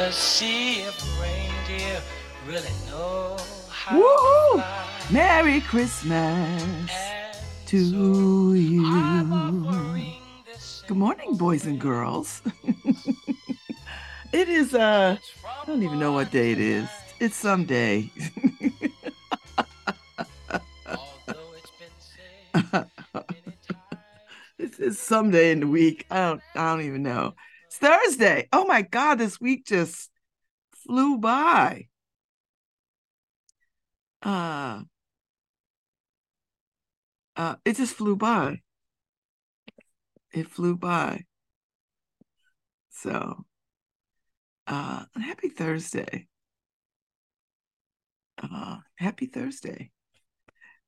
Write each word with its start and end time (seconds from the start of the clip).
to 0.00 0.10
see 0.10 0.80
if 0.80 1.20
reindeer 1.20 2.00
really 2.46 2.72
know 2.86 3.36
how 3.68 4.00
Woohoo! 4.00 4.56
to 4.56 4.62
fly. 4.62 4.88
Merry 5.10 5.60
Christmas 5.60 6.10
And 6.10 7.36
to 7.66 7.84
so 7.90 7.96
you. 8.54 8.82
I'm 8.86 9.30
offering 9.30 10.14
this 10.46 10.84
Good 10.86 10.96
morning, 10.96 11.36
boys 11.36 11.66
and 11.66 11.78
girls. 11.78 12.40
it 14.32 14.48
is 14.48 14.74
uh 14.74 15.18
I 15.44 15.64
don't 15.66 15.82
even 15.82 15.98
know 15.98 16.12
what 16.12 16.30
day 16.30 16.52
it 16.52 16.58
is. 16.60 16.88
It's 17.20 17.36
some 17.36 17.66
day. 17.66 18.10
Although 20.86 21.52
it's 21.58 21.72
been 21.78 21.96
said 21.98 22.54
many 23.14 23.58
times. 23.68 24.00
This 24.56 24.78
is 24.78 24.98
someday 24.98 25.52
in 25.52 25.60
the 25.60 25.66
week. 25.66 26.06
I 26.10 26.20
don't 26.30 26.40
I 26.54 26.70
don't 26.72 26.86
even 26.86 27.02
know. 27.02 27.34
Thursday. 27.80 28.48
Oh 28.52 28.66
my 28.66 28.82
god, 28.82 29.16
this 29.16 29.40
week 29.40 29.66
just 29.66 30.10
flew 30.86 31.18
by. 31.18 31.86
Uh 34.22 34.82
uh 37.36 37.56
it 37.64 37.76
just 37.76 37.94
flew 37.94 38.16
by. 38.16 38.60
It 40.32 40.48
flew 40.48 40.76
by. 40.76 41.24
So 42.90 43.44
uh 44.66 45.04
happy 45.16 45.48
Thursday. 45.48 46.28
Uh 48.42 48.78
happy 48.96 49.26
Thursday. 49.26 49.90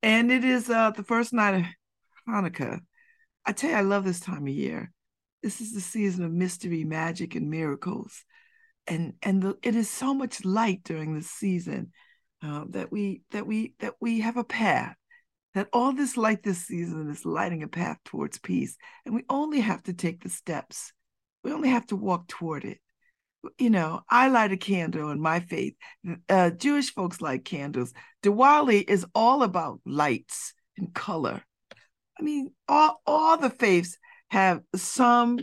And 0.03 0.31
it 0.31 0.45
is 0.45 0.69
uh 0.69 0.91
the 0.91 1.05
first 1.05 1.33
night 1.33 1.55
of 1.55 1.65
Hanukkah. 2.29 2.81
I 3.47 3.53
tell 3.53 3.71
you, 3.71 3.77
I 3.77 3.81
love 3.81 4.05
this 4.05 4.21
time 4.21 4.47
of 4.47 4.53
year. 4.53 4.93
This 5.43 5.61
is 5.61 5.73
the 5.73 5.81
season 5.81 6.25
of 6.25 6.33
mystery, 6.33 6.85
magic, 6.85 7.35
and 7.35 7.51
miracles, 7.51 8.25
and 8.87 9.15
and 9.23 9.43
the, 9.43 9.59
it 9.63 9.75
is 9.75 9.91
so 9.91 10.15
much 10.15 10.45
light 10.45 10.83
during 10.85 11.15
this 11.15 11.31
season 11.31 11.93
uh, 12.45 12.65
that 12.71 12.93
we 12.93 13.23
that 13.33 13.47
we 13.47 13.75
that 13.81 13.95
we 14.01 14.21
have 14.21 14.37
a 14.37 14.45
path. 14.45 14.97
That 15.55 15.69
all 15.73 15.93
this 15.93 16.17
light 16.17 16.43
this 16.43 16.67
season 16.67 17.11
is 17.11 17.27
lighting 17.27 17.63
a 17.63 17.69
path 17.69 17.99
towards 18.05 18.39
peace, 18.39 18.77
and 19.05 19.15
we 19.15 19.25
only 19.29 19.61
have 19.61 19.83
to 19.85 19.93
take 19.93 20.23
the 20.23 20.31
steps. 20.31 20.93
We 21.45 21.53
only 21.53 21.69
have 21.69 21.87
to 21.89 21.97
walk 21.97 22.29
toward 22.29 22.65
it. 22.65 22.79
You 23.59 23.71
know, 23.71 24.03
I 24.09 24.29
light 24.29 24.53
a 24.53 24.57
candle 24.57 25.11
in 25.11 25.21
my 25.21 25.41
faith. 25.41 25.75
Uh, 26.29 26.51
Jewish 26.51 26.95
folks 26.95 27.21
light 27.21 27.45
candles. 27.45 27.93
Diwali 28.23 28.89
is 28.89 29.05
all 29.15 29.43
about 29.43 29.81
lights 29.85 30.55
and 30.79 30.95
color. 30.95 31.43
I 32.19 32.23
mean, 32.23 32.53
all 32.69 33.03
all 33.05 33.37
the 33.37 33.51
faiths 33.51 33.99
have 34.33 34.63
some 34.75 35.39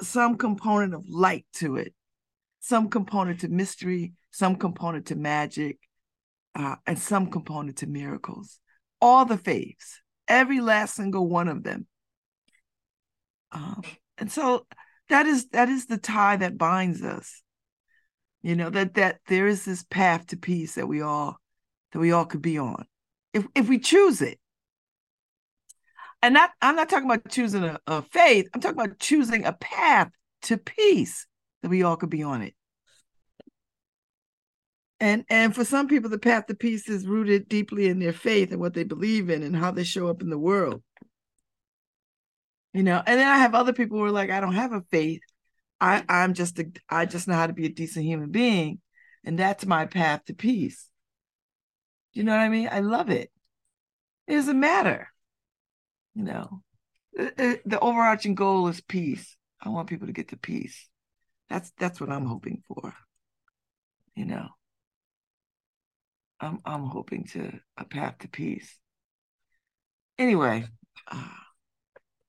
some 0.00 0.38
component 0.38 0.94
of 0.94 1.04
light 1.06 1.44
to 1.52 1.76
it, 1.76 1.92
some 2.60 2.88
component 2.88 3.40
to 3.40 3.48
mystery, 3.48 4.14
some 4.30 4.56
component 4.56 5.06
to 5.06 5.16
magic, 5.16 5.78
uh, 6.54 6.76
and 6.86 6.98
some 6.98 7.30
component 7.30 7.76
to 7.76 7.86
miracles. 7.86 8.58
All 9.02 9.26
the 9.26 9.36
faiths, 9.36 10.00
every 10.26 10.62
last 10.62 10.94
single 10.94 11.28
one 11.28 11.46
of 11.46 11.62
them. 11.62 11.86
Um, 13.50 13.82
and 14.16 14.32
so 14.32 14.66
that 15.10 15.26
is 15.26 15.48
that 15.48 15.68
is 15.68 15.84
the 15.84 15.98
tie 15.98 16.36
that 16.36 16.56
binds 16.56 17.02
us. 17.02 17.42
You 18.40 18.56
know 18.56 18.70
that 18.70 18.94
that 18.94 19.18
there 19.26 19.46
is 19.46 19.66
this 19.66 19.84
path 19.84 20.28
to 20.28 20.38
peace 20.38 20.76
that 20.76 20.88
we 20.88 21.02
all 21.02 21.36
that 21.92 21.98
we 21.98 22.12
all 22.12 22.24
could 22.24 22.40
be 22.40 22.56
on, 22.56 22.86
if 23.34 23.44
if 23.54 23.68
we 23.68 23.78
choose 23.78 24.22
it 24.22 24.38
and 26.22 26.34
not 26.34 26.50
I'm 26.62 26.76
not 26.76 26.88
talking 26.88 27.10
about 27.10 27.28
choosing 27.28 27.64
a, 27.64 27.78
a 27.86 28.02
faith. 28.02 28.48
I'm 28.54 28.60
talking 28.60 28.80
about 28.80 28.98
choosing 28.98 29.44
a 29.44 29.52
path 29.52 30.10
to 30.42 30.56
peace 30.56 31.26
that 31.62 31.68
we 31.68 31.82
all 31.82 31.96
could 31.96 32.10
be 32.10 32.22
on 32.22 32.42
it. 32.42 32.54
And 35.00 35.24
and 35.28 35.54
for 35.54 35.64
some 35.64 35.88
people, 35.88 36.08
the 36.08 36.18
path 36.18 36.46
to 36.46 36.54
peace 36.54 36.88
is 36.88 37.06
rooted 37.06 37.48
deeply 37.48 37.88
in 37.88 37.98
their 37.98 38.12
faith 38.12 38.52
and 38.52 38.60
what 38.60 38.72
they 38.72 38.84
believe 38.84 39.30
in 39.30 39.42
and 39.42 39.56
how 39.56 39.72
they 39.72 39.84
show 39.84 40.08
up 40.08 40.22
in 40.22 40.30
the 40.30 40.38
world. 40.38 40.82
You 42.72 42.84
know, 42.84 43.02
and 43.04 43.20
then 43.20 43.28
I 43.28 43.38
have 43.38 43.54
other 43.54 43.72
people 43.72 43.98
who 43.98 44.04
are 44.04 44.12
like, 44.12 44.30
I 44.30 44.40
don't 44.40 44.54
have 44.54 44.72
a 44.72 44.82
faith. 44.90 45.20
I, 45.80 46.04
I'm 46.08 46.34
just 46.34 46.58
a 46.60 46.70
I 46.88 47.06
just 47.06 47.26
know 47.26 47.34
how 47.34 47.48
to 47.48 47.52
be 47.52 47.66
a 47.66 47.68
decent 47.68 48.06
human 48.06 48.30
being. 48.30 48.80
And 49.24 49.38
that's 49.38 49.66
my 49.66 49.86
path 49.86 50.24
to 50.26 50.34
peace. 50.34 50.88
You 52.12 52.22
know 52.22 52.32
what 52.32 52.40
I 52.40 52.48
mean? 52.48 52.68
I 52.70 52.80
love 52.80 53.10
it. 53.10 53.30
It 54.28 54.34
doesn't 54.34 54.58
matter 54.58 55.11
you 56.14 56.24
know. 56.24 56.62
The, 57.14 57.78
overarching 57.80 58.34
goal 58.34 58.68
is 58.68 58.80
peace. 58.80 59.36
I 59.60 59.68
want 59.68 59.88
people 59.88 60.06
to 60.06 60.12
get 60.12 60.28
to 60.28 60.36
peace. 60.36 60.88
That's 61.48 61.70
that's 61.78 62.00
what 62.00 62.10
i'm 62.10 62.24
hoping 62.24 62.62
for 62.66 62.94
you 64.16 64.24
know. 64.24 64.48
I'm 66.40 66.60
i'm 66.64 66.86
hoping 66.86 67.24
to 67.32 67.60
a 67.76 67.84
path 67.84 68.18
to 68.20 68.28
peace. 68.28 68.78
Anyway 70.18 70.64
uh, 71.10 71.28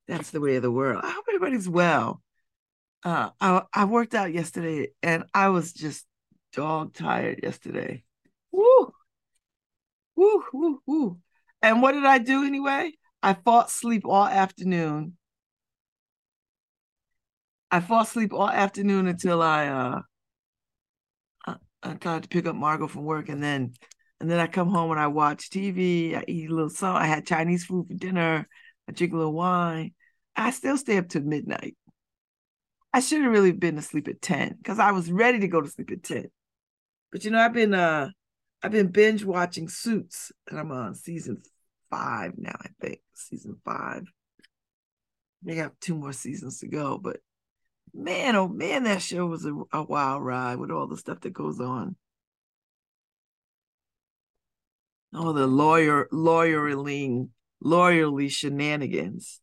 that's 0.08 0.32
the 0.32 0.42
way 0.42 0.58
of 0.58 0.62
the 0.62 0.72
world. 0.72 1.02
I 1.04 1.12
hope 1.12 1.26
everybody's 1.30 1.70
well. 1.70 2.22
Uh 3.04 3.30
i 3.40 3.62
i 3.74 3.86
worked 3.86 4.14
out 4.14 4.34
yesterday 4.34 4.90
and 5.02 5.24
i 5.34 5.50
was 5.50 5.72
just 5.74 6.06
dog 6.52 6.94
tired 6.94 7.40
yesterday. 7.44 8.04
Woo! 8.52 8.92
Woo 10.18 10.44
woo 10.52 10.82
woo. 10.86 11.18
And 11.62 11.82
what 11.82 11.94
did 11.94 12.06
i 12.06 12.18
do 12.18 12.44
anyway 12.44 12.92
I 13.24 13.34
fought 13.34 13.72
sleep 13.72 14.04
all 14.06 14.26
afternoon. 14.26 15.16
I 17.72 17.80
fought 17.80 18.10
sleep 18.10 18.34
all 18.34 18.50
afternoon 18.50 19.08
until 19.08 19.42
I 19.42 19.68
uh 19.68 20.02
I, 21.48 21.56
I 21.82 21.94
tried 21.94 22.24
to 22.24 22.30
pick 22.30 22.46
up 22.46 22.56
Margot 22.56 22.88
from 22.90 23.06
work 23.06 23.30
and 23.30 23.42
then 23.42 23.74
and 24.20 24.30
then 24.30 24.40
I 24.40 24.48
come 24.48 24.70
home 24.70 24.92
and 24.92 25.00
I 25.00 25.08
watch 25.08 25.50
TV, 25.50 26.16
I 26.16 26.26
eat 26.28 26.50
a 26.50 26.54
little 26.54 26.70
something, 26.70 27.02
I 27.02 27.08
had 27.08 27.26
Chinese 27.26 27.64
food 27.64 27.88
for 27.88 27.94
dinner, 27.94 28.46
I 28.90 28.92
drink 28.92 29.14
a 29.14 29.18
little 29.18 29.34
wine. 29.34 29.94
I 30.36 30.52
still 30.52 30.78
stay 30.78 30.98
up 30.98 31.08
to 31.10 31.22
midnight. 31.22 31.78
I 32.94 33.00
should 33.00 33.22
have 33.22 33.32
really 33.32 33.54
been 33.54 33.78
asleep 33.78 34.10
at 34.10 34.22
10 34.22 34.58
because 34.58 34.80
I 34.80 34.92
was 34.92 35.10
ready 35.10 35.40
to 35.40 35.48
go 35.48 35.62
to 35.62 35.70
sleep 35.70 35.92
at 35.92 36.04
10. 36.04 36.30
But 37.12 37.24
you 37.24 37.32
know, 37.32 37.40
I've 37.40 37.54
been 37.54 37.74
uh 37.74 38.10
I've 38.62 38.72
been 38.72 38.88
binge 38.88 39.24
watching 39.24 39.70
Suits 39.70 40.34
and 40.50 40.60
I'm 40.60 40.72
on 40.72 40.96
season 40.96 41.42
five 41.94 42.34
now, 42.38 42.56
I 42.60 42.70
think, 42.82 43.00
season 43.14 43.58
five. 43.64 44.04
They 45.44 45.56
got 45.56 45.80
two 45.80 45.96
more 45.96 46.14
seasons 46.14 46.60
to 46.60 46.68
go, 46.68 46.98
but 46.98 47.18
man, 47.94 48.36
oh 48.36 48.48
man, 48.48 48.84
that 48.84 49.02
show 49.02 49.28
was 49.28 49.46
a, 49.46 49.54
a 49.72 49.84
wild 49.84 50.24
ride 50.24 50.58
with 50.58 50.72
all 50.72 50.88
the 50.88 50.98
stuff 50.98 51.20
that 51.22 51.34
goes 51.34 51.60
on. 51.60 51.96
All 55.14 55.34
the 55.34 55.46
lawyer, 55.46 56.08
lawyering, 56.12 57.30
lawyerly 57.64 58.32
shenanigans 58.32 59.40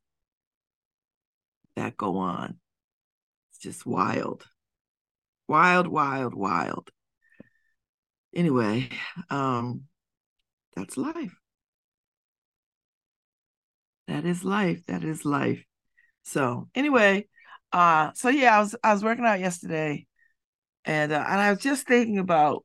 that 1.77 1.97
go 1.97 2.17
on. 2.17 2.59
It's 3.51 3.61
just 3.61 3.87
wild. 3.87 4.45
Wild, 5.47 5.87
wild, 5.87 6.35
wild. 6.35 6.91
Anyway, 8.35 8.89
um, 9.29 9.83
that's 10.75 10.97
life 10.97 11.40
that 14.11 14.25
is 14.27 14.45
life. 14.45 14.85
That 14.87 15.05
is 15.05 15.25
life. 15.25 15.65
So 16.23 16.69
anyway 16.75 17.27
uh 17.73 18.11
so 18.15 18.29
yeah 18.29 18.57
i 18.57 18.61
was 18.61 18.75
i 18.83 18.93
was 18.93 19.05
working 19.05 19.25
out 19.25 19.41
yesterday 19.41 20.07
and 20.85 21.13
uh, 21.13 21.25
and 21.29 21.41
i 21.41 21.51
was 21.51 21.61
just 21.61 21.87
thinking 21.87 22.19
about 22.19 22.65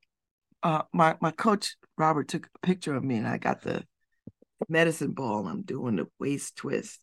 uh 0.64 0.82
my 0.94 1.16
my 1.22 1.32
coach 1.32 1.76
robert 1.98 2.28
took 2.28 2.48
a 2.48 2.66
picture 2.66 2.96
of 2.96 3.04
me 3.04 3.18
and 3.18 3.28
i 3.28 3.38
got 3.38 3.62
the 3.62 3.84
medicine 4.68 5.12
ball 5.12 5.48
i'm 5.48 5.62
doing 5.62 5.98
the 5.98 6.08
waist 6.20 6.56
twist. 6.56 7.00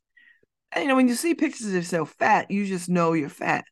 And 0.73 0.83
you 0.83 0.89
know 0.89 0.97
when 0.97 1.07
you 1.07 1.15
see 1.15 1.35
pictures 1.35 1.67
of 1.67 1.75
yourself 1.75 2.15
fat 2.19 2.51
you 2.51 2.67
just 2.67 2.89
know 2.89 3.13
you're 3.13 3.29
fat. 3.29 3.65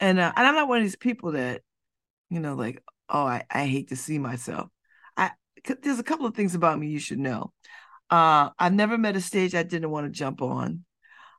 And 0.00 0.18
uh, 0.18 0.32
and 0.34 0.46
i'm 0.46 0.54
not 0.54 0.68
one 0.68 0.78
of 0.78 0.84
these 0.84 0.96
people 0.96 1.32
that 1.32 1.62
you 2.30 2.40
know 2.40 2.54
like 2.54 2.82
oh 3.08 3.24
i, 3.24 3.44
I 3.50 3.66
hate 3.66 3.90
to 3.90 3.96
see 3.96 4.18
myself. 4.18 4.68
I 5.16 5.32
there's 5.82 5.98
a 5.98 6.04
couple 6.04 6.26
of 6.26 6.34
things 6.34 6.54
about 6.54 6.78
me 6.78 6.88
you 6.88 6.98
should 6.98 7.18
know 7.18 7.52
uh, 8.10 8.50
I've 8.58 8.72
never 8.72 8.98
met 8.98 9.16
a 9.16 9.20
stage 9.20 9.54
I 9.54 9.62
didn't 9.62 9.90
want 9.90 10.06
to 10.06 10.10
jump 10.18 10.42
on. 10.42 10.84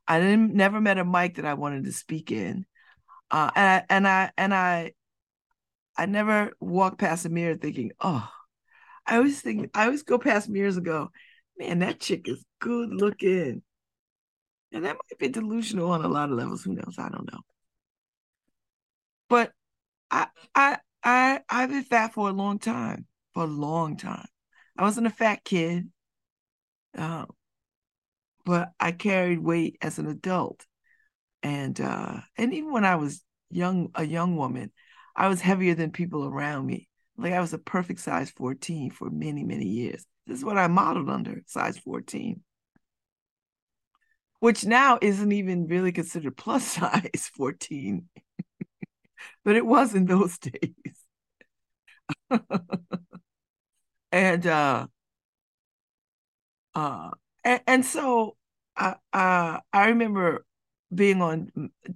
I 0.07 0.19
didn't 0.19 0.53
never 0.53 0.79
met 0.79 0.97
a 0.97 1.05
mic 1.05 1.35
that 1.35 1.45
I 1.45 1.53
wanted 1.55 1.85
to 1.85 1.91
speak 1.91 2.31
in. 2.31 2.65
Uh, 3.29 3.51
and 3.55 3.67
I, 3.67 3.85
and 3.89 4.07
I 4.07 4.31
and 4.37 4.53
I 4.53 4.91
I 5.97 6.05
never 6.05 6.51
walked 6.59 6.99
past 6.99 7.25
a 7.25 7.29
mirror 7.29 7.55
thinking, 7.55 7.91
oh, 7.99 8.29
I 9.05 9.17
always 9.17 9.41
think 9.41 9.71
I 9.73 9.85
always 9.85 10.03
go 10.03 10.17
past 10.19 10.49
mirrors 10.49 10.77
and 10.77 10.85
go, 10.85 11.11
man, 11.57 11.79
that 11.79 11.99
chick 11.99 12.27
is 12.27 12.43
good 12.59 12.89
looking. 12.93 13.63
And 14.71 14.85
that 14.85 14.95
might 14.95 15.19
be 15.19 15.29
delusional 15.29 15.91
on 15.91 16.03
a 16.03 16.09
lot 16.09 16.29
of 16.29 16.37
levels. 16.37 16.63
Who 16.63 16.73
knows? 16.73 16.95
I 16.97 17.09
don't 17.09 17.31
know. 17.31 17.39
But 19.29 19.53
I 20.11 20.27
I 20.53 20.77
I 21.03 21.41
I've 21.49 21.69
been 21.69 21.83
fat 21.83 22.13
for 22.13 22.29
a 22.29 22.33
long 22.33 22.59
time. 22.59 23.07
For 23.33 23.43
a 23.43 23.47
long 23.47 23.97
time. 23.97 24.27
I 24.77 24.83
wasn't 24.83 25.07
a 25.07 25.11
fat 25.11 25.43
kid. 25.43 25.89
Uh, 26.97 27.25
but 28.45 28.71
I 28.79 28.91
carried 28.91 29.39
weight 29.39 29.77
as 29.81 29.99
an 29.99 30.07
adult. 30.07 30.65
And 31.43 31.79
uh 31.79 32.21
and 32.37 32.53
even 32.53 32.71
when 32.71 32.85
I 32.85 32.95
was 32.95 33.23
young, 33.49 33.89
a 33.95 34.03
young 34.05 34.35
woman, 34.35 34.71
I 35.15 35.27
was 35.27 35.41
heavier 35.41 35.75
than 35.75 35.91
people 35.91 36.25
around 36.25 36.65
me. 36.65 36.87
Like 37.17 37.33
I 37.33 37.41
was 37.41 37.53
a 37.53 37.57
perfect 37.59 37.99
size 37.99 38.31
14 38.31 38.91
for 38.91 39.09
many, 39.09 39.43
many 39.43 39.65
years. 39.65 40.05
This 40.25 40.39
is 40.39 40.45
what 40.45 40.57
I 40.57 40.67
modeled 40.67 41.09
under, 41.09 41.43
size 41.47 41.77
14 41.77 42.41
which 44.39 44.65
now 44.65 44.99
isn't 45.01 45.31
even 45.31 45.67
really 45.67 45.91
considered 45.91 46.37
plus 46.37 46.63
size 46.77 47.29
14 47.35 48.07
but 49.43 49.55
it 49.55 49.65
was 49.65 49.93
in 49.95 50.05
those 50.05 50.37
days 50.39 50.73
and 54.11 54.47
uh 54.47 54.87
uh 56.77 57.09
and, 57.43 57.85
so 57.85 58.35
uh, 58.77 58.93
uh 59.13 59.59
i 59.73 59.87
remember 59.87 60.45
being 60.93 61.21
on 61.21 61.49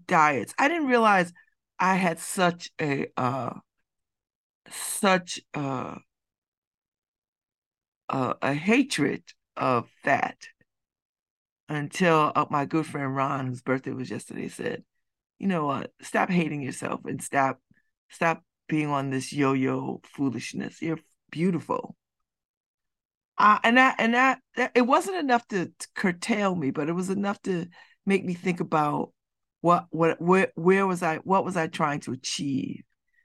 diets 0.08 0.54
i 0.58 0.68
didn't 0.68 0.88
realize 0.88 1.32
i 1.80 1.96
had 1.96 2.20
such 2.20 2.72
a 2.82 3.08
uh 3.16 3.54
such 4.70 5.40
uh, 5.54 5.96
uh 8.10 8.34
a 8.42 8.54
hatred 8.54 9.24
of 9.58 9.88
fat 10.04 10.38
until 11.70 12.32
uh, 12.36 12.46
my 12.50 12.66
good 12.66 12.86
friend 12.86 13.16
Ron, 13.16 13.48
whose 13.48 13.62
birthday 13.62 13.92
was 13.92 14.10
yesterday, 14.10 14.50
said, 14.50 14.84
"You 15.40 15.48
know 15.48 15.66
what? 15.66 15.94
Stop 16.02 16.30
hating 16.30 16.62
yourself 16.62 17.06
and 17.06 17.22
stop, 17.24 17.62
stop 18.10 18.44
being 18.68 18.88
on 18.88 19.10
this 19.10 19.32
yo-yo 19.34 20.02
foolishness. 20.04 20.82
You're 20.82 21.00
beautiful." 21.32 21.96
Uh, 23.42 23.58
and 23.64 23.78
that 23.78 23.96
and 23.98 24.14
that, 24.14 24.40
that 24.56 24.72
it 24.76 24.84
wasn't 24.84 25.18
enough 25.18 25.48
to, 25.48 25.66
to, 25.66 25.88
curtail 25.96 26.54
me, 26.54 26.70
but 26.70 26.90
it 26.90 26.94
was 26.94 27.10
enough 27.10 27.42
to 27.42 27.66
make 28.06 28.24
me 28.24 28.36
think 28.36 28.60
about 28.60 29.12
what 29.62 29.88
what 29.90 30.22
where 30.22 30.52
where 30.54 30.86
was 30.86 31.02
I 31.02 31.18
what 31.18 31.44
was 31.44 31.58
I 31.58 31.66
trying 31.66 32.02
to 32.02 32.12
achieve. 32.12 32.84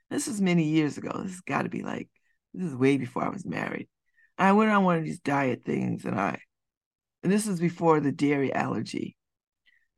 This 0.08 0.26
was 0.26 0.40
many 0.40 0.64
years 0.64 0.96
ago. 0.96 1.10
This 1.22 1.32
has 1.32 1.40
got 1.42 1.62
to 1.62 1.68
be 1.68 1.82
like 1.82 2.08
this 2.54 2.68
is 2.70 2.74
way 2.74 2.96
before 2.96 3.24
I 3.24 3.28
was 3.28 3.44
married. 3.44 3.88
I 4.38 4.52
went 4.52 4.70
on 4.70 4.84
one 4.84 4.96
of 4.96 5.04
these 5.04 5.20
diet 5.20 5.64
things, 5.66 6.06
and 6.06 6.18
I 6.18 6.40
and 7.22 7.30
this 7.30 7.46
was 7.46 7.60
before 7.60 8.00
the 8.00 8.12
dairy 8.12 8.54
allergy. 8.54 9.16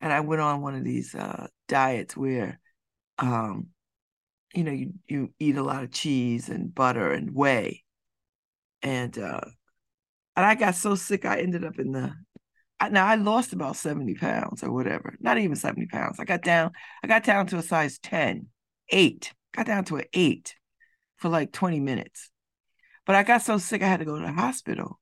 And 0.01 0.13
I 0.13 0.19
went 0.21 0.43
on 0.43 0.63
one 0.63 0.75
of 0.75 0.83
these 0.83 1.15
uh, 1.15 1.47
diets 1.69 2.17
where, 2.17 2.59
um, 3.19 3.69
you 4.53 4.65
know, 4.65 4.73
you 4.73 4.95
you 5.07 5.33
eat 5.39 5.57
a 5.57 5.63
lot 5.63 5.85
of 5.85 5.93
cheese 5.93 6.49
and 6.49 6.75
butter 6.75 7.13
and 7.13 7.33
whey, 7.33 7.85
and 8.83 9.17
uh, 9.17 9.43
and 10.39 10.47
I 10.47 10.55
got 10.55 10.77
so 10.77 10.95
sick 10.95 11.25
I 11.25 11.41
ended 11.41 11.65
up 11.65 11.79
in 11.79 11.93
the. 11.93 12.15
I, 12.81 12.91
now 12.91 13.07
I 13.07 13.17
lost 13.17 13.53
about 13.53 13.77
seventy 13.77 14.15
pounds 14.15 14.63
or 14.63 14.73
whatever, 14.73 15.17
not 15.21 15.37
even 15.37 15.57
seventy 15.57 15.87
pounds. 15.87 16.21
I 16.21 16.25
got 16.25 16.43
down. 16.43 16.71
I 17.03 17.09
got 17.09 17.25
down 17.25 17.49
to 17.49 17.59
a 17.59 17.63
size 17.63 17.99
10, 17.99 18.47
8. 18.91 19.33
Got 19.57 19.67
down 19.67 19.85
to 19.87 19.97
an 19.97 20.05
eight 20.13 20.55
for 21.17 21.29
like 21.29 21.53
twenty 21.53 21.81
minutes, 21.81 22.31
but 23.05 23.17
I 23.17 23.25
got 23.25 23.43
so 23.43 23.59
sick 23.59 23.83
I 23.83 23.89
had 23.89 23.99
to 23.99 24.07
go 24.07 24.17
to 24.17 24.25
the 24.25 24.33
hospital 24.33 25.01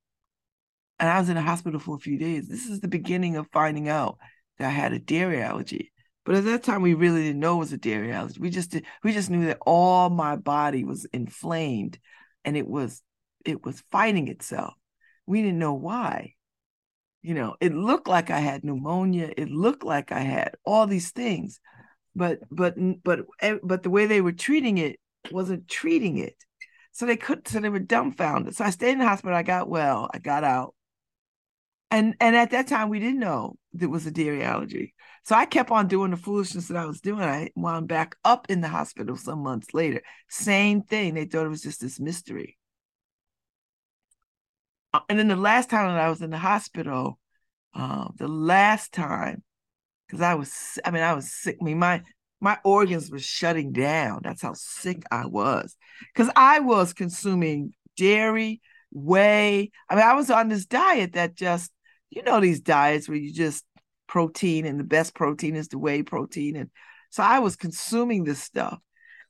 and 0.99 1.09
I 1.09 1.19
was 1.19 1.29
in 1.29 1.35
the 1.35 1.43
hospital 1.43 1.79
for 1.79 1.97
a 1.97 2.00
few 2.00 2.19
days. 2.19 2.49
This 2.49 2.67
is 2.67 2.81
the 2.81 2.89
beginning 2.89 3.37
of 3.37 3.47
finding 3.53 3.89
out 3.89 4.19
that 4.59 4.69
I 4.69 4.71
had 4.71 4.93
a 4.93 4.99
dairy 4.99 5.43
allergy. 5.43 5.93
But 6.25 6.37
at 6.37 6.44
that 6.44 6.62
time, 6.62 6.82
we 6.82 6.94
really 6.94 7.23
didn't 7.23 7.41
know 7.41 7.56
it 7.56 7.61
was 7.61 7.73
a 7.73 7.79
dairy 7.79 8.12
allergy. 8.12 8.41
We 8.41 8.50
just 8.50 8.71
did, 8.71 8.87
we 9.05 9.12
just 9.12 9.31
knew 9.31 9.47
that 9.47 9.59
all 9.65 10.11
my 10.11 10.37
body 10.37 10.85
was 10.85 11.05
inflamed, 11.12 11.99
and 12.44 12.56
it 12.56 12.67
was 12.67 13.03
it 13.44 13.65
was 13.65 13.81
fighting 13.93 14.29
itself. 14.29 14.75
We 15.26 15.43
didn't 15.43 15.58
know 15.58 15.75
why. 15.75 16.34
You 17.23 17.34
know, 17.34 17.56
it 17.61 17.75
looked 17.75 18.08
like 18.08 18.31
I 18.31 18.38
had 18.38 18.64
pneumonia. 18.64 19.32
It 19.37 19.50
looked 19.50 19.84
like 19.84 20.12
I 20.12 20.20
had 20.20 20.55
all 20.64 20.87
these 20.87 21.11
things, 21.11 21.61
but 22.14 22.40
but 22.50 22.75
but 23.02 23.26
but 23.62 23.82
the 23.82 23.90
way 23.90 24.06
they 24.06 24.20
were 24.20 24.32
treating 24.32 24.78
it 24.78 25.00
wasn't 25.32 25.69
treating 25.69 26.19
it. 26.19 26.37
So 26.93 27.05
they 27.06 27.17
could 27.17 27.49
so 27.49 27.61
they 27.61 27.69
were 27.69 27.81
dumbfounded. 27.81 28.55
So 28.56 28.64
I 28.64 28.70
stayed 28.70 28.93
in 28.93 28.99
the 28.99 29.08
hospital. 29.08 29.37
I 29.37 29.43
got 29.43 29.69
well. 29.69 30.08
I 30.14 30.19
got 30.19 30.44
out 30.44 30.75
and 31.90 32.14
and 32.20 32.37
at 32.37 32.50
that 32.50 32.67
time 32.67 32.88
we 32.88 32.99
didn't 32.99 33.20
know 33.20 33.56
there 33.72 33.88
was 33.88 34.06
a 34.06 34.11
dairy 34.11 34.43
allergy 34.43 34.94
so 35.25 35.34
i 35.34 35.44
kept 35.44 35.70
on 35.70 35.87
doing 35.87 36.11
the 36.11 36.17
foolishness 36.17 36.69
that 36.69 36.76
i 36.76 36.84
was 36.84 37.00
doing 37.00 37.22
i 37.22 37.49
wound 37.55 37.88
back 37.88 38.17
up 38.25 38.46
in 38.49 38.61
the 38.61 38.69
hospital 38.69 39.17
some 39.17 39.40
months 39.40 39.72
later 39.75 40.02
same 40.29 40.82
thing 40.82 41.14
they 41.14 41.25
thought 41.25 41.46
it 41.46 41.50
was 41.50 41.62
just 41.62 41.81
this 41.81 42.00
mystery 42.00 42.56
and 45.08 45.19
then 45.19 45.28
the 45.28 45.37
last 45.37 45.70
time 45.70 45.88
that 45.88 46.00
i 46.00 46.08
was 46.08 46.22
in 46.22 46.31
the 46.31 46.38
hospital 46.38 47.19
uh, 47.75 48.08
the 48.16 48.28
last 48.28 48.93
time 48.93 49.43
because 50.06 50.20
i 50.20 50.34
was 50.34 50.78
i 50.84 50.90
mean 50.90 51.02
i 51.02 51.12
was 51.12 51.32
sick 51.32 51.56
I 51.60 51.64
mean, 51.64 51.78
my 51.78 52.02
my 52.40 52.58
organs 52.64 53.10
were 53.10 53.19
shutting 53.19 53.72
down. 53.72 54.20
That's 54.22 54.43
how 54.43 54.52
sick 54.54 55.02
i 55.10 55.26
was. 55.26 55.76
Because 56.14 56.31
i 56.37 56.60
was 56.60 56.93
consuming 56.93 57.72
dairy 57.96 58.60
whey. 58.93 59.70
I 59.88 59.94
mean 59.94 60.04
i 60.04 60.14
was 60.14 60.31
on 60.31 60.48
this 60.48 60.66
diet 60.66 61.14
that 61.14 61.34
just 61.34 61.70
you 62.10 62.22
know 62.22 62.40
these 62.40 62.60
diets 62.60 63.08
where 63.08 63.19
you 63.19 63.32
just 63.32 63.64
protein 64.06 64.66
and 64.66 64.78
the 64.78 64.84
best 64.84 65.14
protein 65.14 65.56
is 65.56 65.69
the 65.69 65.78
whey 65.78 66.02
protein 66.02 66.56
and 66.56 66.70
so 67.10 67.22
i 67.22 67.38
was 67.38 67.56
consuming 67.56 68.25
this 68.25 68.43
stuff. 68.43 68.78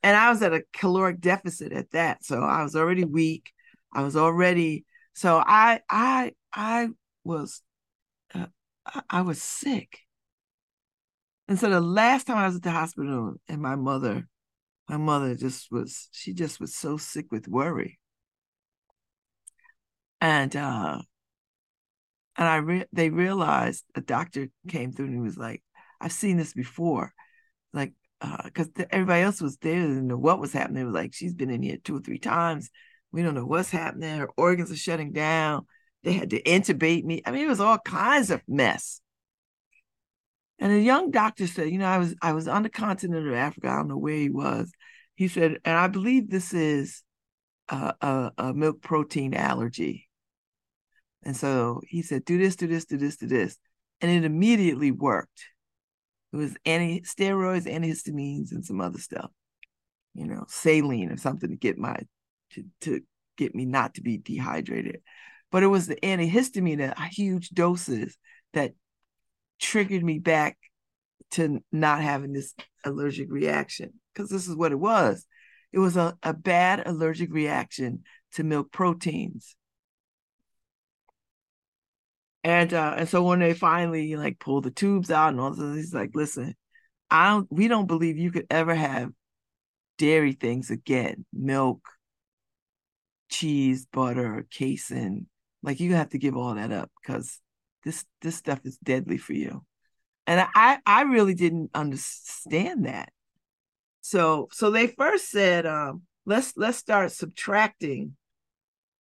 And 0.03 0.15
i 0.15 0.29
was 0.29 0.41
at 0.41 0.53
a 0.53 0.63
caloric 0.73 1.19
deficit 1.19 1.71
at 1.73 1.91
that 1.91 2.23
so 2.23 2.41
i 2.41 2.63
was 2.63 2.75
already 2.75 3.05
weak. 3.05 3.51
I 3.93 4.03
was 4.03 4.15
already 4.15 4.85
so 5.17 5.41
i 5.45 5.79
i 5.89 6.31
i 6.53 6.87
was 7.23 7.61
uh, 8.35 8.45
i 9.09 9.21
was 9.21 9.41
sick 9.41 10.01
and 11.47 11.59
so 11.59 11.69
the 11.69 11.81
last 11.81 12.27
time 12.27 12.37
i 12.37 12.45
was 12.45 12.55
at 12.55 12.61
the 12.61 12.71
hospital 12.71 13.33
and 13.49 13.61
my 13.61 13.75
mother 13.75 14.27
my 14.87 14.97
mother 14.97 15.35
just 15.35 15.71
was 15.71 16.07
she 16.11 16.33
just 16.33 16.59
was 16.59 16.75
so 16.75 16.97
sick 16.97 17.25
with 17.31 17.47
worry 17.47 17.97
and 20.21 20.55
uh 20.55 20.99
and 22.37 22.47
I 22.47 22.57
re- 22.57 22.85
they 22.93 23.09
realized 23.09 23.83
a 23.95 24.01
doctor 24.01 24.47
came 24.67 24.91
through 24.91 25.07
and 25.07 25.15
he 25.15 25.21
was 25.21 25.37
like, 25.37 25.63
I've 25.99 26.11
seen 26.11 26.37
this 26.37 26.53
before. 26.53 27.11
Like, 27.73 27.93
because 28.43 28.69
uh, 28.79 28.85
everybody 28.91 29.23
else 29.23 29.41
was 29.41 29.57
there, 29.57 29.81
didn't 29.81 30.21
what 30.21 30.39
was 30.39 30.53
happening. 30.53 30.75
They 30.75 30.83
were 30.85 30.91
like, 30.91 31.13
she's 31.13 31.33
been 31.33 31.49
in 31.49 31.63
here 31.63 31.77
two 31.83 31.97
or 31.97 31.99
three 31.99 32.19
times. 32.19 32.69
We 33.11 33.23
don't 33.23 33.35
know 33.35 33.45
what's 33.45 33.69
happening. 33.69 34.17
Her 34.17 34.29
organs 34.37 34.71
are 34.71 34.75
shutting 34.75 35.11
down. 35.11 35.65
They 36.03 36.13
had 36.13 36.29
to 36.31 36.41
intubate 36.41 37.03
me. 37.03 37.21
I 37.25 37.31
mean, 37.31 37.45
it 37.45 37.49
was 37.49 37.59
all 37.59 37.79
kinds 37.79 38.29
of 38.29 38.41
mess. 38.47 39.01
And 40.59 40.71
a 40.71 40.79
young 40.79 41.11
doctor 41.11 41.47
said, 41.47 41.69
you 41.69 41.77
know, 41.77 41.85
I 41.85 41.97
was 41.97 42.15
I 42.21 42.33
was 42.33 42.47
on 42.47 42.63
the 42.63 42.69
continent 42.69 43.27
of 43.27 43.33
Africa. 43.33 43.69
I 43.69 43.75
don't 43.75 43.87
know 43.87 43.97
where 43.97 44.15
he 44.15 44.29
was. 44.29 44.71
He 45.15 45.27
said, 45.27 45.57
and 45.65 45.77
I 45.77 45.87
believe 45.87 46.29
this 46.29 46.53
is 46.53 47.03
a, 47.69 47.93
a, 48.01 48.31
a 48.37 48.53
milk 48.53 48.81
protein 48.81 49.33
allergy. 49.33 50.07
And 51.23 51.35
so 51.35 51.81
he 51.87 52.01
said, 52.01 52.25
do 52.25 52.37
this, 52.37 52.55
do 52.55 52.67
this, 52.67 52.85
do 52.85 52.97
this, 52.97 53.17
do 53.17 53.27
this. 53.27 53.57
And 54.01 54.11
it 54.11 54.23
immediately 54.23 54.91
worked. 54.91 55.43
It 56.33 56.37
was 56.37 56.55
anti 56.65 57.01
steroids, 57.01 57.65
antihistamines, 57.65 58.51
and 58.51 58.63
some 58.63 58.81
other 58.81 58.99
stuff, 58.99 59.31
you 60.13 60.25
know, 60.25 60.45
saline 60.47 61.09
or 61.09 61.17
something 61.17 61.49
to 61.49 61.55
get 61.55 61.77
my 61.77 61.97
to, 62.51 62.65
to 62.81 63.01
get 63.37 63.55
me 63.55 63.65
not 63.65 63.95
to 63.95 64.01
be 64.01 64.17
dehydrated. 64.17 65.01
But 65.51 65.63
it 65.63 65.67
was 65.67 65.87
the 65.87 65.95
antihistamine 65.97 66.81
at 66.81 66.99
huge 67.11 67.49
doses 67.49 68.17
that 68.53 68.73
triggered 69.59 70.03
me 70.03 70.19
back 70.19 70.57
to 71.31 71.63
not 71.71 72.01
having 72.01 72.33
this 72.33 72.53
allergic 72.83 73.31
reaction. 73.31 73.93
Because 74.13 74.29
this 74.29 74.47
is 74.47 74.55
what 74.55 74.71
it 74.71 74.79
was. 74.79 75.25
It 75.71 75.79
was 75.79 75.97
a, 75.97 76.17
a 76.23 76.33
bad 76.33 76.83
allergic 76.85 77.33
reaction 77.33 78.03
to 78.33 78.43
milk 78.43 78.71
proteins 78.71 79.55
and 82.47 82.73
uh, 82.73 82.95
and 82.97 83.09
so 83.09 83.23
when 83.23 83.39
they 83.39 83.53
finally 83.53 84.15
like 84.15 84.39
pull 84.39 84.61
the 84.61 84.71
tubes 84.71 85.11
out 85.11 85.29
and 85.33 85.41
all 85.41 85.51
this, 85.51 85.75
he's 85.75 85.93
like, 85.93 86.11
listen, 86.13 86.55
I 87.11 87.27
don't 87.29 87.47
we 87.51 87.67
don't 87.67 87.87
believe 87.87 88.17
you 88.17 88.31
could 88.31 88.47
ever 88.49 88.73
have 88.73 89.09
dairy 89.97 90.31
things 90.31 90.71
again, 90.71 91.25
milk, 91.33 91.81
cheese, 93.29 93.85
butter, 93.91 94.45
casein. 94.51 95.27
Like 95.63 95.79
you 95.79 95.95
have 95.95 96.09
to 96.09 96.17
give 96.17 96.37
all 96.37 96.55
that 96.55 96.71
up 96.71 96.91
because 97.01 97.39
this 97.83 98.05
this 98.21 98.35
stuff 98.35 98.59
is 98.65 98.77
deadly 98.77 99.17
for 99.17 99.33
you. 99.33 99.63
And 100.25 100.45
I 100.53 100.79
I 100.85 101.03
really 101.03 101.33
didn't 101.33 101.71
understand 101.73 102.85
that. 102.85 103.11
So 104.01 104.47
so 104.51 104.71
they 104.71 104.87
first 104.87 105.29
said, 105.29 105.65
um, 105.65 106.03
let's 106.25 106.53
let's 106.57 106.77
start 106.77 107.11
subtracting 107.11 108.15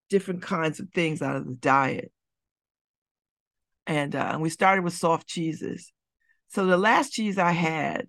different 0.09 0.43
kinds 0.43 0.81
of 0.81 0.89
things 0.91 1.23
out 1.23 1.37
of 1.37 1.47
the 1.47 1.55
diet. 1.55 2.13
And 3.87 4.15
uh, 4.15 4.31
and 4.33 4.43
we 4.43 4.51
started 4.51 4.83
with 4.83 4.95
soft 4.95 5.27
cheeses. 5.27 5.93
So 6.49 6.67
the 6.67 6.77
last 6.77 7.13
cheese 7.13 7.39
I 7.39 7.53
had 7.53 8.07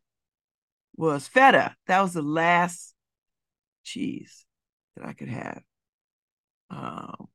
was 0.96 1.28
feta. 1.28 1.76
That 1.88 2.02
was 2.02 2.14
the 2.14 2.22
last 2.22 2.94
cheese 3.84 4.46
that 4.96 5.06
I 5.06 5.14
could 5.14 5.30
have. 5.30 5.62
Um, 6.70 7.28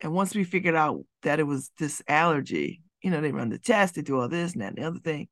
and 0.00 0.12
once 0.12 0.34
we 0.34 0.44
figured 0.44 0.74
out 0.74 1.04
that 1.22 1.40
it 1.40 1.44
was 1.44 1.70
this 1.78 2.02
allergy, 2.08 2.82
you 3.02 3.10
know, 3.10 3.20
they 3.20 3.32
run 3.32 3.50
the 3.50 3.58
test, 3.58 3.94
they 3.94 4.02
do 4.02 4.20
all 4.20 4.28
this 4.28 4.52
and 4.52 4.62
that 4.62 4.68
and 4.68 4.78
the 4.78 4.86
other 4.86 4.98
thing. 4.98 5.28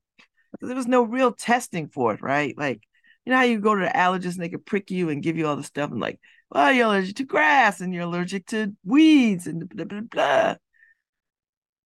There 0.61 0.77
was 0.77 0.87
no 0.87 1.03
real 1.03 1.33
testing 1.33 1.89
for 1.89 2.15
it, 2.15 2.23
right? 2.23 2.57
Like, 2.57 2.83
you 3.25 3.33
know 3.33 3.39
how 3.39 3.45
you 3.45 3.61
go 3.61 3.75
to 3.75 3.85
the 3.85 3.91
allergist 3.91 4.35
and 4.35 4.43
they 4.43 4.49
can 4.49 4.63
prick 4.63 4.91
you 4.91 5.11
and 5.11 5.23
give 5.23 5.37
you 5.37 5.47
all 5.47 5.57
the 5.57 5.63
stuff 5.63 5.91
and 5.91 6.01
like, 6.01 6.19
well, 6.51 6.73
you're 6.73 6.87
allergic 6.87 7.17
to 7.17 7.25
grass 7.25 7.81
and 7.81 7.95
you're 7.95 8.05
allergic 8.05 8.47
to 8.47 8.75
weeds 8.85 9.47
and 9.47 9.69
blah 9.69 9.85
blah 9.85 10.01
blah. 10.01 10.57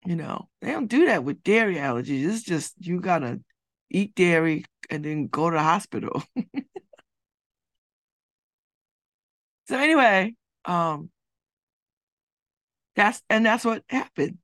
You 0.07 0.17
know, 0.17 0.49
they 0.61 0.71
don't 0.71 0.87
do 0.87 1.07
that 1.07 1.25
with 1.25 1.43
dairy 1.43 1.77
allergies. 1.77 2.25
It's 2.27 2.43
just 2.43 2.75
you 2.79 3.01
gotta 3.01 3.41
eat 3.91 4.15
dairy 4.15 4.65
and 4.91 5.05
then 5.05 5.27
go 5.29 5.51
to 5.51 5.57
the 5.57 5.63
hospital. 5.63 6.23
so 9.69 9.79
anyway, 9.79 10.35
um 10.65 11.11
that's 12.97 13.23
and 13.29 13.45
that's 13.45 13.65
what 13.65 13.83
happened. 13.89 14.39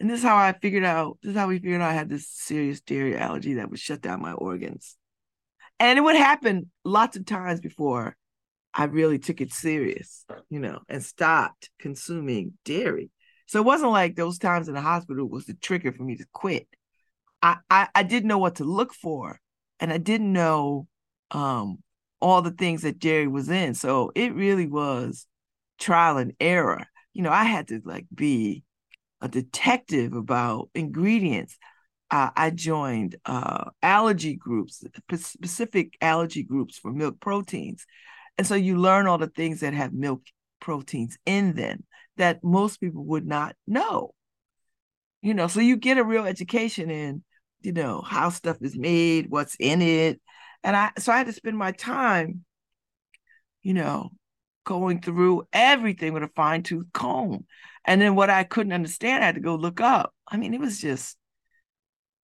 And 0.00 0.10
this 0.10 0.18
is 0.20 0.24
how 0.24 0.36
I 0.36 0.52
figured 0.52 0.84
out, 0.84 1.18
this 1.22 1.30
is 1.30 1.36
how 1.36 1.48
we 1.48 1.58
figured 1.58 1.80
out 1.80 1.90
I 1.90 1.94
had 1.94 2.08
this 2.08 2.28
serious 2.28 2.80
dairy 2.80 3.16
allergy 3.16 3.54
that 3.54 3.70
would 3.70 3.78
shut 3.78 4.00
down 4.00 4.22
my 4.22 4.32
organs. 4.32 4.96
And 5.78 5.98
it 5.98 6.02
would 6.02 6.16
happen 6.16 6.70
lots 6.84 7.16
of 7.16 7.26
times 7.26 7.60
before 7.60 8.16
I 8.72 8.84
really 8.84 9.18
took 9.18 9.40
it 9.40 9.52
serious, 9.52 10.24
you 10.50 10.58
know, 10.58 10.80
and 10.88 11.02
stopped 11.02 11.70
consuming 11.78 12.54
dairy. 12.64 13.10
So 13.46 13.60
it 13.60 13.64
wasn't 13.64 13.92
like 13.92 14.16
those 14.16 14.38
times 14.38 14.68
in 14.68 14.74
the 14.74 14.80
hospital 14.80 15.28
was 15.28 15.46
the 15.46 15.54
trigger 15.54 15.92
for 15.92 16.02
me 16.02 16.16
to 16.16 16.26
quit. 16.32 16.66
I, 17.40 17.58
I, 17.70 17.88
I 17.94 18.02
didn't 18.02 18.28
know 18.28 18.38
what 18.38 18.56
to 18.56 18.64
look 18.64 18.94
for, 18.94 19.38
and 19.78 19.92
I 19.92 19.98
didn't 19.98 20.32
know 20.32 20.88
um, 21.30 21.78
all 22.20 22.42
the 22.42 22.50
things 22.50 22.82
that 22.82 22.98
dairy 22.98 23.28
was 23.28 23.48
in. 23.48 23.74
So 23.74 24.12
it 24.14 24.34
really 24.34 24.66
was 24.66 25.26
trial 25.84 26.16
and 26.16 26.32
error. 26.40 26.86
You 27.12 27.22
know, 27.22 27.30
I 27.30 27.44
had 27.44 27.68
to 27.68 27.80
like 27.84 28.06
be 28.12 28.64
a 29.20 29.28
detective 29.28 30.14
about 30.14 30.70
ingredients. 30.74 31.58
Uh, 32.10 32.30
I 32.34 32.50
joined 32.50 33.16
uh, 33.26 33.70
allergy 33.82 34.34
groups, 34.34 34.82
specific 35.16 35.96
allergy 36.00 36.42
groups 36.42 36.78
for 36.78 36.90
milk 36.90 37.20
proteins. 37.20 37.84
And 38.38 38.46
so 38.46 38.54
you 38.54 38.78
learn 38.78 39.06
all 39.06 39.18
the 39.18 39.28
things 39.28 39.60
that 39.60 39.74
have 39.74 39.92
milk 39.92 40.22
proteins 40.60 41.18
in 41.26 41.54
them 41.54 41.84
that 42.16 42.42
most 42.42 42.80
people 42.80 43.04
would 43.04 43.26
not 43.26 43.54
know. 43.66 44.14
You 45.20 45.34
know, 45.34 45.48
so 45.48 45.60
you 45.60 45.76
get 45.76 45.98
a 45.98 46.04
real 46.04 46.26
education 46.26 46.90
in, 46.90 47.22
you 47.60 47.72
know, 47.72 48.00
how 48.00 48.30
stuff 48.30 48.58
is 48.62 48.76
made, 48.76 49.30
what's 49.30 49.56
in 49.58 49.82
it. 49.82 50.20
And 50.62 50.76
I 50.76 50.92
so 50.98 51.12
I 51.12 51.18
had 51.18 51.26
to 51.26 51.32
spend 51.32 51.58
my 51.58 51.72
time, 51.72 52.44
you 53.62 53.74
know, 53.74 54.10
going 54.64 55.00
through 55.00 55.46
everything 55.52 56.12
with 56.12 56.22
a 56.22 56.30
fine-tooth 56.34 56.86
comb. 56.92 57.44
And 57.84 58.00
then 58.00 58.14
what 58.14 58.30
I 58.30 58.44
couldn't 58.44 58.72
understand, 58.72 59.22
I 59.22 59.26
had 59.26 59.34
to 59.34 59.40
go 59.40 59.54
look 59.54 59.80
up. 59.80 60.12
I 60.26 60.36
mean, 60.36 60.54
it 60.54 60.60
was 60.60 60.80
just, 60.80 61.16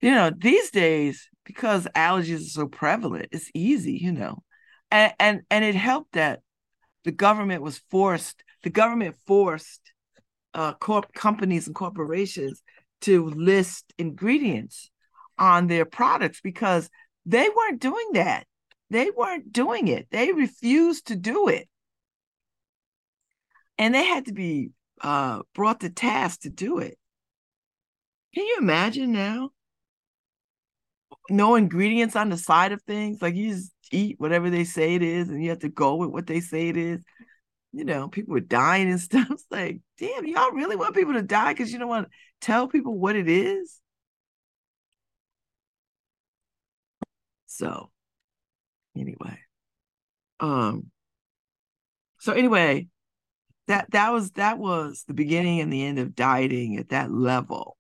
you 0.01 0.11
know, 0.11 0.31
these 0.31 0.71
days, 0.71 1.29
because 1.45 1.87
allergies 1.95 2.47
are 2.47 2.51
so 2.51 2.67
prevalent, 2.67 3.29
it's 3.33 3.51
easy, 3.55 3.99
you 4.01 4.13
know. 4.13 4.43
And 4.91 5.13
and 5.19 5.43
and 5.51 5.65
it 5.65 5.75
helped 5.75 6.13
that 6.13 6.41
the 7.05 7.13
government 7.13 7.63
was 7.63 7.83
forced, 7.91 8.43
the 8.63 8.71
government 8.71 9.17
forced 9.27 9.93
uh, 10.55 10.75
corp 10.75 11.13
companies 11.13 11.67
and 11.67 11.77
corporations 11.77 12.63
to 13.03 13.27
list 13.31 13.93
ingredients 13.99 14.91
on 15.39 15.67
their 15.67 15.85
products 15.85 16.41
because 16.43 16.91
they 17.27 17.49
weren't 17.49 17.81
doing 17.81 18.09
that. 18.15 18.47
They 18.91 19.11
weren't 19.11 19.53
doing 19.53 19.89
it. 19.89 20.09
They 20.11 20.33
refused 20.33 21.07
to 21.07 21.17
do 21.17 21.49
it. 21.49 21.69
And 23.81 23.95
they 23.95 24.05
had 24.05 24.27
to 24.27 24.35
be 24.35 24.73
uh, 25.01 25.41
brought 25.55 25.81
to 25.81 25.89
task 25.89 26.43
to 26.43 26.51
do 26.51 26.81
it. 26.81 26.99
Can 28.35 28.45
you 28.45 28.59
imagine 28.61 29.11
now? 29.11 29.53
No 31.31 31.55
ingredients 31.55 32.15
on 32.15 32.29
the 32.29 32.37
side 32.37 32.73
of 32.73 32.83
things. 32.83 33.23
Like 33.23 33.35
you 33.35 33.55
just 33.55 33.73
eat 33.91 34.17
whatever 34.19 34.51
they 34.51 34.65
say 34.65 34.97
it 34.97 35.03
is, 35.03 35.31
and 35.31 35.43
you 35.43 35.49
have 35.49 35.61
to 35.61 35.71
go 35.71 35.97
with 35.97 36.11
what 36.11 36.27
they 36.27 36.41
say 36.41 36.69
it 36.69 36.77
is. 36.77 37.03
You 37.73 37.87
know, 37.87 38.09
people 38.09 38.35
were 38.35 38.41
dying 38.41 38.91
and 38.91 39.01
stuff. 39.01 39.29
It's 39.31 39.47
like, 39.51 39.81
damn, 39.99 40.27
y'all 40.27 40.53
really 40.53 40.77
want 40.77 40.95
people 40.95 41.15
to 41.15 41.23
die 41.23 41.55
because 41.55 41.73
you 41.73 41.79
don't 41.79 41.89
want 41.89 42.07
to 42.07 42.13
tell 42.43 42.69
people 42.69 42.99
what 42.99 43.17
it 43.17 43.31
is? 43.31 43.81
So, 47.47 47.91
anyway, 48.95 49.39
um, 50.39 50.91
so 52.19 52.35
anyway, 52.35 52.89
that 53.71 53.91
that 53.93 54.13
was 54.13 54.33
that 54.33 54.59
was 54.59 55.05
the 55.07 55.15
beginning 55.15 55.61
and 55.61 55.73
the 55.73 55.85
end 55.85 55.99
of 55.99 56.15
dieting 56.15 56.77
at 56.77 56.91
that 56.91 57.11
level. 57.11 57.77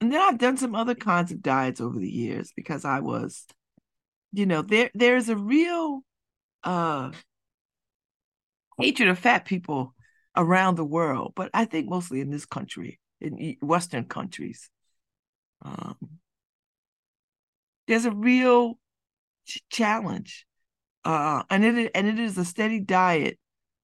And 0.00 0.12
then 0.12 0.20
I've 0.20 0.38
done 0.38 0.56
some 0.56 0.74
other 0.74 0.94
kinds 0.94 1.32
of 1.32 1.42
diets 1.42 1.80
over 1.80 1.98
the 1.98 2.10
years 2.10 2.52
because 2.54 2.84
I 2.84 3.00
was 3.00 3.46
you 4.32 4.46
know 4.46 4.62
there 4.62 4.90
there's 4.94 5.28
a 5.28 5.36
real 5.36 6.02
uh 6.64 7.10
hatred 8.78 9.08
of 9.08 9.18
fat 9.18 9.44
people 9.44 9.94
around 10.36 10.76
the 10.76 10.84
world 10.84 11.32
but 11.34 11.50
i 11.52 11.64
think 11.64 11.88
mostly 11.88 12.20
in 12.20 12.30
this 12.30 12.46
country 12.46 13.00
in 13.20 13.56
western 13.60 14.04
countries 14.04 14.70
um, 15.62 15.96
there's 17.86 18.04
a 18.06 18.10
real 18.10 18.78
ch- 19.46 19.62
challenge 19.68 20.46
uh, 21.04 21.42
and 21.50 21.64
it 21.64 21.90
and 21.94 22.06
it 22.06 22.18
is 22.18 22.38
a 22.38 22.44
steady 22.44 22.78
diet 22.78 23.38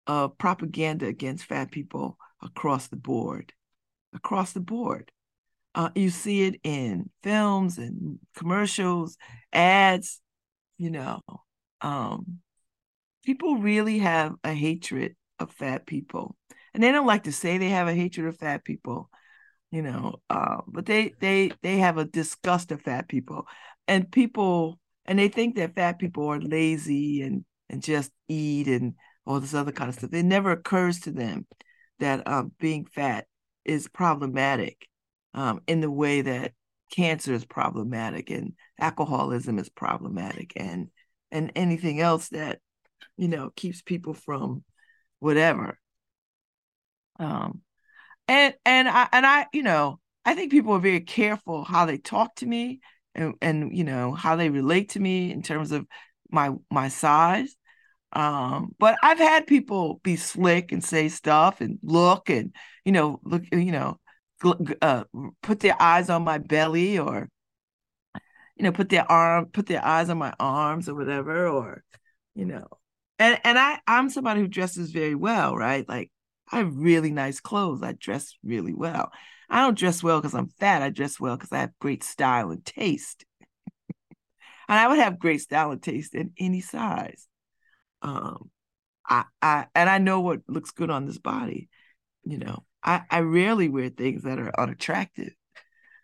of 0.06 0.38
propaganda 0.38 1.06
against 1.06 1.44
fat 1.44 1.70
people 1.70 2.18
across 2.42 2.88
the 2.88 2.96
board 2.96 3.52
across 4.16 4.52
the 4.52 4.60
board. 4.60 5.12
Uh, 5.74 5.90
you 5.94 6.10
see 6.10 6.42
it 6.42 6.58
in 6.64 7.10
films 7.22 7.76
and 7.76 8.18
commercials 8.34 9.18
ads 9.52 10.20
you 10.78 10.90
know 10.90 11.20
um 11.82 12.38
people 13.24 13.56
really 13.56 13.98
have 13.98 14.34
a 14.42 14.52
hatred 14.52 15.14
of 15.38 15.50
fat 15.50 15.86
people. 15.86 16.34
And 16.72 16.82
they 16.82 16.92
don't 16.92 17.06
like 17.06 17.24
to 17.24 17.32
say 17.32 17.58
they 17.58 17.70
have 17.70 17.88
a 17.88 17.94
hatred 17.94 18.26
of 18.26 18.38
fat 18.38 18.64
people 18.64 19.10
you 19.70 19.82
know 19.82 20.16
uh, 20.30 20.58
but 20.66 20.86
they 20.86 21.12
they 21.20 21.52
they 21.62 21.78
have 21.78 21.98
a 21.98 22.04
disgust 22.04 22.72
of 22.72 22.82
fat 22.82 23.08
people. 23.08 23.46
And 23.86 24.10
people 24.10 24.78
and 25.04 25.18
they 25.18 25.28
think 25.28 25.56
that 25.56 25.74
fat 25.74 25.98
people 25.98 26.26
are 26.28 26.40
lazy 26.40 27.20
and 27.22 27.44
and 27.68 27.82
just 27.82 28.12
eat 28.28 28.66
and 28.66 28.94
all 29.26 29.40
this 29.40 29.54
other 29.54 29.72
kind 29.72 29.88
of 29.88 29.96
stuff. 29.96 30.12
It 30.12 30.24
never 30.24 30.52
occurs 30.52 31.00
to 31.00 31.10
them 31.10 31.46
that 31.98 32.26
um, 32.26 32.52
being 32.58 32.84
fat 32.84 33.26
is 33.64 33.88
problematic 33.88 34.86
um, 35.34 35.60
in 35.66 35.80
the 35.80 35.90
way 35.90 36.22
that 36.22 36.52
cancer 36.90 37.32
is 37.32 37.44
problematic 37.44 38.30
and 38.30 38.52
alcoholism 38.78 39.58
is 39.58 39.68
problematic 39.68 40.52
and 40.56 40.88
and 41.32 41.50
anything 41.56 42.00
else 42.00 42.28
that 42.28 42.60
you 43.16 43.26
know 43.26 43.50
keeps 43.56 43.82
people 43.82 44.14
from 44.14 44.62
whatever. 45.18 45.78
Um 47.18 47.62
and 48.28 48.54
and 48.64 48.88
i 48.88 49.08
and 49.12 49.26
i 49.26 49.46
you 49.52 49.62
know 49.62 49.98
i 50.24 50.34
think 50.34 50.50
people 50.50 50.72
are 50.72 50.80
very 50.80 51.00
careful 51.00 51.64
how 51.64 51.86
they 51.86 51.98
talk 51.98 52.34
to 52.36 52.46
me 52.46 52.80
and 53.14 53.34
and 53.40 53.76
you 53.76 53.84
know 53.84 54.12
how 54.12 54.36
they 54.36 54.50
relate 54.50 54.90
to 54.90 55.00
me 55.00 55.30
in 55.30 55.42
terms 55.42 55.72
of 55.72 55.86
my 56.30 56.50
my 56.70 56.88
size 56.88 57.56
um 58.12 58.74
but 58.78 58.96
i've 59.02 59.18
had 59.18 59.46
people 59.46 60.00
be 60.02 60.16
slick 60.16 60.72
and 60.72 60.84
say 60.84 61.08
stuff 61.08 61.60
and 61.60 61.78
look 61.82 62.30
and 62.30 62.54
you 62.84 62.92
know 62.92 63.20
look 63.24 63.42
you 63.52 63.72
know 63.72 63.98
uh, 64.82 65.04
put 65.42 65.60
their 65.60 65.80
eyes 65.80 66.10
on 66.10 66.22
my 66.22 66.38
belly 66.38 66.98
or 66.98 67.28
you 68.56 68.64
know 68.64 68.72
put 68.72 68.88
their 68.88 69.10
arm 69.10 69.46
put 69.46 69.66
their 69.66 69.84
eyes 69.84 70.08
on 70.08 70.18
my 70.18 70.32
arms 70.38 70.88
or 70.88 70.94
whatever 70.94 71.48
or 71.48 71.82
you 72.34 72.44
know 72.44 72.66
and 73.18 73.38
and 73.44 73.58
i 73.58 73.78
i'm 73.86 74.10
somebody 74.10 74.40
who 74.40 74.48
dresses 74.48 74.90
very 74.90 75.14
well 75.14 75.56
right? 75.56 75.88
Like 75.88 76.10
i 76.52 76.58
have 76.58 76.76
really 76.76 77.10
nice 77.10 77.40
clothes. 77.40 77.82
I 77.82 77.92
dress 77.92 78.34
really 78.44 78.74
well. 78.74 79.10
I 79.48 79.62
don't 79.62 79.78
dress 79.78 80.02
well 80.02 80.20
because 80.20 80.34
i'm 80.34 80.48
fat. 80.48 80.82
I 80.82 80.90
dress 80.90 81.20
well 81.20 81.36
because 81.36 81.52
i 81.52 81.58
have 81.58 81.78
great 81.80 82.02
style 82.02 82.50
and 82.50 82.64
taste. 82.64 83.24
And 84.68 84.78
i 84.78 84.88
would 84.88 84.98
have 84.98 85.18
great 85.18 85.40
style 85.40 85.70
and 85.70 85.82
taste 85.82 86.14
in 86.14 86.32
any 86.38 86.60
size 86.60 87.26
um 88.06 88.50
i 89.08 89.24
i 89.42 89.66
and 89.74 89.90
i 89.90 89.98
know 89.98 90.20
what 90.20 90.40
looks 90.48 90.70
good 90.70 90.90
on 90.90 91.06
this 91.06 91.18
body 91.18 91.68
you 92.24 92.38
know 92.38 92.64
I, 92.86 93.02
I 93.10 93.18
rarely 93.18 93.68
wear 93.68 93.88
things 93.90 94.22
that 94.22 94.38
are 94.38 94.58
unattractive. 94.58 95.34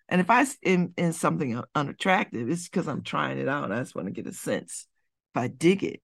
And 0.08 0.20
if 0.20 0.28
I 0.28 0.44
am 0.64 0.92
in 0.96 1.12
something 1.12 1.62
unattractive, 1.74 2.50
it's 2.50 2.68
because 2.68 2.88
I'm 2.88 3.02
trying 3.02 3.38
it 3.38 3.48
out. 3.48 3.70
I 3.70 3.78
just 3.78 3.94
want 3.94 4.08
to 4.08 4.12
get 4.12 4.26
a 4.26 4.34
sense 4.34 4.86
if 5.32 5.40
I 5.40 5.46
dig 5.46 5.84
it. 5.84 6.02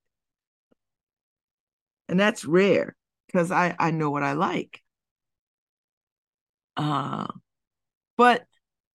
And 2.08 2.18
that's 2.18 2.44
rare 2.44 2.96
because 3.26 3.50
I, 3.50 3.74
I 3.78 3.90
know 3.90 4.10
what 4.10 4.22
I 4.22 4.32
like. 4.32 4.80
Uh, 6.76 7.26
but 8.16 8.46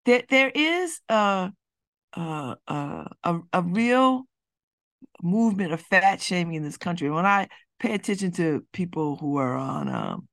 there, 0.06 0.24
there 0.30 0.52
is 0.56 1.00
a, 1.10 1.52
a, 2.14 2.58
a, 2.68 3.40
a 3.52 3.62
real 3.62 4.24
movement 5.24 5.74
of 5.74 5.82
fat 5.82 6.22
shaming 6.22 6.56
in 6.56 6.64
this 6.64 6.78
country. 6.78 7.10
When 7.10 7.26
I 7.26 7.48
pay 7.80 7.94
attention 7.94 8.32
to 8.34 8.66
people 8.74 9.16
who 9.16 9.38
are 9.38 9.56
on 9.56 9.90
um, 9.90 10.28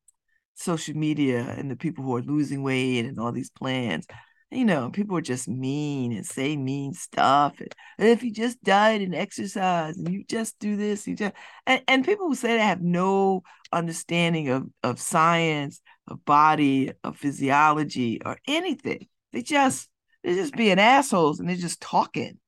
social 0.55 0.97
media 0.97 1.41
and 1.57 1.71
the 1.71 1.77
people 1.77 2.05
who 2.05 2.17
are 2.17 2.23
losing 2.23 2.63
weight 2.63 3.07
and 3.07 3.19
all 3.19 3.33
these 3.33 3.51
plans, 3.51 4.07
you 4.51 4.65
know, 4.65 4.91
people 4.91 5.17
are 5.17 5.23
just 5.23 5.49
mean 5.49 6.13
and 6.13 6.27
say 6.27 6.57
mean 6.57 6.93
stuff. 6.93 7.55
And, 7.61 7.73
if 7.99 8.23
you 8.23 8.33
just 8.33 8.63
diet 8.65 9.03
and 9.03 9.15
exercise 9.15 9.97
and 9.97 10.13
you 10.13 10.25
just 10.25 10.59
do 10.59 10.77
this, 10.77 11.07
you 11.07 11.15
just 11.15 11.35
and, 11.67 11.83
and 11.87 12.05
people 12.05 12.27
who 12.27 12.35
say 12.35 12.57
they 12.57 12.65
have 12.65 12.83
no 12.83 13.43
understanding 13.73 14.49
of, 14.49 14.67
of 14.83 15.01
science, 15.01 15.81
of 16.09 16.25
body, 16.25 16.93
of 17.05 17.17
physiology, 17.17 18.21
or 18.25 18.39
anything. 18.49 19.07
They 19.33 19.43
just 19.43 19.89
they're 20.25 20.35
just 20.35 20.55
being 20.55 20.81
assholes 20.81 21.39
and 21.39 21.49
they're 21.49 21.57
just 21.57 21.81
talking. 21.81 22.39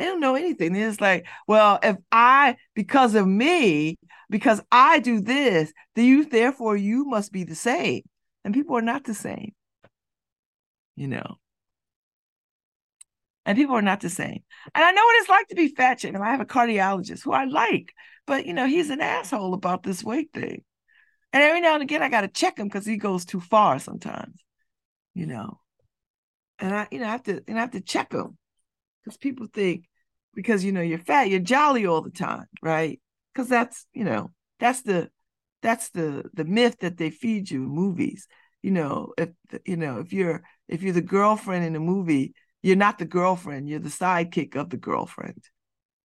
They 0.00 0.06
don't 0.06 0.20
know 0.20 0.34
anything. 0.34 0.72
They're 0.72 0.88
just 0.88 1.02
like, 1.02 1.26
well, 1.46 1.78
if 1.82 1.98
I, 2.10 2.56
because 2.74 3.14
of 3.14 3.26
me, 3.26 3.98
because 4.30 4.62
I 4.72 4.98
do 4.98 5.20
this, 5.20 5.74
then 5.94 6.06
you, 6.06 6.24
therefore, 6.24 6.74
you 6.74 7.04
must 7.04 7.32
be 7.32 7.44
the 7.44 7.54
same. 7.54 8.00
And 8.42 8.54
people 8.54 8.78
are 8.78 8.82
not 8.82 9.04
the 9.04 9.12
same. 9.12 9.52
You 10.96 11.08
know, 11.08 11.36
and 13.44 13.58
people 13.58 13.76
are 13.76 13.82
not 13.82 14.00
the 14.00 14.08
same. 14.08 14.42
And 14.74 14.84
I 14.84 14.90
know 14.90 15.04
what 15.04 15.16
it's 15.20 15.28
like 15.28 15.48
to 15.48 15.54
be 15.54 15.68
fat 15.68 16.00
shamed. 16.00 16.16
I 16.16 16.30
have 16.30 16.40
a 16.40 16.46
cardiologist 16.46 17.22
who 17.22 17.32
I 17.32 17.44
like, 17.44 17.92
but 18.26 18.46
you 18.46 18.54
know, 18.54 18.66
he's 18.66 18.88
an 18.88 19.02
asshole 19.02 19.52
about 19.52 19.82
this 19.82 20.02
weight 20.02 20.30
thing. 20.32 20.64
And 21.34 21.42
every 21.42 21.60
now 21.60 21.74
and 21.74 21.82
again, 21.82 22.02
I 22.02 22.08
got 22.08 22.22
to 22.22 22.28
check 22.28 22.58
him 22.58 22.68
because 22.68 22.86
he 22.86 22.96
goes 22.96 23.26
too 23.26 23.40
far 23.40 23.78
sometimes, 23.78 24.42
you 25.12 25.26
know. 25.26 25.60
And 26.58 26.74
I, 26.74 26.88
you 26.90 27.00
know, 27.00 27.06
I 27.06 27.10
have 27.10 27.22
to, 27.24 27.42
and 27.46 27.58
I 27.58 27.60
have 27.60 27.72
to 27.72 27.82
check 27.82 28.12
him 28.12 28.38
because 29.04 29.18
people 29.18 29.46
think 29.52 29.89
because 30.34 30.64
you 30.64 30.72
know 30.72 30.80
you're 30.80 30.98
fat, 30.98 31.28
you're 31.28 31.40
jolly 31.40 31.86
all 31.86 32.02
the 32.02 32.10
time, 32.10 32.46
right? 32.62 33.00
Because 33.32 33.48
that's, 33.48 33.86
you 33.92 34.04
know, 34.04 34.30
that's 34.58 34.82
the, 34.82 35.10
that's 35.62 35.90
the 35.90 36.24
the 36.32 36.44
myth 36.44 36.78
that 36.80 36.96
they 36.96 37.10
feed 37.10 37.50
you 37.50 37.64
in 37.64 37.68
movies. 37.68 38.26
You 38.62 38.70
know, 38.70 39.12
if 39.18 39.30
you 39.64 39.76
know 39.76 39.98
if 39.98 40.12
you're 40.12 40.42
if 40.68 40.82
you're 40.82 40.94
the 40.94 41.02
girlfriend 41.02 41.64
in 41.64 41.76
a 41.76 41.80
movie 41.80 42.34
you're 42.62 42.76
not 42.76 42.98
the 42.98 43.04
girlfriend, 43.04 43.68
you're 43.68 43.78
the 43.78 43.88
sidekick 43.88 44.56
of 44.56 44.70
the 44.70 44.76
girlfriend, 44.76 45.42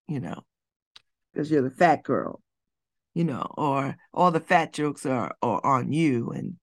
you 0.08 0.20
know, 0.20 0.44
because 1.34 1.52
you're 1.52 1.62
the 1.62 1.70
fat 1.70 2.04
girl, 2.04 2.42
you 3.14 3.24
know, 3.24 3.46
or 3.58 3.96
all 4.14 4.32
the 4.32 4.40
fat 4.40 4.74
jokes 4.74 5.06
are, 5.06 5.36
are 5.42 5.66
on 5.66 5.92
you 5.92 6.32
and 6.32 6.56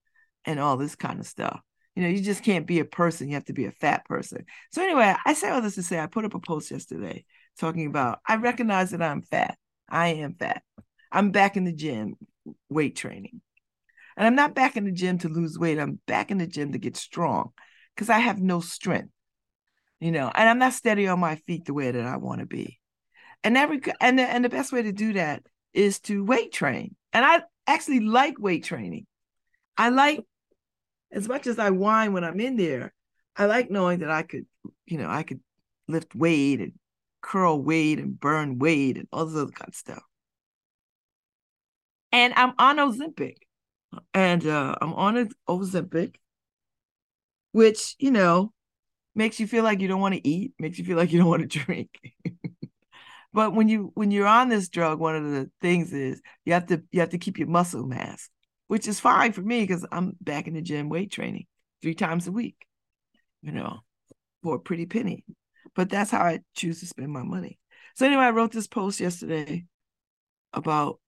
and 0.45 0.59
all 0.59 0.76
this 0.76 0.97
kind 0.97 1.21
of 1.21 1.26
stuff. 1.26 1.61
You 1.95 2.02
know, 2.02 2.09
you 2.09 2.23
just 2.23 2.42
can't 2.42 2.66
be 2.66 2.81
a 2.81 2.85
person, 2.85 3.28
you 3.28 3.35
have 3.35 3.45
to 3.45 3.52
be 3.52 3.66
a 3.66 3.71
fat 3.71 4.04
person. 4.07 4.47
So 4.73 4.83
anyway, 4.83 5.14
I 5.25 5.35
say 5.35 5.50
all 5.50 5.61
this 5.61 5.75
to 5.75 5.83
say 5.83 6.00
I 6.00 6.07
put 6.07 6.25
up 6.25 6.35
a 6.35 6.40
post 6.40 6.71
yesterday 6.71 7.25
talking 7.59 7.87
about 7.87 8.21
I 8.26 8.37
recognize 8.37 8.90
that 8.90 9.02
I'm 9.02 9.23
fat. 9.23 9.56
I 9.88 10.09
am 10.09 10.35
fat. 10.35 10.62
I'm 11.11 11.30
back 11.30 11.56
in 11.56 11.64
the 11.64 11.73
gym 11.73 12.16
weight 12.68 12.97
training. 12.97 13.40
And 14.16 14.26
I'm 14.26 14.35
not 14.35 14.54
back 14.54 14.76
in 14.76 14.85
the 14.85 14.92
gym 14.92 15.18
to 15.18 15.28
lose 15.28 15.59
weight. 15.59 15.78
I'm 15.78 15.99
back 16.06 16.30
in 16.30 16.38
the 16.38 16.47
gym 16.47 16.73
to 16.73 16.78
get 16.78 16.97
strong 16.97 17.52
because 17.94 18.11
I 18.11 18.18
have 18.18 18.40
no 18.40 18.61
strength 18.61 19.12
you 20.02 20.11
know, 20.11 20.32
and 20.35 20.49
I'm 20.49 20.59
not 20.59 20.73
steady 20.73 21.06
on 21.06 21.21
my 21.21 21.37
feet 21.37 21.64
the 21.64 21.73
way 21.73 21.88
that 21.88 22.04
I 22.04 22.16
want 22.16 22.40
to 22.40 22.47
be. 22.47 22.80
And 23.44 23.56
every 23.56 23.80
and 24.00 24.18
the, 24.18 24.25
and 24.25 24.44
the 24.44 24.49
best 24.49 24.73
way 24.73 24.82
to 24.82 24.90
do 24.90 25.12
that 25.12 25.44
is 25.73 26.00
to 26.00 26.25
weight 26.25 26.52
train. 26.52 26.97
And 27.12 27.25
I 27.25 27.42
actually 27.68 28.00
like 28.00 28.35
weight 28.37 28.64
training. 28.64 29.06
I 29.76 29.90
like 29.90 30.18
as 31.12 31.29
much 31.29 31.46
as 31.46 31.61
I 31.61 31.70
whine 31.70 32.12
when 32.12 32.24
I'm 32.24 32.40
in 32.40 32.57
there, 32.57 32.92
I 33.37 33.44
like 33.44 33.70
knowing 33.70 34.00
that 34.00 34.11
I 34.11 34.24
could, 34.24 34.44
you 34.87 34.98
know, 34.98 35.09
I 35.09 35.22
could 35.22 35.38
lift 35.87 36.16
weight 36.16 36.59
and 36.59 36.72
curl 37.22 37.62
weight 37.62 37.98
and 37.98 38.18
burn 38.18 38.58
weight 38.58 38.98
and 38.98 39.08
all 39.12 39.24
this 39.24 39.40
other 39.40 39.52
kind 39.52 39.68
of 39.68 39.74
stuff. 39.74 40.02
And 42.11 42.35
I'm 42.37 42.52
on 42.58 42.76
Ozempic. 42.76 43.37
And 44.14 44.46
uh, 44.46 44.76
I'm 44.80 44.94
on 44.94 45.30
Ozempic, 45.48 46.16
which, 47.52 47.94
you 47.98 48.11
know, 48.11 48.52
makes 49.14 49.38
you 49.38 49.46
feel 49.46 49.64
like 49.64 49.80
you 49.80 49.88
don't 49.88 50.00
want 50.00 50.14
to 50.14 50.26
eat, 50.26 50.52
makes 50.58 50.78
you 50.78 50.85
feel 50.85 50.96
like 50.96 51.12
you 51.12 51.18
don't 51.18 51.28
want 51.28 51.42
to 51.42 51.58
drink. 51.64 51.90
but 53.32 53.54
when 53.54 53.68
you 53.68 53.92
when 53.94 54.11
you're 54.11 54.26
on 54.26 54.48
this 54.48 54.68
drug, 54.68 54.98
one 54.98 55.16
of 55.16 55.24
the 55.24 55.50
things 55.61 55.92
is 55.92 56.20
you 56.44 56.52
have 56.54 56.66
to 56.66 56.82
you 56.90 57.00
have 57.00 57.11
to 57.11 57.18
keep 57.18 57.38
your 57.38 57.48
muscle 57.48 57.87
mass, 57.87 58.28
which 58.68 58.88
is 58.88 59.00
fine 59.00 59.32
for 59.32 59.42
me 59.42 59.61
because 59.61 59.87
I'm 59.92 60.16
back 60.20 60.46
in 60.46 60.54
the 60.54 60.62
gym 60.62 60.88
weight 60.88 61.12
training 61.12 61.46
three 61.82 61.94
times 61.94 62.26
a 62.26 62.32
week, 62.32 62.56
you 63.42 63.52
know, 63.52 63.80
for 64.42 64.56
a 64.56 64.61
pretty 64.61 64.87
penny. 64.87 65.24
But 65.74 65.88
that's 65.88 66.11
how 66.11 66.22
I 66.22 66.40
choose 66.54 66.80
to 66.80 66.87
spend 66.87 67.12
my 67.12 67.22
money. 67.22 67.58
So 67.96 68.06
anyway, 68.06 68.24
I 68.24 68.30
wrote 68.30 68.52
this 68.52 68.66
post 68.66 69.00
yesterday 69.00 69.66
about 70.52 71.00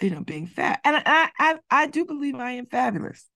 you 0.00 0.10
know 0.10 0.22
being 0.22 0.46
fat, 0.46 0.80
and 0.84 1.02
I 1.04 1.30
I 1.38 1.58
I 1.70 1.86
do 1.86 2.04
believe 2.04 2.36
I 2.36 2.52
am 2.52 2.66
fabulous. 2.66 3.28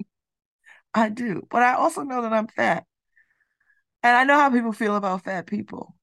I 0.94 1.08
do, 1.08 1.46
but 1.50 1.62
I 1.62 1.74
also 1.74 2.02
know 2.02 2.22
that 2.22 2.32
I'm 2.32 2.48
fat 2.48 2.84
and 4.02 4.16
I 4.16 4.24
know 4.24 4.38
how 4.38 4.50
people 4.50 4.72
feel 4.72 4.96
about 4.96 5.24
fat 5.24 5.46
people. 5.46 5.94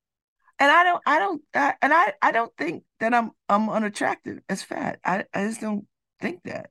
And 0.60 0.72
I 0.72 0.84
don't, 0.84 1.02
I 1.06 1.20
don't, 1.20 1.42
I, 1.54 1.74
and 1.82 1.94
I, 1.94 2.14
I 2.22 2.32
don't 2.32 2.52
think 2.58 2.84
that 3.00 3.14
I'm, 3.14 3.32
I'm 3.50 3.70
unattractive 3.70 4.40
as 4.48 4.64
fat. 4.64 5.00
I, 5.04 5.26
I 5.34 5.48
just 5.48 5.62
don't 5.62 5.86
think 6.22 6.44
that. 6.44 6.70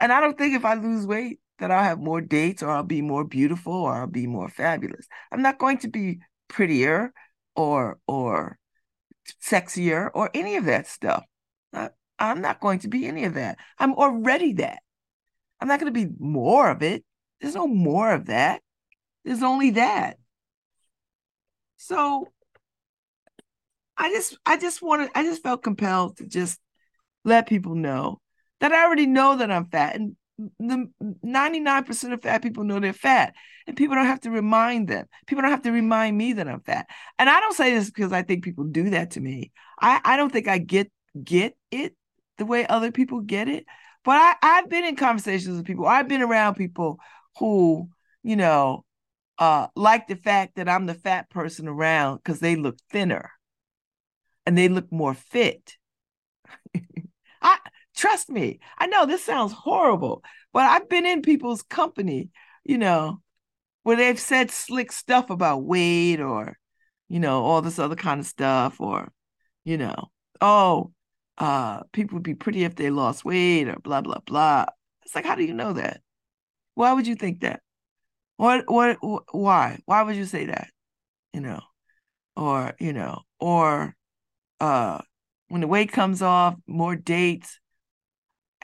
And 0.00 0.12
I 0.12 0.20
don't 0.20 0.36
think 0.36 0.56
if 0.56 0.64
I 0.64 0.74
lose 0.74 1.06
weight 1.06 1.38
that 1.58 1.70
I'll 1.70 1.84
have 1.84 2.00
more 2.00 2.20
dates 2.20 2.62
or 2.62 2.70
I'll 2.70 2.82
be 2.82 3.02
more 3.02 3.24
beautiful 3.24 3.74
or 3.74 3.94
I'll 3.94 4.06
be 4.08 4.26
more 4.26 4.48
fabulous. 4.48 5.06
I'm 5.30 5.42
not 5.42 5.58
going 5.58 5.78
to 5.78 5.88
be 5.88 6.20
prettier 6.52 7.12
or, 7.56 7.98
or 8.06 8.58
sexier 9.42 10.10
or 10.14 10.30
any 10.34 10.56
of 10.56 10.66
that 10.66 10.86
stuff. 10.86 11.24
I, 11.72 11.90
I'm 12.18 12.40
not 12.40 12.60
going 12.60 12.80
to 12.80 12.88
be 12.88 13.06
any 13.06 13.24
of 13.24 13.34
that. 13.34 13.58
I'm 13.78 13.94
already 13.94 14.52
that. 14.54 14.80
I'm 15.60 15.68
not 15.68 15.80
going 15.80 15.92
to 15.92 16.06
be 16.06 16.12
more 16.18 16.70
of 16.70 16.82
it. 16.82 17.04
There's 17.40 17.54
no 17.54 17.66
more 17.66 18.12
of 18.12 18.26
that. 18.26 18.60
There's 19.24 19.42
only 19.42 19.70
that. 19.70 20.18
So 21.76 22.28
I 23.96 24.10
just 24.10 24.36
I 24.46 24.56
just 24.56 24.82
wanted 24.82 25.10
I 25.14 25.22
just 25.22 25.42
felt 25.42 25.62
compelled 25.62 26.18
to 26.18 26.26
just 26.26 26.60
let 27.24 27.48
people 27.48 27.74
know 27.74 28.20
that 28.60 28.72
I 28.72 28.84
already 28.84 29.06
know 29.06 29.36
that 29.36 29.50
I'm 29.50 29.66
fat 29.66 29.96
and 29.96 30.16
the 30.38 30.90
99% 31.24 32.12
of 32.12 32.22
fat 32.22 32.42
people 32.42 32.64
know 32.64 32.80
they're 32.80 32.92
fat 32.92 33.34
and 33.66 33.76
people 33.76 33.94
don't 33.94 34.06
have 34.06 34.20
to 34.20 34.30
remind 34.30 34.88
them. 34.88 35.06
People 35.26 35.42
don't 35.42 35.50
have 35.50 35.62
to 35.62 35.72
remind 35.72 36.16
me 36.16 36.32
that 36.34 36.48
i'm 36.48 36.60
fat. 36.60 36.88
And 37.18 37.28
i 37.28 37.40
don't 37.40 37.54
say 37.54 37.74
this 37.74 37.90
because 37.90 38.12
i 38.12 38.22
think 38.22 38.44
people 38.44 38.64
do 38.64 38.90
that 38.90 39.12
to 39.12 39.20
me. 39.20 39.52
I, 39.80 40.00
I 40.04 40.16
don't 40.16 40.32
think 40.32 40.48
i 40.48 40.58
get 40.58 40.90
get 41.22 41.56
it 41.70 41.94
the 42.38 42.46
way 42.46 42.66
other 42.66 42.90
people 42.90 43.20
get 43.20 43.48
it. 43.48 43.66
But 44.04 44.16
I, 44.16 44.34
i've 44.42 44.70
been 44.70 44.84
in 44.84 44.96
conversations 44.96 45.56
with 45.56 45.66
people. 45.66 45.86
I've 45.86 46.08
been 46.08 46.22
around 46.22 46.54
people 46.54 46.98
who 47.38 47.88
you 48.22 48.36
know 48.36 48.84
uh, 49.38 49.66
like 49.74 50.06
the 50.06 50.16
fact 50.16 50.56
that 50.56 50.68
I'm 50.68 50.86
the 50.86 50.94
fat 50.94 51.28
person 51.30 51.66
around 51.66 52.18
because 52.18 52.38
they 52.38 52.54
look 52.54 52.76
thinner 52.90 53.30
and 54.46 54.56
they 54.56 54.68
look 54.68 54.90
more 54.92 55.14
fit. 55.14 55.76
I 57.42 57.58
trust 58.02 58.28
me. 58.28 58.58
I 58.76 58.88
know 58.88 59.06
this 59.06 59.22
sounds 59.22 59.52
horrible, 59.52 60.24
but 60.52 60.64
I've 60.64 60.88
been 60.88 61.06
in 61.06 61.22
people's 61.22 61.62
company, 61.62 62.30
you 62.64 62.76
know, 62.76 63.22
where 63.84 63.96
they've 63.96 64.18
said 64.18 64.50
slick 64.50 64.90
stuff 64.90 65.30
about 65.30 65.62
weight 65.62 66.18
or, 66.18 66.58
you 67.08 67.20
know, 67.20 67.44
all 67.44 67.62
this 67.62 67.78
other 67.78 67.94
kind 67.94 68.18
of 68.18 68.26
stuff, 68.26 68.80
or, 68.80 69.12
you 69.64 69.78
know, 69.78 70.10
oh, 70.40 70.90
uh, 71.38 71.84
people 71.92 72.16
would 72.16 72.24
be 72.24 72.34
pretty 72.34 72.64
if 72.64 72.74
they 72.74 72.90
lost 72.90 73.24
weight 73.24 73.68
or 73.68 73.76
blah 73.78 74.00
blah 74.00 74.18
blah. 74.26 74.66
It's 75.04 75.14
like, 75.14 75.24
how 75.24 75.36
do 75.36 75.44
you 75.44 75.54
know 75.54 75.74
that? 75.74 76.00
Why 76.74 76.94
would 76.94 77.06
you 77.06 77.14
think 77.14 77.42
that? 77.42 77.60
What, 78.36 78.64
what, 78.66 78.98
why? 79.30 79.78
Why 79.84 80.02
would 80.02 80.16
you 80.16 80.24
say 80.24 80.46
that? 80.46 80.70
You 81.32 81.40
know, 81.40 81.60
or, 82.34 82.74
you 82.80 82.92
know, 82.92 83.22
or, 83.38 83.94
uh, 84.58 85.00
when 85.46 85.60
the 85.60 85.68
weight 85.68 85.92
comes 85.92 86.20
off, 86.20 86.56
more 86.66 86.96
dates. 86.96 87.60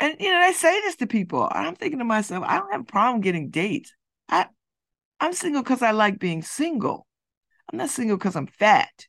And, 0.01 0.17
you 0.21 0.31
know, 0.31 0.41
they 0.47 0.53
say 0.53 0.81
this 0.83 0.97
to 0.97 1.07
people. 1.07 1.49
I'm 1.51 1.75
thinking 1.75 1.99
to 1.99 2.05
myself, 2.05 2.45
I 2.47 2.59
don't 2.59 2.71
have 2.73 2.83
a 2.83 2.85
problem 2.85 3.21
getting 3.21 3.51
dates. 3.51 3.93
I, 4.29 4.47
I'm 5.21 5.33
single 5.35 5.63
because 5.63 5.83
I 5.83 5.93
like 5.93 6.19
being 6.19 6.43
single. 6.43 7.07
I'm 7.73 7.79
not 7.79 7.91
single 7.91 8.17
because 8.19 8.37
I'm 8.37 8.49
fat. 8.49 9.07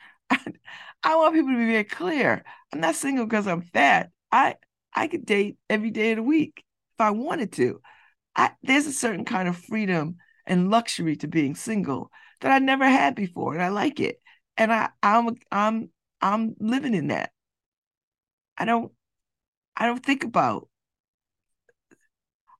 I, 0.30 0.38
I 1.02 1.16
want 1.16 1.34
people 1.34 1.50
to 1.52 1.58
be 1.58 1.66
very 1.66 1.84
clear. 1.84 2.44
I'm 2.72 2.80
not 2.80 2.94
single 2.94 3.26
because 3.26 3.46
I'm 3.46 3.62
fat. 3.62 4.10
I 4.30 4.56
I 4.94 5.08
could 5.08 5.24
date 5.26 5.56
every 5.70 5.90
day 5.90 6.12
of 6.12 6.16
the 6.16 6.22
week 6.22 6.64
if 6.94 7.00
I 7.00 7.10
wanted 7.10 7.52
to. 7.52 7.80
I, 8.36 8.52
there's 8.62 8.86
a 8.86 8.92
certain 8.92 9.24
kind 9.26 9.48
of 9.48 9.56
freedom 9.56 10.18
and 10.46 10.70
luxury 10.70 11.16
to 11.18 11.28
being 11.28 11.54
single 11.56 12.10
that 12.42 12.52
I 12.52 12.58
never 12.60 12.86
had 12.88 13.14
before, 13.16 13.54
and 13.54 13.62
I 13.62 13.68
like 13.70 14.00
it. 14.00 14.20
And 14.58 14.72
I, 14.72 14.90
I'm, 15.02 15.36
I'm, 15.52 15.90
I'm 16.20 16.56
living 16.60 16.94
in 16.94 17.08
that. 17.08 17.32
I 18.62 18.64
don't 18.64 18.92
I 19.76 19.86
don't 19.86 20.06
think 20.06 20.22
about 20.22 20.68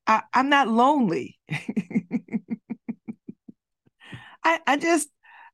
I, 0.04 0.22
I'm 0.34 0.48
not 0.48 0.66
lonely. 0.66 1.38
I, 4.44 4.58
I 4.66 4.76
just 4.78 5.08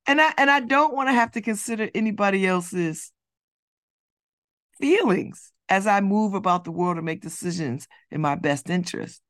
and 0.07 0.23
I 0.23 0.33
and 0.39 0.51
I 0.51 0.61
don't 0.61 0.95
want 0.95 1.11
to 1.11 1.13
have 1.13 1.33
to 1.33 1.43
consider 1.43 1.91
anybody 1.95 2.47
else's 2.47 3.13
feelings 4.81 5.53
as 5.69 5.87
I 5.87 6.01
move 6.01 6.33
about 6.33 6.65
the 6.65 6.73
world 6.73 6.97
and 6.97 7.05
make 7.05 7.21
decisions 7.21 7.87
in 8.11 8.23
my 8.23 8.35
best 8.35 8.71
interest. 8.71 9.21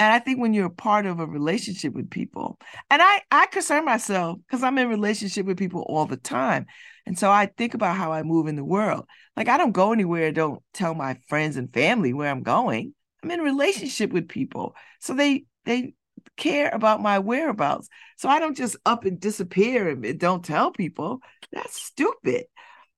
And 0.00 0.12
I 0.12 0.18
think 0.18 0.40
when 0.40 0.52
you're 0.52 0.66
a 0.66 0.70
part 0.70 1.06
of 1.06 1.20
a 1.20 1.26
relationship 1.26 1.92
with 1.92 2.10
people, 2.10 2.58
and 2.90 3.00
I 3.00 3.22
I 3.30 3.46
concern 3.46 3.84
myself 3.84 4.38
because 4.48 4.64
I'm 4.64 4.78
in 4.78 4.88
relationship 4.88 5.46
with 5.46 5.58
people 5.58 5.82
all 5.82 6.06
the 6.06 6.16
time. 6.16 6.66
And 7.06 7.18
so 7.18 7.30
I 7.30 7.46
think 7.46 7.72
about 7.72 7.96
how 7.96 8.12
I 8.12 8.22
move 8.22 8.48
in 8.48 8.56
the 8.56 8.64
world. 8.64 9.06
Like 9.38 9.48
I 9.48 9.56
don't 9.56 9.70
go 9.70 9.92
anywhere, 9.92 10.32
don't 10.32 10.60
tell 10.74 10.96
my 10.96 11.16
friends 11.28 11.56
and 11.56 11.72
family 11.72 12.12
where 12.12 12.28
I'm 12.28 12.42
going. 12.42 12.92
I'm 13.22 13.30
in 13.30 13.40
relationship 13.40 14.10
with 14.10 14.28
people. 14.28 14.74
So 14.98 15.14
they 15.14 15.44
they 15.64 15.94
care 16.36 16.70
about 16.70 17.00
my 17.00 17.20
whereabouts. 17.20 17.88
So 18.16 18.28
I 18.28 18.40
don't 18.40 18.56
just 18.56 18.76
up 18.84 19.04
and 19.04 19.20
disappear 19.20 19.90
and 19.90 20.18
don't 20.18 20.44
tell 20.44 20.72
people. 20.72 21.20
That's 21.52 21.80
stupid. 21.80 22.46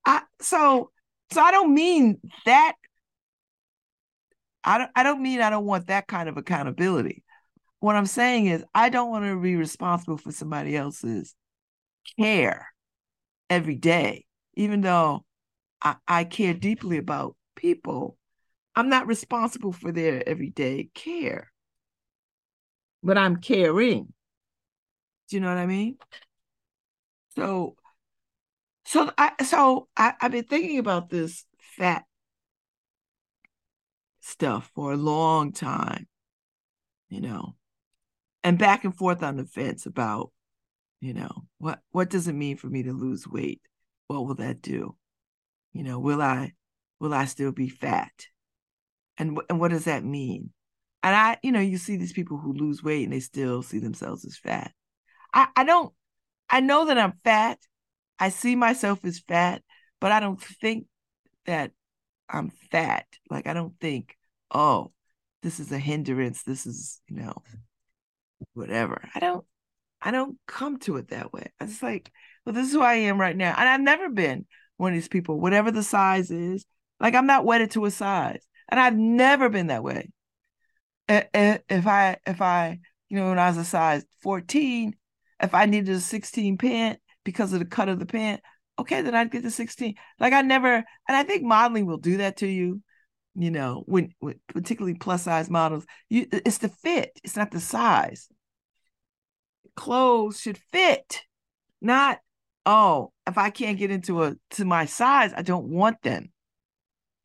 I 0.03 0.23
so 0.41 0.89
so 1.31 1.41
I 1.41 1.51
don't 1.51 1.75
mean 1.75 2.19
that. 2.47 2.73
I 4.63 4.79
don't 4.79 4.89
I 4.95 5.03
don't 5.03 5.21
mean 5.21 5.41
I 5.41 5.51
don't 5.51 5.65
want 5.65 5.87
that 5.87 6.07
kind 6.07 6.27
of 6.27 6.37
accountability. 6.37 7.23
What 7.81 7.95
I'm 7.95 8.07
saying 8.07 8.47
is 8.47 8.63
I 8.73 8.89
don't 8.89 9.11
want 9.11 9.25
to 9.25 9.39
be 9.39 9.55
responsible 9.55 10.17
for 10.17 10.31
somebody 10.31 10.75
else's 10.75 11.35
care 12.19 12.67
every 13.47 13.75
day, 13.75 14.25
even 14.55 14.81
though 14.81 15.23
I, 15.81 15.95
I 16.07 16.23
care 16.23 16.53
deeply 16.53 16.97
about 16.97 17.35
people. 17.55 18.17
I'm 18.75 18.89
not 18.89 19.07
responsible 19.07 19.73
for 19.73 19.91
their 19.91 20.27
everyday 20.27 20.89
care 20.93 21.51
but 23.03 23.17
I'm 23.17 23.37
caring. 23.37 24.13
Do 25.29 25.35
you 25.35 25.39
know 25.39 25.49
what 25.49 25.57
I 25.57 25.65
mean? 25.65 25.97
So, 27.35 27.75
so 28.85 29.11
I 29.17 29.43
so 29.43 29.87
I, 29.95 30.13
I've 30.21 30.31
been 30.31 30.43
thinking 30.43 30.77
about 30.79 31.09
this 31.09 31.45
fat 31.57 32.03
stuff 34.19 34.69
for 34.75 34.91
a 34.91 34.97
long 34.97 35.53
time, 35.53 36.07
you 37.09 37.21
know, 37.21 37.55
and 38.43 38.59
back 38.59 38.83
and 38.83 38.95
forth 38.95 39.23
on 39.23 39.37
the 39.37 39.45
fence 39.45 39.85
about, 39.85 40.31
you 40.99 41.13
know, 41.13 41.45
what 41.57 41.79
what 41.91 42.09
does 42.09 42.27
it 42.27 42.33
mean 42.33 42.57
for 42.57 42.67
me 42.67 42.83
to 42.83 42.91
lose 42.93 43.27
weight? 43.27 43.61
What 44.07 44.27
will 44.27 44.35
that 44.35 44.61
do? 44.61 44.95
You 45.73 45.83
know, 45.83 45.99
will 45.99 46.21
I 46.21 46.53
will 46.99 47.13
I 47.13 47.25
still 47.25 47.51
be 47.51 47.69
fat? 47.69 48.11
And 49.17 49.39
and 49.49 49.59
what 49.59 49.71
does 49.71 49.85
that 49.85 50.03
mean? 50.03 50.51
And 51.03 51.15
I, 51.15 51.37
you 51.41 51.51
know, 51.51 51.59
you 51.59 51.77
see 51.77 51.97
these 51.97 52.13
people 52.13 52.37
who 52.37 52.53
lose 52.53 52.83
weight 52.83 53.03
and 53.03 53.13
they 53.13 53.19
still 53.19 53.63
see 53.63 53.79
themselves 53.79 54.23
as 54.25 54.37
fat. 54.37 54.71
I, 55.33 55.47
I 55.55 55.63
don't, 55.63 55.91
I 56.49 56.59
know 56.59 56.85
that 56.85 56.97
I'm 56.97 57.13
fat. 57.23 57.57
I 58.19 58.29
see 58.29 58.55
myself 58.55 59.03
as 59.03 59.19
fat, 59.19 59.63
but 59.99 60.11
I 60.11 60.19
don't 60.19 60.39
think 60.39 60.85
that 61.45 61.71
I'm 62.29 62.51
fat. 62.71 63.05
Like, 63.29 63.47
I 63.47 63.53
don't 63.53 63.73
think, 63.79 64.15
oh, 64.53 64.91
this 65.41 65.59
is 65.59 65.71
a 65.71 65.79
hindrance. 65.79 66.43
This 66.43 66.67
is, 66.67 67.01
you 67.07 67.15
know, 67.17 67.33
whatever. 68.53 69.01
I 69.15 69.19
don't, 69.19 69.43
I 70.01 70.11
don't 70.11 70.37
come 70.47 70.77
to 70.79 70.97
it 70.97 71.09
that 71.09 71.33
way. 71.33 71.51
I 71.59 71.65
just 71.65 71.81
like, 71.81 72.11
well, 72.45 72.53
this 72.53 72.67
is 72.67 72.73
who 72.73 72.81
I 72.81 72.93
am 72.93 73.19
right 73.19 73.35
now. 73.35 73.55
And 73.57 73.67
I've 73.67 73.81
never 73.81 74.09
been 74.09 74.45
one 74.81 74.93
of 74.93 74.97
these 74.97 75.07
people, 75.07 75.39
whatever 75.39 75.71
the 75.71 75.83
size 75.83 76.31
is. 76.31 76.65
Like, 76.99 77.15
I'm 77.15 77.27
not 77.27 77.45
wedded 77.45 77.71
to 77.71 77.85
a 77.85 77.91
size. 77.91 78.41
And 78.69 78.79
I've 78.79 78.95
never 78.95 79.49
been 79.49 79.67
that 79.67 79.83
way 79.83 80.09
if 81.11 81.87
I 81.87 82.17
if 82.25 82.41
I 82.41 82.79
you 83.09 83.17
know 83.17 83.29
when 83.29 83.39
I 83.39 83.49
was 83.49 83.57
a 83.57 83.65
size 83.65 84.05
14, 84.21 84.95
if 85.41 85.53
I 85.53 85.65
needed 85.65 85.95
a 85.95 85.99
16 85.99 86.57
pant 86.57 86.99
because 87.23 87.53
of 87.53 87.59
the 87.59 87.65
cut 87.65 87.89
of 87.89 87.99
the 87.99 88.05
pant, 88.05 88.41
okay, 88.79 89.01
then 89.01 89.15
I'd 89.15 89.31
get 89.31 89.43
the 89.43 89.51
16. 89.51 89.95
Like 90.19 90.33
I 90.33 90.41
never, 90.41 90.75
and 90.75 90.85
I 91.09 91.23
think 91.23 91.43
modeling 91.43 91.85
will 91.85 91.97
do 91.97 92.17
that 92.17 92.37
to 92.37 92.47
you. 92.47 92.81
You 93.35 93.49
know, 93.49 93.83
when, 93.85 94.13
when 94.19 94.39
particularly 94.47 94.97
plus 94.97 95.23
size 95.23 95.49
models, 95.49 95.85
you 96.09 96.27
it's 96.31 96.57
the 96.59 96.69
fit, 96.69 97.11
it's 97.23 97.37
not 97.37 97.51
the 97.51 97.61
size. 97.61 98.27
Clothes 99.75 100.39
should 100.39 100.57
fit, 100.57 101.21
not 101.81 102.19
oh, 102.65 103.11
if 103.27 103.37
I 103.37 103.49
can't 103.49 103.77
get 103.77 103.91
into 103.91 104.23
a 104.23 104.35
to 104.51 104.65
my 104.65 104.85
size, 104.85 105.33
I 105.35 105.41
don't 105.41 105.67
want 105.69 106.01
them. 106.01 106.31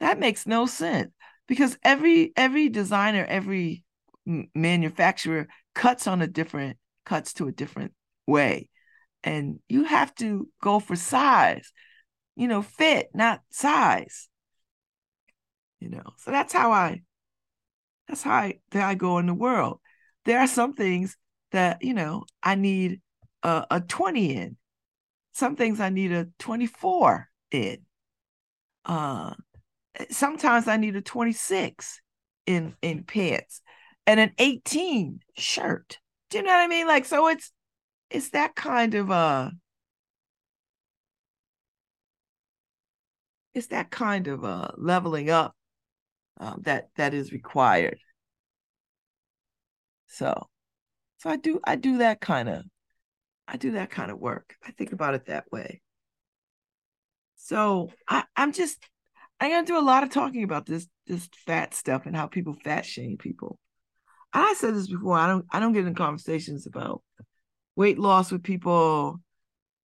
That 0.01 0.19
makes 0.19 0.47
no 0.47 0.67
sense 0.67 1.13
because 1.47 1.79
every 1.83 2.33
every 2.37 2.69
designer, 2.69 3.25
every 3.29 3.85
manufacturer 4.55 5.49
cuts 5.75 6.07
on 6.07 6.23
a 6.23 6.27
different 6.27 6.79
cuts 7.05 7.35
to 7.35 7.49
a 7.49 7.53
different 7.53 7.93
way, 8.27 8.69
and 9.23 9.61
you 9.69 9.85
have 9.85 10.15
to 10.17 10.49
go 10.63 10.81
for 10.81 10.97
size, 10.97 11.73
you 12.37 12.49
know, 12.49 12.63
fit, 12.63 13.09
not 13.15 13.41
size. 13.51 14.29
You 15.81 15.91
know, 15.91 16.15
so 16.17 16.31
that's 16.31 16.53
how 16.53 16.73
I 16.73 17.03
that's 18.09 18.23
how 18.23 18.33
I 18.33 18.59
that 18.71 18.83
I 18.83 18.95
go 18.95 19.19
in 19.19 19.27
the 19.27 19.35
world. 19.35 19.81
There 20.25 20.41
are 20.41 20.47
some 20.47 20.75
things 20.75 21.17
that 21.53 21.83
you 21.83 21.95
know 21.95 22.25
I 22.43 22.55
need 22.55 23.01
a, 23.43 23.67
a 23.71 23.81
20 23.81 24.35
in. 24.37 24.57
Some 25.37 25.55
things 25.55 25.81
I 25.81 25.91
need 25.91 26.13
a 26.13 26.29
24 26.39 27.29
in. 27.51 27.81
Uh, 28.87 29.35
sometimes 30.09 30.67
I 30.67 30.79
need 30.79 30.97
a 30.97 31.03
26 31.03 32.01
in 32.47 32.75
in 32.81 33.05
pants 33.05 33.61
and 34.07 34.19
an 34.19 34.33
18 34.39 35.21
shirt. 35.37 35.99
Do 36.31 36.39
you 36.39 36.43
know 36.43 36.53
what 36.53 36.65
I 36.65 36.69
mean? 36.69 36.87
Like 36.87 37.05
so 37.05 37.29
it's 37.29 37.53
it's 38.09 38.31
that 38.31 38.55
kind 38.55 38.95
of 38.95 39.11
uh 39.11 39.51
it's 43.53 43.67
that 43.67 43.91
kind 43.91 44.29
of 44.29 44.43
uh 44.43 44.69
leveling 44.79 45.29
up 45.29 45.55
um, 46.41 46.63
that 46.65 46.89
that 46.97 47.13
is 47.13 47.31
required. 47.31 47.99
So 50.07 50.49
so 51.19 51.29
I 51.29 51.37
do 51.37 51.61
I 51.63 51.77
do 51.77 51.99
that 51.99 52.23
kind 52.23 52.49
of 52.49 52.65
I 53.49 53.57
do 53.57 53.73
that 53.73 53.91
kind 53.91 54.11
of 54.11 54.19
work. 54.19 54.55
I 54.67 54.73
think 54.73 54.93
about 54.93 55.15
it 55.15 55.27
that 55.27 55.45
way. 55.53 55.81
So 57.37 57.91
I, 58.09 58.25
I'm 58.35 58.53
just 58.53 58.79
I'm 59.39 59.51
gonna 59.51 59.67
do 59.67 59.79
a 59.79 59.81
lot 59.81 60.03
of 60.03 60.11
talking 60.11 60.43
about 60.43 60.67
this 60.67 60.89
this 61.07 61.29
fat 61.47 61.75
stuff 61.75 62.07
and 62.07 62.17
how 62.17 62.27
people 62.27 62.57
fat 62.65 62.85
shame 62.85 63.17
people. 63.19 63.59
And 64.35 64.45
I 64.45 64.55
said 64.55 64.75
this 64.75 64.89
before. 64.89 65.17
I 65.17 65.29
don't 65.29 65.47
I 65.51 65.61
don't 65.61 65.73
get 65.73 65.87
in 65.87 65.95
conversations 65.95 66.67
about 66.67 67.03
weight 67.77 67.99
loss 67.99 68.33
with 68.33 68.43
people. 68.43 69.21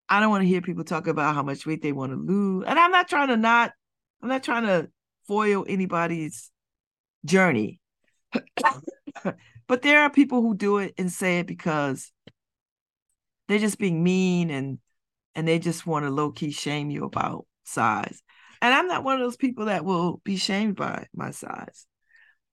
I 0.09 0.21
don't 0.21 0.31
want 0.31 0.43
to 0.43 0.49
hear 0.49 0.61
people 0.61 0.85
talk 0.85 1.07
about 1.07 1.35
how 1.35 1.43
much 1.43 1.65
weight 1.67 1.83
they 1.83 1.93
want 1.93 2.13
to 2.13 2.19
lose. 2.19 2.65
And 2.67 2.79
I'm 2.79 2.91
not 2.91 3.09
trying 3.09 3.29
to 3.29 3.37
not, 3.37 3.73
I'm 4.23 4.29
not 4.29 4.43
trying 4.43 4.65
to 4.67 4.91
foil 5.27 5.65
anybody's 5.69 6.51
journey. 7.25 7.81
but 9.67 9.83
there 9.83 10.03
are 10.03 10.11
people 10.11 10.43
who 10.43 10.55
do 10.55 10.79
it 10.79 10.95
and 10.99 11.11
say 11.11 11.39
it 11.39 11.47
because 11.47 12.13
they're 13.49 13.59
just 13.59 13.79
being 13.79 14.03
mean 14.03 14.51
and 14.51 14.79
and 15.35 15.49
they 15.49 15.59
just 15.59 15.87
want 15.87 16.05
to 16.05 16.11
low-key 16.11 16.51
shame 16.51 16.91
you 16.91 17.05
about 17.05 17.47
size. 17.65 18.23
And 18.61 18.75
I'm 18.75 18.87
not 18.87 19.03
one 19.03 19.15
of 19.15 19.21
those 19.21 19.37
people 19.37 19.65
that 19.67 19.85
will 19.85 20.21
be 20.25 20.37
shamed 20.37 20.77
by 20.77 21.07
my 21.15 21.31
size. 21.31 21.87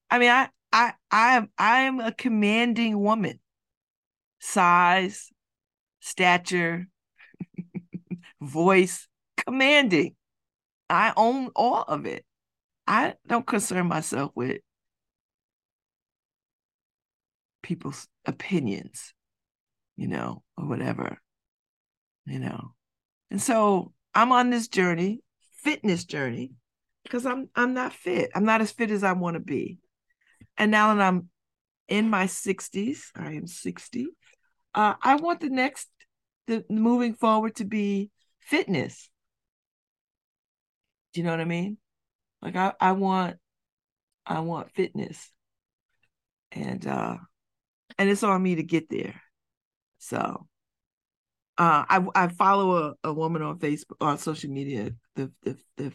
I 0.10 0.18
mean, 0.20 0.32
I 0.32 0.50
I 0.72 0.94
I 1.12 1.36
am 1.36 1.50
I 1.58 1.82
am 1.82 2.00
a 2.00 2.12
commanding 2.12 3.00
woman. 3.00 3.40
Size, 4.40 5.30
stature, 6.00 6.88
voice, 8.42 9.08
commanding. 9.46 10.16
I 10.90 11.14
own 11.16 11.50
all 11.56 11.84
of 11.84 12.06
it. 12.06 12.26
I 12.88 13.14
don't 13.28 13.46
concern 13.46 13.88
myself 13.88 14.32
with 14.34 14.62
people's 17.62 18.08
opinions, 18.26 19.14
you 20.00 20.08
know, 20.08 20.44
or 20.58 20.66
whatever, 20.66 21.18
you 22.26 22.40
know. 22.40 22.72
And 23.30 23.42
so 23.42 23.92
I'm 24.16 24.32
on 24.32 24.50
this 24.50 24.70
journey 24.70 25.22
fitness 25.64 26.06
journey 26.06 26.54
because 27.04 27.26
I'm 27.26 27.50
I'm 27.56 27.74
not 27.74 27.94
fit. 27.94 28.32
I'm 28.34 28.46
not 28.46 28.62
as 28.62 28.72
fit 28.72 28.92
as 28.92 29.04
I 29.04 29.14
want 29.14 29.36
to 29.36 29.40
be. 29.40 29.80
And 30.58 30.72
now 30.72 30.94
that 30.94 31.02
I'm 31.02 31.30
in 31.88 32.10
my 32.10 32.26
60s, 32.26 33.00
I 33.16 33.34
am 33.34 33.48
60. 33.48 34.08
Uh, 34.74 34.94
I 35.02 35.16
want 35.16 35.42
the 35.42 35.50
next 35.50 35.88
the 36.48 36.64
moving 36.70 37.14
forward 37.14 37.56
to 37.58 37.66
be 37.66 38.10
fitness. 38.40 39.10
Do 41.14 41.22
you 41.22 41.26
know 41.26 41.32
what 41.32 41.42
I 41.42 41.46
mean? 41.46 41.78
Like 42.42 42.56
I, 42.56 42.74
I 42.80 42.92
want 42.94 43.38
I 44.26 44.40
want 44.40 44.72
fitness. 44.72 45.32
And 46.52 46.86
uh 46.88 47.18
and 47.98 48.10
it's 48.10 48.24
on 48.24 48.42
me 48.42 48.56
to 48.56 48.64
get 48.64 48.90
there. 48.90 49.22
So 50.00 50.48
uh, 51.58 51.84
I 51.88 52.06
I 52.16 52.28
follow 52.30 52.96
a, 53.04 53.10
a 53.10 53.14
woman 53.14 53.42
on 53.42 53.60
Facebook 53.60 53.98
on 54.02 54.18
social 54.18 54.50
media. 54.50 54.92
The 55.16 55.32
the 55.44 55.58
the 55.78 55.94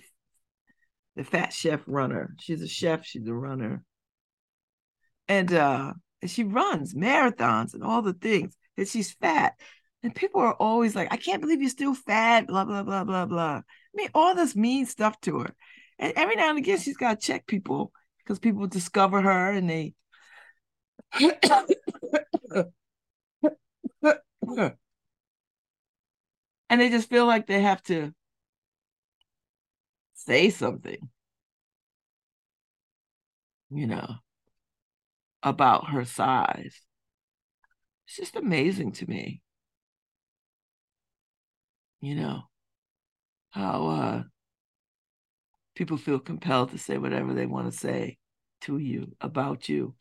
the 1.17 1.25
fat 1.25 1.53
chef 1.53 1.81
runner. 1.87 2.35
She's 2.41 2.63
a 2.63 2.69
chef, 2.69 3.05
she's 3.05 3.27
a 3.27 3.35
runner. 3.35 3.83
And 5.27 5.53
uh 5.53 5.95
and 6.23 6.31
she 6.31 6.45
runs 6.45 6.95
marathons 6.95 7.75
and 7.75 7.83
all 7.83 8.03
the 8.03 8.13
things. 8.13 8.57
And 8.77 8.87
she's 8.89 9.13
fat. 9.13 9.55
And 10.03 10.15
people 10.15 10.41
are 10.43 10.55
always 10.55 10.95
like, 10.95 11.13
I 11.13 11.17
can't 11.17 11.41
believe 11.41 11.61
you're 11.63 11.71
still 11.71 11.95
fat, 11.95 12.47
blah, 12.47 12.65
blah, 12.65 12.83
blah, 12.83 13.05
blah, 13.05 13.25
blah. 13.25 13.57
I 13.57 13.63
mean, 13.95 14.09
all 14.15 14.35
this 14.35 14.55
mean 14.55 14.85
stuff 14.85 15.19
to 15.23 15.41
her. 15.41 15.55
And 15.99 16.13
every 16.17 16.37
now 16.37 16.51
and 16.51 16.59
again, 16.59 16.79
she's 16.79 16.97
got 16.97 17.21
to 17.21 17.27
check 17.27 17.47
people 17.47 17.93
because 18.19 18.39
people 18.39 18.67
discover 18.67 19.21
her 19.23 19.53
and 19.53 19.71
they. 19.71 19.95
And 26.71 26.81
they 26.81 26.91
just 26.91 27.09
feel 27.09 27.27
like 27.27 27.47
they 27.47 27.61
have 27.63 27.83
to 27.85 28.13
say 30.15 30.51
something, 30.51 31.09
you 33.71 33.87
know, 33.87 34.17
about 35.43 35.91
her 35.91 36.05
size. 36.05 36.81
It's 38.07 38.17
just 38.17 38.37
amazing 38.37 38.93
to 38.93 39.07
me 39.07 39.43
you 42.05 42.15
know, 42.15 42.43
how 43.51 43.87
uh, 43.89 44.23
people 45.75 45.97
feel 45.97 46.19
compelled 46.19 46.71
to 46.71 46.79
say 46.79 46.99
whatever 46.99 47.33
they 47.33 47.47
want 47.47 47.73
to 47.73 47.79
say 47.79 48.19
to 48.61 48.77
you 48.77 49.17
about 49.23 49.71
you. 49.71 49.95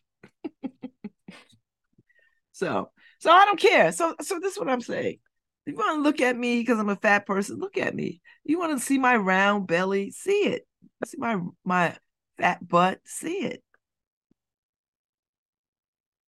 so, 2.52 2.92
so 3.24 3.32
I 3.32 3.46
don't 3.46 3.58
care. 3.60 3.94
So, 3.94 4.16
so 4.20 4.38
this 4.38 4.52
is 4.52 4.60
what 4.60 4.68
I'm 4.68 4.82
saying. 4.82 5.20
You 5.66 5.76
want 5.76 5.98
to 5.98 6.02
look 6.02 6.20
at 6.20 6.36
me 6.38 6.60
because 6.60 6.78
I'm 6.78 6.90
a 6.90 6.98
fat 6.98 7.26
person, 7.26 7.58
look 7.58 7.78
at 7.78 7.96
me. 7.96 8.20
You 8.44 8.60
want 8.60 8.78
to 8.78 8.86
see 8.86 8.98
my 8.98 9.16
round 9.16 9.66
belly, 9.66 10.12
see 10.12 10.44
it. 10.48 10.68
See 11.06 11.18
my 11.18 11.40
my 11.64 11.96
fat 12.38 12.68
butt, 12.68 13.00
see 13.06 13.46
it. 13.46 13.64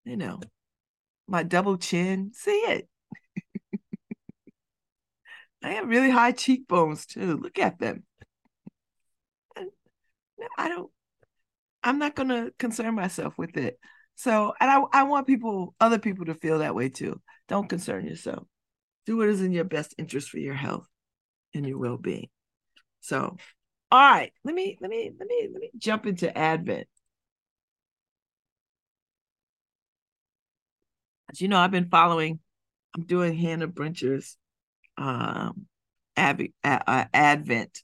You 0.06 0.16
know, 0.16 0.40
my 1.28 1.42
double 1.42 1.76
chin, 1.76 2.30
see 2.32 2.50
it. 2.52 2.88
I 5.62 5.72
have 5.72 5.86
really 5.86 6.08
high 6.08 6.32
cheekbones 6.32 7.04
too. 7.04 7.36
Look 7.36 7.58
at 7.58 7.78
them. 7.78 8.04
I 10.56 10.68
don't, 10.68 10.90
I'm 11.82 11.98
not 11.98 12.14
going 12.14 12.30
to 12.30 12.54
concern 12.58 12.94
myself 12.94 13.36
with 13.36 13.58
it. 13.58 13.78
So, 14.16 14.54
and 14.60 14.70
I, 14.70 14.82
I 14.92 15.02
want 15.04 15.26
people, 15.26 15.74
other 15.80 15.98
people 15.98 16.26
to 16.26 16.34
feel 16.34 16.58
that 16.58 16.74
way 16.74 16.88
too. 16.88 17.20
Don't 17.48 17.68
concern 17.68 18.06
yourself. 18.06 18.44
Do 19.04 19.18
what 19.18 19.28
is 19.28 19.42
in 19.42 19.52
your 19.52 19.64
best 19.64 19.94
interest 19.98 20.30
for 20.30 20.38
your 20.38 20.54
health 20.54 20.88
and 21.54 21.66
your 21.66 21.78
well 21.78 21.96
being. 21.98 22.28
So, 23.00 23.36
all 23.92 24.10
right, 24.10 24.32
let 24.44 24.54
me, 24.54 24.76
let 24.80 24.90
me, 24.90 25.12
let 25.18 25.28
me, 25.28 25.48
let 25.52 25.60
me 25.60 25.70
jump 25.78 26.06
into 26.06 26.36
Advent. 26.36 26.88
As 31.30 31.40
you 31.40 31.48
know, 31.48 31.58
I've 31.58 31.70
been 31.70 31.88
following, 31.88 32.40
I'm 32.94 33.04
doing 33.04 33.36
Hannah 33.36 33.68
Brencher's 33.68 34.36
um, 34.96 35.66
ab- 36.16 36.52
uh, 36.64 37.04
Advent. 37.12 37.82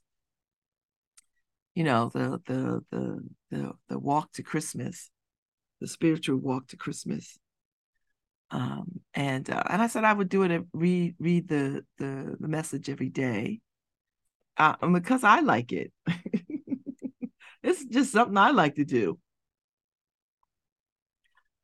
You 1.75 1.85
know 1.85 2.11
the 2.13 2.41
the 2.47 2.85
the 2.91 3.29
the 3.51 3.73
the 3.89 3.99
walk 3.99 4.33
to 4.33 4.43
Christmas, 4.43 5.11
the 5.83 5.89
spiritual 5.89 6.37
walk 6.37 6.69
to 6.69 6.77
Christmas. 6.77 7.39
Um, 8.53 9.01
and 9.15 9.49
uh, 9.51 9.65
and 9.69 9.83
I 9.83 9.89
said 9.89 10.05
I 10.05 10.13
would 10.13 10.29
do 10.29 10.45
it. 10.45 10.65
Read 10.73 11.17
read 11.19 11.49
the 11.49 11.85
the 11.99 12.37
the 12.39 12.49
message 12.49 12.89
every 12.89 13.09
day, 13.09 13.61
uh, 14.57 14.77
because 14.87 15.25
I 15.25 15.41
like 15.41 15.73
it. 15.73 15.93
it's 17.63 17.85
just 17.87 18.13
something 18.13 18.37
I 18.37 18.53
like 18.53 18.77
to 18.77 18.85
do. 18.85 19.19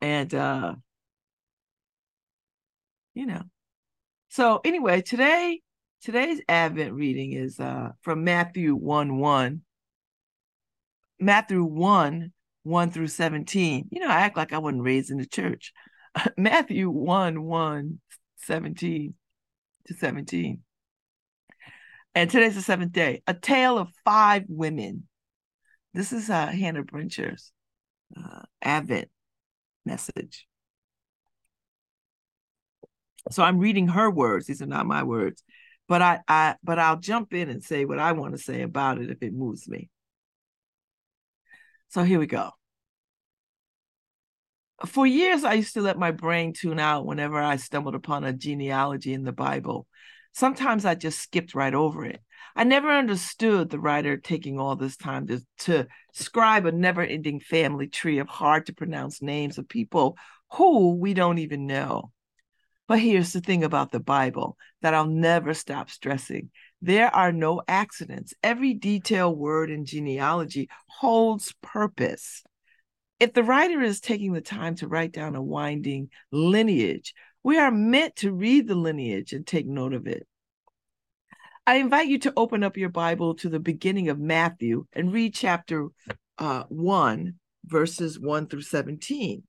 And 0.01 0.33
uh, 0.33 0.75
you 3.13 3.25
know, 3.25 3.43
so 4.29 4.59
anyway, 4.65 5.01
today 5.01 5.61
today's 6.01 6.41
Advent 6.49 6.93
reading 6.93 7.33
is 7.33 7.59
uh, 7.59 7.91
from 8.01 8.23
Matthew 8.23 8.75
1 8.75 9.17
1. 9.17 9.61
Matthew 11.21 11.63
1 11.63 12.31
1 12.69 12.91
through 12.91 13.07
17. 13.07 13.89
You 13.91 13.99
know, 13.99 14.07
I 14.07 14.21
act 14.21 14.37
like 14.37 14.53
I 14.53 14.59
wasn't 14.59 14.83
raised 14.83 15.11
in 15.11 15.17
the 15.17 15.25
church. 15.25 15.73
Matthew 16.37 16.89
1 16.89 17.43
1 17.43 17.99
17 18.37 19.13
to 19.87 19.93
17. 19.93 20.61
And 22.15 22.29
today's 22.29 22.55
the 22.55 22.61
seventh 22.61 22.91
day. 22.91 23.21
A 23.27 23.33
tale 23.33 23.77
of 23.77 23.89
five 24.05 24.43
women. 24.47 25.07
This 25.93 26.13
is 26.13 26.29
uh, 26.29 26.47
Hannah 26.47 26.83
Brencher's 26.83 27.51
uh, 28.15 28.41
Advent 28.61 29.09
message. 29.85 30.47
So 33.31 33.43
I'm 33.43 33.59
reading 33.59 33.87
her 33.89 34.09
words. 34.09 34.45
These 34.47 34.61
are 34.61 34.67
not 34.67 34.85
my 34.85 35.03
words. 35.03 35.43
But 35.87 36.01
I, 36.01 36.19
I 36.27 36.55
but 36.63 36.77
I'll 36.77 36.99
jump 36.99 37.33
in 37.33 37.49
and 37.49 37.63
say 37.63 37.85
what 37.85 37.99
I 37.99 38.11
want 38.11 38.35
to 38.35 38.41
say 38.41 38.61
about 38.61 38.99
it 38.99 39.09
if 39.09 39.23
it 39.23 39.33
moves 39.33 39.67
me. 39.67 39.89
So 41.89 42.03
here 42.03 42.19
we 42.19 42.27
go. 42.27 42.51
For 44.85 45.05
years, 45.05 45.43
I 45.43 45.53
used 45.53 45.73
to 45.73 45.81
let 45.81 45.97
my 45.97 46.11
brain 46.11 46.53
tune 46.53 46.79
out 46.79 47.05
whenever 47.05 47.37
I 47.37 47.57
stumbled 47.57 47.95
upon 47.95 48.23
a 48.23 48.33
genealogy 48.33 49.13
in 49.13 49.23
the 49.23 49.33
Bible. 49.33 49.87
Sometimes 50.33 50.85
I 50.85 50.95
just 50.95 51.19
skipped 51.19 51.53
right 51.53 51.73
over 51.73 52.05
it. 52.05 52.21
I 52.55 52.63
never 52.63 52.89
understood 52.89 53.69
the 53.69 53.79
writer 53.79 54.17
taking 54.17 54.59
all 54.59 54.75
this 54.75 54.97
time 54.97 55.27
to, 55.27 55.41
to 55.59 55.87
scribe 56.13 56.65
a 56.65 56.71
never 56.71 57.01
ending 57.01 57.39
family 57.39 57.87
tree 57.87 58.19
of 58.19 58.27
hard 58.27 58.65
to 58.67 58.73
pronounce 58.73 59.21
names 59.21 59.57
of 59.57 59.67
people 59.67 60.17
who 60.53 60.95
we 60.95 61.13
don't 61.13 61.39
even 61.39 61.67
know. 61.67 62.11
But 62.87 62.99
here's 62.99 63.33
the 63.33 63.41
thing 63.41 63.63
about 63.63 63.91
the 63.91 63.99
Bible 63.99 64.57
that 64.81 64.93
I'll 64.93 65.05
never 65.05 65.53
stop 65.53 65.89
stressing 65.89 66.49
there 66.81 67.13
are 67.13 67.31
no 67.31 67.61
accidents. 67.67 68.33
Every 68.41 68.73
detailed 68.73 69.37
word 69.37 69.69
in 69.69 69.85
genealogy 69.85 70.69
holds 70.87 71.53
purpose. 71.61 72.43
If 73.19 73.33
the 73.33 73.43
writer 73.43 73.81
is 73.81 73.99
taking 73.99 74.33
the 74.33 74.41
time 74.41 74.75
to 74.75 74.87
write 74.87 75.11
down 75.11 75.35
a 75.35 75.41
winding 75.41 76.09
lineage, 76.31 77.13
we 77.43 77.57
are 77.57 77.71
meant 77.71 78.15
to 78.17 78.31
read 78.31 78.67
the 78.67 78.75
lineage 78.75 79.33
and 79.33 79.45
take 79.45 79.67
note 79.67 79.93
of 79.93 80.07
it. 80.07 80.25
I 81.67 81.75
invite 81.75 82.07
you 82.07 82.19
to 82.19 82.33
open 82.35 82.63
up 82.63 82.77
your 82.77 82.89
Bible 82.89 83.35
to 83.35 83.49
the 83.49 83.59
beginning 83.59 84.09
of 84.09 84.19
Matthew 84.19 84.85
and 84.93 85.13
read 85.13 85.33
chapter 85.33 85.87
uh, 86.37 86.63
1, 86.69 87.35
verses 87.65 88.19
1 88.19 88.47
through 88.47 88.61
17 88.61 89.43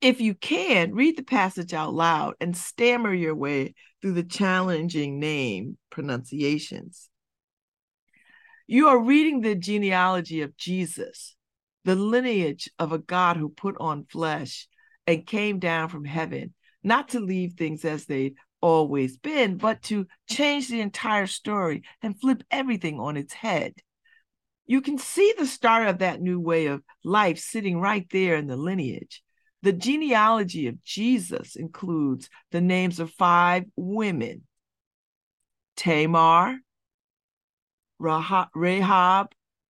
if 0.00 0.20
you 0.20 0.34
can, 0.34 0.94
read 0.94 1.16
the 1.16 1.22
passage 1.22 1.74
out 1.74 1.92
loud 1.92 2.34
and 2.40 2.56
stammer 2.56 3.12
your 3.12 3.34
way 3.34 3.74
through 4.00 4.12
the 4.12 4.24
challenging 4.24 5.20
name 5.20 5.76
pronunciations. 5.90 7.08
You 8.66 8.88
are 8.88 9.02
reading 9.02 9.40
the 9.40 9.54
genealogy 9.54 10.42
of 10.42 10.56
Jesus, 10.56 11.36
the 11.84 11.96
lineage 11.96 12.70
of 12.78 12.92
a 12.92 12.98
God 12.98 13.36
who 13.36 13.48
put 13.48 13.76
on 13.80 14.04
flesh 14.04 14.68
and 15.06 15.26
came 15.26 15.58
down 15.58 15.88
from 15.88 16.04
heaven, 16.04 16.54
not 16.82 17.10
to 17.10 17.20
leave 17.20 17.54
things 17.54 17.84
as 17.84 18.06
they'd 18.06 18.34
always 18.60 19.16
been, 19.16 19.56
but 19.56 19.82
to 19.82 20.06
change 20.28 20.68
the 20.68 20.80
entire 20.80 21.26
story 21.26 21.82
and 22.02 22.20
flip 22.20 22.42
everything 22.50 23.00
on 23.00 23.16
its 23.16 23.32
head. 23.32 23.74
You 24.66 24.80
can 24.80 24.98
see 24.98 25.34
the 25.36 25.46
start 25.46 25.88
of 25.88 25.98
that 25.98 26.20
new 26.20 26.38
way 26.38 26.66
of 26.66 26.82
life 27.02 27.38
sitting 27.38 27.80
right 27.80 28.06
there 28.10 28.36
in 28.36 28.46
the 28.46 28.56
lineage. 28.56 29.22
The 29.62 29.72
genealogy 29.72 30.68
of 30.68 30.82
Jesus 30.84 31.56
includes 31.56 32.30
the 32.50 32.60
names 32.60 33.00
of 33.00 33.10
five 33.10 33.64
women 33.76 34.42
Tamar, 35.76 36.58
Rahab, 37.98 39.28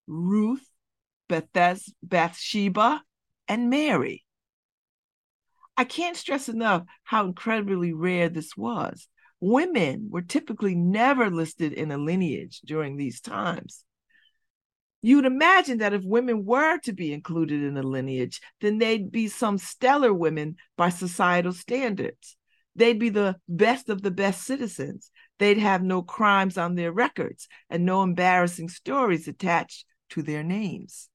Ruth, 0.07 0.68
Bethes, 1.29 1.93
Bathsheba, 2.03 3.01
and 3.47 3.69
Mary. 3.69 4.25
I 5.77 5.85
can't 5.85 6.17
stress 6.17 6.49
enough 6.49 6.83
how 7.03 7.25
incredibly 7.25 7.93
rare 7.93 8.27
this 8.27 8.57
was. 8.57 9.07
Women 9.39 10.09
were 10.11 10.21
typically 10.21 10.75
never 10.75 11.29
listed 11.29 11.71
in 11.71 11.91
a 11.91 11.97
lineage 11.97 12.59
during 12.65 12.97
these 12.97 13.21
times. 13.21 13.85
You'd 15.01 15.23
imagine 15.23 15.77
that 15.77 15.93
if 15.93 16.03
women 16.03 16.43
were 16.43 16.77
to 16.79 16.91
be 16.91 17.13
included 17.13 17.63
in 17.63 17.77
a 17.77 17.83
lineage, 17.83 18.41
then 18.59 18.79
they'd 18.79 19.09
be 19.09 19.29
some 19.29 19.57
stellar 19.57 20.13
women 20.13 20.57
by 20.75 20.89
societal 20.89 21.53
standards. 21.53 22.35
They'd 22.75 22.99
be 22.99 23.09
the 23.09 23.37
best 23.47 23.89
of 23.89 24.01
the 24.01 24.11
best 24.11 24.43
citizens. 24.43 25.11
They'd 25.37 25.57
have 25.57 25.81
no 25.81 26.01
crimes 26.01 26.57
on 26.57 26.75
their 26.75 26.91
records 26.91 27.47
and 27.69 27.85
no 27.85 28.03
embarrassing 28.03 28.69
stories 28.69 29.27
attached 29.27 29.85
to 30.09 30.21
their 30.21 30.43
names. 30.43 31.08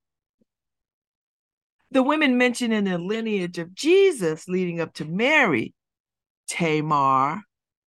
The 1.94 2.02
women 2.02 2.36
mentioned 2.36 2.72
in 2.72 2.86
the 2.86 2.98
lineage 2.98 3.58
of 3.58 3.72
Jesus 3.72 4.48
leading 4.48 4.80
up 4.80 4.94
to 4.94 5.04
Mary 5.04 5.74
Tamar, 6.48 7.40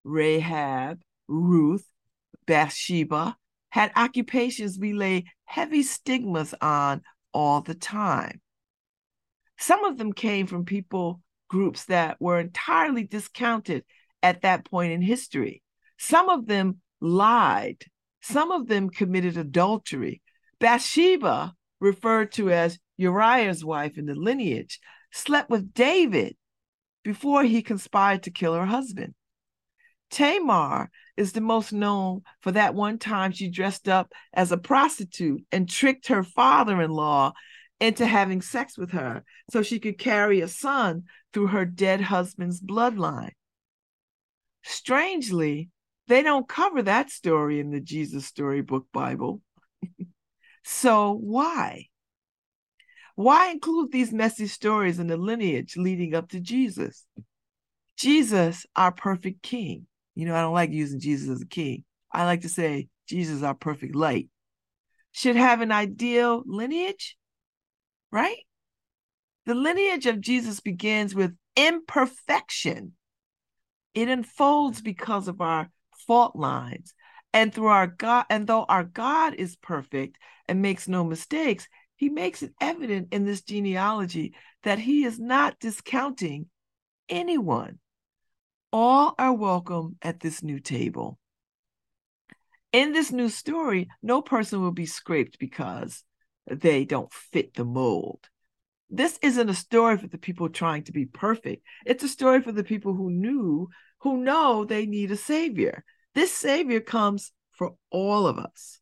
Rahab, 0.05 1.01
Ruth, 1.27 1.85
Bathsheba, 2.45 3.35
had 3.69 3.91
occupations 3.97 4.79
we 4.79 4.93
lay 4.93 5.25
heavy 5.43 5.83
stigmas 5.83 6.55
on 6.61 7.01
all 7.33 7.59
the 7.59 7.75
time. 7.75 8.39
Some 9.59 9.83
of 9.83 9.97
them 9.97 10.13
came 10.13 10.47
from 10.47 10.63
people 10.63 11.19
groups 11.49 11.83
that 11.85 12.15
were 12.21 12.39
entirely 12.39 13.03
discounted 13.03 13.83
at 14.23 14.43
that 14.43 14.63
point 14.63 14.93
in 14.93 15.01
history. 15.01 15.61
Some 15.99 16.29
of 16.29 16.47
them 16.47 16.79
lied. 17.01 17.83
Some 18.21 18.51
of 18.51 18.67
them 18.67 18.89
committed 18.89 19.35
adultery. 19.35 20.21
Bathsheba, 20.61 21.53
referred 21.81 22.31
to 22.33 22.49
as 22.51 22.79
Uriah's 22.97 23.63
wife 23.63 23.97
in 23.97 24.05
the 24.05 24.15
lineage, 24.15 24.79
slept 25.11 25.49
with 25.49 25.73
David 25.73 26.35
before 27.03 27.43
he 27.43 27.61
conspired 27.61 28.23
to 28.23 28.31
kill 28.31 28.53
her 28.53 28.65
husband. 28.65 29.13
Tamar 30.09 30.89
is 31.15 31.33
the 31.33 31.41
most 31.41 31.73
known 31.73 32.21
for 32.41 32.51
that 32.51 32.75
one 32.75 32.97
time 32.97 33.31
she 33.31 33.49
dressed 33.49 33.87
up 33.87 34.11
as 34.33 34.51
a 34.51 34.57
prostitute 34.57 35.43
and 35.51 35.69
tricked 35.69 36.07
her 36.07 36.23
father 36.23 36.81
in 36.81 36.91
law 36.91 37.33
into 37.79 38.05
having 38.05 38.41
sex 38.41 38.77
with 38.77 38.91
her 38.91 39.23
so 39.51 39.61
she 39.61 39.79
could 39.79 39.97
carry 39.97 40.41
a 40.41 40.47
son 40.47 41.03
through 41.33 41.47
her 41.47 41.65
dead 41.65 42.01
husband's 42.01 42.61
bloodline. 42.61 43.31
Strangely, 44.63 45.69
they 46.07 46.23
don't 46.23 46.47
cover 46.47 46.81
that 46.81 47.09
story 47.09 47.59
in 47.59 47.69
the 47.69 47.79
Jesus 47.79 48.25
Storybook 48.25 48.87
Bible. 48.91 49.41
so, 50.63 51.11
why? 51.13 51.87
Why 53.17 53.49
include 53.49 53.91
these 53.91 54.13
messy 54.13 54.45
stories 54.45 54.99
in 54.99 55.07
the 55.07 55.17
lineage 55.17 55.75
leading 55.75 56.13
up 56.13 56.29
to 56.29 56.39
Jesus? 56.39 57.03
Jesus, 57.97 58.67
our 58.75 58.91
perfect 58.91 59.41
king. 59.41 59.87
You 60.13 60.27
know, 60.27 60.35
I 60.35 60.41
don't 60.41 60.53
like 60.53 60.69
using 60.69 60.99
Jesus 60.99 61.27
as 61.27 61.41
a 61.41 61.47
king. 61.47 61.83
I 62.13 62.25
like 62.25 62.41
to 62.41 62.49
say 62.49 62.89
Jesus, 63.07 63.41
our 63.41 63.55
perfect 63.55 63.95
light, 63.95 64.29
should 65.13 65.35
have 65.35 65.61
an 65.61 65.71
ideal 65.71 66.43
lineage, 66.45 67.17
right? 68.11 68.37
The 69.47 69.55
lineage 69.55 70.05
of 70.05 70.21
Jesus 70.21 70.59
begins 70.59 71.15
with 71.15 71.35
imperfection. 71.55 72.93
It 73.95 74.09
unfolds 74.09 74.79
because 74.79 75.27
of 75.27 75.41
our 75.41 75.71
fault 76.05 76.35
lines. 76.35 76.93
And 77.33 77.51
through 77.51 77.69
our 77.69 77.87
God, 77.87 78.25
and 78.29 78.45
though 78.45 78.65
our 78.65 78.83
God 78.83 79.33
is 79.33 79.55
perfect 79.55 80.19
and 80.47 80.61
makes 80.61 80.87
no 80.87 81.03
mistakes, 81.03 81.67
he 81.97 82.09
makes 82.09 82.41
it 82.41 82.53
evident 82.61 83.09
in 83.11 83.25
this 83.25 83.41
genealogy 83.41 84.33
that 84.63 84.79
he 84.79 85.03
is 85.03 85.19
not 85.19 85.59
discounting 85.59 86.47
anyone. 87.09 87.79
All 88.71 89.15
are 89.17 89.33
welcome 89.33 89.97
at 90.01 90.19
this 90.19 90.41
new 90.41 90.59
table. 90.59 91.19
In 92.71 92.93
this 92.93 93.11
new 93.11 93.29
story, 93.29 93.89
no 94.01 94.21
person 94.21 94.61
will 94.61 94.71
be 94.71 94.85
scraped 94.85 95.39
because 95.39 96.03
they 96.49 96.85
don't 96.85 97.11
fit 97.11 97.53
the 97.55 97.65
mold. 97.65 98.29
This 98.89 99.19
isn't 99.21 99.49
a 99.49 99.53
story 99.53 99.97
for 99.97 100.07
the 100.07 100.17
people 100.17 100.49
trying 100.49 100.83
to 100.83 100.91
be 100.93 101.05
perfect. 101.05 101.63
It's 101.85 102.03
a 102.03 102.09
story 102.09 102.41
for 102.41 102.51
the 102.51 102.63
people 102.63 102.93
who 102.93 103.09
knew, 103.09 103.69
who 103.99 104.17
know 104.17 104.63
they 104.63 104.85
need 104.85 105.11
a 105.11 105.17
savior. 105.17 105.83
This 106.13 106.31
Savior 106.31 106.79
comes 106.79 107.31
for 107.51 107.75
all 107.91 108.27
of 108.27 108.37
us. 108.39 108.79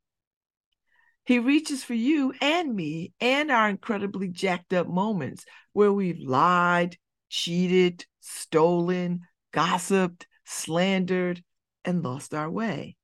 He 1.26 1.40
reaches 1.40 1.84
for 1.84 1.96
you 1.96 2.34
and 2.40 2.76
me 2.76 3.12
and 3.20 3.52
our 3.52 3.68
incredibly 3.68 4.28
jacked 4.28 4.74
up 4.74 4.88
moments 4.88 5.44
where 5.74 5.92
we've 5.92 6.20
lied, 6.20 6.98
cheated, 7.30 8.06
stolen, 8.20 9.22
gossiped, 9.52 10.28
slandered, 10.46 11.44
and 11.84 12.04
lost 12.04 12.34
our 12.34 12.50
way. 12.50 12.96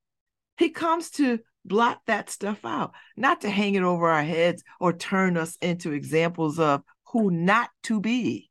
He 0.56 0.70
comes 0.70 1.10
to 1.12 1.40
blot 1.64 2.00
that 2.06 2.30
stuff 2.30 2.64
out, 2.64 2.92
not 3.16 3.40
to 3.40 3.50
hang 3.50 3.74
it 3.74 3.82
over 3.82 4.08
our 4.08 4.22
heads 4.22 4.62
or 4.78 4.92
turn 4.92 5.36
us 5.36 5.56
into 5.60 5.92
examples 5.92 6.60
of 6.60 6.82
who 7.12 7.30
not 7.30 7.70
to 7.84 8.00
be. 8.00 8.50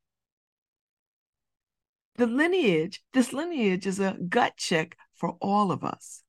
The 2.15 2.27
lineage, 2.27 3.01
this 3.13 3.31
lineage 3.31 3.87
is 3.87 3.99
a 3.99 4.17
gut 4.27 4.57
check 4.57 4.97
for 5.15 5.37
all 5.39 5.71
of 5.71 5.83
us. 5.83 6.23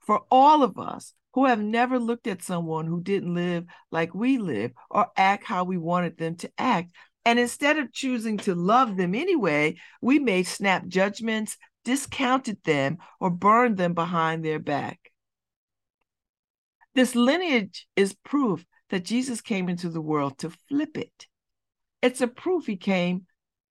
For 0.00 0.22
all 0.30 0.62
of 0.62 0.78
us 0.78 1.12
who 1.36 1.44
have 1.44 1.60
never 1.60 1.98
looked 1.98 2.26
at 2.26 2.42
someone 2.42 2.86
who 2.86 3.02
didn't 3.02 3.34
live 3.34 3.66
like 3.92 4.14
we 4.14 4.38
live 4.38 4.72
or 4.90 5.06
act 5.18 5.44
how 5.44 5.64
we 5.64 5.76
wanted 5.76 6.16
them 6.16 6.34
to 6.34 6.50
act. 6.56 6.90
And 7.26 7.38
instead 7.38 7.78
of 7.78 7.92
choosing 7.92 8.38
to 8.38 8.54
love 8.54 8.96
them 8.96 9.14
anyway, 9.14 9.76
we 10.00 10.18
may 10.18 10.44
snap 10.44 10.86
judgments, 10.86 11.58
discounted 11.84 12.56
them, 12.64 12.96
or 13.20 13.28
burned 13.28 13.76
them 13.76 13.92
behind 13.92 14.46
their 14.46 14.58
back. 14.58 14.98
This 16.94 17.14
lineage 17.14 17.86
is 17.96 18.16
proof 18.24 18.64
that 18.88 19.04
Jesus 19.04 19.42
came 19.42 19.68
into 19.68 19.90
the 19.90 20.00
world 20.00 20.38
to 20.38 20.48
flip 20.70 20.96
it. 20.96 21.26
It's 22.00 22.22
a 22.22 22.28
proof 22.28 22.64
he 22.64 22.78
came 22.78 23.26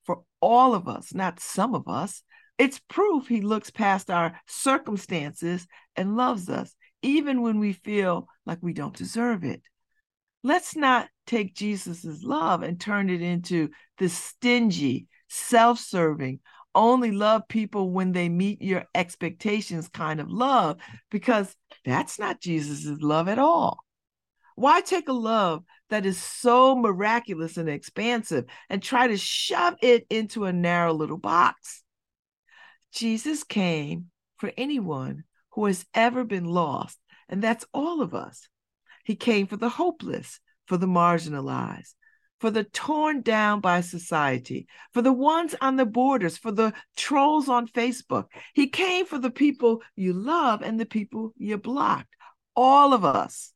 for 0.04 0.23
all 0.41 0.76
of 0.76 0.89
us, 0.89 1.13
not 1.13 1.39
some 1.39 1.76
of 1.76 1.88
us. 1.88 2.23
It's 2.58 2.82
proof 2.89 3.30
he 3.30 3.39
looks 3.39 3.71
past 3.71 4.12
our 4.12 4.38
circumstances 4.47 5.65
and 5.95 6.17
loves 6.17 6.49
us, 6.49 6.76
even 7.03 7.41
when 7.41 7.59
we 7.59 7.73
feel 7.73 8.27
like 8.45 8.59
we 8.61 8.73
don't 8.73 8.95
deserve 8.95 9.43
it. 9.43 9.61
Let's 10.43 10.75
not 10.75 11.07
take 11.25 11.55
Jesus's 11.55 12.23
love 12.23 12.63
and 12.63 12.79
turn 12.79 13.09
it 13.09 13.21
into 13.21 13.69
this 13.97 14.13
stingy, 14.13 15.07
self 15.29 15.79
serving, 15.79 16.39
only 16.75 17.11
love 17.11 17.47
people 17.47 17.91
when 17.91 18.11
they 18.11 18.29
meet 18.29 18.61
your 18.61 18.85
expectations 18.95 19.87
kind 19.87 20.19
of 20.19 20.29
love, 20.29 20.77
because 21.11 21.55
that's 21.85 22.19
not 22.19 22.41
Jesus's 22.41 23.01
love 23.01 23.27
at 23.27 23.39
all. 23.39 23.79
Why 24.55 24.81
take 24.81 25.07
a 25.07 25.13
love 25.13 25.63
that 25.89 26.05
is 26.05 26.17
so 26.17 26.75
miraculous 26.75 27.57
and 27.57 27.69
expansive 27.69 28.45
and 28.69 28.81
try 28.81 29.07
to 29.07 29.17
shove 29.17 29.75
it 29.81 30.05
into 30.09 30.45
a 30.45 30.53
narrow 30.53 30.93
little 30.93 31.17
box? 31.17 31.83
Jesus 32.91 33.43
came 33.43 34.11
for 34.37 34.51
anyone 34.57 35.23
who 35.53 35.65
has 35.65 35.85
ever 35.93 36.23
been 36.23 36.45
lost, 36.45 36.99
and 37.29 37.41
that's 37.41 37.65
all 37.73 38.01
of 38.01 38.13
us. 38.13 38.47
He 39.03 39.15
came 39.15 39.47
for 39.47 39.57
the 39.57 39.69
hopeless, 39.69 40.39
for 40.67 40.77
the 40.77 40.87
marginalized, 40.87 41.93
for 42.39 42.49
the 42.49 42.63
torn 42.63 43.21
down 43.21 43.59
by 43.59 43.81
society, 43.81 44.67
for 44.93 45.01
the 45.01 45.13
ones 45.13 45.55
on 45.61 45.75
the 45.75 45.85
borders, 45.85 46.37
for 46.37 46.51
the 46.51 46.73
trolls 46.97 47.49
on 47.49 47.67
Facebook. 47.67 48.25
He 48.53 48.67
came 48.67 49.05
for 49.05 49.17
the 49.17 49.31
people 49.31 49.81
you 49.95 50.13
love 50.13 50.61
and 50.61 50.79
the 50.79 50.85
people 50.85 51.33
you 51.37 51.57
blocked. 51.57 52.15
All 52.55 52.93
of 52.93 53.05
us. 53.05 53.53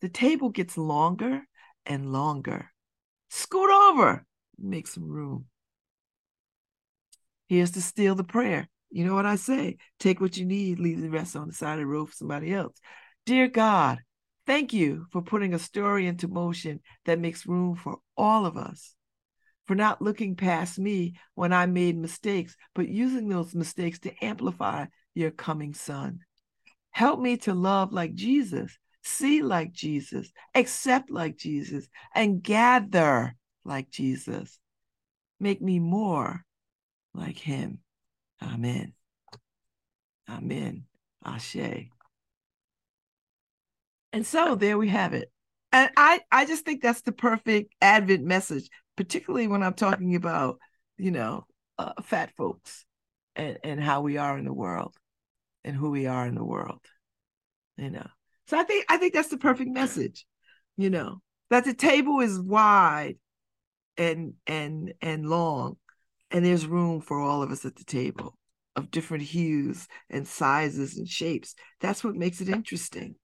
The 0.00 0.08
table 0.08 0.50
gets 0.50 0.76
longer 0.76 1.42
and 1.86 2.12
longer. 2.12 2.70
Scoot 3.30 3.70
over, 3.70 4.26
make 4.58 4.86
some 4.86 5.08
room. 5.08 5.46
Here's 7.48 7.72
to 7.72 7.82
steal 7.82 8.14
the 8.14 8.24
prayer. 8.24 8.68
You 8.94 9.04
know 9.04 9.16
what 9.16 9.26
I 9.26 9.34
say? 9.34 9.78
Take 9.98 10.20
what 10.20 10.36
you 10.36 10.44
need, 10.44 10.78
leave 10.78 11.02
the 11.02 11.10
rest 11.10 11.34
on 11.34 11.48
the 11.48 11.52
side 11.52 11.72
of 11.72 11.78
the 11.80 11.86
road 11.86 12.10
for 12.10 12.14
somebody 12.14 12.54
else. 12.54 12.78
Dear 13.26 13.48
God, 13.48 13.98
thank 14.46 14.72
you 14.72 15.06
for 15.10 15.20
putting 15.20 15.52
a 15.52 15.58
story 15.58 16.06
into 16.06 16.28
motion 16.28 16.78
that 17.04 17.18
makes 17.18 17.44
room 17.44 17.74
for 17.74 17.96
all 18.16 18.46
of 18.46 18.56
us, 18.56 18.94
for 19.66 19.74
not 19.74 20.00
looking 20.00 20.36
past 20.36 20.78
me 20.78 21.14
when 21.34 21.52
I 21.52 21.66
made 21.66 21.96
mistakes, 21.98 22.56
but 22.72 22.88
using 22.88 23.28
those 23.28 23.52
mistakes 23.52 23.98
to 24.00 24.24
amplify 24.24 24.86
your 25.12 25.32
coming 25.32 25.74
son. 25.74 26.20
Help 26.92 27.18
me 27.18 27.36
to 27.38 27.52
love 27.52 27.92
like 27.92 28.14
Jesus, 28.14 28.78
see 29.02 29.42
like 29.42 29.72
Jesus, 29.72 30.30
accept 30.54 31.10
like 31.10 31.36
Jesus, 31.36 31.88
and 32.14 32.44
gather 32.44 33.34
like 33.64 33.90
Jesus. 33.90 34.56
Make 35.40 35.60
me 35.60 35.80
more 35.80 36.44
like 37.12 37.38
him. 37.38 37.80
Amen. 38.42 38.92
Amen. 40.28 40.84
Ashe. 41.24 41.88
And 44.12 44.26
so 44.26 44.54
there 44.54 44.78
we 44.78 44.88
have 44.88 45.12
it. 45.14 45.30
And 45.72 45.90
I, 45.96 46.20
I 46.30 46.44
just 46.44 46.64
think 46.64 46.82
that's 46.82 47.00
the 47.00 47.12
perfect 47.12 47.74
Advent 47.80 48.22
message, 48.22 48.68
particularly 48.96 49.48
when 49.48 49.62
I'm 49.62 49.74
talking 49.74 50.14
about, 50.14 50.58
you 50.96 51.10
know, 51.10 51.46
uh, 51.78 51.94
fat 52.02 52.30
folks 52.36 52.84
and, 53.34 53.58
and 53.64 53.82
how 53.82 54.02
we 54.02 54.16
are 54.16 54.38
in 54.38 54.44
the 54.44 54.52
world 54.52 54.94
and 55.64 55.74
who 55.74 55.90
we 55.90 56.06
are 56.06 56.26
in 56.26 56.36
the 56.36 56.44
world. 56.44 56.80
You 57.76 57.90
know. 57.90 58.06
So 58.46 58.58
I 58.58 58.62
think 58.62 58.84
I 58.88 58.98
think 58.98 59.14
that's 59.14 59.28
the 59.28 59.36
perfect 59.36 59.70
message, 59.70 60.26
you 60.76 60.90
know, 60.90 61.20
that 61.50 61.64
the 61.64 61.74
table 61.74 62.20
is 62.20 62.38
wide 62.38 63.16
and 63.96 64.34
and 64.46 64.92
and 65.00 65.28
long 65.28 65.76
and 66.30 66.44
there's 66.44 66.66
room 66.66 67.00
for 67.00 67.20
all 67.20 67.42
of 67.42 67.50
us 67.50 67.64
at 67.64 67.76
the 67.76 67.84
table 67.84 68.36
of 68.76 68.90
different 68.90 69.22
hues 69.22 69.86
and 70.10 70.26
sizes 70.26 70.96
and 70.96 71.08
shapes. 71.08 71.54
That's 71.80 72.02
what 72.02 72.16
makes 72.16 72.40
it 72.40 72.48
interesting. 72.48 73.14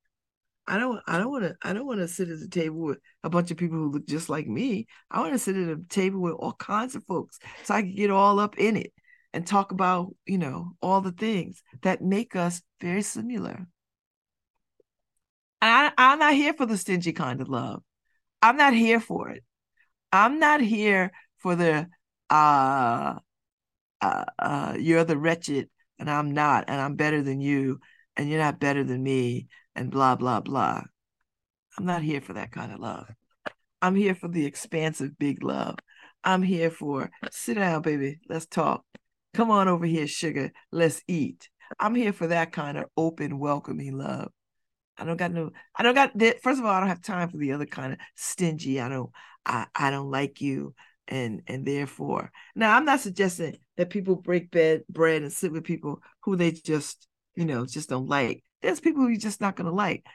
I 0.67 0.79
don't 0.79 1.01
I 1.07 1.19
don't 1.19 1.33
want 1.33 1.45
to 1.45 1.57
I 1.63 1.73
don't 1.73 1.87
want 1.87 1.99
to 1.99 2.07
sit 2.07 2.29
at 2.29 2.39
the 2.39 2.49
table 2.49 2.79
with 2.81 2.99
a 3.25 3.31
bunch 3.31 3.51
of 3.51 3.57
people 3.57 3.77
who 3.77 3.91
look 3.91 4.07
just 4.07 4.29
like 4.29 4.47
me. 4.47 4.87
I 5.11 5.21
want 5.21 5.33
to 5.33 5.39
sit 5.39 5.57
at 5.57 5.69
a 5.69 5.81
table 5.89 6.21
with 6.21 6.35
all 6.35 6.53
kinds 6.53 6.95
of 6.95 7.05
folks 7.05 7.41
so 7.65 7.75
I 7.75 7.83
can 7.83 7.95
get 7.95 8.11
all 8.11 8.39
up 8.39 8.57
in 8.57 8.77
it 8.77 8.93
and 9.33 9.47
talk 9.47 9.73
about, 9.73 10.15
you 10.27 10.39
know, 10.39 10.73
all 10.81 11.01
the 11.01 11.13
things 11.13 11.63
that 11.83 12.03
make 12.03 12.37
us 12.37 12.63
very 12.81 13.03
similar. 13.03 13.67
I, 15.63 15.93
I'm 15.99 16.19
not 16.19 16.35
here 16.35 16.55
for 16.55 16.67
the 16.67 16.77
stingy 16.77 17.13
kind 17.13 17.41
of 17.41 17.49
love. 17.49 17.83
I'm 18.41 18.57
not 18.57 18.73
here 18.73 19.01
for 19.01 19.29
it. 19.31 19.45
I'm 20.13 20.39
not 20.39 20.61
here 20.61 21.13
for 21.39 21.55
the 21.55 21.89
uh 22.31 23.14
uh, 24.01 24.24
uh 24.39 24.74
you're 24.78 25.05
the 25.05 25.18
wretched 25.18 25.68
and 25.99 26.11
I'm 26.11 26.33
not 26.33 26.64
and 26.68 26.81
I'm 26.81 26.97
better 26.97 27.22
than 27.22 27.41
you 27.41 27.81
and 28.16 28.28
you're 28.28 28.39
not 28.39 28.61
better 28.61 28.85
than 28.85 29.03
me 29.03 29.49
and 29.74 29.91
blah 29.91 30.16
blah 30.16 30.41
blah. 30.41 30.83
I'm 31.78 31.87
not 31.87 32.03
here 32.03 32.20
for 32.20 32.35
that 32.35 32.53
kind 32.53 32.72
of 32.72 32.81
love. 32.81 33.07
I'm 33.83 33.95
here 33.95 34.14
for 34.14 34.28
the 34.28 34.45
expansive 34.47 35.18
big 35.18 35.43
love. 35.43 35.76
I'm 36.22 36.43
here 36.43 36.70
for 36.70 37.11
sit 37.31 37.55
down, 37.55 37.83
baby. 37.83 38.18
Let's 38.28 38.47
talk. 38.47 38.85
Come 39.33 39.51
on 39.51 39.68
over 39.68 39.87
here, 39.87 40.07
sugar. 40.07 40.53
Let's 40.70 41.03
eat. 41.09 41.49
I'm 41.78 41.95
here 41.95 42.12
for 42.12 42.26
that 42.26 42.53
kind 42.53 42.76
of 42.76 42.87
open, 42.97 43.39
welcoming 43.39 43.97
love. 43.97 44.31
I 44.99 45.05
don't 45.05 45.16
got 45.16 45.33
no, 45.33 45.51
I 45.74 45.83
don't 45.83 45.95
got. 45.95 46.12
First 46.43 46.59
of 46.59 46.66
all, 46.66 46.72
I 46.72 46.81
don't 46.81 46.89
have 46.89 47.01
time 47.01 47.31
for 47.31 47.39
the 47.39 47.53
other 47.53 47.64
kind 47.64 47.93
of 47.95 47.99
stingy. 48.16 48.81
I 48.81 48.89
don't, 48.89 49.11
I, 49.47 49.66
I 49.74 49.91
don't 49.91 50.11
like 50.11 50.41
you. 50.41 50.74
And 51.11 51.43
and 51.49 51.67
therefore, 51.67 52.31
now 52.55 52.77
I'm 52.77 52.85
not 52.85 53.01
suggesting 53.01 53.59
that 53.77 53.91
people 53.91 54.15
break 54.15 54.51
bed 54.53 54.85
bread 54.89 55.23
and 55.23 55.33
sit 55.33 55.51
with 55.53 55.65
people 55.65 56.01
who 56.23 56.37
they 56.37 56.53
just, 56.53 57.09
you 57.35 57.45
know, 57.45 57.67
just 57.67 57.89
don't 57.89 58.09
like. 58.09 58.45
There's 58.63 58.81
people 58.81 59.09
you're 59.09 59.19
just 59.19 59.41
not 59.41 59.57
gonna 59.57 59.73
like. 59.73 60.07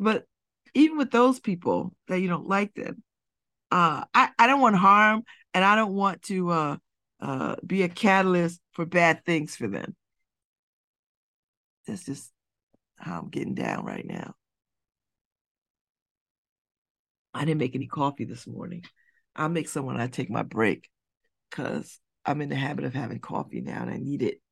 But 0.00 0.24
even 0.74 0.98
with 0.98 1.12
those 1.12 1.38
people 1.38 1.94
that 2.08 2.20
you 2.20 2.26
don't 2.28 2.48
like 2.48 2.74
them, 2.74 3.02
uh, 3.70 4.04
I, 4.12 4.30
I 4.38 4.46
don't 4.48 4.60
want 4.60 4.76
harm 4.76 5.22
and 5.54 5.64
I 5.64 5.76
don't 5.76 5.94
want 5.94 6.22
to 6.22 6.50
uh, 6.50 6.76
uh, 7.20 7.56
be 7.64 7.82
a 7.82 7.88
catalyst 7.88 8.60
for 8.72 8.84
bad 8.84 9.24
things 9.24 9.54
for 9.54 9.68
them. 9.68 9.94
That's 11.86 12.04
just 12.04 12.30
how 12.96 13.20
I'm 13.20 13.28
getting 13.28 13.54
down 13.54 13.84
right 13.84 14.06
now. 14.06 14.34
I 17.32 17.44
didn't 17.44 17.60
make 17.60 17.74
any 17.74 17.86
coffee 17.86 18.24
this 18.24 18.46
morning. 18.46 18.84
I'll 19.40 19.48
make 19.48 19.68
some 19.70 19.86
when 19.86 19.98
I 19.98 20.06
take 20.06 20.28
my 20.28 20.42
break 20.42 20.90
because 21.48 21.98
I'm 22.26 22.42
in 22.42 22.50
the 22.50 22.56
habit 22.56 22.84
of 22.84 22.92
having 22.92 23.20
coffee 23.20 23.62
now 23.62 23.80
and 23.80 23.90
I 23.90 23.96
need 23.96 24.22
it. 24.22 24.42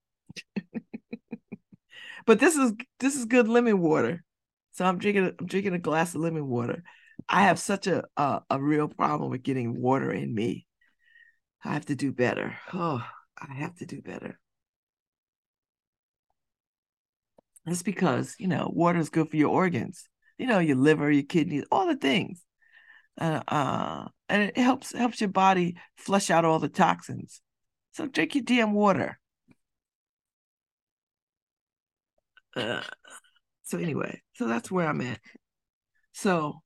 but 2.27 2.41
this 2.41 2.57
is 2.57 2.73
this 2.99 3.15
is 3.15 3.27
good 3.27 3.49
lemon 3.49 3.81
water. 3.81 4.25
So 4.73 4.87
I'm 4.87 4.97
drinking 4.97 5.35
I'm 5.39 5.47
drinking 5.47 5.75
a 5.75 5.79
glass 5.79 6.15
of 6.15 6.23
lemon 6.23 6.47
water. 6.47 6.83
I 7.29 7.43
have 7.43 7.59
such 7.59 7.87
a, 7.87 8.05
a 8.17 8.41
a 8.49 8.59
real 8.63 8.89
problem 8.89 9.31
with 9.31 9.43
getting 9.43 9.79
water 9.79 10.11
in 10.11 10.35
me. 10.35 10.67
I 11.63 11.75
have 11.75 11.85
to 11.87 11.95
do 11.95 12.11
better. 12.11 12.57
Oh, 12.73 13.05
I 13.37 13.53
have 13.57 13.75
to 13.77 13.87
do 13.87 14.01
better. 14.01 14.39
It's 17.67 17.83
because, 17.83 18.35
you 18.39 18.49
know, 18.49 18.73
water 18.75 18.99
is 19.01 19.11
good 19.11 19.29
for 19.29 19.37
your 19.37 19.51
organs, 19.51 20.09
you 20.39 20.47
know, 20.47 20.61
your 20.61 20.77
liver, 20.77 21.11
your 21.11 21.25
kidneys, 21.25 21.65
all 21.71 21.87
the 21.87 21.97
things. 21.97 22.43
Uh, 23.19 23.43
uh, 23.49 24.09
and 24.29 24.43
it 24.43 24.57
helps 24.57 24.93
helps 24.93 25.21
your 25.21 25.31
body 25.31 25.77
flush 25.97 26.31
out 26.31 26.45
all 26.45 26.59
the 26.59 26.69
toxins. 26.69 27.41
So 27.93 28.07
drink 28.07 28.35
your 28.35 28.45
damn 28.45 28.73
water. 28.75 29.19
Uh, 32.55 32.83
so 33.65 33.79
anyway, 33.79 34.23
so 34.35 34.47
that's 34.47 34.71
where 34.71 34.89
I'm 34.89 35.01
at. 35.01 35.21
So 36.13 36.63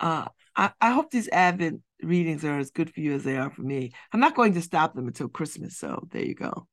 uh, 0.00 0.26
I, 0.56 0.72
I 0.80 0.90
hope 0.90 1.10
these 1.10 1.28
Advent 1.28 1.82
readings 2.02 2.44
are 2.44 2.58
as 2.58 2.70
good 2.70 2.92
for 2.92 3.00
you 3.00 3.14
as 3.14 3.24
they 3.24 3.36
are 3.36 3.50
for 3.50 3.62
me. 3.62 3.92
I'm 4.12 4.20
not 4.20 4.34
going 4.34 4.54
to 4.54 4.62
stop 4.62 4.94
them 4.94 5.06
until 5.08 5.28
Christmas, 5.28 5.76
so 5.78 6.06
there 6.10 6.24
you 6.24 6.34
go. 6.34 6.66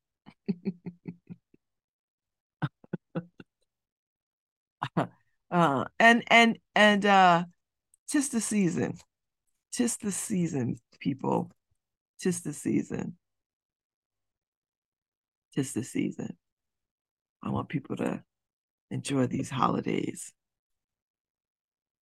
uh, 5.51 5.85
and 5.99 6.23
and 6.27 6.59
and 6.75 7.05
uh, 7.05 7.43
just 8.09 8.31
the 8.31 8.41
season, 8.41 8.97
just 9.73 10.01
the 10.01 10.11
season, 10.11 10.77
people, 10.99 11.51
just 12.21 12.43
the 12.43 12.53
season, 12.53 13.17
just 15.53 15.73
the 15.73 15.83
season. 15.83 16.35
I 17.43 17.49
want 17.49 17.69
people 17.69 17.95
to 17.97 18.23
enjoy 18.91 19.27
these 19.27 19.49
holidays. 19.49 20.33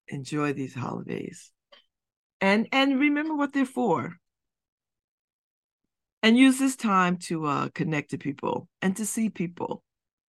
Enjoy 0.08 0.52
these 0.52 0.74
holidays. 0.74 1.50
And 2.40 2.68
and 2.72 3.00
remember 3.00 3.34
what 3.34 3.52
they're 3.52 3.64
for. 3.64 4.16
And 6.22 6.38
use 6.38 6.58
this 6.58 6.76
time 6.76 7.18
to 7.28 7.46
uh, 7.46 7.68
connect 7.74 8.10
to 8.10 8.18
people 8.18 8.68
and 8.80 8.96
to 8.96 9.04
see 9.04 9.28
people 9.28 9.82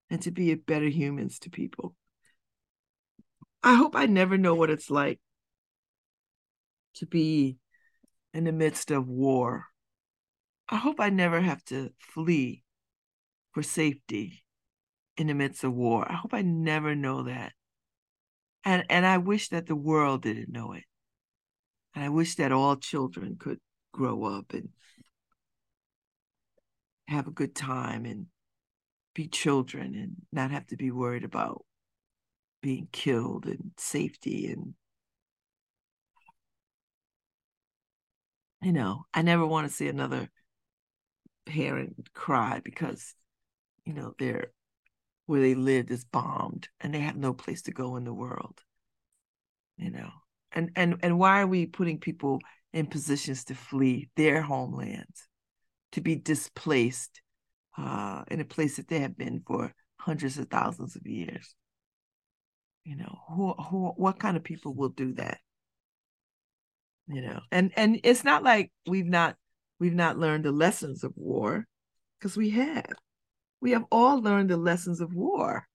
and 0.09 0.21
to 0.23 0.32
be 0.32 0.51
a 0.51 0.57
better 0.57 0.89
humans 0.89 1.39
to 1.39 1.49
people. 1.49 1.95
I 3.63 3.73
hope 3.73 3.95
i 3.95 4.05
never 4.05 4.38
know 4.38 4.53
what 4.53 4.69
it's 4.69 4.91
like 4.91 5.19
to 6.96 7.06
be 7.06 7.58
in 8.34 8.43
the 8.43 8.52
midst 8.52 8.91
of 8.91 9.08
war. 9.08 9.66
I 10.68 10.78
hope 10.78 11.00
i 11.00 11.10
never 11.10 11.39
have 11.39 11.64
to 11.66 11.91
flee 12.00 12.64
for 13.54 13.64
safety 13.64 14.43
in 15.18 15.28
the 15.28 15.34
midst 15.34 15.64
of 15.64 15.74
war. 15.74 16.10
I 16.10 16.16
hope 16.16 16.34
i 16.34 16.41
never 16.41 16.96
know 16.96 17.24
that. 17.24 17.54
And 18.64 18.84
and 18.89 19.06
i 19.06 19.18
wish 19.18 19.50
that 19.50 19.68
the 19.68 19.76
world 19.76 20.24
didn't 20.24 20.52
know 20.52 20.74
it. 20.74 20.84
And 21.93 22.04
I 22.04 22.10
wish 22.10 22.36
that 22.36 22.52
all 22.52 22.76
children 22.76 23.38
could 23.39 23.60
grow 23.93 24.26
up 24.26 24.54
and 24.54 24.70
have 27.08 27.28
a 27.28 27.32
good 27.32 27.56
time 27.56 28.06
and 28.06 28.26
be 29.14 29.28
children 29.28 29.96
and 29.96 30.16
not 30.32 30.52
have 30.52 30.68
to 30.68 30.76
be 30.76 30.91
worried 30.91 31.24
about 31.24 31.66
being 32.62 32.88
killed 32.91 33.46
and 33.46 33.72
safety 33.78 34.48
and 34.48 34.74
you 38.62 38.72
know 38.72 39.06
i 39.14 39.22
never 39.22 39.45
want 39.45 39.68
to 39.68 39.74
see 39.74 39.88
another 39.88 40.30
parent 41.45 42.10
cry 42.14 42.62
because 42.64 43.14
you 43.86 43.93
know 43.93 44.14
they're 44.20 44.51
where 45.28 45.41
they 45.41 45.56
lived 45.56 45.91
is 45.91 46.03
bombed 46.03 46.68
and 46.82 46.93
they 46.93 46.99
have 46.99 47.16
no 47.16 47.34
place 47.34 47.64
to 47.64 47.72
go 47.72 47.95
in 47.95 48.03
the 48.03 48.14
world 48.14 48.62
you 49.78 49.91
know? 49.91 50.10
And 50.51 50.72
and 50.76 50.95
and 51.01 51.20
why 51.20 51.41
are 51.41 51.47
we 51.47 51.66
putting 51.66 51.99
people 51.99 52.39
in 52.74 52.88
positions 52.88 53.43
to 53.45 53.56
flee 53.56 54.10
their 54.16 54.41
homelands 54.41 55.28
to 55.91 56.01
be 56.01 56.16
displaced 56.16 57.22
uh, 57.78 58.24
in 58.30 58.39
a 58.39 58.45
place 58.45 58.78
that 58.78 58.88
they 58.88 58.99
have 58.99 59.18
been 59.18 59.41
for 59.45 59.74
hundreds 59.97 60.38
of 60.38 60.49
thousands 60.49 60.95
of 60.95 61.06
years? 61.06 61.56
You 62.86 62.95
know 62.95 63.20
who 63.30 63.53
who 63.53 63.89
what 63.97 64.20
kind 64.20 64.38
of 64.38 64.43
people 64.43 64.74
will 64.74 64.89
do 64.89 65.14
that 65.16 65.39
you 67.08 67.22
know 67.22 67.39
and 67.51 67.72
and 67.76 67.99
it's 68.03 68.24
not 68.24 68.43
like 68.43 68.72
we've 68.88 69.06
not 69.06 69.36
we've 69.80 69.93
not 69.93 70.18
learned 70.18 70.45
the 70.45 70.51
lessons 70.51 71.03
of 71.03 71.14
war 71.16 71.66
because 72.26 72.38
we 72.38 72.49
have. 72.51 72.93
We 73.62 73.72
have 73.72 73.86
all 73.91 74.20
learned 74.20 74.49
the 74.49 74.58
lessons 74.58 74.99
of 74.99 75.14
war. 75.14 75.68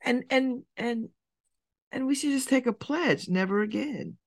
And 0.00 0.24
and 0.30 0.62
and 0.76 1.08
and 1.90 2.06
we 2.06 2.14
should 2.14 2.30
just 2.30 2.48
take 2.48 2.66
a 2.66 2.72
pledge 2.72 3.28
never 3.28 3.60
again. 3.60 4.18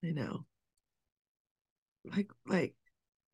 You 0.00 0.14
know? 0.14 0.46
Like 2.04 2.30
like 2.46 2.74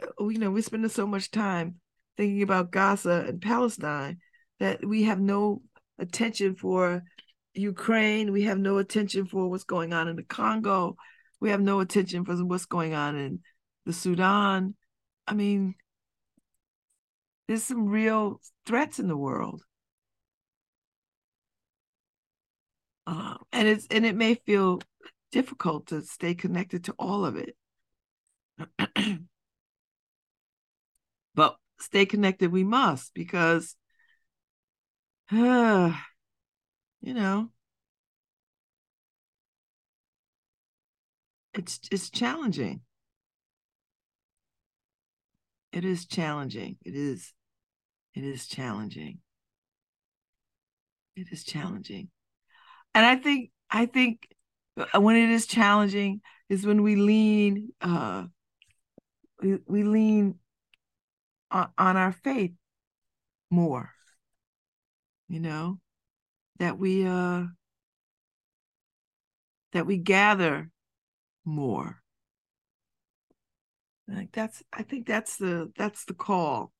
uh, 0.02 0.26
you 0.26 0.38
know 0.38 0.50
we're 0.50 0.62
spending 0.62 0.90
so 0.90 1.06
much 1.06 1.30
time 1.30 1.76
thinking 2.16 2.42
about 2.42 2.72
gaza 2.72 3.24
and 3.28 3.40
palestine 3.40 4.18
that 4.58 4.84
we 4.84 5.04
have 5.04 5.20
no 5.20 5.62
attention 5.98 6.56
for 6.56 7.04
ukraine 7.54 8.32
we 8.32 8.42
have 8.42 8.58
no 8.58 8.78
attention 8.78 9.26
for 9.26 9.48
what's 9.48 9.64
going 9.64 9.92
on 9.92 10.08
in 10.08 10.16
the 10.16 10.22
congo. 10.22 10.96
We 11.40 11.50
have 11.50 11.60
no 11.60 11.80
attention 11.80 12.24
for 12.24 12.34
what's 12.44 12.66
going 12.66 12.94
on 12.94 13.16
in 13.16 13.40
the 13.86 13.92
sudan. 13.92 14.74
I 15.26 15.34
mean 15.34 15.74
there's 17.48 17.62
some 17.64 17.86
real 17.86 18.40
threats 18.66 18.98
in 18.98 19.08
the 19.08 19.16
world. 19.16 19.62
Uh, 23.06 23.36
and 23.52 23.68
it's 23.68 23.86
and 23.90 24.06
it 24.06 24.16
may 24.16 24.34
feel 24.34 24.80
difficult 25.30 25.88
to 25.88 26.02
stay 26.02 26.34
connected 26.34 26.84
to 26.84 26.94
all 26.98 27.24
of 27.24 27.36
it. 27.36 27.56
But 31.34 31.56
stay 31.80 32.06
connected 32.06 32.52
we 32.52 32.64
must 32.64 33.12
because 33.14 33.76
uh, 35.32 35.92
you 37.04 37.12
know? 37.12 37.50
It's 41.52 41.78
it's 41.92 42.10
challenging. 42.10 42.80
It 45.70 45.84
is 45.84 46.06
challenging. 46.06 46.78
It 46.84 46.94
is 46.94 47.32
it 48.14 48.24
is 48.24 48.46
challenging. 48.46 49.18
It 51.14 51.28
is 51.30 51.44
challenging. 51.44 52.08
And 52.94 53.04
I 53.04 53.16
think 53.16 53.50
I 53.70 53.86
think 53.86 54.26
uh, 54.76 55.00
when 55.00 55.16
it 55.16 55.30
is 55.30 55.46
challenging 55.46 56.22
is 56.48 56.66
when 56.66 56.82
we 56.82 56.96
lean 56.96 57.68
uh 57.80 58.24
we, 59.42 59.58
we 59.66 59.82
lean 59.82 60.36
on, 61.50 61.68
on 61.76 61.96
our 61.96 62.12
faith 62.12 62.52
more 63.50 63.90
you 65.28 65.40
know 65.40 65.78
that 66.58 66.78
we 66.78 67.06
uh 67.06 67.44
that 69.72 69.86
we 69.86 69.98
gather 69.98 70.70
more. 71.44 72.00
Like 74.06 74.32
that's 74.32 74.62
I 74.72 74.82
think 74.82 75.06
that's 75.06 75.36
the 75.36 75.72
that's 75.76 76.04
the 76.04 76.14
call. 76.14 76.72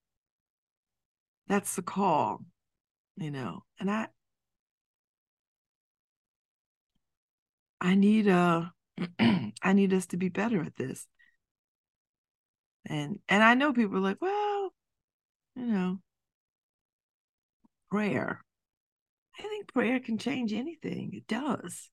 That's 1.48 1.76
the 1.76 1.82
call, 1.82 2.44
you 3.16 3.30
know. 3.30 3.64
And 3.80 3.90
I 3.90 4.08
I 7.80 7.94
need 7.94 8.28
uh 8.28 8.66
I 9.18 9.72
need 9.72 9.92
us 9.92 10.06
to 10.06 10.16
be 10.16 10.28
better 10.28 10.62
at 10.62 10.76
this. 10.76 11.06
And 12.86 13.18
and 13.28 13.42
I 13.42 13.54
know 13.54 13.72
people 13.72 13.96
are 13.96 14.00
like, 14.00 14.20
well, 14.20 14.72
you 15.56 15.66
know, 15.66 16.00
prayer. 17.90 18.44
I 19.38 19.42
think 19.42 19.72
prayer 19.72 20.00
can 20.00 20.18
change 20.18 20.52
anything. 20.52 21.12
It 21.14 21.26
does. 21.26 21.90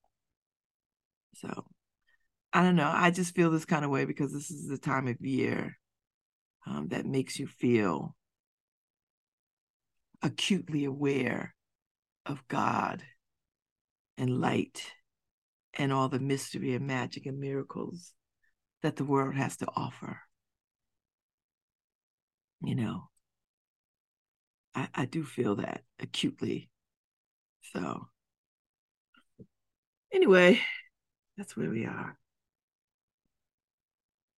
So 1.34 1.66
I 2.52 2.62
don't 2.62 2.76
know. 2.76 2.92
I 2.92 3.10
just 3.10 3.34
feel 3.34 3.50
this 3.50 3.64
kind 3.64 3.84
of 3.84 3.90
way 3.90 4.04
because 4.04 4.32
this 4.32 4.50
is 4.50 4.68
the 4.68 4.78
time 4.78 5.08
of 5.08 5.20
year 5.20 5.78
um, 6.66 6.88
that 6.88 7.06
makes 7.06 7.38
you 7.38 7.46
feel 7.46 8.14
acutely 10.22 10.84
aware 10.84 11.54
of 12.26 12.46
God 12.48 13.02
and 14.16 14.40
light 14.40 14.92
and 15.74 15.92
all 15.92 16.08
the 16.08 16.20
mystery 16.20 16.74
and 16.74 16.86
magic 16.86 17.26
and 17.26 17.40
miracles 17.40 18.12
that 18.82 18.96
the 18.96 19.04
world 19.04 19.34
has 19.34 19.56
to 19.56 19.66
offer. 19.74 20.20
You 22.60 22.74
know, 22.76 23.08
I, 24.74 24.88
I 24.94 25.04
do 25.06 25.24
feel 25.24 25.56
that 25.56 25.82
acutely. 25.98 26.70
So, 27.72 28.08
anyway, 30.12 30.60
that's 31.36 31.56
where 31.56 31.70
we 31.70 31.86
are. 31.86 32.16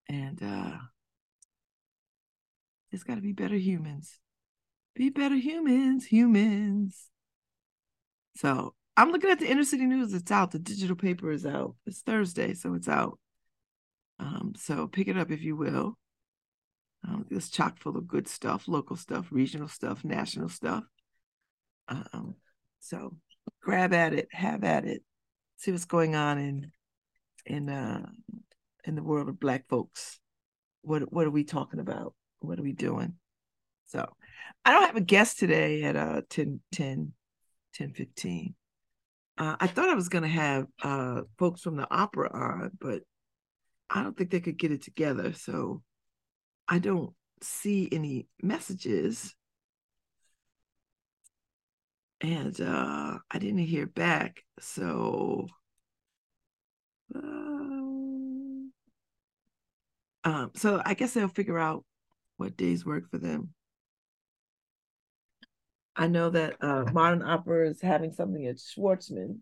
And 0.10 0.42
uh 0.44 0.78
there's 2.92 3.04
got 3.04 3.16
to 3.16 3.22
be 3.22 3.34
better 3.34 3.56
humans. 3.56 4.20
Be 4.96 5.10
better 5.10 5.36
humans, 5.36 6.06
humans. 6.06 7.10
So 8.36 8.76
I'm 8.96 9.12
looking 9.12 9.32
at 9.32 9.40
the 9.40 9.50
inner 9.50 9.64
city 9.64 9.88
news. 9.88 10.14
It's 10.14 10.30
out. 10.30 10.52
The 10.52 10.60
digital 10.60 10.96
paper 10.96 11.32
is 11.32 11.44
out. 11.44 11.76
It's 11.88 12.02
Thursday, 12.02 12.54
so 12.54 12.76
it's 12.76 12.88
out. 12.88 13.18
Um, 14.20 14.54
so 14.56 14.88
pick 14.88 15.08
it 15.08 15.18
up 15.18 15.32
if 15.32 15.42
you 15.42 15.56
will. 15.56 15.98
Um, 17.08 17.26
it's 17.32 17.50
chock 17.50 17.80
full 17.80 17.98
of 17.98 18.08
good 18.08 18.28
stuff, 18.28 18.68
local 18.68 18.96
stuff, 18.96 19.28
regional 19.32 19.68
stuff, 19.68 20.06
national 20.06 20.50
stuff. 20.50 20.84
Um, 21.88 22.36
so 22.84 23.16
grab 23.62 23.94
at 23.94 24.14
it, 24.14 24.28
have 24.32 24.64
at 24.64 24.86
it, 24.86 25.04
see 25.58 25.72
what's 25.72 25.86
going 25.86 26.16
on 26.16 26.38
in 26.38 26.72
in 27.46 27.70
uh 27.70 28.06
in 28.86 28.96
the 28.96 29.04
world 29.04 29.30
of 29.30 29.40
black 29.40 29.68
folks. 29.70 30.20
What 30.82 31.12
what 31.12 31.26
are 31.26 31.32
we 31.32 31.46
talking 31.46 31.80
about? 31.80 32.14
What 32.40 32.60
are 32.60 32.64
we 32.64 32.74
doing? 32.74 33.14
So 33.88 34.06
I 34.66 34.72
don't 34.72 34.88
have 34.88 34.98
a 34.98 35.02
guest 35.02 35.40
today 35.40 35.84
at 35.84 35.96
uh 35.96 36.22
10 36.30 36.60
10 36.74 37.14
10 37.74 37.94
15. 37.94 38.56
Uh, 39.36 39.56
I 39.60 39.68
thought 39.68 39.90
I 39.90 39.96
was 39.96 40.10
gonna 40.10 40.28
have 40.28 40.68
uh 40.84 41.22
folks 41.40 41.62
from 41.62 41.78
the 41.78 41.88
opera 41.90 42.30
on, 42.34 42.72
but 42.80 43.02
I 43.90 44.04
don't 44.04 44.18
think 44.18 44.30
they 44.30 44.42
could 44.42 44.58
get 44.58 44.72
it 44.72 44.84
together. 44.84 45.34
So 45.34 45.82
I 46.68 46.80
don't 46.80 47.14
see 47.42 47.88
any 47.92 48.28
messages. 48.42 49.36
And 52.24 52.60
uh 52.60 53.20
I 53.30 53.38
didn't 53.38 53.60
hear 53.60 53.86
back. 53.86 54.42
So 54.60 55.48
uh, 57.14 57.20
um, 60.24 60.52
so 60.56 60.82
I 60.84 60.94
guess 60.96 61.14
they'll 61.14 61.28
figure 61.28 61.60
out 61.60 61.86
what 62.38 62.58
days 62.58 62.86
work 62.86 63.10
for 63.12 63.18
them. 63.18 63.54
I 65.96 66.08
know 66.08 66.30
that 66.32 66.56
uh, 66.62 66.86
modern 66.92 67.22
opera 67.22 67.70
is 67.70 67.82
having 67.82 68.14
something 68.14 68.48
at 68.48 68.56
Schwarzman. 68.56 69.40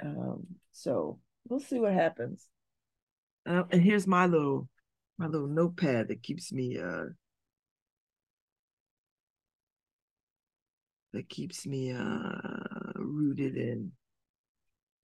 Um, 0.00 0.46
so 0.72 1.18
we'll 1.48 1.60
see 1.60 1.80
what 1.80 1.92
happens. 1.92 2.46
Uh, 3.46 3.64
and 3.70 3.82
here's 3.82 4.06
my 4.06 4.26
little 4.26 4.68
my 5.18 5.26
little 5.26 5.48
notepad 5.48 6.08
that 6.08 6.22
keeps 6.22 6.52
me 6.52 6.78
that 11.12 11.28
keeps 11.28 11.66
me 11.66 11.92
uh 11.92 12.92
rooted 12.96 13.56
in 13.56 13.92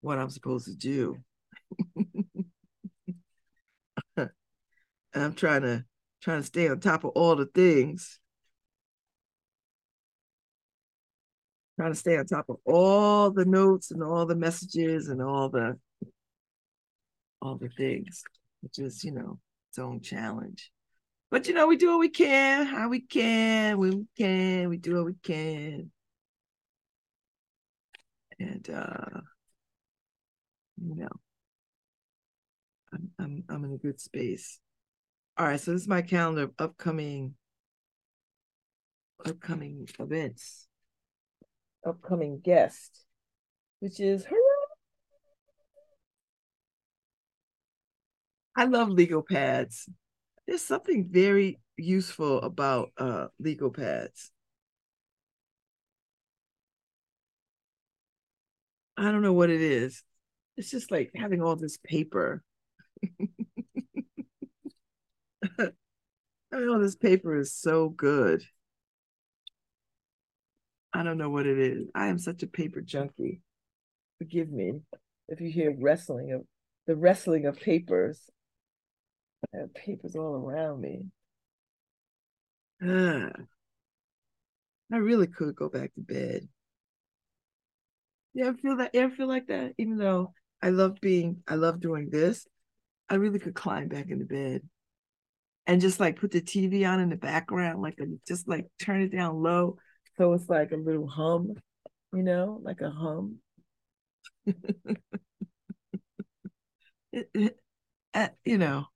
what 0.01 0.19
I'm 0.19 0.31
supposed 0.31 0.67
to 0.67 0.75
do. 0.75 1.17
I'm 5.15 5.35
trying 5.35 5.63
to 5.63 5.85
trying 6.23 6.41
to 6.41 6.47
stay 6.47 6.69
on 6.69 6.81
top 6.81 7.05
of 7.05 7.11
all 7.11 7.37
the 7.37 7.47
things. 7.47 8.19
Trying 11.77 11.93
to 11.93 11.99
stay 11.99 12.17
on 12.19 12.27
top 12.27 12.47
of 12.49 12.57
all 12.65 13.31
the 13.31 13.45
notes 13.45 13.91
and 13.91 14.03
all 14.03 14.27
the 14.27 14.37
messages 14.37 15.09
and 15.09 15.23
all 15.23 15.49
the 15.49 15.79
all 17.41 17.57
the 17.57 17.69
things, 17.71 18.23
which 18.61 18.79
is, 18.79 19.03
you 19.03 19.13
know, 19.13 19.39
its 19.71 19.79
own 19.79 20.01
challenge. 20.01 20.71
But 21.33 21.49
you 21.49 21.55
know, 21.55 21.66
we 21.66 21.78
do 21.78 21.93
what 21.93 22.01
we 22.01 22.11
can, 22.11 22.66
how 22.66 22.91
we 22.91 23.01
can, 23.01 23.78
when 23.78 23.91
we 24.01 24.07
can, 24.18 24.68
we 24.68 24.76
do 24.76 24.97
what 24.97 25.07
we 25.07 25.14
can. 25.14 25.91
And 28.39 28.68
uh, 28.68 29.20
you 30.76 30.95
know, 30.95 31.09
I'm 32.93 33.11
I'm 33.18 33.45
I'm 33.49 33.64
in 33.64 33.72
a 33.72 33.78
good 33.78 33.99
space. 33.99 34.61
All 35.39 35.47
right, 35.47 35.59
so 35.59 35.72
this 35.72 35.80
is 35.80 35.89
my 35.89 36.03
calendar 36.03 36.43
of 36.43 36.53
upcoming 36.59 37.35
upcoming 39.24 39.89
events, 39.99 40.68
upcoming 41.87 42.41
guest, 42.45 43.07
which 43.80 44.01
is 44.01 44.26
hurrah! 44.26 44.66
I 48.55 48.64
love 48.64 48.91
legal 48.91 49.22
pads. 49.22 49.89
There's 50.47 50.62
something 50.62 51.09
very 51.11 51.61
useful 51.76 52.40
about 52.43 52.90
uh, 52.99 53.28
legal 53.38 53.70
pads. 53.70 54.30
I 58.97 59.11
don't 59.11 59.22
know 59.22 59.32
what 59.32 59.51
it 59.51 59.61
is. 59.61 60.03
It's 60.57 60.70
just 60.70 60.90
like 60.90 61.11
having 61.14 61.43
all 61.43 61.57
this 61.57 61.78
paper. 61.78 62.43
having 65.59 66.68
all 66.68 66.78
this 66.78 66.97
paper 66.97 67.36
is 67.36 67.55
so 67.55 67.88
good. 67.88 68.43
I 70.93 71.03
don't 71.03 71.18
know 71.18 71.30
what 71.30 71.47
it 71.47 71.59
is. 71.59 71.88
I 71.95 72.09
am 72.09 72.18
such 72.18 72.43
a 72.43 72.47
paper 72.47 72.80
junkie. 72.82 73.40
Forgive 74.18 74.51
me 74.51 74.80
if 75.28 75.40
you 75.40 75.51
hear 75.51 75.74
wrestling 75.76 76.32
of 76.32 76.43
the 76.86 76.97
wrestling 76.97 77.47
of 77.47 77.59
papers. 77.59 78.30
I 79.55 79.59
have 79.59 79.74
papers 79.74 80.16
all 80.16 80.34
around 80.36 80.80
me. 80.80 81.05
Ah, 82.82 83.32
I 84.93 84.97
really 84.97 85.26
could 85.26 85.57
go 85.57 85.68
back 85.68 85.93
to 85.95 86.01
bed. 86.01 86.49
Yeah, 88.34 88.51
I 88.51 88.55
feel 88.55 88.76
that. 88.76 88.90
Yeah, 88.95 89.07
I 89.07 89.11
feel 89.11 89.28
like 89.28 89.47
that. 89.49 89.74
Even 89.78 89.99
though 89.99 90.32
I 90.62 90.70
love 90.70 90.97
being, 91.01 91.43
I 91.47 91.57
love 91.57 91.80
doing 91.80 92.09
this. 92.11 92.47
I 93.09 93.16
really 93.16 93.38
could 93.38 93.55
climb 93.55 93.88
back 93.88 94.09
into 94.11 94.24
bed 94.24 94.62
and 95.66 95.80
just 95.80 96.01
like 96.01 96.18
put 96.18 96.30
the 96.30 96.40
TV 96.40 96.84
on 96.84 97.01
in 97.01 97.09
the 97.09 97.16
background, 97.16 97.82
like 97.82 97.99
a, 98.01 98.07
just 98.26 98.49
like 98.49 98.66
turn 98.80 99.03
it 99.03 99.12
down 99.12 99.43
low, 99.43 99.76
so 100.16 100.32
it's 100.32 100.49
like 100.49 100.72
a 100.72 100.76
little 100.76 101.07
hum, 101.07 101.55
you 102.12 102.22
know, 102.22 102.61
like 102.62 102.80
a 102.80 102.90
hum. 102.90 103.38
it, 104.47 105.01
it, 107.12 107.59
uh, 108.14 108.28
you 108.45 108.59
know, 108.59 108.86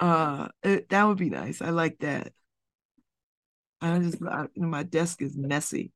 uh, 0.00 0.48
it, 0.62 0.88
that 0.88 1.04
would 1.04 1.18
be 1.18 1.30
nice. 1.30 1.62
I 1.62 1.70
like 1.70 1.98
that. 2.00 2.32
I 3.80 3.98
just, 3.98 4.18
I, 4.22 4.46
my 4.56 4.82
desk 4.82 5.22
is 5.22 5.36
messy. 5.36 5.92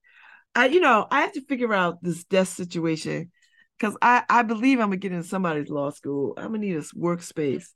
I, 0.55 0.66
you 0.66 0.80
know, 0.80 1.07
I 1.11 1.22
have 1.22 1.32
to 1.32 1.44
figure 1.44 1.74
out 1.74 2.02
this 2.02 2.24
desk 2.24 2.57
situation 2.57 3.32
because 3.78 3.96
I, 4.00 4.22
I 4.28 4.42
believe 4.42 4.78
I'm 4.78 4.86
gonna 4.86 4.96
get 4.96 5.12
in 5.12 5.22
somebody's 5.22 5.68
law 5.68 5.90
school. 5.90 6.34
I'm 6.36 6.46
gonna 6.46 6.59
need 6.59 6.76
a 6.76 6.80
workspace, 6.80 7.66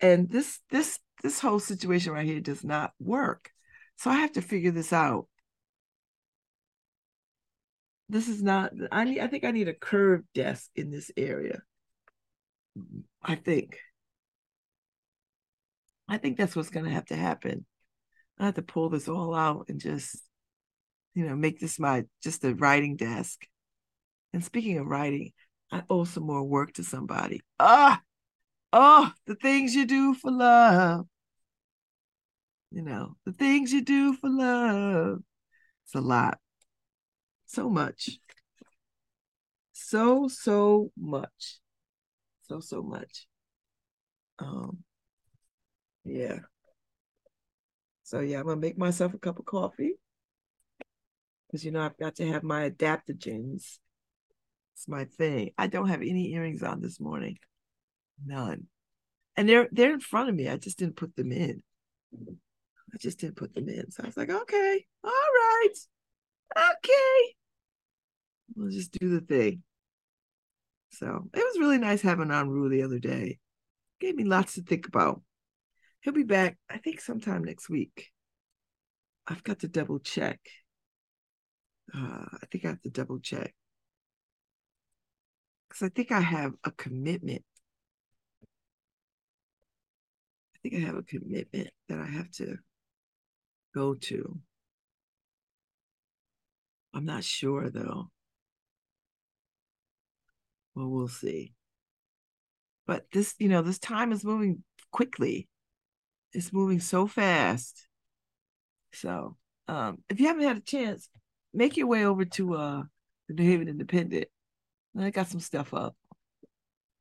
and 0.00 0.30
this, 0.30 0.60
this, 0.70 0.98
this 1.22 1.40
whole 1.40 1.58
situation 1.58 2.12
right 2.12 2.26
here 2.26 2.40
does 2.40 2.64
not 2.64 2.92
work. 3.00 3.50
So 3.96 4.10
I 4.10 4.16
have 4.16 4.32
to 4.32 4.42
figure 4.42 4.70
this 4.70 4.92
out. 4.92 5.26
This 8.08 8.28
is 8.28 8.42
not. 8.42 8.72
I 8.90 9.04
need. 9.04 9.20
I 9.20 9.26
think 9.26 9.44
I 9.44 9.52
need 9.52 9.68
a 9.68 9.74
curved 9.74 10.26
desk 10.34 10.70
in 10.76 10.90
this 10.90 11.10
area. 11.16 11.62
I 13.22 13.36
think. 13.36 13.78
I 16.08 16.18
think 16.18 16.36
that's 16.36 16.54
what's 16.54 16.70
going 16.70 16.86
to 16.86 16.92
have 16.92 17.06
to 17.06 17.16
happen. 17.16 17.64
I 18.38 18.46
have 18.46 18.54
to 18.54 18.62
pull 18.62 18.88
this 18.88 19.08
all 19.08 19.34
out 19.34 19.66
and 19.68 19.80
just, 19.80 20.22
you 21.14 21.26
know, 21.26 21.36
make 21.36 21.60
this 21.60 21.78
my 21.78 22.04
just 22.22 22.44
a 22.44 22.54
writing 22.54 22.96
desk. 22.96 23.46
And 24.32 24.44
speaking 24.44 24.78
of 24.78 24.86
writing, 24.86 25.32
I 25.70 25.82
owe 25.88 26.04
some 26.04 26.26
more 26.26 26.42
work 26.42 26.74
to 26.74 26.84
somebody. 26.84 27.40
Ah, 27.60 28.00
oh, 28.72 29.12
the 29.26 29.34
things 29.34 29.74
you 29.74 29.86
do 29.86 30.14
for 30.14 30.30
love. 30.30 31.06
You 32.70 32.82
know, 32.82 33.16
the 33.26 33.32
things 33.32 33.72
you 33.72 33.82
do 33.82 34.14
for 34.14 34.30
love. 34.30 35.20
It's 35.84 35.94
a 35.94 36.00
lot. 36.00 36.38
So 37.46 37.68
much. 37.68 38.18
So, 39.72 40.28
so 40.28 40.90
much. 40.96 41.60
So, 42.48 42.60
so 42.60 42.82
much. 42.82 43.26
Um, 44.38 44.84
yeah. 46.04 46.38
So 48.02 48.20
yeah, 48.20 48.40
I'm 48.40 48.46
gonna 48.46 48.60
make 48.60 48.78
myself 48.78 49.14
a 49.14 49.18
cup 49.18 49.38
of 49.38 49.44
coffee. 49.44 49.94
Because 51.46 51.64
you 51.64 51.70
know, 51.70 51.82
I've 51.82 51.98
got 51.98 52.16
to 52.16 52.26
have 52.28 52.42
my 52.42 52.70
adaptogens. 52.70 53.78
It's 54.74 54.88
my 54.88 55.04
thing. 55.04 55.50
I 55.58 55.66
don't 55.66 55.88
have 55.88 56.00
any 56.00 56.32
earrings 56.32 56.62
on 56.62 56.80
this 56.80 56.98
morning. 56.98 57.38
None. 58.24 58.66
And 59.36 59.48
they're 59.48 59.68
they're 59.70 59.92
in 59.92 60.00
front 60.00 60.28
of 60.28 60.34
me. 60.34 60.48
I 60.48 60.56
just 60.56 60.78
didn't 60.78 60.96
put 60.96 61.14
them 61.16 61.32
in. 61.32 61.62
I 62.92 62.98
just 62.98 63.18
didn't 63.18 63.36
put 63.36 63.54
them 63.54 63.68
in. 63.68 63.90
So 63.90 64.02
I 64.02 64.06
was 64.06 64.16
like, 64.16 64.30
okay, 64.30 64.84
all 65.04 65.10
right, 65.10 65.74
okay. 66.56 67.34
We'll 68.54 68.70
just 68.70 68.92
do 68.92 69.08
the 69.08 69.20
thing. 69.20 69.62
So 70.90 71.28
it 71.32 71.38
was 71.38 71.58
really 71.58 71.78
nice 71.78 72.02
having 72.02 72.30
on 72.30 72.50
Rue 72.50 72.68
the 72.68 72.82
other 72.82 72.98
day. 72.98 73.38
Gave 73.98 74.16
me 74.16 74.24
lots 74.24 74.54
to 74.54 74.62
think 74.62 74.86
about. 74.86 75.22
He'll 76.02 76.12
be 76.12 76.24
back, 76.24 76.58
I 76.68 76.78
think, 76.78 77.00
sometime 77.00 77.44
next 77.44 77.70
week. 77.70 78.10
I've 79.26 79.44
got 79.44 79.60
to 79.60 79.68
double 79.68 80.00
check. 80.00 80.40
Uh, 81.94 82.26
I 82.42 82.46
think 82.50 82.64
I 82.64 82.68
have 82.68 82.82
to 82.82 82.90
double 82.90 83.20
check. 83.20 83.54
Because 85.68 85.86
I 85.86 85.88
think 85.90 86.10
I 86.10 86.20
have 86.20 86.52
a 86.64 86.72
commitment. 86.72 87.44
I 90.56 90.58
think 90.62 90.74
I 90.74 90.86
have 90.86 90.96
a 90.96 91.02
commitment 91.02 91.70
that 91.88 91.98
I 92.00 92.06
have 92.06 92.30
to 92.32 92.56
go 93.74 93.94
to. 93.94 94.40
I'm 96.94 97.04
not 97.04 97.24
sure 97.24 97.70
though. 97.70 98.10
Well, 100.74 100.88
we'll 100.88 101.08
see. 101.08 101.54
But 102.86 103.04
this, 103.12 103.34
you 103.38 103.48
know, 103.48 103.62
this 103.62 103.78
time 103.78 104.10
is 104.12 104.24
moving 104.24 104.64
quickly. 104.90 105.48
It's 106.32 106.52
moving 106.52 106.80
so 106.80 107.06
fast. 107.06 107.86
So, 108.92 109.36
um, 109.68 109.98
if 110.08 110.20
you 110.20 110.26
haven't 110.26 110.44
had 110.44 110.56
a 110.56 110.60
chance, 110.60 111.08
make 111.52 111.76
your 111.76 111.86
way 111.86 112.04
over 112.04 112.24
to 112.24 112.54
uh 112.54 112.82
the 113.28 113.34
New 113.34 113.50
Haven 113.50 113.68
Independent. 113.68 114.26
I 114.98 115.10
got 115.10 115.28
some 115.28 115.40
stuff 115.40 115.72
up. 115.72 115.96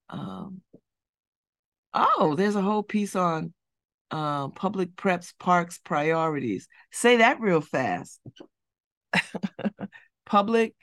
Um, 0.09 0.61
oh, 1.93 2.35
there's 2.37 2.55
a 2.55 2.61
whole 2.61 2.83
piece 2.83 3.15
on 3.15 3.53
um, 4.11 4.51
public 4.51 4.95
preps 4.95 5.33
parks 5.39 5.79
priorities. 5.79 6.67
Say 6.91 7.17
that 7.17 7.39
real 7.39 7.61
fast. 7.61 8.19
public 10.25 10.75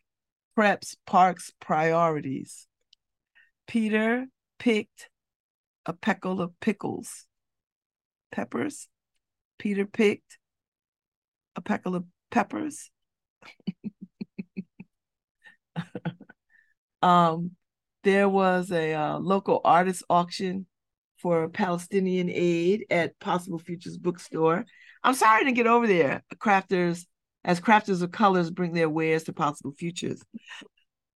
preps 0.57 0.97
parks 1.07 1.53
priorities. 1.61 2.67
Peter 3.67 4.27
picked 4.59 5.09
a 5.87 5.93
peckle 5.93 6.41
of 6.41 6.59
pickles. 6.61 7.27
Peppers. 8.33 8.89
Peter 9.59 9.85
picked 9.87 10.39
a 11.57 11.61
peckle 11.61 11.95
of 11.97 12.05
peppers. 12.31 12.91
um, 17.03 17.53
there 18.05 18.29
was 18.29 18.71
a 18.71 18.95
uh, 18.95 19.19
local 19.19 19.61
artist 19.65 20.05
auction 20.09 20.67
for 21.19 21.49
Palestinian 21.49 22.31
aid 22.31 22.87
at 22.91 23.19
Possible 23.19 23.59
Futures 23.59 23.99
Bookstore. 23.99 24.65
I'm 25.03 25.15
sorry 25.15 25.45
to 25.45 25.53
get 25.53 25.67
over 25.67 25.87
there. 25.87 26.23
Crafters, 26.37 27.07
as 27.45 27.61
crafters 27.61 28.03
of 28.03 28.13
colors 28.13 28.51
bring 28.51 28.73
their 28.73 28.89
wares 28.89 29.25
to 29.25 29.33
Possible 29.33 29.73
Futures. 29.77 30.23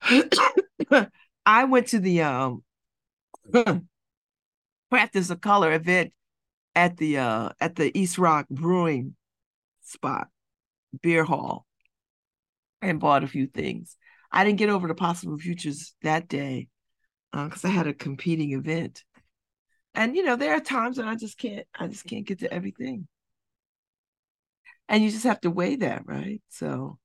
I 1.45 1.65
went 1.65 1.87
to 1.87 1.99
the 1.99 2.23
um 2.23 2.63
Crafters 3.53 5.31
of 5.31 5.41
Color 5.41 5.73
event 5.73 6.13
at 6.75 6.97
the 6.97 7.17
uh 7.17 7.49
at 7.59 7.75
the 7.75 7.97
East 7.97 8.17
Rock 8.17 8.47
Brewing 8.49 9.15
spot, 9.81 10.27
beer 11.01 11.23
hall, 11.23 11.65
and 12.81 12.99
bought 12.99 13.23
a 13.23 13.27
few 13.27 13.47
things. 13.47 13.97
I 14.31 14.43
didn't 14.43 14.59
get 14.59 14.69
over 14.69 14.87
to 14.87 14.95
Possible 14.95 15.37
Futures 15.37 15.93
that 16.03 16.27
day 16.27 16.69
because 17.31 17.65
uh, 17.65 17.67
I 17.67 17.71
had 17.71 17.87
a 17.87 17.93
competing 17.93 18.51
event. 18.53 19.03
And 19.93 20.15
you 20.15 20.23
know 20.23 20.35
there 20.37 20.53
are 20.53 20.61
times 20.61 20.97
when 20.97 21.07
i 21.07 21.15
just 21.15 21.37
can't 21.37 21.67
i 21.77 21.85
just 21.87 22.05
can't 22.05 22.25
get 22.25 22.39
to 22.39 22.53
everything. 22.53 23.07
And 24.87 25.03
you 25.03 25.11
just 25.11 25.25
have 25.25 25.41
to 25.41 25.51
weigh 25.51 25.77
that 25.77 26.03
right? 26.05 26.41
So 26.49 26.97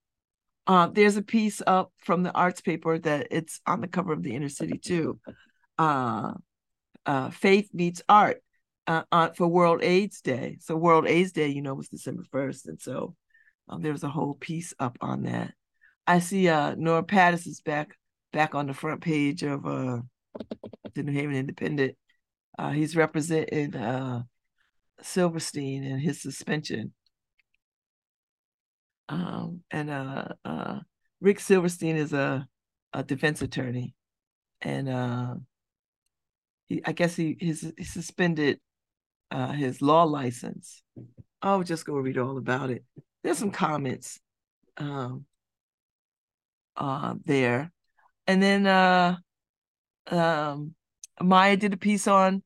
uh, 0.66 0.88
there's 0.88 1.16
a 1.16 1.22
piece 1.22 1.62
up 1.66 1.92
from 1.98 2.22
the 2.22 2.32
arts 2.32 2.60
paper 2.60 2.98
that 2.98 3.28
it's 3.30 3.60
on 3.66 3.80
the 3.80 3.88
cover 3.88 4.12
of 4.12 4.22
the 4.22 4.34
inner 4.34 4.48
city 4.48 4.78
too. 4.78 5.20
Uh, 5.78 6.32
uh, 7.04 7.30
faith 7.30 7.70
meets 7.72 8.02
art 8.08 8.42
uh, 8.86 9.28
for 9.36 9.48
world 9.48 9.82
aids 9.82 10.20
day. 10.20 10.58
So 10.60 10.76
world 10.76 11.06
aids 11.06 11.32
day 11.32 11.48
you 11.48 11.62
know 11.62 11.74
was 11.74 11.88
december 11.88 12.24
1st 12.32 12.68
and 12.68 12.80
so 12.80 13.14
um, 13.68 13.82
was 13.82 14.04
a 14.04 14.08
whole 14.08 14.34
piece 14.34 14.74
up 14.78 14.96
on 15.00 15.24
that. 15.24 15.52
I 16.06 16.20
see 16.20 16.48
uh, 16.48 16.74
Norm 16.76 17.04
Pattis 17.04 17.46
is 17.46 17.60
back 17.60 17.96
back 18.32 18.54
on 18.54 18.66
the 18.66 18.74
front 18.74 19.00
page 19.00 19.42
of 19.42 19.66
uh, 19.66 19.98
the 20.94 21.02
new 21.02 21.12
haven 21.12 21.36
independent. 21.36 21.96
Uh, 22.58 22.70
he's 22.70 22.96
representing 22.96 23.74
uh, 23.74 24.22
Silverstein 25.02 25.84
and 25.84 26.00
his 26.00 26.22
suspension. 26.22 26.92
Um, 29.08 29.62
and 29.70 29.90
uh, 29.90 30.28
uh, 30.44 30.80
Rick 31.20 31.40
Silverstein 31.40 31.96
is 31.96 32.12
a, 32.12 32.46
a 32.92 33.04
defense 33.04 33.40
attorney, 33.40 33.94
and 34.60 34.88
uh, 34.88 35.34
he, 36.66 36.82
I 36.84 36.92
guess 36.92 37.14
he, 37.14 37.36
his, 37.38 37.72
he 37.76 37.84
suspended 37.84 38.58
uh, 39.30 39.52
his 39.52 39.82
law 39.82 40.04
license. 40.04 40.82
I'll 41.42 41.62
just 41.62 41.84
go 41.84 41.94
read 41.94 42.18
all 42.18 42.38
about 42.38 42.70
it. 42.70 42.84
There's 43.22 43.38
some 43.38 43.50
comments 43.50 44.20
um, 44.76 45.26
uh, 46.76 47.14
there, 47.24 47.72
and 48.26 48.42
then 48.42 48.66
uh, 48.66 49.16
um, 50.08 50.74
Maya 51.20 51.56
did 51.56 51.74
a 51.74 51.78
piece 51.78 52.06
on 52.06 52.42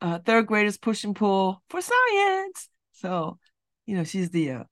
uh, 0.00 0.18
third 0.18 0.46
graders 0.46 0.78
push 0.78 1.04
and 1.04 1.16
pull 1.16 1.62
for 1.68 1.80
science. 1.80 2.68
So, 2.92 3.38
you 3.86 3.96
know, 3.96 4.04
she's 4.04 4.30
the 4.30 4.50
uh, 4.50 4.64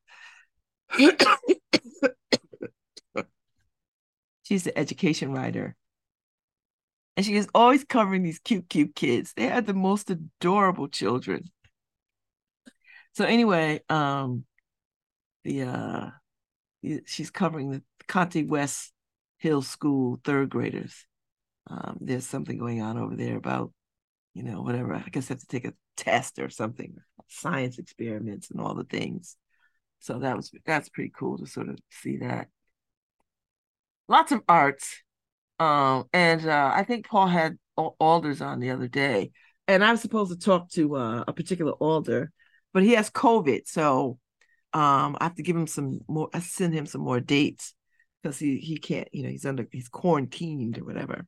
she's 4.43 4.65
the 4.65 4.79
education 4.79 5.33
writer. 5.33 5.75
And 7.17 7.27
she 7.27 7.35
is 7.37 7.49
always 7.55 7.85
covering 7.85 8.23
these 8.23 8.39
cute, 8.39 8.69
cute 8.69 8.95
kids. 8.95 9.33
They 9.37 9.51
are 9.51 9.61
the 9.61 9.75
most 9.75 10.11
adorable 10.11 10.89
children. 10.89 11.51
So 13.15 13.25
anyway, 13.25 13.83
um, 13.91 14.45
the 15.45 15.63
uh, 15.63 16.11
she's 17.05 17.31
covering 17.31 17.71
the 17.71 17.83
Conte 18.09 18.45
West 18.45 18.93
Hill 19.39 19.61
School 19.61 20.21
third 20.25 20.49
graders. 20.49 21.07
Um, 21.69 21.99
there's 22.01 22.27
something 22.27 22.59
going 22.59 22.81
on 22.81 22.97
over 22.97 23.15
there 23.15 23.37
about 23.37 23.73
you 24.35 24.43
know, 24.43 24.63
whatever. 24.63 24.95
I 24.95 25.09
guess 25.11 25.31
I 25.31 25.35
have 25.35 25.41
to 25.41 25.47
take 25.47 25.67
a 25.67 25.75
test 25.97 26.39
or 26.39 26.49
something, 26.49 26.97
science 27.29 27.79
experiments 27.79 28.51
and 28.51 28.61
all 28.61 28.75
the 28.75 28.85
things. 28.85 29.37
So 30.01 30.19
that 30.19 30.37
was 30.37 30.51
that's 30.65 30.89
pretty 30.89 31.13
cool 31.15 31.39
to 31.39 31.47
sort 31.47 31.69
of 31.69 31.79
see 31.91 32.19
that. 32.19 32.49
Lots 34.09 34.33
of 34.33 34.43
arts. 34.49 35.03
Um, 35.63 36.09
and 36.13 36.45
uh, 36.45 36.73
I 36.75 36.83
think 36.83 37.07
Paul 37.07 37.29
had 37.29 37.57
Alders 37.77 38.41
on 38.41 38.59
the 38.59 38.71
other 38.71 38.89
day, 38.89 39.31
and 39.69 39.85
I 39.85 39.93
was 39.93 40.01
supposed 40.01 40.33
to 40.33 40.45
talk 40.45 40.69
to 40.71 40.97
uh, 40.97 41.25
a 41.29 41.33
particular 41.33 41.71
Alder, 41.73 42.33
but 42.75 42.83
he 42.83 42.93
has 42.93 43.11
COVID, 43.11 43.69
so 43.69 44.19
um, 44.73 45.17
I 45.21 45.25
have 45.25 45.37
to 45.37 45.45
give 45.45 45.55
him 45.55 45.69
some 45.69 46.01
more. 46.09 46.29
I 46.35 46.41
send 46.41 46.75
him 46.75 46.87
some 46.87 47.03
more 47.03 47.21
dates 47.21 47.75
because 48.23 48.41
he 48.41 48.57
he 48.59 48.77
can't, 48.77 49.07
you 49.13 49.23
know, 49.23 49.29
he's 49.29 49.47
under 49.47 49.69
he's 49.71 49.89
quarantined 49.89 50.79
or 50.79 50.85
whatever. 50.85 51.27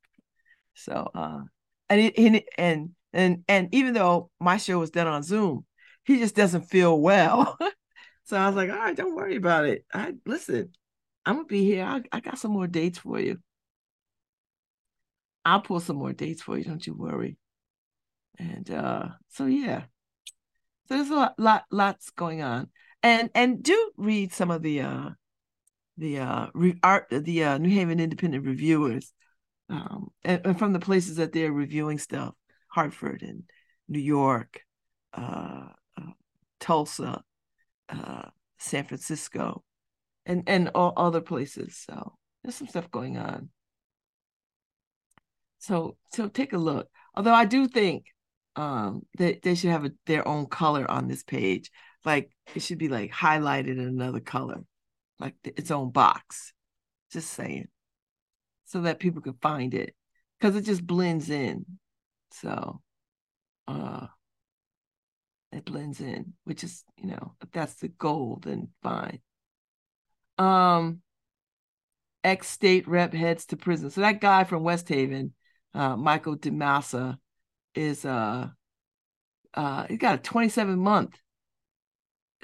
So 0.74 1.08
uh, 1.14 1.42
and 1.88 2.00
it, 2.00 2.44
and 2.58 2.90
and 3.12 3.44
and 3.46 3.68
even 3.72 3.94
though 3.94 4.30
my 4.40 4.56
show 4.56 4.80
was 4.80 4.90
done 4.90 5.06
on 5.06 5.22
Zoom, 5.22 5.64
he 6.06 6.18
just 6.18 6.34
doesn't 6.34 6.62
feel 6.62 7.00
well. 7.00 7.56
so 8.24 8.36
I 8.36 8.48
was 8.48 8.56
like, 8.56 8.70
all 8.70 8.76
right, 8.78 8.96
don't 8.96 9.14
worry 9.14 9.36
about 9.36 9.66
it. 9.66 9.84
I 9.94 10.14
listen, 10.26 10.72
I'm 11.24 11.36
gonna 11.36 11.46
be 11.46 11.64
here. 11.64 11.84
I, 11.84 12.02
I 12.10 12.18
got 12.18 12.38
some 12.38 12.50
more 12.50 12.66
dates 12.66 12.98
for 12.98 13.20
you. 13.20 13.38
I'll 15.44 15.60
pull 15.60 15.80
some 15.80 15.96
more 15.96 16.12
dates 16.12 16.42
for 16.42 16.56
you. 16.56 16.64
Don't 16.64 16.86
you 16.86 16.94
worry. 16.94 17.36
And 18.38 18.70
uh, 18.70 19.08
so 19.28 19.46
yeah, 19.46 19.84
so 20.86 20.96
there's 20.96 21.10
a 21.10 21.14
lot, 21.14 21.34
lot, 21.38 21.64
lots 21.70 22.10
going 22.10 22.42
on. 22.42 22.68
And 23.02 23.30
and 23.34 23.62
do 23.62 23.90
read 23.96 24.32
some 24.32 24.50
of 24.50 24.62
the 24.62 24.80
uh, 24.80 25.10
the 25.96 26.18
uh, 26.20 26.46
re- 26.54 26.78
art 26.82 27.06
the 27.10 27.44
uh, 27.44 27.58
New 27.58 27.70
Haven 27.70 28.00
Independent 28.00 28.44
reviewers 28.44 29.12
um, 29.68 30.10
and, 30.24 30.40
and, 30.44 30.58
from 30.58 30.72
the 30.72 30.80
places 30.80 31.16
that 31.16 31.32
they're 31.32 31.52
reviewing 31.52 31.98
stuff, 31.98 32.34
Hartford 32.68 33.22
and 33.22 33.44
New 33.88 34.00
York, 34.00 34.60
uh, 35.14 35.68
uh, 35.98 36.12
Tulsa, 36.60 37.22
uh, 37.88 38.28
San 38.58 38.84
Francisco, 38.84 39.62
and 40.26 40.44
and 40.46 40.70
all 40.74 40.92
other 40.96 41.20
places. 41.20 41.82
So 41.86 42.14
there's 42.42 42.56
some 42.56 42.68
stuff 42.68 42.90
going 42.90 43.16
on. 43.16 43.50
So 45.64 45.96
so 46.12 46.28
take 46.28 46.52
a 46.52 46.58
look. 46.58 46.88
Although 47.14 47.32
I 47.32 47.46
do 47.46 47.66
think 47.66 48.04
um, 48.54 49.06
that 49.16 49.40
they 49.40 49.54
should 49.54 49.70
have 49.70 49.86
a, 49.86 49.92
their 50.04 50.26
own 50.28 50.44
color 50.44 50.88
on 50.90 51.08
this 51.08 51.22
page. 51.22 51.70
Like 52.04 52.30
it 52.54 52.60
should 52.60 52.76
be 52.76 52.88
like 52.88 53.10
highlighted 53.10 53.78
in 53.78 53.80
another 53.80 54.20
color, 54.20 54.62
like 55.18 55.36
its 55.42 55.70
own 55.70 55.90
box. 55.90 56.52
Just 57.10 57.30
saying 57.30 57.68
so 58.66 58.82
that 58.82 58.98
people 58.98 59.22
can 59.22 59.38
find 59.40 59.72
it 59.72 59.94
because 60.38 60.54
it 60.54 60.66
just 60.66 60.86
blends 60.86 61.30
in. 61.30 61.64
So 62.32 62.82
uh 63.66 64.08
it 65.50 65.64
blends 65.64 66.00
in, 66.00 66.34
which 66.44 66.62
is, 66.62 66.84
you 66.98 67.06
know, 67.06 67.36
if 67.40 67.50
that's 67.52 67.76
the 67.76 67.88
goal, 67.88 68.38
then 68.42 68.68
fine. 68.82 69.20
Um 70.36 71.00
ex 72.22 72.48
state 72.48 72.86
rep 72.86 73.14
heads 73.14 73.46
to 73.46 73.56
prison. 73.56 73.88
So 73.88 74.02
that 74.02 74.20
guy 74.20 74.44
from 74.44 74.62
West 74.62 74.88
Haven, 74.90 75.32
uh, 75.74 75.96
Michael 75.96 76.36
DiMassa, 76.36 77.18
is 77.74 78.04
uh 78.04 78.48
uh 79.54 79.86
he 79.88 79.96
got 79.96 80.14
a 80.16 80.18
27 80.18 80.78
month 80.78 81.18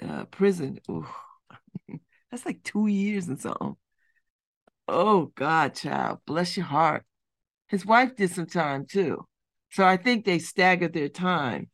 uh 0.03 0.25
prison. 0.27 0.79
That's 2.31 2.47
like 2.47 2.63
two 2.63 2.87
years 2.87 3.29
and 3.29 3.41
something. 3.41 3.77
Oh 4.89 5.27
God, 5.35 5.75
child, 5.75 6.21
bless 6.27 6.57
your 6.57 6.67
heart. 6.67 7.05
His 7.69 7.87
wife 7.87 8.17
did 8.17 8.31
some 8.31 8.47
time 8.47 8.87
too. 8.87 9.27
So 9.71 9.85
I 9.87 9.97
think 9.97 10.25
they 10.25 10.39
staggered 10.39 10.93
their 10.93 11.09
time 11.09 11.71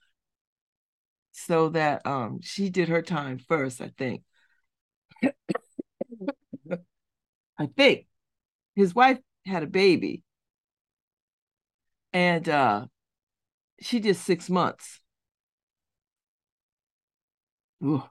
so 1.33 1.69
that 1.71 2.05
um 2.07 2.41
she 2.43 2.71
did 2.71 2.89
her 2.89 3.03
time 3.03 3.39
first, 3.39 3.81
I 3.81 3.93
think. 3.97 4.23
I 7.59 7.67
think 7.67 8.07
his 8.75 8.95
wife 8.95 9.19
had 9.47 9.63
a 9.63 9.67
baby 9.67 10.23
and 12.17 12.49
uh 12.49 12.87
she 13.81 14.01
did 14.01 14.17
six 14.17 14.49
months. 14.49 15.01
Ooh. 17.85 18.03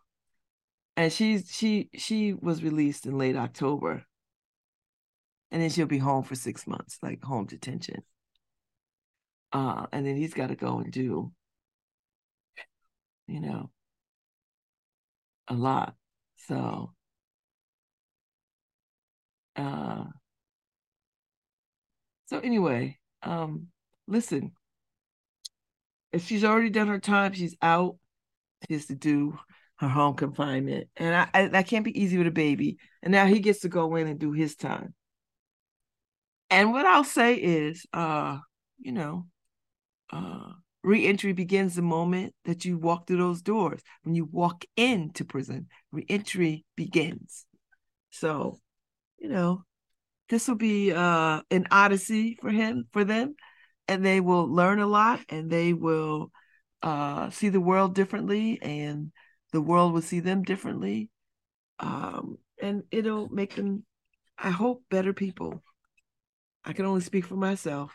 And 0.98 1.12
she's 1.12 1.52
she 1.52 1.90
she 1.96 2.34
was 2.34 2.64
released 2.64 3.06
in 3.06 3.18
late 3.18 3.36
October 3.36 4.06
and 5.52 5.62
then 5.62 5.70
she'll 5.70 5.88
be 5.88 5.98
home 5.98 6.24
for 6.24 6.36
six 6.36 6.68
months, 6.68 7.00
like 7.02 7.24
home 7.24 7.46
detention. 7.46 8.04
Uh, 9.52 9.88
and 9.92 10.06
then 10.06 10.16
he's 10.18 10.34
got 10.34 10.48
to 10.48 10.56
go 10.56 10.80
and 10.80 10.92
do, 10.92 11.32
you 13.28 13.40
know, 13.40 13.70
a 15.48 15.54
lot. 15.54 15.96
So, 16.48 16.94
uh, 19.56 20.06
so 22.26 22.40
anyway, 22.40 22.98
um, 23.24 23.68
listen, 24.08 24.52
if 26.12 26.26
she's 26.26 26.44
already 26.44 26.70
done 26.70 26.88
her 26.88 27.00
time, 27.00 27.34
she's 27.34 27.56
out. 27.62 27.98
She 28.68 28.74
has 28.74 28.86
to 28.88 28.96
do 28.96 29.38
her 29.78 29.90
home 29.90 30.16
confinement, 30.16 30.88
and 30.96 31.14
I, 31.14 31.28
I 31.34 31.48
that 31.50 31.68
can't 31.68 31.84
be 31.84 32.02
easy 32.02 32.18
with 32.18 32.28
a 32.28 32.32
baby. 32.32 32.78
And 33.04 33.12
now 33.12 33.26
he 33.26 33.40
gets 33.40 33.60
to 33.60 33.70
go 33.70 33.96
in 33.96 34.08
and 34.08 34.20
do 34.20 34.32
his 34.32 34.56
time. 34.56 34.94
And 36.50 36.72
what 36.72 36.86
I'll 36.86 37.04
say 37.04 37.36
is, 37.36 37.86
uh, 37.92 38.38
you 38.80 38.94
know, 38.94 39.28
uh, 40.12 40.52
reentry 40.84 41.34
begins 41.34 41.76
the 41.76 41.82
moment 41.82 42.34
that 42.46 42.64
you 42.64 42.78
walk 42.78 43.08
through 43.08 43.18
those 43.18 43.42
doors. 43.42 43.82
When 44.04 44.16
you 44.16 44.26
walk 44.26 44.64
into 44.78 45.26
prison, 45.26 45.68
reentry 45.92 46.64
begins. 46.76 47.46
So, 48.12 48.60
you 49.18 49.28
know, 49.28 49.64
this 50.30 50.48
will 50.48 50.56
be 50.56 50.94
uh, 50.94 51.42
an 51.52 51.68
odyssey 51.72 52.38
for 52.40 52.50
him, 52.50 52.86
for 52.94 53.04
them, 53.04 53.36
and 53.88 54.06
they 54.06 54.20
will 54.20 54.48
learn 54.48 54.80
a 54.80 54.88
lot, 54.88 55.22
and 55.30 55.50
they 55.50 55.74
will 55.74 56.32
uh, 56.82 57.30
see 57.30 57.50
the 57.50 57.62
world 57.62 57.96
differently, 57.96 58.60
and 58.62 59.12
the 59.52 59.62
world 59.62 59.94
will 59.94 60.02
see 60.02 60.20
them 60.20 60.44
differently, 60.44 61.10
um, 61.80 62.38
and 62.62 62.84
it'll 62.92 63.30
make 63.30 63.56
them, 63.56 63.86
I 64.38 64.52
hope, 64.52 64.84
better 64.90 65.14
people. 65.14 65.64
I 66.64 66.74
can 66.74 66.86
only 66.86 67.02
speak 67.02 67.26
for 67.26 67.36
myself. 67.36 67.94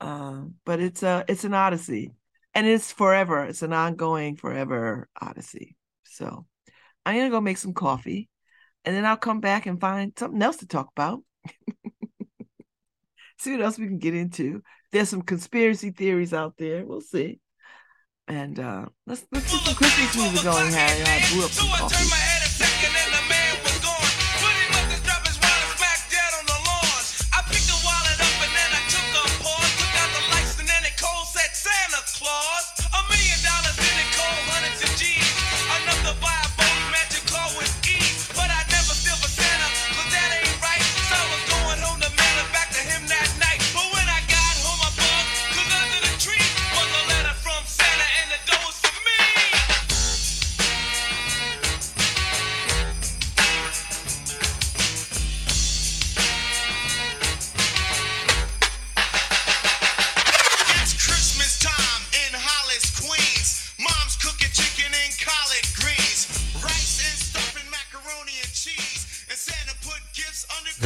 Um, 0.00 0.56
but 0.64 0.80
it's 0.80 1.02
a 1.02 1.24
it's 1.28 1.44
an 1.44 1.54
odyssey, 1.54 2.12
and 2.54 2.66
it's 2.66 2.92
forever. 2.92 3.44
It's 3.44 3.62
an 3.62 3.72
ongoing, 3.72 4.36
forever 4.36 5.08
odyssey. 5.20 5.76
So 6.04 6.46
I'm 7.06 7.16
gonna 7.16 7.30
go 7.30 7.40
make 7.40 7.58
some 7.58 7.74
coffee, 7.74 8.28
and 8.84 8.96
then 8.96 9.06
I'll 9.06 9.16
come 9.16 9.40
back 9.40 9.66
and 9.66 9.80
find 9.80 10.12
something 10.18 10.42
else 10.42 10.58
to 10.58 10.66
talk 10.68 10.90
about. 10.96 11.22
see 13.38 13.52
what 13.52 13.62
else 13.62 13.78
we 13.78 13.86
can 13.86 13.98
get 13.98 14.14
into. 14.14 14.62
There's 14.92 15.08
some 15.08 15.22
conspiracy 15.22 15.90
theories 15.90 16.32
out 16.32 16.54
there. 16.58 16.84
We'll 16.84 17.00
see. 17.00 17.40
And 18.26 18.58
uh, 18.58 18.86
let's 19.06 19.26
let's 19.32 19.50
get 19.52 19.60
some 19.60 19.74
Christmas 19.74 20.16
music 20.16 20.42
going, 20.42 20.72
Harry. 20.72 21.02
I 21.02 21.32
blew 21.32 21.44
up 21.44 21.50
some 21.50 21.68
coffee. 21.68 22.33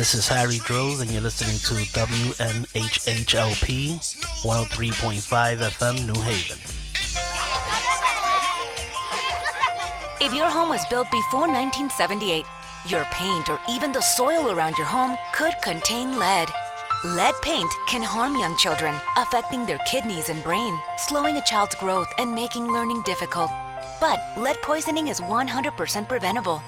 This 0.08 0.24
is 0.24 0.28
Harry 0.28 0.56
Drove, 0.64 1.02
and 1.02 1.10
you're 1.10 1.20
listening 1.20 1.58
to 1.68 1.74
WNHHLP 1.92 2.40
103.5 4.40 5.58
FM 5.58 6.06
New 6.06 6.18
Haven. 6.22 6.58
If 10.18 10.32
your 10.32 10.48
home 10.48 10.70
was 10.70 10.86
built 10.86 11.10
before 11.10 11.46
1978, 11.46 12.46
your 12.86 13.04
paint 13.12 13.50
or 13.50 13.60
even 13.68 13.92
the 13.92 14.00
soil 14.00 14.50
around 14.50 14.78
your 14.78 14.86
home 14.86 15.18
could 15.34 15.52
contain 15.62 16.18
lead. 16.18 16.48
Lead 17.04 17.34
paint 17.42 17.70
can 17.86 18.00
harm 18.00 18.34
young 18.38 18.56
children, 18.56 18.94
affecting 19.18 19.66
their 19.66 19.78
kidneys 19.86 20.30
and 20.30 20.42
brain, 20.42 20.80
slowing 20.96 21.36
a 21.36 21.42
child's 21.42 21.74
growth 21.74 22.08
and 22.16 22.34
making 22.34 22.72
learning 22.72 23.02
difficult. 23.02 23.50
But 24.00 24.22
lead 24.38 24.56
poisoning 24.62 25.08
is 25.08 25.20
100% 25.20 26.08
preventable. 26.08 26.62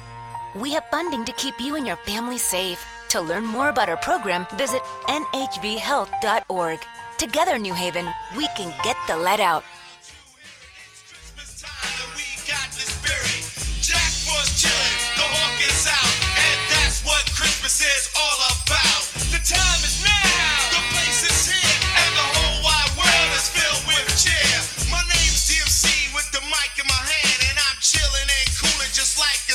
We 0.54 0.72
have 0.74 0.84
funding 0.90 1.24
to 1.24 1.32
keep 1.32 1.58
you 1.58 1.76
and 1.76 1.86
your 1.86 1.96
family 1.96 2.36
safe. 2.36 2.84
To 3.10 3.20
learn 3.20 3.44
more 3.44 3.70
about 3.70 3.88
our 3.88 3.96
program, 3.96 4.46
visit 4.54 4.82
nhbhealth.org. 5.08 6.78
Together, 7.18 7.58
New 7.58 7.74
Haven, 7.74 8.08
we 8.36 8.46
can 8.56 8.72
get 8.84 8.96
the 9.08 9.16
lead 9.16 9.40
out. 9.40 9.64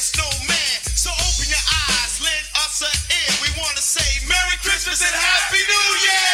Snowman. 0.06 0.55
An 2.86 3.00
ear. 3.10 3.32
We 3.42 3.50
want 3.58 3.76
to 3.76 3.84
say 3.84 4.06
Merry 4.28 4.58
Christmas 4.62 5.02
and 5.02 5.16
Happy 5.16 5.62
New 5.66 5.90
Year! 6.06 6.25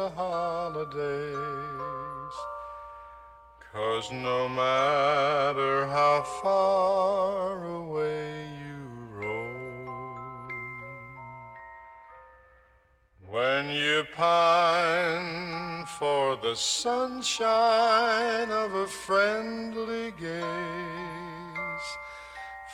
the 0.00 0.08
holidays. 0.16 1.36
Cause 3.70 4.10
no 4.10 4.48
matter 4.48 5.86
how 5.86 6.22
far 6.42 7.66
away 7.66 8.48
you 8.62 8.80
roam, 9.20 10.48
when 13.28 13.68
you 13.68 14.04
pine 14.16 15.84
for 15.98 16.36
the 16.36 16.56
sunshine 16.56 18.50
of 18.50 18.72
a 18.72 18.86
friendly 18.86 20.12
gaze, 20.18 21.88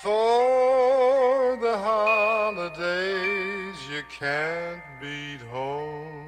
for 0.01 1.59
the 1.61 1.77
holidays 1.91 3.77
you 3.91 4.03
can't 4.20 4.83
beat 5.01 5.43
home 5.51 6.26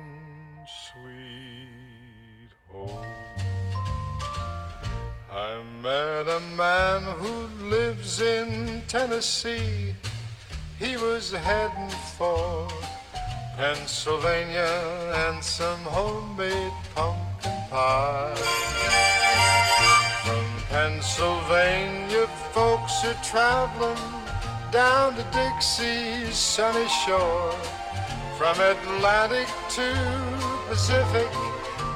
home. 2.78 3.06
I 5.30 5.62
met 5.82 6.28
a 6.28 6.40
man 6.56 7.02
who 7.02 7.66
lives 7.68 8.20
in 8.20 8.82
Tennessee. 8.88 9.94
He 10.78 10.96
was 10.96 11.32
heading 11.32 11.90
for 12.16 12.68
Pennsylvania 13.56 14.70
and 15.26 15.42
some 15.42 15.80
homemade 15.80 16.72
pumpkin 16.94 17.58
pie. 17.70 18.34
From 20.24 20.46
Pennsylvania, 20.68 22.26
folks 22.52 23.04
are 23.04 23.20
traveling 23.24 24.18
down 24.70 25.16
to 25.16 25.24
Dixie's 25.32 26.36
sunny 26.36 26.88
shore. 27.04 27.52
From 28.36 28.60
Atlantic 28.60 29.48
to 29.70 29.88
Pacific, 30.68 31.28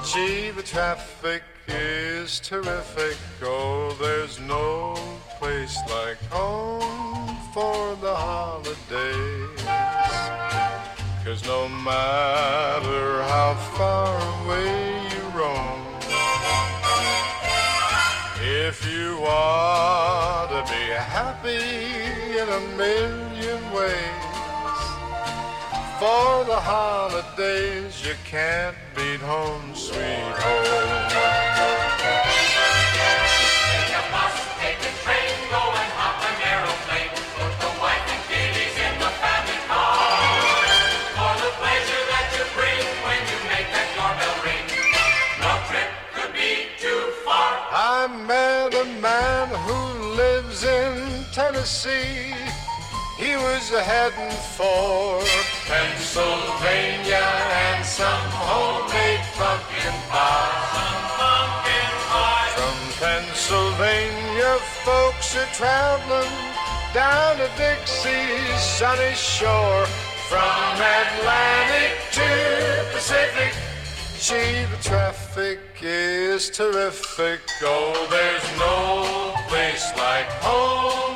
gee, 0.04 0.50
the 0.50 0.62
traffic 0.62 1.42
is 1.68 2.40
terrific. 2.40 3.16
Oh, 3.42 3.96
there's 4.00 4.40
no 4.40 4.94
place 5.38 5.78
like 5.90 6.18
home 6.30 7.36
for 7.54 7.94
the 7.96 8.14
holidays. 8.14 9.62
Cause 11.24 11.44
no 11.46 11.68
matter 11.68 13.22
how 13.22 13.54
far 13.76 14.16
away 14.42 15.06
you 15.12 15.22
roam, 15.38 15.80
if 18.40 18.84
you 18.90 19.20
want 19.20 20.50
to 20.50 20.72
be 20.72 20.84
happy 20.90 21.62
in 22.40 22.48
a 22.48 22.60
million 22.76 23.72
ways, 23.72 24.31
for 26.02 26.42
the 26.50 26.58
holidays 26.58 28.04
you 28.04 28.14
can't 28.24 28.74
beat 28.96 29.20
home, 29.20 29.62
sweet 29.72 30.34
home. 30.42 31.06
Take 33.78 33.94
a 33.94 34.26
take 34.58 34.82
a 34.82 34.92
train, 35.04 35.34
go 35.54 35.62
and 35.62 35.90
pop 35.94 36.18
a 36.26 36.32
narrow 36.42 36.74
put 37.38 37.54
the 37.62 37.70
wife 37.78 38.02
kiddies 38.26 38.76
in 38.86 38.94
the 38.98 39.12
family 39.22 39.60
car. 39.70 39.94
For 41.18 41.34
the 41.44 41.50
pleasure 41.62 42.04
that 42.12 42.26
you 42.34 42.44
bring 42.58 42.82
when 43.06 43.22
you 43.30 43.38
make 43.54 43.68
that 43.70 43.88
doorbell 43.94 44.36
ring. 44.42 44.66
No 45.38 45.52
trip 45.70 45.90
could 46.16 46.32
be 46.34 46.66
too 46.82 47.02
far. 47.22 47.52
I 47.70 48.10
met 48.26 48.74
a 48.74 48.86
man 48.98 49.46
who 49.66 49.78
lives 50.18 50.64
in 50.64 51.24
Tennessee. 51.30 52.34
He 53.22 53.36
was 53.36 53.70
heading 53.70 54.36
for 54.58 55.22
Pennsylvania 55.72 57.24
and 57.64 57.82
some 57.82 58.28
homemade 58.28 59.24
pumpkin 59.40 59.96
pie. 60.12 60.68
Some 60.76 61.04
pumpkin 61.16 61.92
pie. 62.12 62.52
From 62.60 62.78
Pennsylvania, 63.00 64.58
folks 64.84 65.34
are 65.34 65.48
traveling 65.54 66.36
down 66.92 67.38
to 67.38 67.48
Dixie's 67.56 68.60
sunny 68.60 69.14
shore. 69.14 69.86
From 70.28 70.76
Atlantic 70.76 71.96
to 72.18 72.86
Pacific, 72.92 73.54
gee, 74.20 74.66
the 74.76 74.82
traffic 74.82 75.58
is 75.80 76.50
terrific. 76.50 77.40
Oh, 77.62 78.06
there's 78.10 78.46
no 78.58 79.34
place 79.48 79.90
like 79.96 80.28
home 80.42 81.11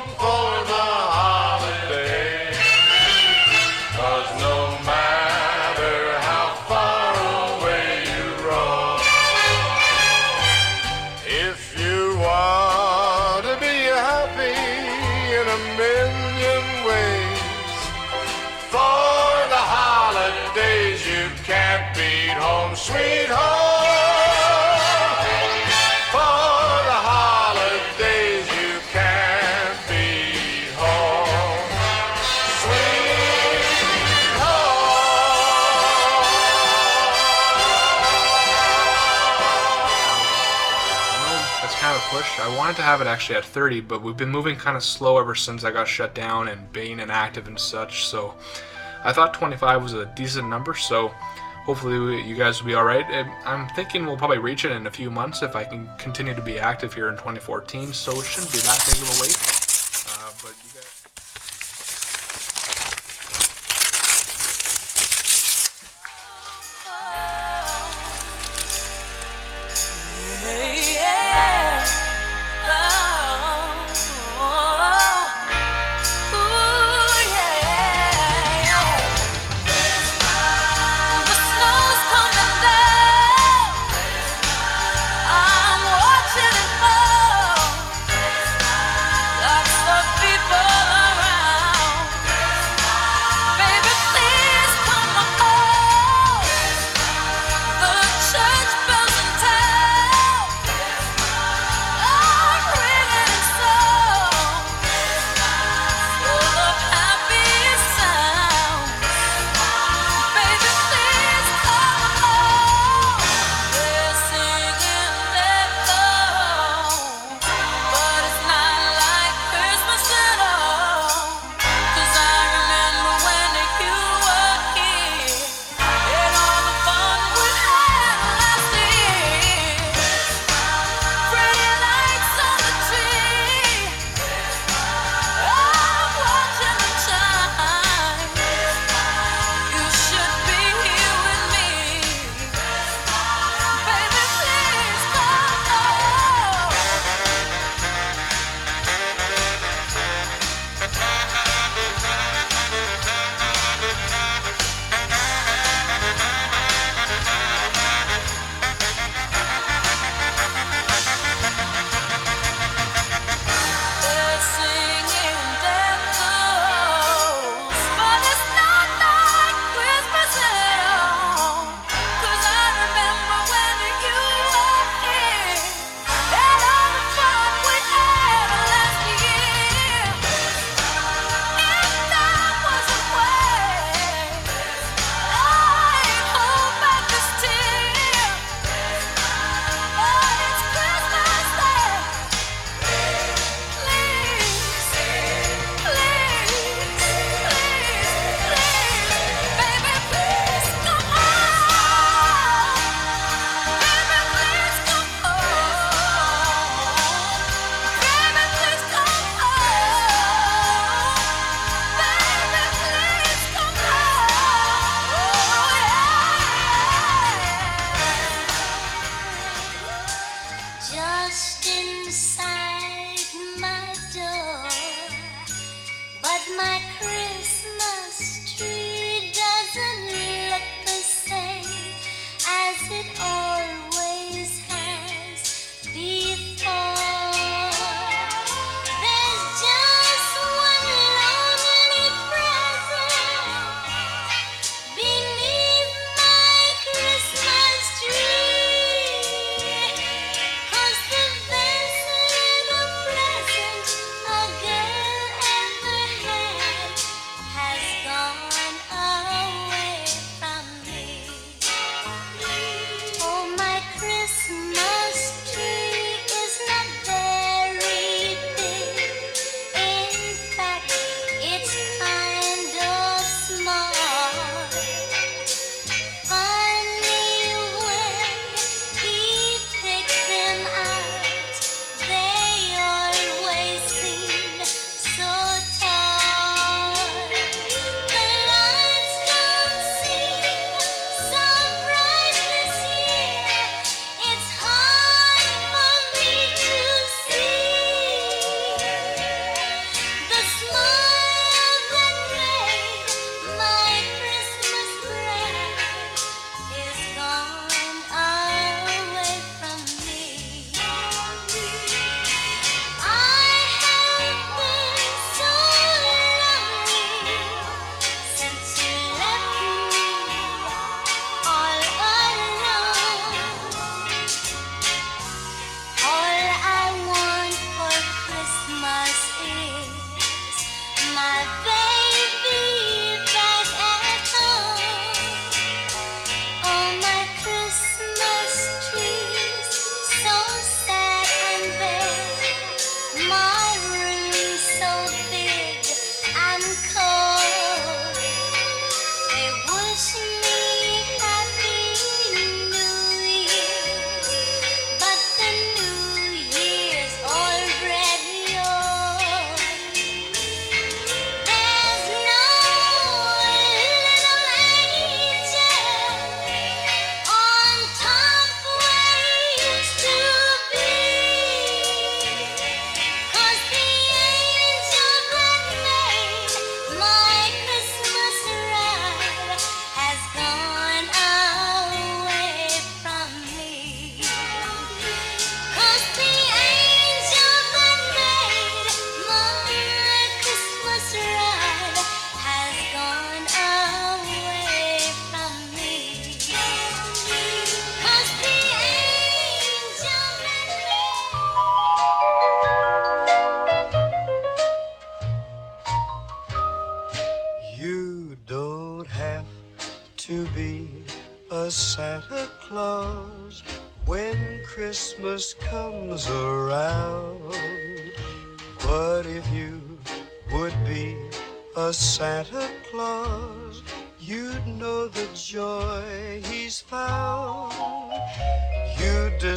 wanted 42.67 42.81
to 42.81 42.83
have 42.83 42.99
it 42.99 43.07
actually 43.07 43.37
at 43.37 43.45
30, 43.45 43.79
but 43.79 44.01
we've 44.01 44.17
been 44.17 44.29
moving 44.29 44.57
kind 44.57 44.75
of 44.75 44.83
slow 44.83 45.17
ever 45.19 45.35
since 45.35 45.63
I 45.63 45.71
got 45.71 45.87
shut 45.87 46.13
down 46.13 46.49
and 46.49 46.69
being 46.73 46.99
inactive 46.99 47.47
and 47.47 47.57
such. 47.57 48.07
So 48.07 48.33
I 49.05 49.13
thought 49.13 49.33
25 49.33 49.81
was 49.81 49.93
a 49.93 50.05
decent 50.17 50.49
number. 50.49 50.73
So 50.75 51.07
hopefully 51.63 52.21
you 52.27 52.35
guys 52.35 52.59
will 52.59 52.67
be 52.67 52.73
all 52.73 52.83
right. 52.83 53.05
I'm 53.45 53.69
thinking 53.69 54.05
we'll 54.05 54.17
probably 54.17 54.39
reach 54.39 54.65
it 54.65 54.73
in 54.73 54.85
a 54.85 54.91
few 54.91 55.09
months 55.09 55.43
if 55.43 55.55
I 55.55 55.63
can 55.63 55.89
continue 55.97 56.35
to 56.35 56.41
be 56.41 56.59
active 56.59 56.93
here 56.93 57.07
in 57.07 57.15
2014. 57.15 57.93
So 57.93 58.11
it 58.19 58.25
shouldn't 58.25 58.51
be 58.51 58.59
that 58.59 58.83
big 58.85 59.01
of 59.01 59.17
a 59.17 59.21
wait. 59.21 59.56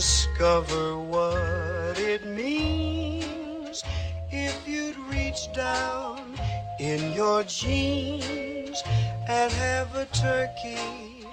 Discover 0.00 0.96
what 0.96 1.98
it 1.98 2.24
means 2.24 3.84
if 4.30 4.56
you'd 4.66 4.96
reach 5.12 5.52
down 5.52 6.40
in 6.78 7.12
your 7.12 7.42
jeans 7.42 8.82
and 9.28 9.52
have 9.52 9.94
a 9.94 10.06
turkey 10.06 11.26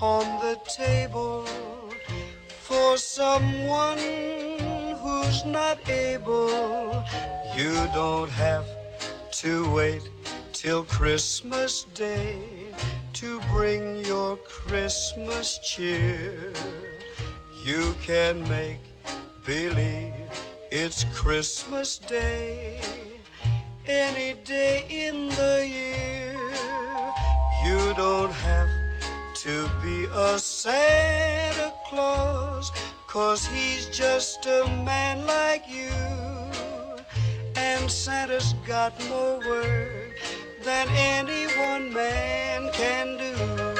on 0.00 0.24
the 0.40 0.58
table 0.66 1.46
for 2.66 2.96
someone 2.96 3.98
who's 5.00 5.44
not 5.44 5.78
able. 5.88 7.04
You 7.56 7.72
don't 7.94 8.30
have 8.30 8.66
to 9.42 9.72
wait 9.72 10.02
till 10.52 10.82
Christmas 10.82 11.84
Day 11.94 12.42
to 13.12 13.40
bring 13.52 14.04
your 14.04 14.36
Christmas 14.38 15.60
cheer. 15.60 16.52
You 17.64 17.94
can 18.02 18.48
make 18.48 18.78
believe 19.44 20.14
it's 20.70 21.04
Christmas 21.14 21.98
Day 21.98 22.80
any 23.86 24.34
day 24.44 24.86
in 24.88 25.28
the 25.30 25.66
year. 25.66 26.38
You 27.64 27.94
don't 27.94 28.30
have 28.32 28.68
to 29.36 29.68
be 29.82 30.06
a 30.12 30.38
Santa 30.38 31.72
Claus, 31.88 32.70
cause 33.06 33.46
he's 33.46 33.86
just 33.86 34.46
a 34.46 34.64
man 34.84 35.26
like 35.26 35.68
you. 35.68 35.90
And 37.56 37.90
Santa's 37.90 38.54
got 38.66 38.92
more 39.08 39.38
work 39.38 40.16
than 40.62 40.88
any 40.90 41.46
one 41.56 41.92
man 41.92 42.70
can 42.72 43.16
do. 43.16 43.78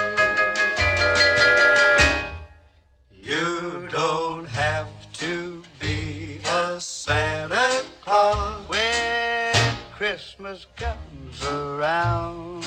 You 3.29 3.87
don't 3.91 4.47
have 4.47 4.89
to 5.19 5.63
be 5.79 6.41
a 6.51 6.81
Santa 6.81 7.85
Claus 8.03 8.67
when 8.71 9.55
Christmas 9.95 10.67
comes 10.77 11.45
around. 11.45 12.67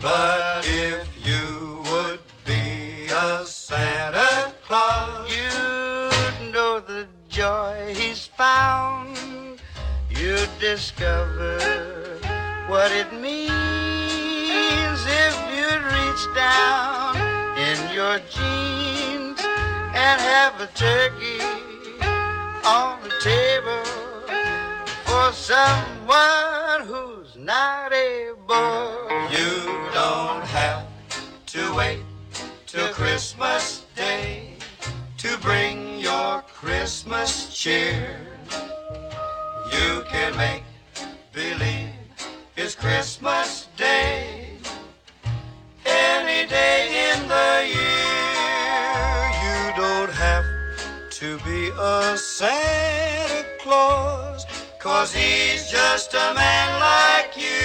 But 0.00 0.64
if 0.64 1.08
you 1.26 1.82
would 1.90 2.20
be 2.44 3.08
a 3.12 3.44
Santa 3.44 4.54
Claus, 4.64 5.28
you'd 5.28 6.52
know 6.52 6.78
the 6.78 7.08
joy 7.28 7.92
he's 7.96 8.28
found. 8.28 9.18
You'd 10.08 10.50
discover 10.60 11.58
what 12.68 12.92
it 12.92 13.12
means 13.12 15.00
if 15.04 15.34
you'd 15.50 15.82
reach 15.82 16.36
down 16.36 17.16
in 17.58 17.92
your 17.92 18.20
jeans 18.30 18.95
and 19.96 20.20
have 20.20 20.60
a 20.60 20.66
turkey 20.74 21.40
on 22.66 23.02
the 23.02 23.12
table 23.22 23.84
for 25.06 25.32
someone 25.32 26.80
who's 26.84 27.34
not 27.34 27.94
able. 27.94 29.08
You 29.32 29.56
don't 29.94 30.44
have 30.44 30.86
to 31.46 31.74
wait 31.74 32.02
till 32.66 32.92
Christmas 32.92 33.86
Day 33.94 34.52
to 35.16 35.38
bring 35.38 35.98
your 35.98 36.42
Christmas 36.42 37.56
cheer. 37.56 38.20
You 39.72 40.04
can 40.10 40.36
make 40.36 40.64
believe 41.32 41.88
it's 42.54 42.74
Christmas 42.74 43.55
Santa 52.38 53.46
Claus, 53.62 54.44
cause 54.78 55.10
he's 55.10 55.70
just 55.70 56.12
a 56.12 56.34
man 56.34 56.80
like 56.80 57.34
you. 57.34 57.64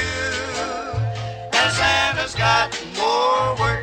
And 1.52 1.74
Santa's 1.74 2.34
got 2.36 2.72
more 2.96 3.58
work 3.60 3.81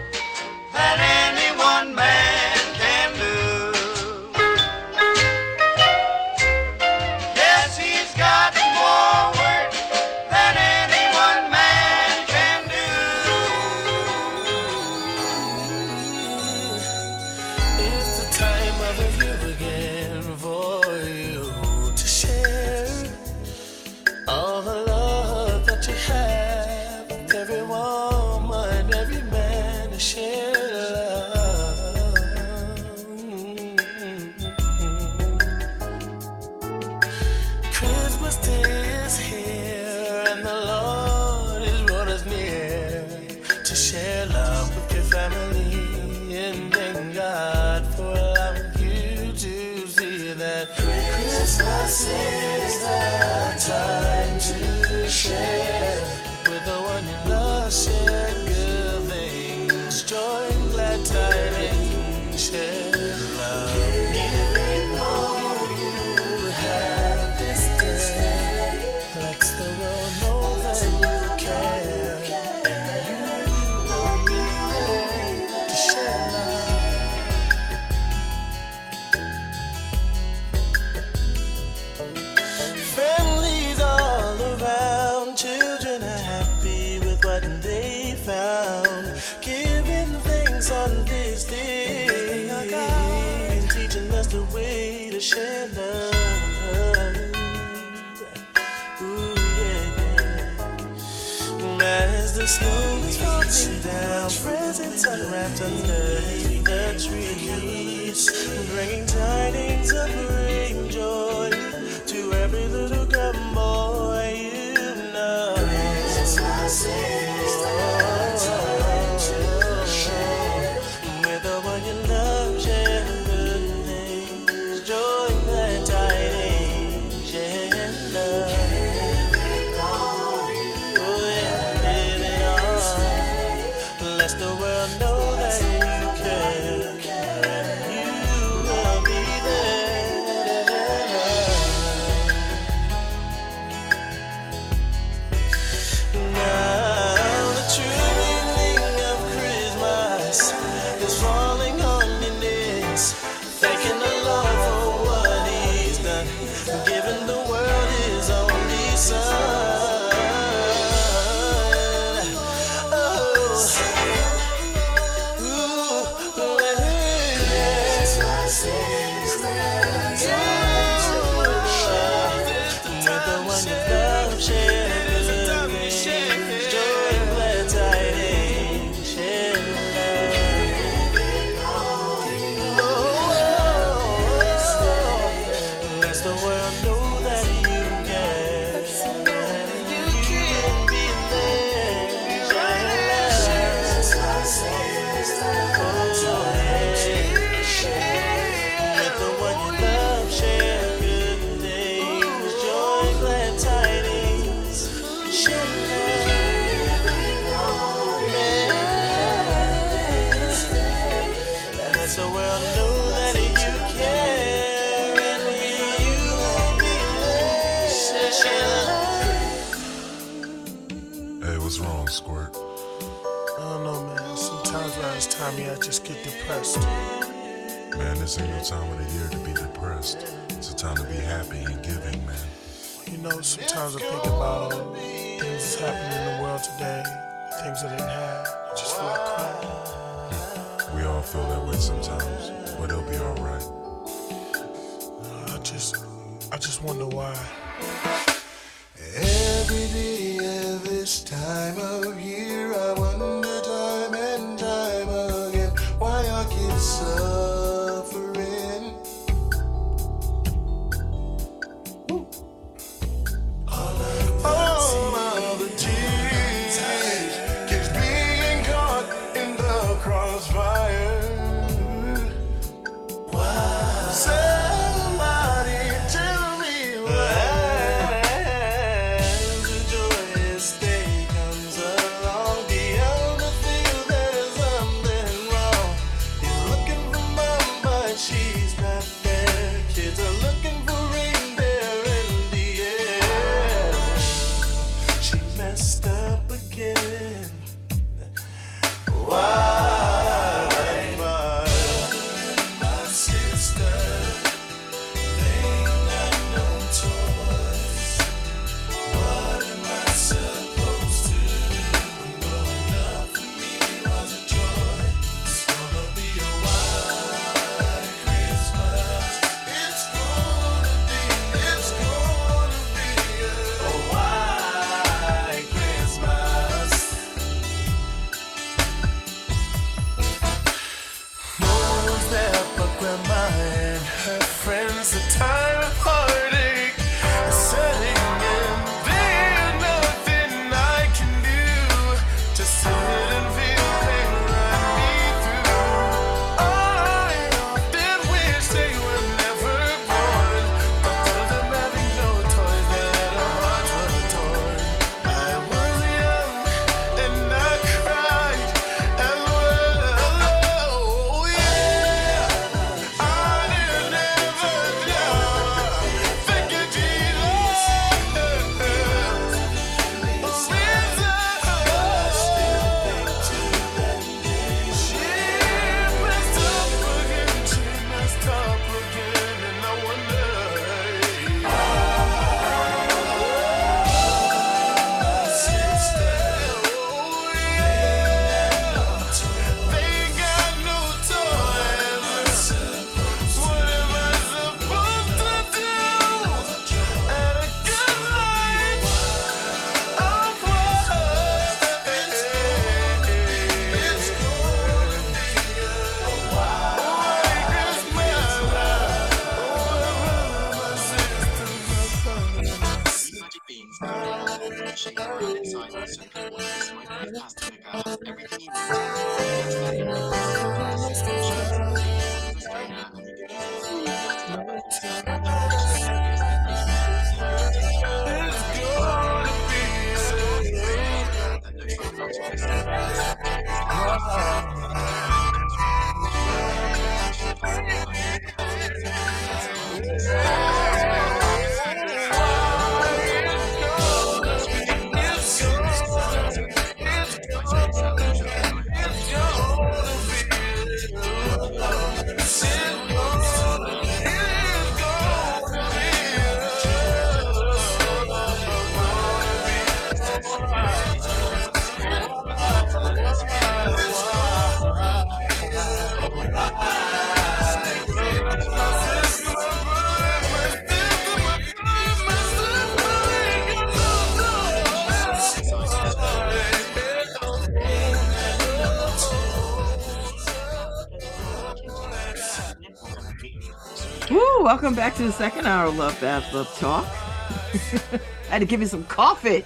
back 485.08 485.16
to 485.16 485.24
the 485.24 485.32
second 485.32 485.66
hour 485.66 485.86
of 485.86 485.96
Love 485.96 486.20
Babz 486.20 486.52
Love 486.52 486.70
Talk. 486.78 487.06
I 487.06 488.50
had 488.50 488.58
to 488.58 488.66
give 488.66 488.80
you 488.80 488.86
some 488.86 489.04
coffee. 489.04 489.64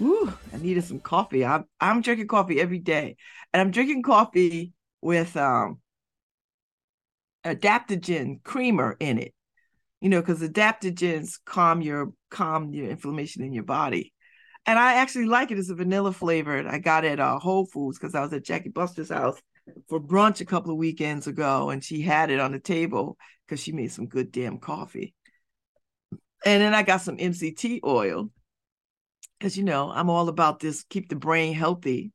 Woo, 0.00 0.32
I 0.52 0.56
needed 0.56 0.82
some 0.82 0.98
coffee. 0.98 1.44
I'm 1.44 1.66
I'm 1.80 2.00
drinking 2.00 2.26
coffee 2.26 2.60
every 2.60 2.80
day. 2.80 3.16
And 3.52 3.60
I'm 3.60 3.70
drinking 3.70 4.02
coffee 4.02 4.72
with 5.00 5.36
um 5.36 5.78
adaptogen 7.44 8.42
creamer 8.42 8.96
in 8.98 9.18
it. 9.18 9.32
You 10.00 10.08
know, 10.08 10.20
because 10.20 10.40
adaptogens 10.40 11.38
calm 11.44 11.80
your 11.80 12.12
calm 12.28 12.72
your 12.72 12.90
inflammation 12.90 13.44
in 13.44 13.52
your 13.52 13.62
body. 13.62 14.12
And 14.66 14.76
I 14.76 14.94
actually 14.94 15.26
like 15.26 15.52
it. 15.52 15.58
It's 15.60 15.70
a 15.70 15.76
vanilla 15.76 16.10
flavored. 16.10 16.66
I 16.66 16.80
got 16.80 17.04
it 17.04 17.12
at 17.12 17.20
uh, 17.20 17.38
Whole 17.38 17.66
Foods 17.66 17.96
because 17.96 18.16
I 18.16 18.22
was 18.22 18.32
at 18.32 18.44
Jackie 18.44 18.70
Buster's 18.70 19.10
house 19.10 19.40
for 19.88 20.00
brunch 20.00 20.40
a 20.40 20.44
couple 20.44 20.72
of 20.72 20.78
weekends 20.78 21.28
ago, 21.28 21.70
and 21.70 21.82
she 21.82 22.02
had 22.02 22.30
it 22.30 22.40
on 22.40 22.50
the 22.50 22.58
table 22.58 23.16
because 23.46 23.62
she 23.62 23.72
made 23.72 23.92
some 23.92 24.06
good 24.06 24.32
damn 24.32 24.58
coffee. 24.58 25.14
And 26.44 26.62
then 26.62 26.74
I 26.74 26.82
got 26.82 27.00
some 27.00 27.16
MCT 27.16 27.80
oil 27.84 28.30
because 29.38 29.56
you 29.56 29.64
know 29.64 29.90
I'm 29.90 30.10
all 30.10 30.28
about 30.28 30.60
this 30.60 30.84
keep 30.84 31.08
the 31.08 31.16
brain 31.16 31.54
healthy. 31.54 32.12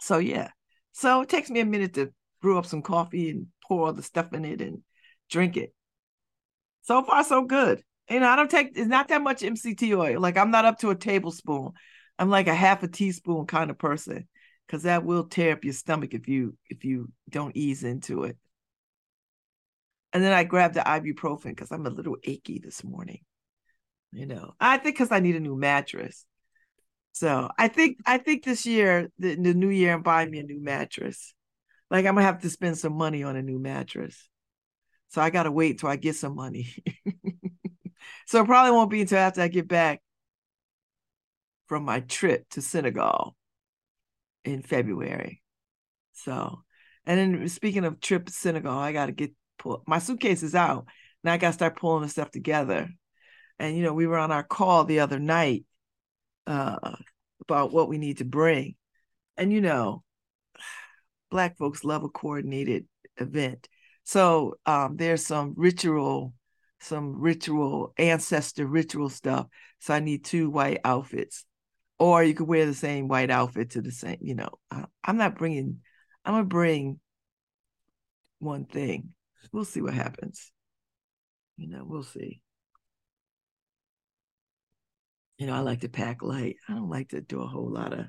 So 0.00 0.18
yeah, 0.18 0.48
so 0.92 1.22
it 1.22 1.28
takes 1.28 1.50
me 1.50 1.60
a 1.60 1.66
minute 1.66 1.94
to 1.94 2.12
brew 2.40 2.58
up 2.58 2.66
some 2.66 2.82
coffee 2.82 3.30
and 3.30 3.46
pour 3.66 3.86
all 3.86 3.92
the 3.92 4.02
stuff 4.02 4.32
in 4.32 4.44
it 4.44 4.60
and 4.60 4.82
drink 5.30 5.56
it. 5.56 5.74
So 6.82 7.02
far, 7.02 7.24
so 7.24 7.44
good. 7.44 7.82
You 8.10 8.20
know, 8.20 8.28
I 8.28 8.36
don't 8.36 8.50
take 8.50 8.72
it's 8.76 8.88
not 8.88 9.08
that 9.08 9.22
much 9.22 9.40
MCT 9.42 9.96
oil. 9.96 10.20
Like 10.20 10.36
I'm 10.36 10.50
not 10.50 10.64
up 10.64 10.78
to 10.80 10.90
a 10.90 10.94
tablespoon. 10.94 11.72
I'm 12.18 12.30
like 12.30 12.48
a 12.48 12.54
half 12.54 12.82
a 12.82 12.88
teaspoon 12.88 13.46
kind 13.46 13.70
of 13.70 13.78
person 13.78 14.28
because 14.66 14.82
that 14.84 15.04
will 15.04 15.24
tear 15.24 15.54
up 15.54 15.64
your 15.64 15.72
stomach 15.72 16.14
if 16.14 16.28
you 16.28 16.56
if 16.68 16.84
you 16.84 17.10
don't 17.28 17.56
ease 17.56 17.84
into 17.84 18.24
it. 18.24 18.36
And 20.14 20.22
then 20.22 20.32
I 20.32 20.44
grabbed 20.44 20.74
the 20.74 20.80
ibuprofen 20.80 21.46
because 21.50 21.72
I'm 21.72 21.86
a 21.86 21.90
little 21.90 22.16
achy 22.22 22.60
this 22.60 22.84
morning. 22.84 23.20
You 24.12 24.26
know, 24.26 24.54
I 24.60 24.78
think 24.78 24.94
because 24.94 25.10
I 25.10 25.18
need 25.18 25.34
a 25.34 25.40
new 25.40 25.56
mattress. 25.56 26.24
So 27.12 27.50
I 27.58 27.66
think 27.66 27.98
I 28.06 28.18
think 28.18 28.44
this 28.44 28.64
year, 28.64 29.10
the, 29.18 29.34
the 29.34 29.54
new 29.54 29.70
year, 29.70 29.92
I'm 29.92 30.02
buying 30.02 30.30
me 30.30 30.38
a 30.38 30.44
new 30.44 30.62
mattress. 30.62 31.34
Like 31.90 32.06
I'm 32.06 32.14
gonna 32.14 32.26
have 32.26 32.42
to 32.42 32.50
spend 32.50 32.78
some 32.78 32.96
money 32.96 33.24
on 33.24 33.34
a 33.34 33.42
new 33.42 33.58
mattress. 33.58 34.28
So 35.08 35.20
I 35.20 35.30
gotta 35.30 35.50
wait 35.50 35.80
till 35.80 35.88
I 35.88 35.96
get 35.96 36.14
some 36.14 36.36
money. 36.36 36.68
so 38.26 38.40
it 38.40 38.46
probably 38.46 38.70
won't 38.70 38.90
be 38.90 39.00
until 39.00 39.18
after 39.18 39.42
I 39.42 39.48
get 39.48 39.66
back 39.66 40.00
from 41.66 41.84
my 41.84 42.00
trip 42.00 42.48
to 42.50 42.62
Senegal 42.62 43.34
in 44.44 44.62
February. 44.62 45.42
So, 46.12 46.62
and 47.04 47.18
then 47.18 47.48
speaking 47.48 47.84
of 47.84 48.00
trip 48.00 48.26
to 48.26 48.32
Senegal, 48.32 48.78
I 48.78 48.92
gotta 48.92 49.12
get 49.12 49.32
pull 49.64 49.82
my 49.86 49.98
suitcase 49.98 50.42
is 50.42 50.54
out. 50.54 50.86
Now 51.24 51.32
I 51.32 51.38
gotta 51.38 51.54
start 51.54 51.76
pulling 51.76 52.02
the 52.02 52.08
stuff 52.08 52.30
together. 52.30 52.88
And 53.58 53.76
you 53.76 53.82
know, 53.82 53.94
we 53.94 54.06
were 54.06 54.18
on 54.18 54.30
our 54.30 54.44
call 54.44 54.84
the 54.84 55.00
other 55.00 55.18
night 55.18 55.64
uh 56.46 56.96
about 57.40 57.72
what 57.72 57.88
we 57.88 57.98
need 57.98 58.18
to 58.18 58.24
bring. 58.24 58.76
And 59.36 59.52
you 59.52 59.60
know, 59.60 60.04
black 61.30 61.56
folks 61.56 61.84
love 61.84 62.04
a 62.04 62.08
coordinated 62.08 62.86
event. 63.16 63.68
So 64.04 64.56
um 64.66 64.96
there's 64.96 65.26
some 65.26 65.54
ritual, 65.56 66.34
some 66.80 67.20
ritual 67.20 67.94
ancestor 67.98 68.66
ritual 68.66 69.08
stuff. 69.08 69.46
So 69.80 69.94
I 69.94 70.00
need 70.00 70.24
two 70.24 70.50
white 70.50 70.80
outfits. 70.84 71.44
Or 71.98 72.22
you 72.22 72.34
could 72.34 72.48
wear 72.48 72.66
the 72.66 72.74
same 72.74 73.08
white 73.08 73.30
outfit 73.30 73.70
to 73.70 73.80
the 73.80 73.92
same, 73.92 74.18
you 74.20 74.34
know. 74.34 74.50
I, 74.70 74.84
I'm 75.04 75.16
not 75.16 75.38
bringing 75.38 75.80
I'm 76.24 76.34
gonna 76.34 76.44
bring 76.44 77.00
one 78.38 78.66
thing. 78.66 79.13
We'll 79.52 79.64
see 79.64 79.80
what 79.80 79.94
happens. 79.94 80.50
You 81.56 81.68
know, 81.68 81.84
we'll 81.84 82.02
see. 82.02 82.40
You 85.38 85.46
know, 85.46 85.54
I 85.54 85.60
like 85.60 85.80
to 85.80 85.88
pack 85.88 86.22
light. 86.22 86.56
I 86.68 86.74
don't 86.74 86.90
like 86.90 87.08
to 87.10 87.20
do 87.20 87.42
a 87.42 87.46
whole 87.46 87.70
lot 87.70 87.92
of 87.92 88.06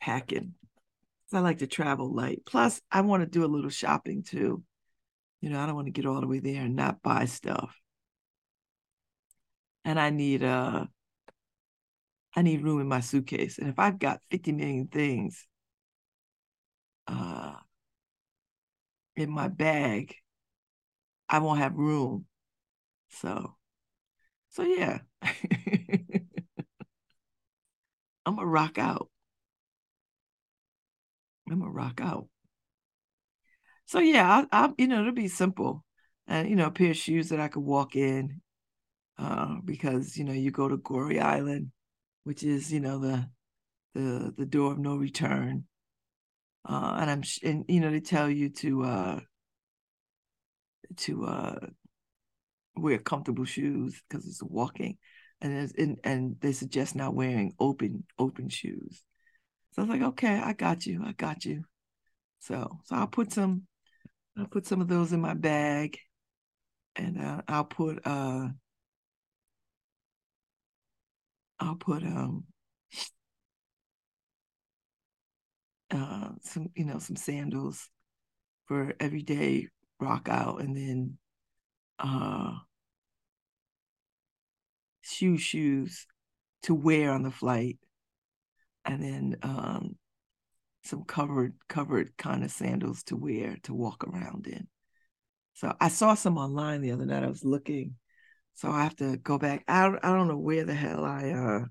packing. 0.00 0.54
I 1.32 1.40
like 1.40 1.58
to 1.58 1.66
travel 1.66 2.14
light. 2.14 2.42
Plus, 2.46 2.80
I 2.90 3.02
want 3.02 3.22
to 3.22 3.28
do 3.28 3.44
a 3.44 3.46
little 3.46 3.70
shopping 3.70 4.22
too. 4.22 4.62
You 5.40 5.50
know, 5.50 5.60
I 5.60 5.66
don't 5.66 5.74
want 5.74 5.86
to 5.86 5.92
get 5.92 6.06
all 6.06 6.20
the 6.20 6.26
way 6.26 6.40
there 6.40 6.62
and 6.62 6.74
not 6.74 7.02
buy 7.02 7.26
stuff. 7.26 7.76
And 9.84 10.00
I 10.00 10.10
need 10.10 10.42
uh 10.42 10.86
I 12.34 12.42
need 12.42 12.62
room 12.62 12.80
in 12.80 12.88
my 12.88 13.00
suitcase. 13.00 13.58
And 13.58 13.68
if 13.68 13.78
I've 13.78 13.98
got 13.98 14.20
50 14.30 14.52
million 14.52 14.86
things 14.88 15.46
uh 17.06 17.54
in 19.18 19.30
my 19.30 19.48
bag, 19.48 20.14
I 21.28 21.38
won't 21.40 21.60
have 21.60 21.74
room. 21.74 22.26
So 23.10 23.56
so 24.50 24.62
yeah. 24.62 25.00
I'm 28.26 28.36
gonna 28.36 28.46
rock 28.46 28.78
out. 28.78 29.08
I'm 31.50 31.60
gonna 31.60 31.70
rock 31.70 32.00
out. 32.00 32.28
So 33.86 34.00
yeah, 34.00 34.44
I, 34.52 34.64
I 34.66 34.72
you 34.76 34.86
know 34.86 35.00
it'll 35.00 35.12
be 35.12 35.28
simple, 35.28 35.84
and 36.26 36.48
you 36.48 36.56
know 36.56 36.66
a 36.66 36.70
pair 36.70 36.90
of 36.90 36.96
shoes 36.96 37.30
that 37.30 37.40
I 37.40 37.48
could 37.48 37.62
walk 37.62 37.96
in, 37.96 38.40
uh, 39.18 39.56
because 39.64 40.16
you 40.16 40.24
know 40.24 40.32
you 40.32 40.50
go 40.50 40.68
to 40.68 40.76
Gorée 40.76 41.22
Island, 41.22 41.72
which 42.24 42.42
is 42.42 42.72
you 42.72 42.80
know 42.80 42.98
the 42.98 43.30
the 43.94 44.34
the 44.36 44.46
door 44.46 44.72
of 44.72 44.78
no 44.78 44.96
return, 44.96 45.64
uh, 46.64 46.98
and 47.00 47.10
I'm 47.10 47.22
and 47.42 47.64
you 47.68 47.80
know 47.80 47.90
they 47.90 48.00
tell 48.00 48.28
you 48.30 48.50
to 48.50 48.82
uh 48.84 49.20
to 50.96 51.24
uh 51.26 51.66
wear 52.76 52.98
comfortable 52.98 53.44
shoes 53.44 54.00
because 54.08 54.26
it's 54.26 54.42
walking, 54.42 54.98
and 55.40 55.72
and 55.76 55.98
and 56.04 56.36
they 56.40 56.52
suggest 56.52 56.94
not 56.94 57.14
wearing 57.14 57.54
open 57.58 58.04
open 58.18 58.48
shoes. 58.48 59.02
So 59.72 59.82
I 59.82 59.84
was 59.84 59.90
like, 59.90 60.08
okay, 60.10 60.40
I 60.40 60.52
got 60.52 60.86
you, 60.86 61.02
I 61.04 61.12
got 61.12 61.44
you. 61.44 61.64
So 62.40 62.80
so 62.84 62.96
I'll 62.96 63.06
put 63.06 63.32
some 63.32 63.62
I'll 64.36 64.46
put 64.46 64.66
some 64.66 64.80
of 64.80 64.88
those 64.88 65.12
in 65.12 65.20
my 65.20 65.34
bag, 65.34 65.98
and 66.96 67.20
uh, 67.20 67.42
I'll 67.48 67.64
put 67.64 68.00
uh 68.06 68.48
I'll 71.60 71.76
put 71.76 72.02
um 72.02 72.44
uh 75.90 76.30
some 76.42 76.68
you 76.74 76.84
know 76.84 76.98
some 76.98 77.16
sandals 77.16 77.88
for 78.66 78.94
everyday 79.00 79.68
rock 80.00 80.28
out, 80.28 80.60
and 80.60 80.76
then 80.76 81.18
uh 81.98 82.52
shoe 85.02 85.38
shoes 85.38 86.06
to 86.62 86.74
wear 86.74 87.10
on 87.12 87.22
the 87.22 87.30
flight. 87.30 87.78
And 88.84 89.02
then 89.02 89.36
um 89.42 89.96
some 90.84 91.04
covered 91.04 91.54
covered 91.68 92.16
kind 92.16 92.44
of 92.44 92.50
sandals 92.50 93.02
to 93.04 93.16
wear 93.16 93.56
to 93.64 93.74
walk 93.74 94.04
around 94.04 94.46
in. 94.46 94.66
So 95.54 95.74
i 95.80 95.88
saw 95.88 96.14
some 96.14 96.38
online 96.38 96.82
the 96.82 96.92
other 96.92 97.06
night 97.06 97.24
i 97.24 97.28
was 97.28 97.44
looking. 97.44 97.96
So 98.54 98.70
I 98.70 98.82
have 98.82 98.96
to 98.96 99.16
go 99.18 99.38
back. 99.38 99.64
I 99.68 99.86
I 100.02 100.14
don't 100.14 100.28
know 100.28 100.38
where 100.38 100.64
the 100.64 100.74
hell 100.74 101.04
I 101.04 101.30
uh 101.30 101.64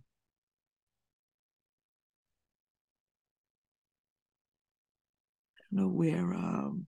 know 5.71 5.87
where 5.87 6.33
um 6.33 6.87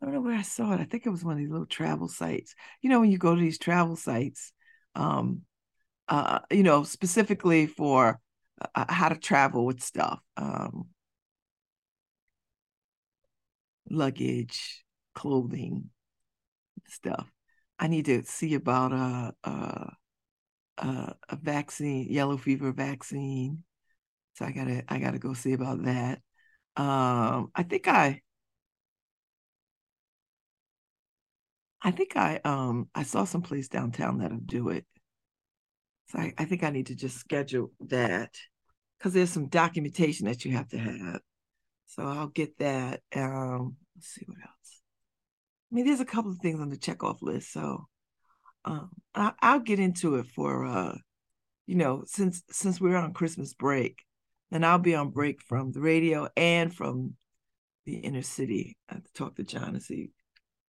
I 0.00 0.04
don't 0.04 0.14
know 0.14 0.20
where 0.20 0.36
I 0.36 0.42
saw 0.42 0.72
it. 0.72 0.80
I 0.80 0.84
think 0.84 1.06
it 1.06 1.10
was 1.10 1.24
one 1.24 1.32
of 1.34 1.38
these 1.38 1.50
little 1.50 1.66
travel 1.66 2.08
sites. 2.08 2.54
You 2.82 2.90
know, 2.90 3.00
when 3.00 3.10
you 3.10 3.18
go 3.18 3.34
to 3.34 3.40
these 3.40 3.58
travel 3.58 3.96
sites, 3.96 4.52
um, 4.94 5.42
uh, 6.08 6.40
you 6.50 6.62
know, 6.62 6.84
specifically 6.84 7.66
for 7.66 8.20
uh, 8.74 8.84
how 8.88 9.08
to 9.08 9.16
travel 9.16 9.66
with 9.66 9.82
stuff, 9.82 10.20
um, 10.36 10.88
luggage, 13.90 14.84
clothing, 15.14 15.90
stuff. 16.88 17.30
I 17.78 17.88
need 17.88 18.06
to 18.06 18.22
see 18.24 18.54
about 18.54 18.92
a, 18.92 19.34
a, 19.44 19.94
a 21.28 21.36
vaccine, 21.36 22.06
yellow 22.10 22.36
fever 22.36 22.72
vaccine. 22.72 23.64
So 24.36 24.44
I 24.44 24.52
gotta 24.52 24.84
I 24.88 24.98
gotta 24.98 25.18
go 25.18 25.32
see 25.32 25.54
about 25.54 25.82
that. 25.84 26.20
Um, 26.76 27.50
I 27.54 27.62
think 27.62 27.88
I 27.88 28.20
I 31.82 31.90
think 31.90 32.16
I 32.16 32.40
um 32.44 32.90
I 32.94 33.02
saw 33.02 33.24
some 33.24 33.40
place 33.40 33.68
downtown 33.68 34.18
that'll 34.18 34.38
do 34.38 34.68
it. 34.68 34.84
So 36.08 36.18
I, 36.18 36.34
I 36.36 36.44
think 36.44 36.62
I 36.62 36.70
need 36.70 36.86
to 36.86 36.94
just 36.94 37.16
schedule 37.18 37.72
that 37.88 38.34
because 38.98 39.14
there's 39.14 39.30
some 39.30 39.48
documentation 39.48 40.26
that 40.26 40.44
you 40.44 40.52
have 40.52 40.68
to 40.68 40.78
have. 40.78 41.20
So 41.86 42.04
I'll 42.06 42.28
get 42.28 42.58
that. 42.58 43.00
Um, 43.14 43.76
let's 43.96 44.08
see 44.08 44.24
what 44.26 44.38
else. 44.38 44.82
I 45.72 45.74
mean, 45.74 45.86
there's 45.86 46.00
a 46.00 46.04
couple 46.04 46.30
of 46.30 46.38
things 46.38 46.60
on 46.60 46.68
the 46.68 46.76
checkoff 46.76 47.22
list. 47.22 47.52
So 47.52 47.86
um 48.66 48.90
I, 49.14 49.32
I'll 49.40 49.60
get 49.60 49.78
into 49.78 50.16
it 50.16 50.26
for 50.26 50.66
uh, 50.66 50.96
you 51.66 51.76
know, 51.76 52.04
since 52.06 52.42
since 52.50 52.80
we're 52.80 52.96
on 52.96 53.14
Christmas 53.14 53.54
break, 53.54 53.98
then 54.50 54.64
I'll 54.64 54.78
be 54.78 54.94
on 54.94 55.10
break 55.10 55.42
from 55.42 55.72
the 55.72 55.80
radio 55.80 56.28
and 56.36 56.74
from 56.74 57.14
the 57.84 57.96
inner 57.96 58.22
city. 58.22 58.76
I 58.88 58.94
have 58.94 59.04
to 59.04 59.12
talk 59.12 59.36
to 59.36 59.44
John 59.44 59.70
and 59.70 59.82
see 59.82 60.10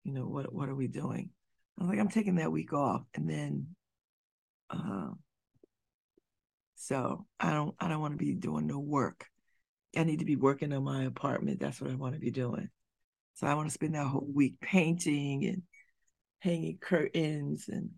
you 0.04 0.14
know 0.14 0.24
what 0.24 0.52
what 0.52 0.68
are 0.68 0.74
we 0.74 0.88
doing? 0.88 1.30
I 1.78 1.82
was 1.82 1.90
like 1.90 1.98
i'm 1.98 2.08
taking 2.08 2.36
that 2.36 2.52
week 2.52 2.72
off. 2.72 3.02
And 3.14 3.28
then 3.28 3.66
uh 4.70 5.10
so 6.76 7.26
i 7.40 7.52
don't 7.52 7.74
i 7.80 7.88
don't 7.88 8.00
want 8.00 8.14
to 8.14 8.24
be 8.24 8.34
doing 8.34 8.66
no 8.66 8.78
work. 8.78 9.26
I 9.96 10.04
need 10.04 10.20
to 10.20 10.24
be 10.24 10.36
working 10.36 10.72
on 10.72 10.84
my 10.84 11.04
apartment. 11.04 11.60
That's 11.60 11.80
what 11.80 11.90
i 11.90 11.94
want 11.94 12.14
to 12.14 12.20
be 12.20 12.30
doing. 12.30 12.70
So 13.34 13.46
i 13.46 13.54
want 13.54 13.68
to 13.68 13.74
spend 13.74 13.94
that 13.94 14.06
whole 14.06 14.28
week 14.32 14.60
painting 14.60 15.44
and 15.44 15.62
hanging 16.40 16.78
curtains 16.78 17.68
and 17.68 17.90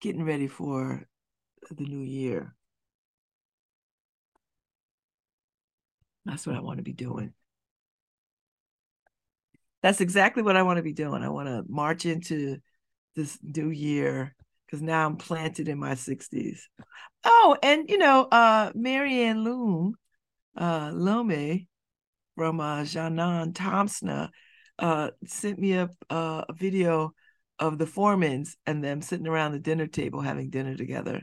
getting 0.00 0.24
ready 0.24 0.46
for 0.46 1.06
the 1.70 1.84
new 1.84 2.00
year 2.00 2.54
that's 6.24 6.46
what 6.46 6.56
i 6.56 6.60
want 6.60 6.78
to 6.78 6.84
be 6.84 6.92
doing 6.92 7.32
that's 9.84 10.00
exactly 10.00 10.42
what 10.42 10.56
I 10.56 10.62
want 10.62 10.78
to 10.78 10.82
be 10.82 10.94
doing. 10.94 11.22
I 11.22 11.28
want 11.28 11.46
to 11.46 11.62
march 11.68 12.06
into 12.06 12.56
this 13.14 13.38
new 13.42 13.68
year 13.68 14.34
because 14.64 14.80
now 14.80 15.04
I'm 15.04 15.16
planted 15.16 15.68
in 15.68 15.78
my 15.78 15.94
60s. 15.94 16.60
Oh, 17.22 17.54
and 17.62 17.90
you 17.90 17.98
know, 17.98 18.22
uh 18.22 18.72
Marianne 18.74 19.44
Loom, 19.44 19.94
uh 20.56 20.90
Lome 20.94 21.66
from 22.34 22.60
uh 22.60 22.80
Janan 22.80 23.54
Thompson 23.54 24.30
uh 24.78 25.10
sent 25.26 25.58
me 25.58 25.74
a, 25.74 25.90
uh, 26.08 26.44
a 26.48 26.54
video 26.54 27.12
of 27.58 27.76
the 27.76 27.84
Foremans 27.84 28.52
and 28.64 28.82
them 28.82 29.02
sitting 29.02 29.26
around 29.26 29.52
the 29.52 29.58
dinner 29.58 29.86
table 29.86 30.22
having 30.22 30.48
dinner 30.48 30.74
together. 30.74 31.20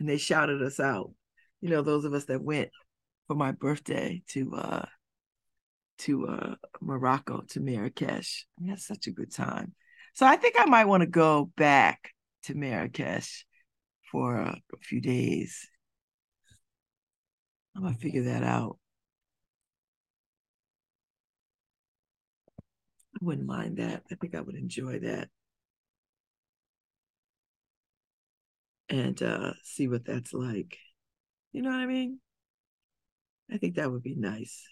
And 0.00 0.08
they 0.08 0.16
shouted 0.16 0.62
us 0.62 0.80
out. 0.80 1.12
You 1.60 1.68
know, 1.68 1.82
those 1.82 2.06
of 2.06 2.14
us 2.14 2.24
that 2.24 2.42
went 2.42 2.70
for 3.26 3.34
my 3.34 3.52
birthday 3.52 4.22
to 4.28 4.54
uh 4.54 4.86
to 5.98 6.28
uh, 6.28 6.54
Morocco 6.80 7.42
to 7.48 7.60
Marrakesh. 7.60 8.46
We 8.60 8.68
had 8.68 8.80
such 8.80 9.06
a 9.06 9.12
good 9.12 9.32
time. 9.32 9.74
So 10.14 10.26
I 10.26 10.36
think 10.36 10.56
I 10.58 10.66
might 10.66 10.86
want 10.86 11.02
to 11.02 11.06
go 11.06 11.50
back 11.56 12.12
to 12.44 12.54
Marrakesh 12.54 13.44
for 14.10 14.36
a, 14.36 14.60
a 14.72 14.76
few 14.78 15.00
days. 15.00 15.68
I'm 17.74 17.82
gonna 17.82 17.94
figure 17.94 18.24
that 18.24 18.42
out. 18.42 18.78
I 23.14 23.24
wouldn't 23.24 23.46
mind 23.46 23.78
that. 23.78 24.02
I 24.10 24.14
think 24.14 24.34
I 24.34 24.40
would 24.40 24.54
enjoy 24.56 24.98
that. 25.00 25.28
And 28.88 29.20
uh 29.22 29.52
see 29.62 29.88
what 29.88 30.04
that's 30.04 30.32
like. 30.32 30.78
You 31.52 31.62
know 31.62 31.70
what 31.70 31.80
I 31.80 31.86
mean? 31.86 32.20
I 33.50 33.58
think 33.58 33.76
that 33.76 33.90
would 33.90 34.02
be 34.02 34.14
nice 34.14 34.68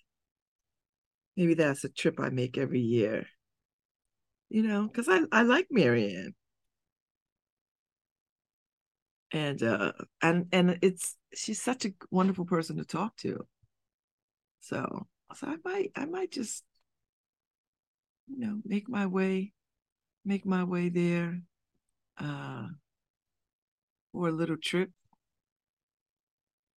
maybe 1.36 1.54
that's 1.54 1.84
a 1.84 1.88
trip 1.88 2.20
I 2.20 2.30
make 2.30 2.58
every 2.58 2.80
year. 2.80 3.26
You 4.48 4.62
know, 4.62 4.86
because 4.86 5.08
I, 5.08 5.20
I 5.32 5.42
like 5.42 5.66
Marianne. 5.70 6.34
And 9.32 9.62
uh 9.64 9.92
and 10.22 10.46
and 10.52 10.78
it's 10.80 11.16
she's 11.34 11.60
such 11.60 11.84
a 11.84 11.92
wonderful 12.10 12.44
person 12.44 12.76
to 12.76 12.84
talk 12.84 13.16
to. 13.16 13.46
So 14.60 15.08
so 15.34 15.46
I 15.48 15.56
might 15.64 15.90
I 15.96 16.04
might 16.04 16.30
just 16.30 16.62
you 18.28 18.38
know 18.46 18.60
make 18.64 18.88
my 18.88 19.06
way 19.06 19.52
make 20.24 20.46
my 20.46 20.62
way 20.62 20.88
there 20.88 21.40
uh 22.18 22.68
for 24.12 24.28
a 24.28 24.32
little 24.32 24.56
trip. 24.56 24.90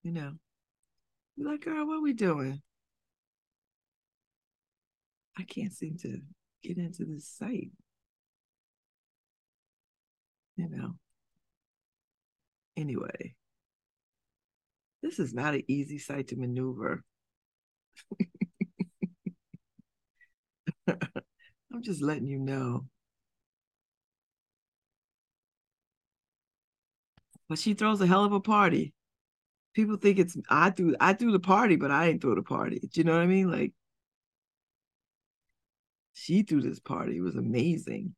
You 0.02 0.12
know. 0.14 0.34
Like, 1.38 1.62
girl, 1.62 1.86
what 1.86 1.98
are 1.98 2.02
we 2.02 2.14
doing? 2.14 2.62
I 5.38 5.44
can't 5.44 5.72
seem 5.72 5.98
to 6.00 6.20
get 6.64 6.78
into 6.78 7.06
this 7.06 7.28
site. 7.28 7.72
You 10.56 10.68
know. 10.70 10.96
Anyway, 12.76 13.36
this 15.04 15.20
is 15.20 15.34
not 15.34 15.54
an 15.54 15.64
easy 15.68 16.00
site 16.00 16.30
to 16.30 16.36
maneuver. 16.36 17.04
I'm 20.88 21.84
just 21.84 22.02
letting 22.02 22.28
you 22.28 22.40
know. 22.40 22.86
But 27.48 27.60
she 27.60 27.76
throws 27.76 28.02
a 28.02 28.08
hell 28.08 28.26
of 28.26 28.34
a 28.34 28.40
party. 28.40 28.94
People 29.78 29.98
think 29.98 30.18
it's 30.18 30.36
I 30.50 30.72
do 30.72 30.96
I 31.00 31.14
do 31.14 31.32
the 31.32 31.40
party, 31.40 31.76
but 31.76 31.92
I 31.92 32.08
ain't 32.08 32.20
throw 32.20 32.34
the 32.34 32.42
party. 32.42 32.80
Do 32.80 32.90
you 33.00 33.04
know 33.04 33.14
what 33.14 33.22
I 33.22 33.28
mean? 33.28 33.52
Like 33.52 33.74
she 36.16 36.42
threw 36.42 36.62
this 36.64 36.80
party. 36.80 37.18
It 37.18 37.22
was 37.22 37.36
amazing. 37.36 38.16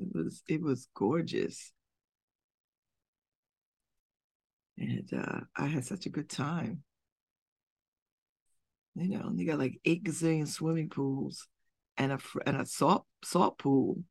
It 0.00 0.14
was 0.14 0.44
it 0.46 0.62
was 0.62 0.86
gorgeous. 0.94 1.72
And 4.78 5.12
uh, 5.12 5.40
I 5.56 5.66
had 5.66 5.84
such 5.84 6.06
a 6.06 6.10
good 6.10 6.28
time. 6.28 6.84
You 8.94 9.18
know, 9.18 9.28
they 9.34 9.44
got 9.44 9.58
like 9.58 9.80
eight 9.84 10.04
gazillion 10.04 10.46
swimming 10.46 10.88
pools 10.88 11.48
and 11.96 12.12
a 12.12 12.20
and 12.46 12.58
a 12.58 12.64
salt 12.64 13.06
salt 13.24 13.58
pool. 13.58 14.04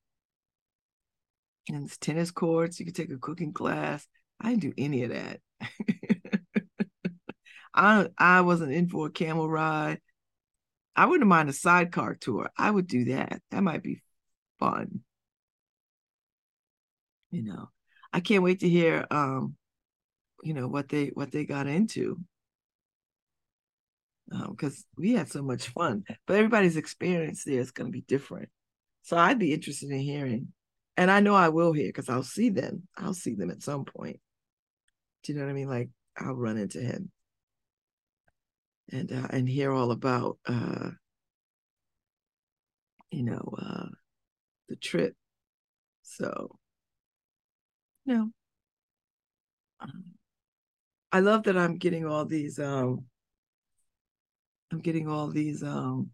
And 1.69 1.85
it's 1.85 1.97
tennis 1.97 2.31
courts. 2.31 2.79
You 2.79 2.85
could 2.85 2.95
take 2.95 3.11
a 3.11 3.17
cooking 3.17 3.53
class. 3.53 4.05
I 4.39 4.49
didn't 4.49 4.61
do 4.61 4.73
any 4.77 5.03
of 5.03 5.11
that. 5.11 5.39
I 7.73 8.07
I 8.17 8.41
wasn't 8.41 8.73
in 8.73 8.89
for 8.89 9.07
a 9.07 9.11
camel 9.11 9.49
ride. 9.49 10.01
I 10.95 11.05
wouldn't 11.05 11.29
mind 11.29 11.49
a 11.49 11.53
sidecar 11.53 12.15
tour. 12.15 12.49
I 12.57 12.69
would 12.69 12.87
do 12.87 13.05
that. 13.05 13.41
That 13.51 13.63
might 13.63 13.83
be 13.83 14.01
fun. 14.59 15.01
You 17.29 17.43
know, 17.43 17.69
I 18.11 18.19
can't 18.19 18.43
wait 18.43 18.59
to 18.59 18.69
hear 18.69 19.07
um, 19.09 19.55
you 20.43 20.53
know, 20.53 20.67
what 20.67 20.89
they 20.89 21.07
what 21.07 21.31
they 21.31 21.45
got 21.45 21.67
into. 21.67 22.19
Because 24.29 24.77
um, 24.77 24.83
we 24.97 25.13
had 25.13 25.29
so 25.29 25.41
much 25.41 25.69
fun, 25.69 26.05
but 26.25 26.37
everybody's 26.37 26.77
experience 26.77 27.43
there 27.43 27.59
is 27.59 27.71
going 27.71 27.87
to 27.87 27.91
be 27.91 28.05
different. 28.07 28.49
So 29.01 29.17
I'd 29.17 29.39
be 29.39 29.53
interested 29.53 29.89
in 29.89 29.99
hearing, 29.99 30.53
and 30.97 31.09
I 31.09 31.19
know 31.19 31.35
I 31.35 31.49
will 31.49 31.73
hear 31.73 31.87
because 31.87 32.09
I'll 32.09 32.23
see 32.23 32.49
them. 32.49 32.87
I'll 32.97 33.13
see 33.13 33.35
them 33.35 33.49
at 33.49 33.63
some 33.63 33.85
point. 33.85 34.19
Do 35.23 35.33
you 35.33 35.39
know 35.39 35.45
what 35.45 35.51
I 35.51 35.53
mean? 35.53 35.69
Like 35.69 35.89
I'll 36.17 36.35
run 36.35 36.57
into 36.57 36.79
him 36.79 37.11
and 38.91 39.11
uh, 39.11 39.27
and 39.29 39.47
hear 39.47 39.71
all 39.71 39.91
about 39.91 40.37
uh, 40.45 40.89
you 43.11 43.23
know 43.23 43.53
uh, 43.57 43.87
the 44.69 44.75
trip. 44.75 45.15
So, 46.03 46.57
no, 48.05 48.31
um, 49.79 50.03
I 51.11 51.19
love 51.19 51.43
that 51.43 51.57
I'm 51.57 51.77
getting 51.77 52.05
all 52.05 52.25
these. 52.25 52.59
Um, 52.59 53.05
I'm 54.71 54.79
getting 54.79 55.07
all 55.07 55.27
these 55.27 55.63
um, 55.63 56.11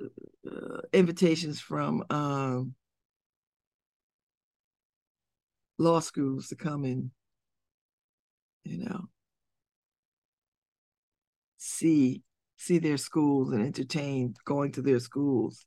uh, 0.00 0.80
invitations 0.92 1.60
from 1.60 2.04
um, 2.10 2.74
law 5.78 6.00
schools 6.00 6.48
to 6.48 6.56
come 6.56 6.84
and, 6.84 7.10
you 8.64 8.84
know, 8.84 9.08
see 11.58 12.22
see 12.56 12.78
their 12.78 12.96
schools 12.96 13.52
and 13.52 13.64
entertain 13.64 14.34
going 14.44 14.72
to 14.72 14.82
their 14.82 15.00
schools. 15.00 15.66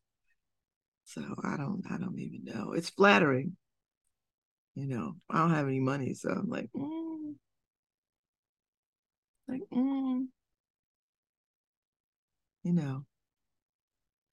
So 1.06 1.22
I 1.44 1.58
don't 1.58 1.84
I 1.90 1.98
don't 1.98 2.18
even 2.20 2.44
know. 2.46 2.74
It's 2.74 2.90
flattering. 2.90 3.58
You 4.76 4.88
know, 4.88 5.16
I 5.30 5.40
don't 5.40 5.52
have 5.52 5.68
any 5.68 5.80
money, 5.80 6.14
so 6.14 6.30
I'm 6.30 6.50
like, 6.50 6.70
mm. 6.76 7.36
like, 9.48 9.62
mm. 9.74 10.26
you 12.64 12.74
know, 12.74 13.06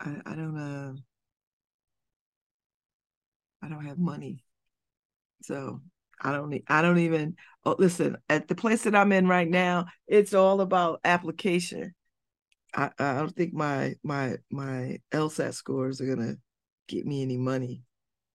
I 0.00 0.16
I 0.26 0.34
don't 0.34 0.58
uh 0.58 0.94
I 3.62 3.68
don't 3.68 3.86
have 3.86 3.98
money. 3.98 4.44
So 5.42 5.80
I 6.20 6.32
don't 6.32 6.50
need 6.50 6.64
I 6.68 6.82
don't 6.82 6.98
even 6.98 7.36
oh 7.64 7.76
listen, 7.78 8.16
at 8.28 8.48
the 8.48 8.54
place 8.54 8.82
that 8.84 8.94
I'm 8.94 9.12
in 9.12 9.26
right 9.26 9.48
now, 9.48 9.86
it's 10.06 10.34
all 10.34 10.60
about 10.60 11.00
application. 11.04 11.94
I, 12.74 12.90
I 12.98 13.14
don't 13.14 13.34
think 13.34 13.52
my 13.52 13.94
my 14.02 14.36
my 14.50 14.98
LSAT 15.12 15.54
scores 15.54 16.00
are 16.00 16.06
gonna 16.06 16.36
get 16.88 17.06
me 17.06 17.22
any 17.22 17.36
money. 17.36 17.82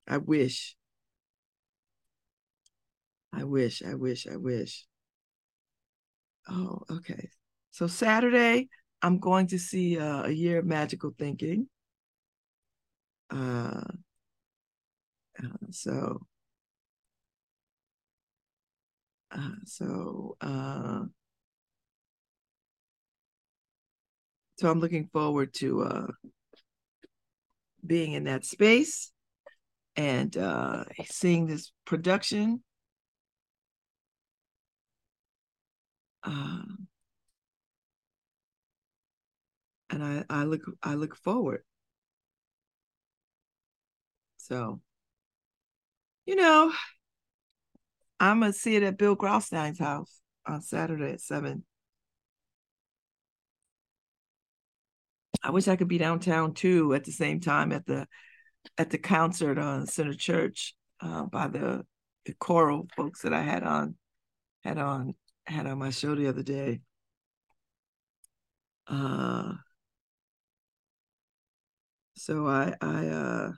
I 0.07 0.17
wish. 0.17 0.75
I 3.34 3.43
wish, 3.43 3.84
I 3.84 3.93
wish, 3.93 4.25
I 4.27 4.38
wish. 4.38 4.85
Oh, 6.49 6.81
okay. 6.89 7.29
So 7.71 7.88
Saturday, 7.88 8.69
I'm 9.01 9.19
going 9.19 9.47
to 9.47 9.59
see 9.59 9.99
uh, 9.99 10.23
a 10.23 10.31
year 10.31 10.59
of 10.59 10.65
magical 10.65 11.13
thinking. 11.17 11.67
Uh, 13.29 13.84
uh, 15.43 15.67
so, 15.71 16.25
uh, 19.32 19.52
so, 19.66 20.38
uh, 20.41 21.04
so 24.58 24.72
I'm 24.72 24.80
looking 24.80 25.10
forward 25.14 25.54
to 25.56 25.84
uh, 25.84 26.08
being 27.86 28.14
in 28.14 28.26
that 28.26 28.45
space 28.45 29.12
and 29.95 30.36
uh, 30.38 30.84
seeing 31.06 31.48
this 31.48 31.72
production. 31.86 32.64
Uh, 36.24 36.64
and 39.90 40.04
I, 40.04 40.24
I 40.30 40.44
look 40.44 40.62
I 40.84 40.95
look 40.95 41.16
forward. 41.16 41.64
So, 44.38 44.82
you 46.26 46.36
know, 46.36 46.72
I'm 48.19 48.39
gonna 48.39 48.53
see 48.53 48.76
it 48.76 48.84
at 48.84 48.98
Bill 48.98 49.15
Graustein's 49.15 49.80
house 49.80 50.19
on 50.45 50.61
Saturday 50.61 51.14
at 51.14 51.22
seven. 51.22 51.64
I 55.44 55.52
wish 55.52 55.68
I 55.68 55.76
could 55.76 55.88
be 55.88 55.98
downtown 55.98 56.53
too 56.53 56.94
at 56.94 57.03
the 57.03 57.11
same 57.11 57.39
time 57.39 57.72
at 57.72 57.85
the 57.85 58.07
at 58.77 58.89
the 58.89 58.98
concert 58.98 59.57
on 59.57 59.85
Center 59.88 60.14
Church 60.14 60.76
uh, 60.99 61.26
by 61.26 61.48
the 61.48 61.85
the 62.26 62.34
choral 62.34 62.88
folks 62.95 63.22
that 63.22 63.34
I 63.34 63.41
had 63.41 63.64
on 63.64 63.95
had 64.64 64.77
on 64.77 65.15
had 65.45 65.68
on 65.68 65.77
my 65.77 65.91
show 65.91 66.15
the 66.15 66.27
other 66.27 66.44
day. 66.44 66.81
Uh, 68.88 69.53
so 72.15 72.48
I 72.48 72.73
I 72.81 73.07
uh 73.07 73.52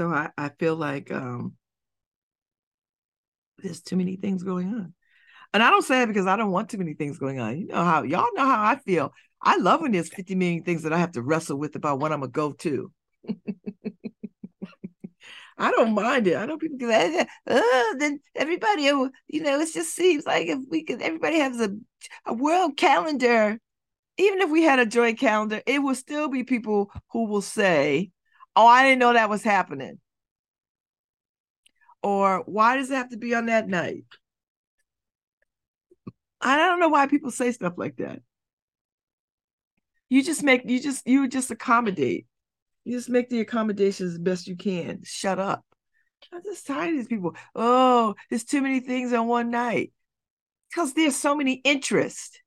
so 0.00 0.08
I 0.08 0.30
I 0.38 0.48
feel 0.48 0.76
like 0.76 1.12
um 1.12 1.56
there's 3.58 3.82
too 3.82 3.96
many 3.96 4.16
things 4.16 4.42
going 4.42 4.68
on. 4.68 4.94
And 5.52 5.62
I 5.62 5.68
don't 5.68 5.84
say 5.84 6.00
it 6.00 6.06
because 6.06 6.26
I 6.26 6.36
don't 6.36 6.52
want 6.52 6.70
too 6.70 6.78
many 6.78 6.94
things 6.94 7.18
going 7.18 7.38
on. 7.38 7.58
You 7.58 7.66
know 7.66 7.84
how 7.84 8.02
y'all 8.02 8.32
know 8.32 8.46
how 8.46 8.64
I 8.64 8.76
feel. 8.76 9.12
I 9.42 9.58
love 9.58 9.82
when 9.82 9.92
there's 9.92 10.08
50 10.08 10.36
million 10.36 10.62
things 10.62 10.84
that 10.84 10.94
I 10.94 10.98
have 10.98 11.12
to 11.12 11.22
wrestle 11.22 11.58
with 11.58 11.76
about 11.76 11.98
what 11.98 12.12
I'm 12.12 12.20
gonna 12.20 12.32
go 12.32 12.52
to. 12.52 12.90
I 15.58 15.70
don't 15.70 15.92
mind 15.92 16.28
it. 16.28 16.36
I 16.38 16.46
don't 16.46 16.58
people 16.58 16.78
go, 16.78 17.24
oh, 17.48 17.96
then 17.98 18.20
everybody, 18.34 18.84
you 18.84 19.10
know, 19.42 19.60
it 19.60 19.74
just 19.74 19.94
seems 19.94 20.24
like 20.24 20.46
if 20.46 20.60
we 20.70 20.82
could, 20.82 21.02
everybody 21.02 21.40
has 21.40 21.60
a, 21.60 21.76
a 22.24 22.32
world 22.32 22.78
calendar. 22.78 23.58
Even 24.16 24.40
if 24.40 24.48
we 24.48 24.62
had 24.62 24.78
a 24.78 24.86
joint 24.86 25.18
calendar, 25.18 25.60
it 25.66 25.80
will 25.80 25.94
still 25.94 26.30
be 26.30 26.42
people 26.42 26.90
who 27.12 27.26
will 27.26 27.42
say, 27.42 28.10
oh, 28.56 28.66
I 28.66 28.84
didn't 28.84 28.98
know 28.98 29.12
that 29.12 29.30
was 29.30 29.42
happening. 29.42 29.98
Or 32.02 32.42
why 32.46 32.76
does 32.76 32.90
it 32.90 32.94
have 32.94 33.10
to 33.10 33.18
be 33.18 33.34
on 33.34 33.46
that 33.46 33.68
night? 33.68 34.04
I 36.40 36.56
don't 36.56 36.80
know 36.80 36.88
why 36.88 37.06
people 37.06 37.30
say 37.30 37.52
stuff 37.52 37.74
like 37.76 37.96
that. 37.96 38.20
You 40.08 40.24
just 40.24 40.42
make 40.42 40.62
you 40.64 40.80
just 40.80 41.06
you 41.06 41.28
just 41.28 41.50
accommodate. 41.50 42.26
You 42.84 42.96
just 42.96 43.10
make 43.10 43.28
the 43.28 43.40
accommodations 43.40 44.12
as 44.12 44.18
best 44.18 44.48
you 44.48 44.56
can. 44.56 45.02
Shut 45.04 45.38
up. 45.38 45.64
I'm 46.32 46.42
just 46.42 46.66
tired 46.66 46.90
of 46.90 46.96
these 46.96 47.06
people. 47.06 47.36
Oh, 47.54 48.14
there's 48.28 48.44
too 48.44 48.62
many 48.62 48.80
things 48.80 49.12
on 49.12 49.26
one 49.26 49.50
night. 49.50 49.92
Because 50.68 50.94
there's 50.94 51.16
so 51.16 51.34
many 51.34 51.54
interests. 51.54 52.40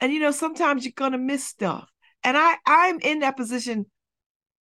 And 0.00 0.12
you 0.12 0.20
know, 0.20 0.30
sometimes 0.30 0.84
you're 0.84 0.92
gonna 0.94 1.18
miss 1.18 1.44
stuff. 1.44 1.90
And 2.22 2.36
I 2.36 2.56
I'm 2.66 3.00
in 3.00 3.20
that 3.20 3.36
position 3.36 3.86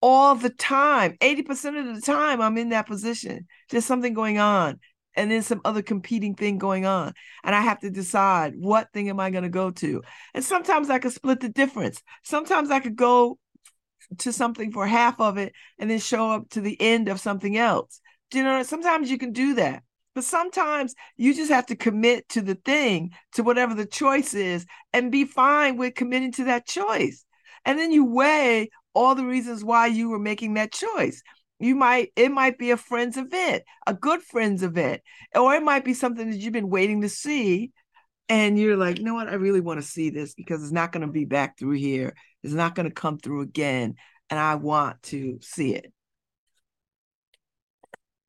all 0.08 0.36
the 0.36 0.52
time. 0.52 1.18
80% 1.20 1.80
of 1.80 1.96
the 1.96 2.02
time 2.02 2.40
I'm 2.40 2.60
in 2.60 2.70
that 2.70 2.86
position. 2.86 3.48
There's 3.72 3.86
something 3.86 4.14
going 4.14 4.38
on 4.38 4.80
and 5.16 5.32
then 5.32 5.42
some 5.42 5.62
other 5.66 5.82
competing 5.82 6.36
thing 6.36 6.60
going 6.60 6.86
on. 6.86 7.14
And 7.44 7.56
I 7.56 7.62
have 7.62 7.80
to 7.80 7.90
decide 7.90 8.54
what 8.56 8.94
thing 8.94 9.10
am 9.10 9.20
I 9.20 9.32
going 9.32 9.46
to 9.46 9.50
go 9.50 9.72
to. 9.72 10.04
And 10.36 10.44
sometimes 10.44 10.92
I 10.92 11.00
could 11.00 11.12
split 11.12 11.40
the 11.40 11.50
difference. 11.50 12.04
Sometimes 12.24 12.70
I 12.70 12.82
could 12.82 12.96
go 12.96 13.40
to 14.20 14.32
something 14.32 14.72
for 14.72 14.86
half 14.86 15.20
of 15.20 15.40
it 15.40 15.54
and 15.80 15.90
then 15.90 15.98
show 15.98 16.30
up 16.30 16.52
to 16.52 16.62
the 16.62 16.80
end 16.80 17.08
of 17.08 17.20
something 17.20 17.58
else. 17.58 18.00
Do 18.30 18.38
you 18.38 18.44
know? 18.44 18.62
Sometimes 18.62 19.10
you 19.10 19.18
can 19.18 19.32
do 19.32 19.56
that. 19.56 19.82
But 20.14 20.24
sometimes 20.24 20.94
you 21.18 21.34
just 21.34 21.52
have 21.52 21.66
to 21.66 21.76
commit 21.76 22.30
to 22.30 22.42
the 22.44 22.54
thing, 22.54 23.10
to 23.34 23.42
whatever 23.42 23.74
the 23.74 23.88
choice 23.88 24.36
is, 24.36 24.68
and 24.94 25.12
be 25.12 25.26
fine 25.26 25.78
with 25.78 25.96
committing 25.96 26.32
to 26.34 26.44
that 26.44 26.68
choice. 26.68 27.26
And 27.66 27.80
then 27.80 27.92
you 27.92 28.06
weigh 28.06 28.70
all 28.96 29.16
the 29.16 29.26
reasons 29.26 29.64
why 29.64 29.88
you 29.88 30.10
were 30.10 30.20
making 30.20 30.56
that 30.56 30.72
choice. 30.72 31.22
You 31.60 31.76
might 31.76 32.12
it 32.16 32.32
might 32.32 32.58
be 32.58 32.72
a 32.72 32.78
friend's 32.78 33.18
event 33.18 33.64
a 33.88 33.94
good 33.94 34.22
friend's 34.22 34.64
event 34.64 35.02
or 35.34 35.54
it 35.56 35.64
might 35.64 35.86
be 35.86 35.94
something 35.94 36.30
that 36.30 36.38
you've 36.38 36.52
been 36.54 36.70
waiting 36.70 37.02
to 37.02 37.10
see 37.10 37.72
and 38.28 38.60
you're 38.60 38.76
like 38.76 38.98
you 38.98 39.06
know 39.06 39.14
what? 39.14 39.30
I 39.30 39.36
really 39.36 39.62
want 39.62 39.80
to 39.80 39.88
see 39.88 40.10
this 40.10 40.34
because 40.34 40.64
it's 40.64 40.74
not 40.74 40.92
going 40.92 41.06
to 41.06 41.12
be 41.12 41.26
back 41.26 41.58
through 41.58 41.76
here. 41.76 42.16
It's 42.44 42.54
not 42.54 42.76
going 42.76 42.90
to 42.90 42.94
come 42.94 43.18
through 43.18 43.42
again 43.42 43.96
and 44.30 44.40
i 44.40 44.56
want 44.56 45.02
to 45.04 45.38
see 45.42 45.76
it. 45.76 45.92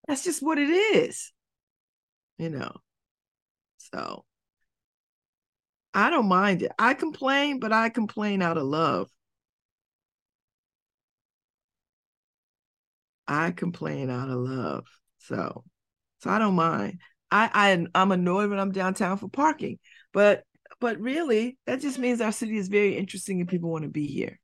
That's 0.06 0.22
just 0.22 0.42
what 0.42 0.58
it 0.58 0.68
is 0.70 1.32
you 2.38 2.50
know? 2.50 2.72
So 3.78 4.24
i 5.94 6.10
don't 6.10 6.28
mind 6.28 6.62
it. 6.62 6.72
I 6.78 6.94
complain 6.94 7.58
but 7.60 7.72
i 7.72 7.88
complain 7.88 8.42
out 8.42 8.58
of 8.58 8.64
love 8.64 9.08
I 13.28 13.50
complain 13.50 14.10
out 14.10 14.28
of 14.28 14.36
love. 14.36 14.86
So, 15.18 15.64
so 16.18 16.30
I 16.30 16.38
don't 16.38 16.54
mind. 16.54 17.00
I, 17.30 17.50
I 17.52 17.86
I'm 17.94 18.12
annoyed 18.12 18.50
when 18.50 18.58
I'm 18.58 18.72
downtown 18.72 19.18
for 19.18 19.28
parking, 19.28 19.78
but 20.12 20.44
but 20.80 21.00
really 21.00 21.58
that 21.66 21.80
just 21.80 21.98
means 21.98 22.20
our 22.20 22.32
city 22.32 22.56
is 22.56 22.68
very 22.68 22.96
interesting 22.96 23.40
and 23.40 23.48
people 23.48 23.70
want 23.70 23.84
to 23.84 23.90
be 23.90 24.06
here. 24.06 24.38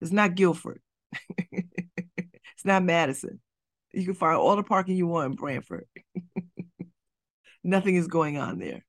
It's 0.00 0.12
not 0.12 0.34
Guilford. 0.34 0.80
it's 1.52 2.64
not 2.64 2.84
Madison. 2.84 3.40
You 3.92 4.04
can 4.04 4.14
find 4.14 4.36
all 4.36 4.56
the 4.56 4.62
parking 4.62 4.96
you 4.96 5.06
want 5.06 5.32
in 5.32 5.36
Branford. 5.36 5.86
Nothing 7.64 7.96
is 7.96 8.08
going 8.08 8.36
on 8.36 8.58
there. 8.58 8.84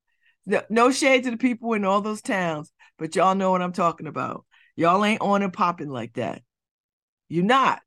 No, 0.46 0.62
no 0.70 0.92
shade 0.92 1.24
to 1.24 1.32
the 1.32 1.38
people 1.38 1.74
in 1.74 1.86
all 1.86 2.02
those 2.02 2.22
towns, 2.22 2.72
but 2.98 3.16
y'all 3.16 3.36
know 3.36 3.52
what 3.52 3.62
I'm 3.62 3.74
talking 3.74 4.08
about. 4.08 4.46
Y'all 4.76 5.04
ain't 5.04 5.22
on 5.22 5.44
and 5.44 5.52
popping 5.52 5.90
like 5.90 6.14
that. 6.14 6.42
You're 7.30 7.44
not. 7.44 7.82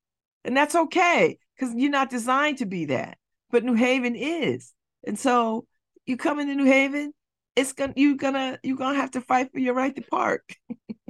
And 0.45 0.57
that's 0.57 0.75
okay 0.75 1.39
because 1.57 1.75
you're 1.75 1.91
not 1.91 2.11
designed 2.11 2.59
to 2.59 2.67
be 2.67 2.87
that. 2.87 3.19
But 3.51 3.65
New 3.65 3.75
Haven 3.75 4.15
is. 4.17 4.73
And 5.07 5.19
so 5.19 5.67
you 6.07 6.17
come 6.17 6.39
into 6.41 6.55
New 6.55 6.65
Haven, 6.65 7.13
it's 7.57 7.73
gonna 7.73 7.93
you 7.97 8.17
gonna 8.17 8.59
you're 8.63 8.77
gonna 8.77 8.99
have 8.99 9.11
to 9.13 9.21
fight 9.21 9.53
for 9.53 9.59
your 9.59 9.75
right 9.75 9.95
to 9.95 10.03
park. 10.03 10.55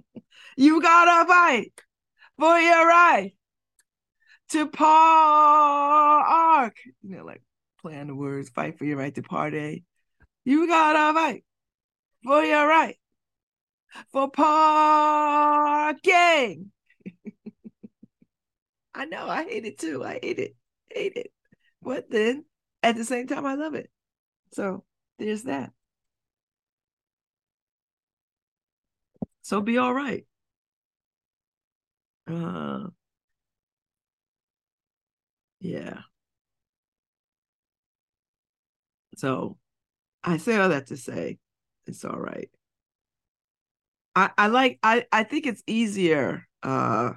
you 0.57 0.81
gotta 0.83 1.27
fight 1.29 1.73
for 2.39 2.59
your 2.59 2.87
right 2.87 3.33
to 4.51 4.67
park. 4.67 5.75
You 7.03 7.17
know, 7.17 7.25
like 7.25 7.43
playing 7.81 8.09
the 8.09 8.15
words, 8.15 8.49
fight 8.49 8.79
for 8.79 8.85
your 8.85 8.97
right 8.99 9.15
to 9.15 9.23
party. 9.23 9.59
Eh? 9.59 9.79
You 10.45 10.67
gotta 10.67 11.15
fight 11.15 11.45
for 12.25 12.43
your 12.43 12.67
right, 12.67 12.97
for 14.13 14.31
parking. 14.31 15.93
I 19.01 19.07
know 19.07 19.31
I 19.31 19.45
hate 19.45 19.65
it 19.65 19.79
too. 19.79 20.05
I 20.05 20.19
hate 20.23 20.39
it, 20.39 20.57
hate 20.91 21.15
it. 21.17 21.33
But 21.81 22.11
then 22.11 22.45
at 22.83 22.97
the 22.97 23.05
same 23.05 23.27
time, 23.27 23.47
I 23.47 23.55
love 23.55 23.75
it. 23.75 23.91
So 24.53 24.85
there's 25.19 25.45
that. 25.45 25.73
So 29.41 29.63
be 29.63 29.79
all 29.79 29.95
right. 29.95 30.27
Uh, 32.27 32.89
yeah. 35.61 36.01
So 39.17 39.57
I 40.23 40.37
say 40.37 40.57
all 40.57 40.69
that 40.69 40.89
to 40.89 40.99
say 40.99 41.39
it's 41.87 42.05
all 42.05 42.19
right. 42.21 42.51
I, 44.15 44.31
I 44.37 44.47
like 44.49 44.79
I, 44.83 45.07
I 45.11 45.23
think 45.23 45.47
it's 45.47 45.63
easier 45.67 46.47
uh 46.63 47.13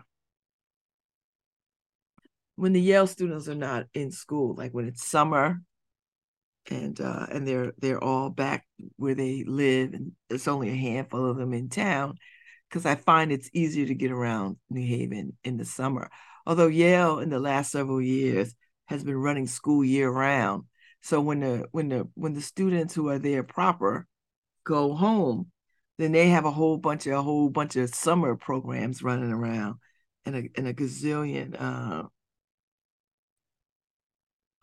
when 2.64 2.72
the 2.72 2.80
Yale 2.80 3.08
students 3.08 3.50
are 3.50 3.56
not 3.56 3.88
in 3.94 4.10
school, 4.10 4.56
like 4.56 4.72
when 4.72 4.88
it's 4.88 5.06
summer 5.06 5.62
and 6.72 7.02
uh 7.02 7.26
and 7.30 7.46
they're 7.46 7.74
they're 7.78 8.02
all 8.02 8.30
back 8.30 8.66
where 8.96 9.16
they 9.16 9.44
live 9.46 9.94
and 9.94 10.14
it's 10.30 10.48
only 10.48 10.70
a 10.70 10.76
handful 10.76 11.30
of 11.30 11.36
them 11.36 11.54
in 11.54 11.68
town 11.68 12.16
because 12.70 12.86
I 12.86 12.96
find 12.96 13.34
it's 13.34 13.50
easier 13.52 13.86
to 13.88 13.94
get 13.94 14.12
around 14.12 14.56
New 14.70 14.88
Haven 14.88 15.36
in 15.44 15.58
the 15.58 15.66
summer. 15.66 16.10
Although 16.46 16.68
Yale 16.68 17.20
in 17.20 17.28
the 17.28 17.38
last 17.38 17.70
several 17.70 18.02
years 18.02 18.56
has 18.86 19.04
been 19.04 19.18
running 19.18 19.46
school 19.46 19.84
year 19.84 20.10
round. 20.10 20.64
So 21.02 21.20
when 21.20 21.42
the 21.42 21.66
when 21.72 21.90
the 21.90 22.08
when 22.14 22.34
the 22.34 22.42
students 22.42 22.96
who 22.96 23.10
are 23.10 23.20
there 23.20 23.44
proper 23.44 24.08
go 24.64 24.96
home, 24.96 25.52
then 25.98 26.14
they 26.14 26.30
have 26.30 26.46
a 26.46 26.52
whole 26.52 26.78
bunch 26.78 27.08
of 27.08 27.14
a 27.14 27.22
whole 27.22 27.50
bunch 27.50 27.76
of 27.76 27.94
summer 27.94 28.38
programs 28.38 29.04
running 29.04 29.34
around 29.34 29.80
and 30.26 30.36
a 30.38 30.44
and 30.56 30.66
a 30.66 30.74
gazillion 30.74 31.62
uh 31.62 32.04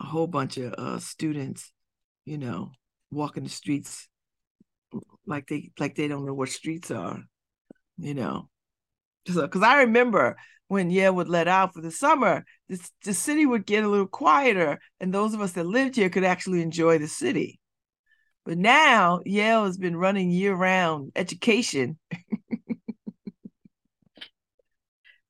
a 0.01 0.05
whole 0.05 0.27
bunch 0.27 0.56
of 0.56 0.72
uh 0.74 0.98
students, 0.98 1.72
you 2.24 2.39
know, 2.39 2.72
walking 3.10 3.44
the 3.44 3.51
streets 3.51 4.09
like 5.27 5.47
they 5.48 5.70
like 5.78 5.94
they 5.94 6.09
don't 6.09 6.27
know 6.27 6.35
what 6.35 6.48
streets 6.48 6.90
are, 6.90 7.22
you 7.98 8.14
know. 8.14 8.48
So 9.28 9.43
because 9.43 9.62
I 9.62 9.82
remember 9.82 10.36
when 10.68 10.90
Yale 10.90 11.14
would 11.14 11.28
let 11.28 11.48
out 11.48 11.74
for 11.74 11.81
the 11.81 11.90
summer, 11.90 12.44
the 12.68 13.14
city 13.14 13.44
would 13.44 13.66
get 13.66 13.85
a 13.85 13.89
little 13.89 14.06
quieter, 14.06 14.78
and 15.01 15.12
those 15.12 15.35
of 15.35 15.40
us 15.40 15.52
that 15.52 15.66
lived 15.66 15.97
here 15.97 16.09
could 16.09 16.24
actually 16.24 16.62
enjoy 16.62 16.98
the 16.98 17.09
city. 17.09 17.60
But 18.44 18.59
now 18.59 19.20
Yale 19.24 19.64
has 19.64 19.77
been 19.77 19.97
running 19.97 20.31
year-round 20.31 21.12
education. 21.16 21.98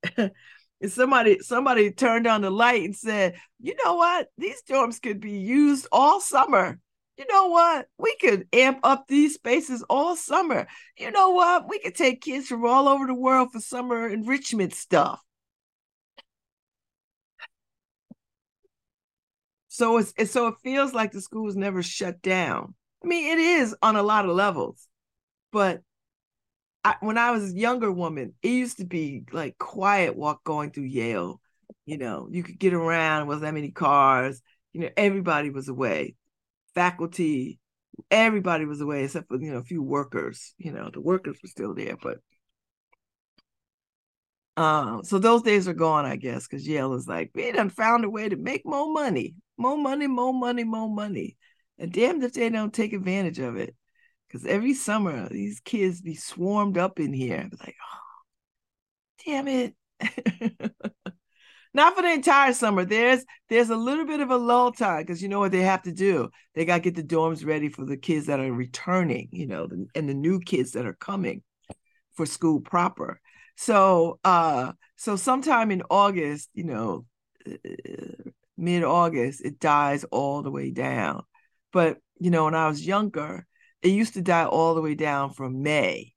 and 0.81 0.91
somebody 0.91 1.39
somebody 1.41 1.91
turned 1.91 2.27
on 2.27 2.43
the 2.43 2.51
light 2.51 2.85
and 2.85 2.97
said, 2.97 3.37
"You 3.61 3.75
know 3.85 3.95
what? 3.95 4.29
These 4.39 4.63
dorms 4.69 5.01
could 5.01 5.21
be 5.21 5.33
used 5.33 5.87
all 5.93 6.21
summer. 6.21 6.79
You 7.19 7.27
know 7.29 7.49
what? 7.49 7.87
We 7.99 8.17
could 8.17 8.49
amp 8.53 8.81
up 8.83 9.07
these 9.07 9.35
spaces 9.35 9.83
all 9.91 10.17
summer. 10.17 10.67
You 10.97 11.11
know 11.11 11.31
what? 11.31 11.69
We 11.69 11.79
could 11.81 11.95
take 11.95 12.23
kids 12.23 12.49
from 12.49 12.65
all 12.65 12.89
over 12.89 13.07
the 13.07 13.15
world 13.15 13.53
for 13.53 13.61
summer 13.61 14.09
enrichment 14.09 14.75
stuff." 14.75 15.21
So 19.69 19.99
it's, 19.99 20.13
it's 20.17 20.33
so 20.33 20.49
it 20.49 20.57
feels 20.63 20.93
like 20.93 21.13
the 21.13 21.21
school 21.21 21.49
is 21.49 21.57
never 21.57 21.83
shut 21.83 22.21
down. 22.23 22.75
I 23.05 23.07
mean, 23.07 23.31
it 23.31 23.39
is 23.39 23.75
on 23.83 23.97
a 23.97 24.03
lot 24.03 24.29
of 24.29 24.35
levels, 24.35 24.87
but 25.53 25.83
I, 26.85 26.97
when 27.01 27.19
I 27.19 27.31
was 27.31 27.53
a 27.53 27.57
younger 27.57 27.93
woman, 27.93 28.35
it 28.43 28.49
used 28.49 28.79
to 28.79 28.87
be 28.87 29.25
like 29.33 29.59
quiet 29.59 30.17
walk 30.17 30.45
going 30.45 30.71
through 30.71 30.85
Yale. 30.85 31.41
You 31.87 31.99
know, 31.99 32.29
you 32.31 32.43
could 32.43 32.59
get 32.59 32.73
around, 32.73 33.27
wasn't 33.27 33.43
that 33.45 33.55
many 33.55 33.71
cars. 33.71 34.41
You 34.73 34.83
know, 34.83 34.91
everybody 34.97 35.51
was 35.51 35.69
away, 35.69 36.15
faculty, 36.75 37.59
everybody 38.11 38.65
was 38.65 38.81
away 38.81 39.05
except 39.05 39.29
for 39.29 39.41
you 39.41 39.53
know 39.53 39.59
a 39.59 39.65
few 39.65 39.83
workers. 39.83 40.55
You 40.59 40.73
know, 40.73 40.91
the 40.93 41.01
workers 41.01 41.39
were 41.43 41.49
still 41.49 41.75
there, 41.75 41.97
but 42.01 42.19
um, 44.57 45.05
so 45.05 45.19
those 45.19 45.43
days 45.43 45.69
are 45.69 45.75
gone, 45.75 46.05
I 46.05 46.17
guess, 46.17 46.47
because 46.47 46.67
Yale 46.67 46.93
is 46.95 47.09
like, 47.09 47.31
we 47.35 47.51
done 47.53 47.71
found 47.71 48.05
a 48.05 48.11
way 48.11 48.29
to 48.29 48.37
make 48.37 48.67
more 48.67 48.93
money, 48.93 49.35
more 49.57 49.79
money, 49.79 50.07
more 50.07 50.35
money, 50.35 50.65
more 50.65 50.89
money. 50.89 51.37
And 51.79 51.91
damned 51.91 52.23
if 52.25 52.35
they 52.35 52.51
don't 52.51 52.75
take 52.75 52.93
advantage 52.93 53.39
of 53.39 53.57
it. 53.57 53.75
Because 54.31 54.47
every 54.47 54.75
summer, 54.75 55.29
these 55.29 55.61
kids 55.61 56.01
be 56.01 56.15
swarmed 56.15 56.79
up 56.79 57.01
in 57.01 57.13
here. 57.13 57.49
Like, 57.59 57.75
oh, 57.83 59.25
damn 59.27 59.49
it. 59.49 59.75
Not 61.75 61.95
for 61.95 62.03
the 62.03 62.13
entire 62.13 62.53
summer. 62.53 62.85
There's 62.85 63.25
there's 63.49 63.71
a 63.71 63.77
little 63.77 64.05
bit 64.05 64.21
of 64.21 64.31
a 64.31 64.37
lull 64.37 64.73
time 64.73 65.03
because 65.03 65.23
you 65.23 65.29
know 65.29 65.41
what 65.41 65.53
they 65.53 65.63
have 65.63 65.83
to 65.83 65.93
do. 65.93 66.31
They 66.55 66.65
got 66.65 66.77
to 66.77 66.81
get 66.81 66.97
the 66.97 67.03
dorms 67.03 67.47
ready 67.47 67.69
for 67.69 67.85
the 67.85 67.97
kids 67.97 68.27
that 68.27 68.41
are 68.41 68.53
returning, 68.53 69.29
you 69.33 69.47
know, 69.47 69.69
and 69.95 70.09
the 70.09 70.15
new 70.15 70.41
kids 70.41 70.73
that 70.73 70.87
are 70.87 70.95
coming 70.95 71.43
for 72.15 72.27
school 72.27 72.61
proper. 72.61 73.21
So 73.57 74.19
uh 74.25 74.73
so 74.97 75.17
sometime 75.17 75.71
in 75.71 75.83
August, 75.91 76.51
you 76.55 76.65
know, 76.65 77.05
mid 78.57 78.85
August, 78.85 79.41
it 79.45 79.61
dies 79.61 80.05
all 80.05 80.43
the 80.43 80.51
way 80.51 80.71
down. 80.71 81.25
But 81.73 81.99
you 82.19 82.31
know, 82.31 82.45
when 82.45 82.55
I 82.55 82.69
was 82.69 82.85
younger, 82.85 83.47
it 83.83 83.89
used 83.89 84.15
to 84.15 84.23
die 84.23 84.45
all 84.45 84.75
the 84.75 84.83
way 84.83 84.95
down 84.95 85.31
from 85.31 85.63
May. 85.63 86.15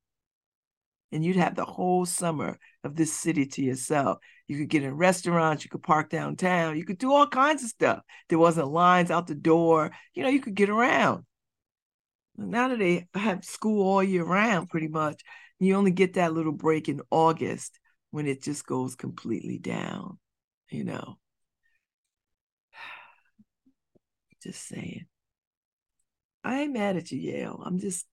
And 1.12 1.24
you'd 1.24 1.36
have 1.36 1.54
the 1.54 1.64
whole 1.64 2.04
summer 2.06 2.58
of 2.82 2.96
this 2.96 3.12
city 3.12 3.46
to 3.46 3.62
yourself. 3.62 4.18
You 4.48 4.58
could 4.58 4.68
get 4.68 4.82
in 4.82 4.96
restaurants, 4.96 5.64
you 5.64 5.70
could 5.70 5.82
park 5.82 6.10
downtown, 6.10 6.76
you 6.76 6.84
could 6.84 6.98
do 6.98 7.12
all 7.12 7.26
kinds 7.26 7.62
of 7.62 7.70
stuff. 7.70 8.02
There 8.28 8.38
wasn't 8.38 8.68
lines 8.68 9.10
out 9.10 9.26
the 9.26 9.34
door, 9.34 9.92
you 10.14 10.22
know, 10.22 10.28
you 10.28 10.40
could 10.40 10.54
get 10.54 10.68
around. 10.68 11.24
Now 12.36 12.68
that 12.68 12.78
they 12.78 13.06
have 13.14 13.44
school 13.44 13.86
all 13.86 14.02
year 14.02 14.24
round, 14.24 14.68
pretty 14.68 14.88
much, 14.88 15.22
you 15.60 15.76
only 15.76 15.92
get 15.92 16.14
that 16.14 16.32
little 16.32 16.52
break 16.52 16.88
in 16.88 17.00
August 17.10 17.78
when 18.10 18.26
it 18.26 18.42
just 18.42 18.66
goes 18.66 18.96
completely 18.96 19.58
down, 19.58 20.18
you 20.68 20.84
know. 20.84 21.18
Just 24.42 24.66
saying. 24.66 25.06
I 26.44 26.60
ain't 26.60 26.74
mad 26.74 26.96
at 26.96 27.10
you, 27.10 27.18
Yale. 27.18 27.62
I'm 27.64 27.78
just, 27.78 28.06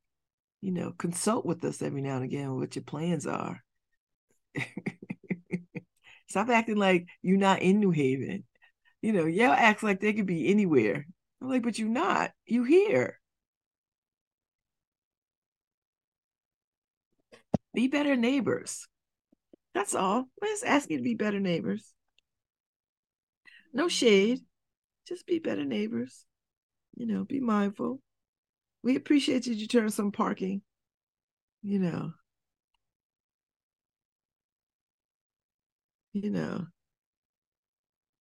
you 0.62 0.72
know, 0.72 0.94
consult 0.98 1.46
with 1.46 1.64
us 1.66 1.82
every 1.82 2.02
now 2.02 2.16
and 2.16 2.24
again 2.24 2.56
what 2.56 2.76
your 2.76 2.84
plans 2.84 3.28
are. 3.28 3.62
Stop 6.30 6.50
acting 6.50 6.78
like 6.78 7.08
you're 7.22 7.38
not 7.38 7.62
in 7.62 7.80
New 7.80 7.92
Haven. 7.92 8.46
You 9.02 9.12
know, 9.14 9.26
Yale 9.26 9.52
acts 9.52 9.84
like 9.84 10.00
they 10.00 10.14
could 10.14 10.28
be 10.28 10.48
anywhere. 10.48 11.06
I'm 11.42 11.50
like, 11.50 11.64
but 11.64 11.78
you're 11.78 11.90
not. 11.90 12.32
You 12.46 12.64
here. 12.64 13.20
Be 17.74 17.88
better 17.88 18.16
neighbors. 18.16 18.88
That's 19.74 19.96
all. 19.96 20.30
I'm 20.42 20.48
just 20.50 20.66
asking 20.66 20.98
to 20.98 21.04
be 21.04 21.16
better 21.16 21.40
neighbors. 21.40 21.94
No 23.74 23.88
shade. 23.88 24.42
Just 25.08 25.26
be 25.26 25.40
better 25.40 25.66
neighbors. 25.66 26.26
You 26.96 27.08
know, 27.08 27.24
be 27.24 27.40
mindful. 27.40 28.02
We 28.84 28.96
appreciate 28.96 29.48
you. 29.48 29.68
Turn 29.68 29.90
some 29.90 30.12
parking. 30.12 30.62
You 31.64 31.80
know. 31.80 32.14
You 36.14 36.30
know. 36.30 36.68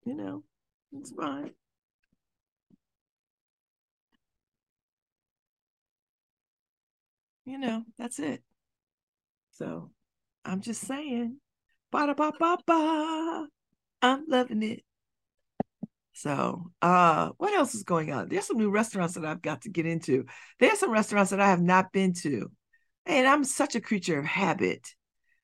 You 0.04 0.14
know, 0.14 0.42
it's 0.92 1.12
fine. 1.12 1.50
You 7.44 7.58
know, 7.58 7.84
that's 7.98 8.18
it. 8.18 8.42
So 9.52 9.90
I'm 10.46 10.62
just 10.62 10.82
saying, 10.82 11.36
ba 11.92 12.14
ba 12.14 12.32
ba 12.38 12.58
ba. 12.66 13.48
I'm 14.02 14.24
loving 14.28 14.62
it. 14.62 14.84
So, 16.18 16.72
uh, 16.82 17.30
what 17.36 17.54
else 17.54 17.76
is 17.76 17.84
going 17.84 18.12
on? 18.12 18.28
There's 18.28 18.46
some 18.46 18.58
new 18.58 18.70
restaurants 18.70 19.14
that 19.14 19.24
I've 19.24 19.40
got 19.40 19.62
to 19.62 19.68
get 19.70 19.86
into. 19.86 20.24
There's 20.58 20.80
some 20.80 20.90
restaurants 20.90 21.30
that 21.30 21.40
I 21.40 21.46
have 21.48 21.62
not 21.62 21.92
been 21.92 22.12
to, 22.22 22.50
and 23.06 23.24
I'm 23.24 23.44
such 23.44 23.76
a 23.76 23.80
creature 23.80 24.18
of 24.18 24.24
habit. 24.24 24.96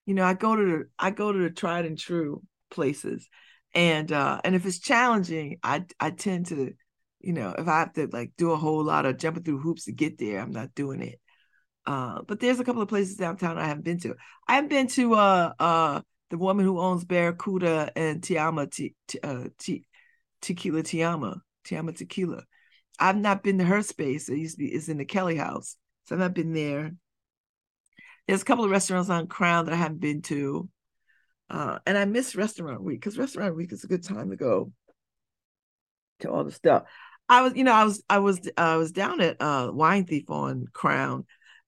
You 0.05 0.14
know, 0.14 0.24
I 0.24 0.34
go 0.34 0.56
to 0.56 0.64
the 0.64 0.84
I 0.98 1.10
go 1.12 1.30
to 1.30 1.38
the 1.38 1.51
tried 1.51 1.84
and 1.84 1.96
true 1.96 2.42
places, 2.72 3.28
and 3.72 4.10
uh, 4.10 4.40
and 4.42 4.56
if 4.56 4.66
it's 4.66 4.80
challenging, 4.80 5.59
I 5.62 5.84
I 6.01 6.10
tend 6.10 6.46
to, 6.46 6.72
you 7.20 7.32
know, 7.32 7.55
if 7.56 7.68
I 7.68 7.78
have 7.78 7.92
to 7.92 8.09
like 8.12 8.32
do 8.36 8.51
a 8.51 8.56
whole 8.56 8.82
lot 8.82 9.06
of 9.06 9.16
jumping 9.16 9.44
through 9.44 9.60
hoops 9.60 9.84
to 9.84 9.92
get 9.92 10.18
there, 10.18 10.40
I'm 10.40 10.51
not 10.51 10.74
doing 10.74 11.02
it. 11.02 11.20
Uh, 11.86 12.22
but 12.26 12.40
there's 12.40 12.59
a 12.59 12.64
couple 12.64 12.82
of 12.82 12.88
places 12.88 13.16
downtown 13.16 13.59
I 13.59 13.66
haven't 13.68 13.84
been 13.84 14.01
to. 14.01 14.16
I 14.48 14.56
haven't 14.56 14.70
been 14.70 14.88
to 14.88 15.14
uh 15.14 15.52
uh 15.60 16.01
the 16.30 16.38
woman 16.38 16.64
who 16.64 16.80
owns 16.80 17.05
Barracuda 17.05 17.92
and 17.94 18.22
Tiama 18.22 18.68
T, 18.72 18.96
T, 19.06 19.20
uh, 19.22 19.44
T, 19.56 19.86
Tequila 20.44 20.82
Tiama 20.82 21.40
Tiama 21.64 21.96
Tequila. 21.96 22.44
I've 22.98 23.16
not 23.16 23.42
been 23.42 23.58
to 23.58 23.64
her 23.64 23.82
space. 23.82 24.28
It 24.28 24.38
used 24.38 24.56
to 24.56 24.64
be 24.64 24.68
it's 24.68 24.88
in 24.88 24.98
the 24.98 25.04
Kelly 25.04 25.36
House, 25.36 25.76
so 26.06 26.14
I've 26.14 26.20
not 26.20 26.34
been 26.34 26.52
there. 26.52 26.92
There's 28.26 28.42
a 28.42 28.44
couple 28.44 28.64
of 28.64 28.70
restaurants 28.70 29.10
on 29.10 29.26
Crown 29.26 29.66
that 29.66 29.74
I 29.74 29.78
haven't 29.78 30.00
been 30.00 30.22
to. 30.22 30.68
Uh, 31.50 31.78
and 31.86 31.98
I 31.98 32.04
miss 32.04 32.36
Restaurant 32.36 32.82
Week 32.82 33.00
because 33.00 33.18
Restaurant 33.18 33.54
Week 33.54 33.72
is 33.72 33.84
a 33.84 33.88
good 33.88 34.02
time 34.02 34.30
to 34.30 34.36
go 34.36 34.72
to 36.20 36.30
all 36.30 36.44
the 36.44 36.52
stuff. 36.52 36.84
I 37.28 37.42
was, 37.42 37.54
you 37.54 37.64
know, 37.64 37.72
I 37.72 37.84
was, 37.84 38.02
I 38.08 38.18
was, 38.18 38.48
I 38.56 38.76
was 38.76 38.92
down 38.92 39.20
at 39.20 39.40
uh, 39.40 39.70
Wine 39.72 40.04
Thief 40.04 40.30
on 40.30 40.66
Crown, 40.72 41.26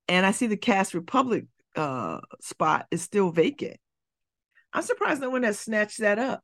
and 0.09 0.25
I 0.25 0.31
see 0.31 0.47
the 0.47 0.57
Cask 0.57 0.95
Republic 0.95 1.47
uh, 1.75 2.21
spot 2.41 2.87
is 2.91 3.03
still 3.03 3.31
vacant. 3.31 3.77
I'm 4.73 4.83
surprised 4.83 5.21
no 5.21 5.31
one 5.31 5.43
has 5.43 5.59
snatched 5.59 6.01
that 6.01 6.19
up. 6.19 6.43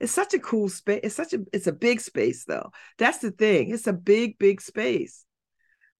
It's 0.00 0.12
such 0.12 0.34
a 0.34 0.38
cool 0.38 0.68
space. 0.68 1.00
It's 1.02 1.14
such 1.14 1.32
a, 1.32 1.40
it's 1.52 1.66
a 1.66 1.72
big 1.72 2.00
space 2.00 2.44
though. 2.44 2.70
That's 2.98 3.18
the 3.18 3.30
thing. 3.30 3.70
It's 3.70 3.86
a 3.86 3.92
big, 3.92 4.38
big 4.38 4.60
space. 4.60 5.24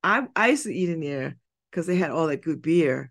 I 0.03 0.27
I 0.37 0.49
used 0.49 0.65
to 0.65 0.75
eat 0.75 0.91
in 0.91 1.01
there 1.01 1.37
because 1.71 1.87
they 1.87 1.97
had 1.97 2.11
all 2.11 2.27
that 2.27 2.43
good 2.43 2.63
beer. 2.63 3.11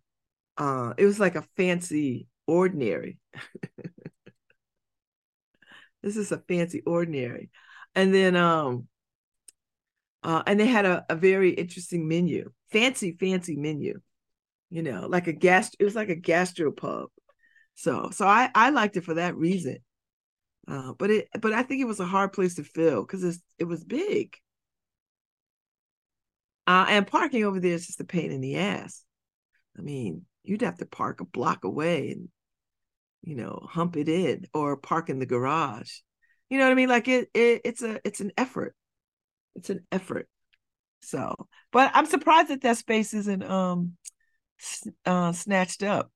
Uh, 0.58 0.94
it 0.98 1.06
was 1.06 1.20
like 1.20 1.36
a 1.36 1.46
fancy 1.58 2.28
ordinary. 2.46 3.18
this 6.04 6.18
is 6.18 6.32
a 6.32 6.38
fancy 6.38 6.82
ordinary, 6.86 7.50
and 7.96 8.14
then 8.14 8.36
um, 8.36 8.88
uh, 10.24 10.44
and 10.46 10.60
they 10.60 10.68
had 10.68 10.86
a, 10.86 11.06
a 11.10 11.16
very 11.16 11.52
interesting 11.52 12.08
menu, 12.08 12.52
fancy, 12.72 13.16
fancy 13.20 13.56
menu. 13.56 14.00
You 14.70 14.84
know, 14.84 15.08
like 15.08 15.28
a 15.28 15.34
gas. 15.34 15.72
It 15.80 15.84
was 15.84 15.96
like 15.96 16.10
a 16.10 16.16
gastropub. 16.16 17.08
So 17.76 18.12
so 18.12 18.28
I 18.28 18.50
I 18.54 18.70
liked 18.70 18.98
it 18.98 19.04
for 19.04 19.16
that 19.16 19.36
reason. 19.36 19.78
Uh, 20.68 20.94
but 20.94 21.10
it 21.12 21.28
but 21.42 21.54
I 21.54 21.64
think 21.64 21.82
it 21.82 21.88
was 21.88 22.00
a 22.00 22.06
hard 22.06 22.32
place 22.34 22.56
to 22.56 22.64
fill 22.64 23.02
because 23.04 23.42
it 23.60 23.66
was 23.66 23.84
big. 23.84 24.38
Uh, 26.66 26.86
and 26.88 27.08
parking 27.08 27.44
over 27.44 27.60
there 27.60 27.74
is 27.74 27.88
just 27.88 28.00
a 28.00 28.06
pain 28.06 28.32
in 28.32 28.42
the 28.42 28.56
ass. 28.58 29.04
I 29.78 29.82
mean, 29.82 30.26
you'd 30.44 30.62
have 30.62 30.78
to 30.78 30.86
park 30.86 31.22
a 31.22 31.26
block 31.26 31.64
away 31.64 32.12
and 32.12 32.30
you 33.24 33.36
know 33.36 33.68
hump 33.70 33.98
it 33.98 34.10
in 34.10 34.48
or 34.54 34.78
park 34.78 35.10
in 35.10 35.20
the 35.20 35.26
garage. 35.26 35.92
You 36.50 36.58
know 36.60 36.66
what 36.66 36.72
I 36.72 36.76
mean? 36.76 36.90
Like 36.90 37.08
it, 37.08 37.30
it 37.34 37.62
it's 37.66 37.82
a 37.82 38.00
it's 38.06 38.22
an 38.22 38.32
effort. 38.38 38.76
It's 39.56 39.70
an 39.70 39.86
effort. 39.92 40.30
So, 41.02 41.48
but 41.72 41.92
I'm 41.94 42.06
surprised 42.06 42.50
that 42.50 42.62
that 42.62 42.78
space 42.78 43.14
isn't 43.14 43.44
um 43.44 43.98
uh 45.06 45.32
snatched 45.34 45.84
up. 45.84 46.12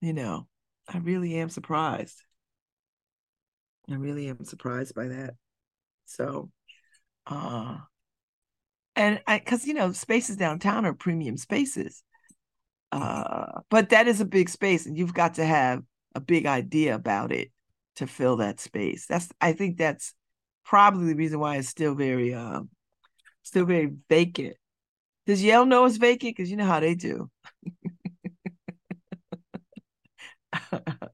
You 0.00 0.12
know, 0.12 0.48
I 0.88 0.98
really 0.98 1.36
am 1.36 1.48
surprised. 1.50 2.22
I 3.90 3.94
really 3.94 4.28
am 4.28 4.44
surprised 4.44 4.94
by 4.94 5.08
that. 5.08 5.34
So, 6.06 6.50
uh, 7.26 7.78
and 8.94 9.20
I, 9.26 9.38
cause 9.40 9.66
you 9.66 9.74
know, 9.74 9.92
spaces 9.92 10.36
downtown 10.36 10.86
are 10.86 10.94
premium 10.94 11.36
spaces. 11.36 12.02
Uh, 12.92 13.60
but 13.70 13.90
that 13.90 14.08
is 14.08 14.20
a 14.20 14.26
big 14.26 14.48
space, 14.48 14.86
and 14.86 14.96
you've 14.98 15.14
got 15.14 15.34
to 15.34 15.44
have 15.44 15.82
a 16.14 16.20
big 16.20 16.46
idea 16.46 16.94
about 16.94 17.32
it 17.32 17.50
to 17.96 18.06
fill 18.06 18.36
that 18.38 18.60
space. 18.60 19.06
That's, 19.06 19.30
I 19.40 19.52
think 19.52 19.78
that's 19.78 20.14
probably 20.64 21.08
the 21.08 21.16
reason 21.16 21.40
why 21.40 21.56
it's 21.56 21.68
still 21.68 21.94
very, 21.94 22.34
uh, 22.34 22.62
still 23.42 23.66
very 23.66 23.92
vacant. 24.10 24.56
Does 25.26 25.42
Yale 25.42 25.66
know 25.66 25.86
it's 25.86 25.98
vacant? 25.98 26.36
Because 26.36 26.50
you 26.50 26.56
know 26.56 26.66
how 26.66 26.80
they 26.80 26.94
do. 26.94 27.30
Yeah, 30.52 31.08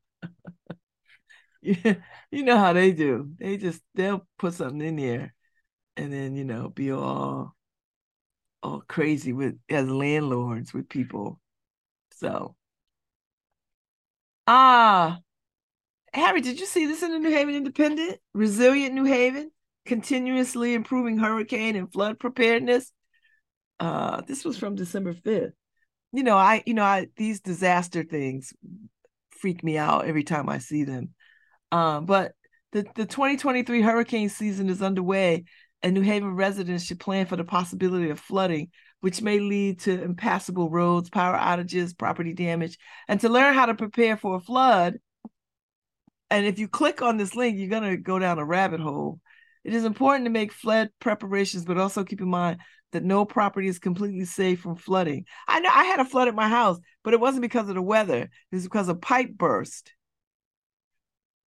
you 2.30 2.42
know 2.42 2.58
how 2.58 2.72
they 2.72 2.92
do. 2.92 3.30
They 3.38 3.56
just 3.56 3.80
they'll 3.94 4.26
put 4.38 4.54
something 4.54 4.80
in 4.80 4.96
there 4.96 5.34
and 5.96 6.12
then 6.12 6.36
you 6.36 6.44
know 6.44 6.68
be 6.68 6.90
all 6.92 7.54
all 8.62 8.82
crazy 8.88 9.32
with 9.32 9.58
as 9.68 9.88
landlords 9.88 10.72
with 10.74 10.88
people. 10.88 11.40
So 12.12 12.56
ah 14.46 15.20
Harry, 16.14 16.40
did 16.40 16.60
you 16.60 16.66
see 16.66 16.86
this 16.86 17.02
in 17.02 17.12
the 17.12 17.18
New 17.18 17.30
Haven 17.30 17.54
Independent? 17.54 18.20
Resilient 18.34 18.94
New 18.94 19.04
Haven, 19.04 19.50
continuously 19.86 20.74
improving 20.74 21.18
hurricane 21.18 21.76
and 21.76 21.90
flood 21.92 22.18
preparedness. 22.18 22.92
Uh, 23.80 24.20
this 24.22 24.44
was 24.44 24.58
from 24.58 24.74
December 24.74 25.14
5th. 25.14 25.54
You 26.12 26.22
know, 26.22 26.36
I, 26.36 26.62
you 26.66 26.74
know, 26.74 26.84
I 26.84 27.08
these 27.16 27.40
disaster 27.40 28.04
things 28.04 28.52
freak 29.30 29.64
me 29.64 29.78
out 29.78 30.04
every 30.06 30.24
time 30.24 30.48
I 30.48 30.58
see 30.58 30.84
them. 30.84 31.14
Um, 31.72 32.04
but 32.04 32.32
the, 32.72 32.86
the 32.94 33.06
2023 33.06 33.80
hurricane 33.80 34.28
season 34.28 34.68
is 34.68 34.82
underway, 34.82 35.44
and 35.82 35.94
New 35.94 36.02
Haven 36.02 36.36
residents 36.36 36.84
should 36.84 37.00
plan 37.00 37.26
for 37.26 37.36
the 37.36 37.44
possibility 37.44 38.10
of 38.10 38.20
flooding, 38.20 38.70
which 39.00 39.22
may 39.22 39.40
lead 39.40 39.80
to 39.80 40.02
impassable 40.02 40.70
roads, 40.70 41.10
power 41.10 41.36
outages, 41.36 41.96
property 41.96 42.34
damage. 42.34 42.78
And 43.08 43.20
to 43.20 43.28
learn 43.28 43.54
how 43.54 43.66
to 43.66 43.74
prepare 43.74 44.16
for 44.16 44.36
a 44.36 44.40
flood, 44.40 44.98
and 46.30 46.46
if 46.46 46.58
you 46.58 46.68
click 46.68 47.02
on 47.02 47.16
this 47.16 47.34
link, 47.34 47.58
you're 47.58 47.68
going 47.68 47.90
to 47.90 47.96
go 47.96 48.18
down 48.18 48.38
a 48.38 48.44
rabbit 48.44 48.80
hole. 48.80 49.18
It 49.64 49.74
is 49.74 49.84
important 49.84 50.26
to 50.26 50.30
make 50.30 50.52
flood 50.52 50.90
preparations, 50.98 51.64
but 51.64 51.78
also 51.78 52.04
keep 52.04 52.20
in 52.20 52.28
mind 52.28 52.58
that 52.92 53.04
no 53.04 53.24
property 53.24 53.68
is 53.68 53.78
completely 53.78 54.24
safe 54.24 54.60
from 54.60 54.76
flooding. 54.76 55.24
I 55.48 55.60
know 55.60 55.70
I 55.72 55.84
had 55.84 56.00
a 56.00 56.04
flood 56.04 56.28
at 56.28 56.34
my 56.34 56.48
house, 56.48 56.78
but 57.02 57.14
it 57.14 57.20
wasn't 57.20 57.42
because 57.42 57.68
of 57.68 57.74
the 57.74 57.82
weather. 57.82 58.22
It 58.22 58.54
was 58.54 58.64
because 58.64 58.88
a 58.88 58.94
pipe 58.94 59.30
burst 59.36 59.92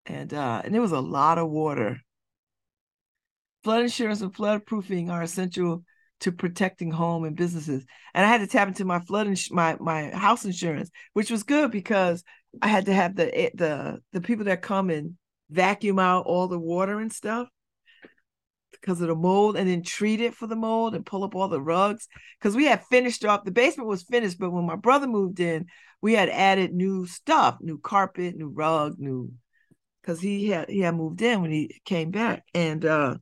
and 0.05 0.33
uh, 0.33 0.61
and 0.63 0.73
there 0.73 0.81
was 0.81 0.91
a 0.91 0.99
lot 0.99 1.37
of 1.37 1.49
water. 1.49 1.99
Flood 3.63 3.83
insurance 3.83 4.21
and 4.21 4.33
flood 4.33 4.65
proofing 4.65 5.09
are 5.09 5.23
essential 5.23 5.83
to 6.21 6.31
protecting 6.31 6.91
home 6.91 7.23
and 7.23 7.35
businesses. 7.35 7.85
And 8.13 8.25
I 8.25 8.29
had 8.29 8.41
to 8.41 8.47
tap 8.47 8.67
into 8.67 8.85
my 8.85 8.99
flood 8.99 9.27
ins- 9.27 9.51
my 9.51 9.77
my 9.79 10.09
house 10.11 10.45
insurance, 10.45 10.89
which 11.13 11.31
was 11.31 11.43
good 11.43 11.71
because 11.71 12.23
I 12.61 12.67
had 12.67 12.85
to 12.85 12.93
have 12.93 13.15
the 13.15 13.51
the 13.53 13.99
the 14.13 14.21
people 14.21 14.45
that 14.45 14.61
come 14.61 14.89
and 14.89 15.17
vacuum 15.49 15.99
out 15.99 16.25
all 16.25 16.47
the 16.47 16.59
water 16.59 16.99
and 16.99 17.11
stuff 17.11 17.47
because 18.71 19.01
of 19.01 19.07
the 19.07 19.15
mold 19.15 19.55
and 19.57 19.69
then 19.69 19.81
treat 19.83 20.21
it 20.21 20.35
for 20.35 20.47
the 20.47 20.55
mold 20.55 20.95
and 20.95 21.05
pull 21.05 21.23
up 21.23 21.35
all 21.35 21.47
the 21.47 21.61
rugs 21.61 22.07
because 22.39 22.55
we 22.55 22.65
had 22.65 22.83
finished 22.85 23.23
off 23.23 23.43
the 23.43 23.51
basement 23.51 23.87
was 23.87 24.03
finished 24.03 24.37
but 24.39 24.51
when 24.51 24.65
my 24.65 24.75
brother 24.75 25.07
moved 25.07 25.39
in 25.39 25.65
we 26.01 26.13
had 26.13 26.29
added 26.29 26.73
new 26.73 27.05
stuff 27.05 27.57
new 27.61 27.77
carpet 27.77 28.35
new 28.35 28.49
rug 28.49 28.95
new 28.97 29.31
because 30.05 30.19
he 30.21 30.49
had 30.49 30.69
he 30.69 30.81
had 30.81 30.95
moved 30.95 31.21
in 31.21 31.41
when 31.41 31.51
he 31.51 31.81
came 31.83 32.11
back 32.11 32.43
and 32.53 32.85
uh 32.85 33.15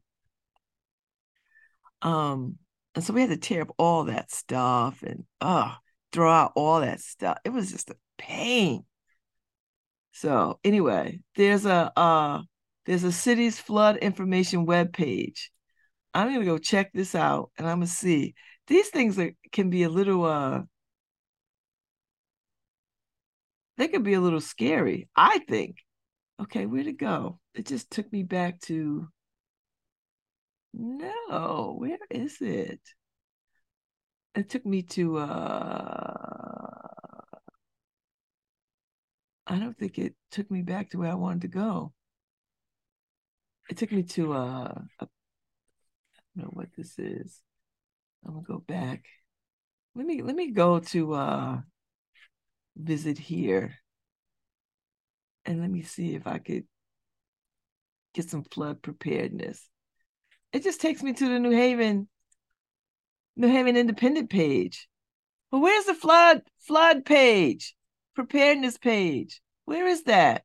um 2.02 2.58
and 2.94 3.04
so 3.04 3.14
we 3.14 3.22
had 3.22 3.30
to 3.30 3.38
tear 3.38 3.62
up 3.62 3.74
all 3.78 4.06
that 4.06 4.32
stuff 4.32 5.02
and 5.04 5.24
uh 5.40 5.74
throw 6.12 6.32
out 6.32 6.52
all 6.56 6.82
that 6.82 7.00
stuff. 7.00 7.40
It 7.44 7.50
was 7.50 7.72
just 7.72 7.90
a 7.90 7.96
pain. 8.18 8.86
So 10.12 10.60
anyway 10.64 11.20
there's 11.36 11.66
a 11.66 11.92
uh 11.98 12.42
there's 12.86 13.04
a 13.04 13.12
city's 13.12 13.60
flood 13.60 13.98
information 13.98 14.66
web 14.66 14.92
page 14.92 15.52
i'm 16.14 16.32
gonna 16.34 16.46
go 16.46 16.58
check 16.58 16.92
this 16.94 17.16
out 17.16 17.52
and 17.58 17.68
i'm 17.68 17.78
gonna 17.78 17.88
see. 17.88 18.36
These 18.68 18.90
things 18.90 19.20
are, 19.20 19.32
can 19.52 19.70
be 19.70 19.84
a 19.84 19.90
little 19.90 20.26
uh 20.26 20.62
they 23.78 23.88
can 23.88 24.04
be 24.04 24.14
a 24.14 24.22
little 24.22 24.42
scary 24.42 25.08
i 25.16 25.40
think 25.40 25.78
Okay, 26.44 26.66
where'd 26.66 26.88
it 26.88 26.98
go? 26.98 27.40
It 27.54 27.66
just 27.68 27.90
took 27.90 28.12
me 28.12 28.24
back 28.24 28.60
to. 28.62 29.08
No, 30.74 31.76
where 31.78 31.98
is 32.10 32.42
it? 32.42 32.82
It 34.36 34.50
took 34.50 34.66
me 34.66 34.82
to 34.84 35.20
uh 35.20 36.14
I 39.48 39.60
don't 39.60 39.78
think 39.78 39.98
it 39.98 40.16
took 40.32 40.50
me 40.52 40.64
back 40.64 40.90
to 40.90 40.98
where 40.98 41.12
I 41.12 41.16
wanted 41.16 41.44
to 41.44 41.48
go. 41.48 41.94
It 43.70 43.78
took 43.78 43.92
me 43.94 44.04
to 44.04 44.34
uh 44.34 44.74
a, 45.00 45.04
I 45.04 45.08
don't 46.36 46.46
know 46.46 46.50
what 46.52 46.70
this 46.76 47.00
is. 47.00 47.42
I'm 48.26 48.34
gonna 48.34 48.46
go 48.46 48.60
back. 48.60 49.06
Let 49.96 50.06
me 50.06 50.22
let 50.22 50.36
me 50.36 50.52
go 50.52 50.80
to 50.80 51.14
uh 51.14 51.62
visit 52.76 53.18
here 53.18 53.83
and 55.46 55.62
let 55.62 55.70
me 55.70 55.82
see 55.82 56.16
if 56.16 56.28
I 56.28 56.38
could 56.38 56.66
get 58.14 58.30
some 58.30 58.44
flood 58.44 58.82
preparedness. 58.82 59.70
It 60.52 60.64
just 60.64 60.82
takes 60.82 61.02
me 61.02 61.14
to 61.14 61.28
the 61.28 61.40
New 61.40 61.52
Haven, 61.52 62.08
New 63.36 63.48
Haven 63.48 63.76
Independent 63.76 64.30
page. 64.30 64.88
But 65.52 65.60
where's 65.60 65.86
the 65.86 65.96
flood 65.96 66.44
flood 66.60 67.06
page? 67.06 67.76
Preparedness 68.16 68.78
page. 68.78 69.42
Where 69.66 69.88
is 69.88 70.04
that? 70.04 70.44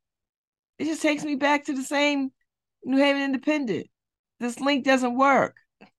It 0.79 0.85
just 0.85 1.03
takes 1.03 1.25
me 1.25 1.35
back 1.35 1.65
to 1.65 1.75
the 1.75 1.83
same 1.83 2.31
New 2.85 2.99
Haven 2.99 3.23
Independent. 3.23 3.87
This 4.41 4.61
link 4.61 4.85
doesn't 4.85 5.17
work. 5.17 5.57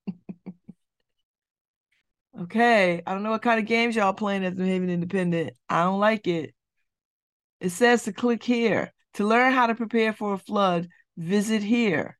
okay, 2.41 3.01
I 3.05 3.13
don't 3.13 3.23
know 3.23 3.31
what 3.31 3.41
kind 3.41 3.59
of 3.59 3.65
games 3.65 3.95
y'all 3.95 4.13
playing 4.13 4.45
at 4.45 4.55
New 4.55 4.65
Haven 4.65 4.89
Independent. 4.89 5.53
I 5.67 5.83
don't 5.83 5.99
like 5.99 6.27
it. 6.27 6.53
It 7.59 7.69
says 7.71 8.03
to 8.03 8.13
click 8.13 8.43
here. 8.43 8.93
To 9.15 9.25
learn 9.25 9.53
how 9.53 9.67
to 9.67 9.75
prepare 9.75 10.13
for 10.13 10.33
a 10.33 10.37
flood, 10.37 10.87
visit 11.17 11.63
here. 11.63 12.17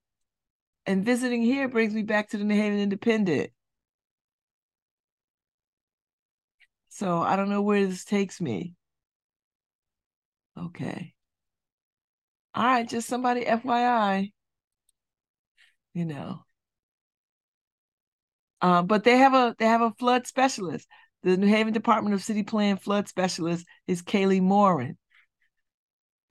And 0.86 1.06
visiting 1.06 1.44
here 1.44 1.68
brings 1.68 1.94
me 1.94 2.04
back 2.04 2.30
to 2.30 2.38
the 2.38 2.44
New 2.44 2.56
Haven 2.56 2.80
Independent. 2.80 3.52
So 6.90 7.22
I 7.22 7.36
don't 7.36 7.50
know 7.50 7.62
where 7.62 7.86
this 7.88 8.04
takes 8.04 8.42
me. 8.42 8.76
Okay. 10.58 11.14
All 12.54 12.64
right, 12.66 12.88
just 12.90 13.08
somebody 13.08 13.46
FYI. 13.46 14.32
You 15.94 16.06
know. 16.06 16.44
Um, 18.62 18.88
but 18.88 19.04
they 19.04 19.18
have 19.18 19.34
a 19.34 19.56
they 19.58 19.66
have 19.66 19.82
a 19.82 19.94
flood 19.98 20.28
specialist. 20.28 20.88
The 21.24 21.38
New 21.38 21.48
Haven 21.48 21.74
Department 21.74 22.14
of 22.14 22.24
City 22.24 22.44
Plan 22.44 22.78
flood 22.78 23.08
specialist 23.08 23.66
is 23.88 24.02
Kaylee 24.02 24.42
Morin. 24.42 24.98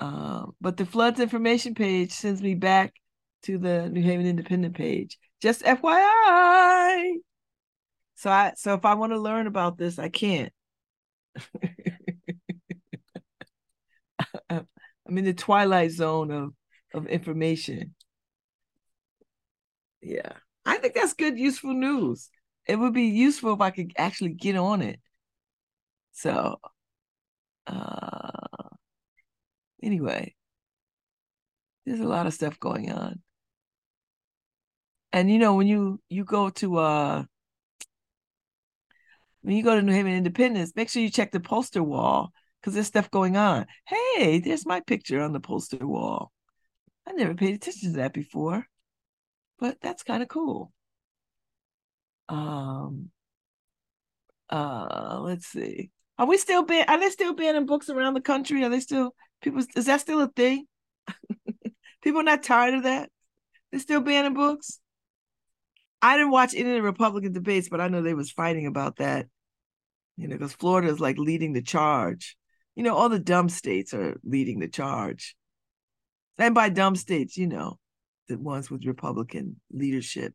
Um, 0.00 0.54
but 0.60 0.76
the 0.76 0.86
floods 0.86 1.20
information 1.20 1.74
page 1.74 2.12
sends 2.12 2.40
me 2.42 2.54
back 2.54 2.94
to 3.42 3.58
the 3.58 3.88
New 3.88 4.02
Haven 4.02 4.26
Independent 4.26 4.76
page. 4.76 5.18
Just 5.40 5.62
FYI. 5.62 7.14
So 8.16 8.30
I 8.30 8.52
so 8.56 8.74
if 8.74 8.84
I 8.84 8.94
want 8.94 9.12
to 9.12 9.18
learn 9.18 9.46
about 9.46 9.78
this, 9.78 9.98
I 9.98 10.08
can't. 10.08 10.52
I'm 14.50 14.66
in 15.18 15.24
the 15.24 15.34
twilight 15.34 15.90
zone 15.92 16.30
of 16.30 16.54
of 16.94 17.06
information. 17.06 17.94
Yeah. 20.00 20.32
I 20.64 20.78
think 20.78 20.94
that's 20.94 21.14
good, 21.14 21.38
useful 21.38 21.74
news. 21.74 22.30
It 22.66 22.76
would 22.76 22.92
be 22.92 23.04
useful 23.06 23.54
if 23.54 23.60
I 23.60 23.70
could 23.70 23.92
actually 23.96 24.30
get 24.34 24.56
on 24.56 24.82
it. 24.82 25.00
So 26.12 26.58
uh 27.66 28.77
anyway, 29.82 30.34
there's 31.84 32.00
a 32.00 32.04
lot 32.04 32.26
of 32.26 32.34
stuff 32.34 32.58
going 32.60 32.90
on. 32.92 33.20
And 35.12 35.30
you 35.30 35.38
know, 35.38 35.54
when 35.54 35.66
you 35.66 36.00
you 36.08 36.24
go 36.24 36.50
to 36.50 36.78
uh 36.78 37.24
when 39.42 39.56
you 39.56 39.62
go 39.62 39.74
to 39.74 39.82
New 39.82 39.92
Haven 39.92 40.12
Independence, 40.12 40.72
make 40.76 40.90
sure 40.90 41.02
you 41.02 41.10
check 41.10 41.32
the 41.32 41.40
poster 41.40 41.82
wall 41.82 42.32
because 42.60 42.74
there's 42.74 42.86
stuff 42.86 43.10
going 43.10 43.36
on. 43.36 43.66
Hey, 43.86 44.40
there's 44.40 44.66
my 44.66 44.80
picture 44.80 45.20
on 45.20 45.32
the 45.32 45.40
poster 45.40 45.86
wall. 45.86 46.32
I 47.06 47.12
never 47.12 47.34
paid 47.34 47.54
attention 47.54 47.92
to 47.92 47.96
that 47.98 48.12
before, 48.12 48.66
but 49.58 49.78
that's 49.80 50.02
kind 50.02 50.22
of 50.22 50.28
cool. 50.28 50.72
Um, 52.28 53.10
uh, 54.50 55.20
let's 55.22 55.46
see. 55.46 55.90
Are 56.18 56.26
we 56.26 56.36
still 56.36 56.64
ban? 56.64 56.84
Are 56.88 56.98
they 56.98 57.10
still 57.10 57.34
banning 57.34 57.66
books 57.66 57.88
around 57.88 58.14
the 58.14 58.20
country? 58.20 58.64
Are 58.64 58.68
they 58.68 58.80
still 58.80 59.14
people? 59.42 59.62
Is 59.76 59.86
that 59.86 60.00
still 60.00 60.20
a 60.20 60.28
thing? 60.28 60.66
people 62.02 62.22
not 62.22 62.42
tired 62.42 62.74
of 62.74 62.82
that? 62.84 63.10
They're 63.70 63.80
still 63.80 64.00
banning 64.00 64.34
books. 64.34 64.80
I 66.00 66.16
didn't 66.16 66.30
watch 66.30 66.54
any 66.54 66.70
of 66.70 66.76
the 66.76 66.82
Republican 66.82 67.32
debates, 67.32 67.68
but 67.68 67.80
I 67.80 67.88
know 67.88 68.02
they 68.02 68.14
was 68.14 68.30
fighting 68.30 68.66
about 68.66 68.96
that. 68.96 69.26
You 70.16 70.28
know, 70.28 70.36
because 70.36 70.52
Florida 70.52 70.88
is 70.88 71.00
like 71.00 71.18
leading 71.18 71.52
the 71.52 71.62
charge. 71.62 72.36
You 72.74 72.82
know, 72.82 72.96
all 72.96 73.08
the 73.08 73.18
dumb 73.18 73.48
states 73.48 73.94
are 73.94 74.16
leading 74.24 74.58
the 74.58 74.68
charge. 74.68 75.36
And 76.38 76.54
by 76.54 76.68
dumb 76.68 76.94
states, 76.96 77.36
you 77.36 77.48
know, 77.48 77.78
the 78.28 78.38
ones 78.38 78.70
with 78.70 78.86
Republican 78.86 79.60
leadership. 79.72 80.34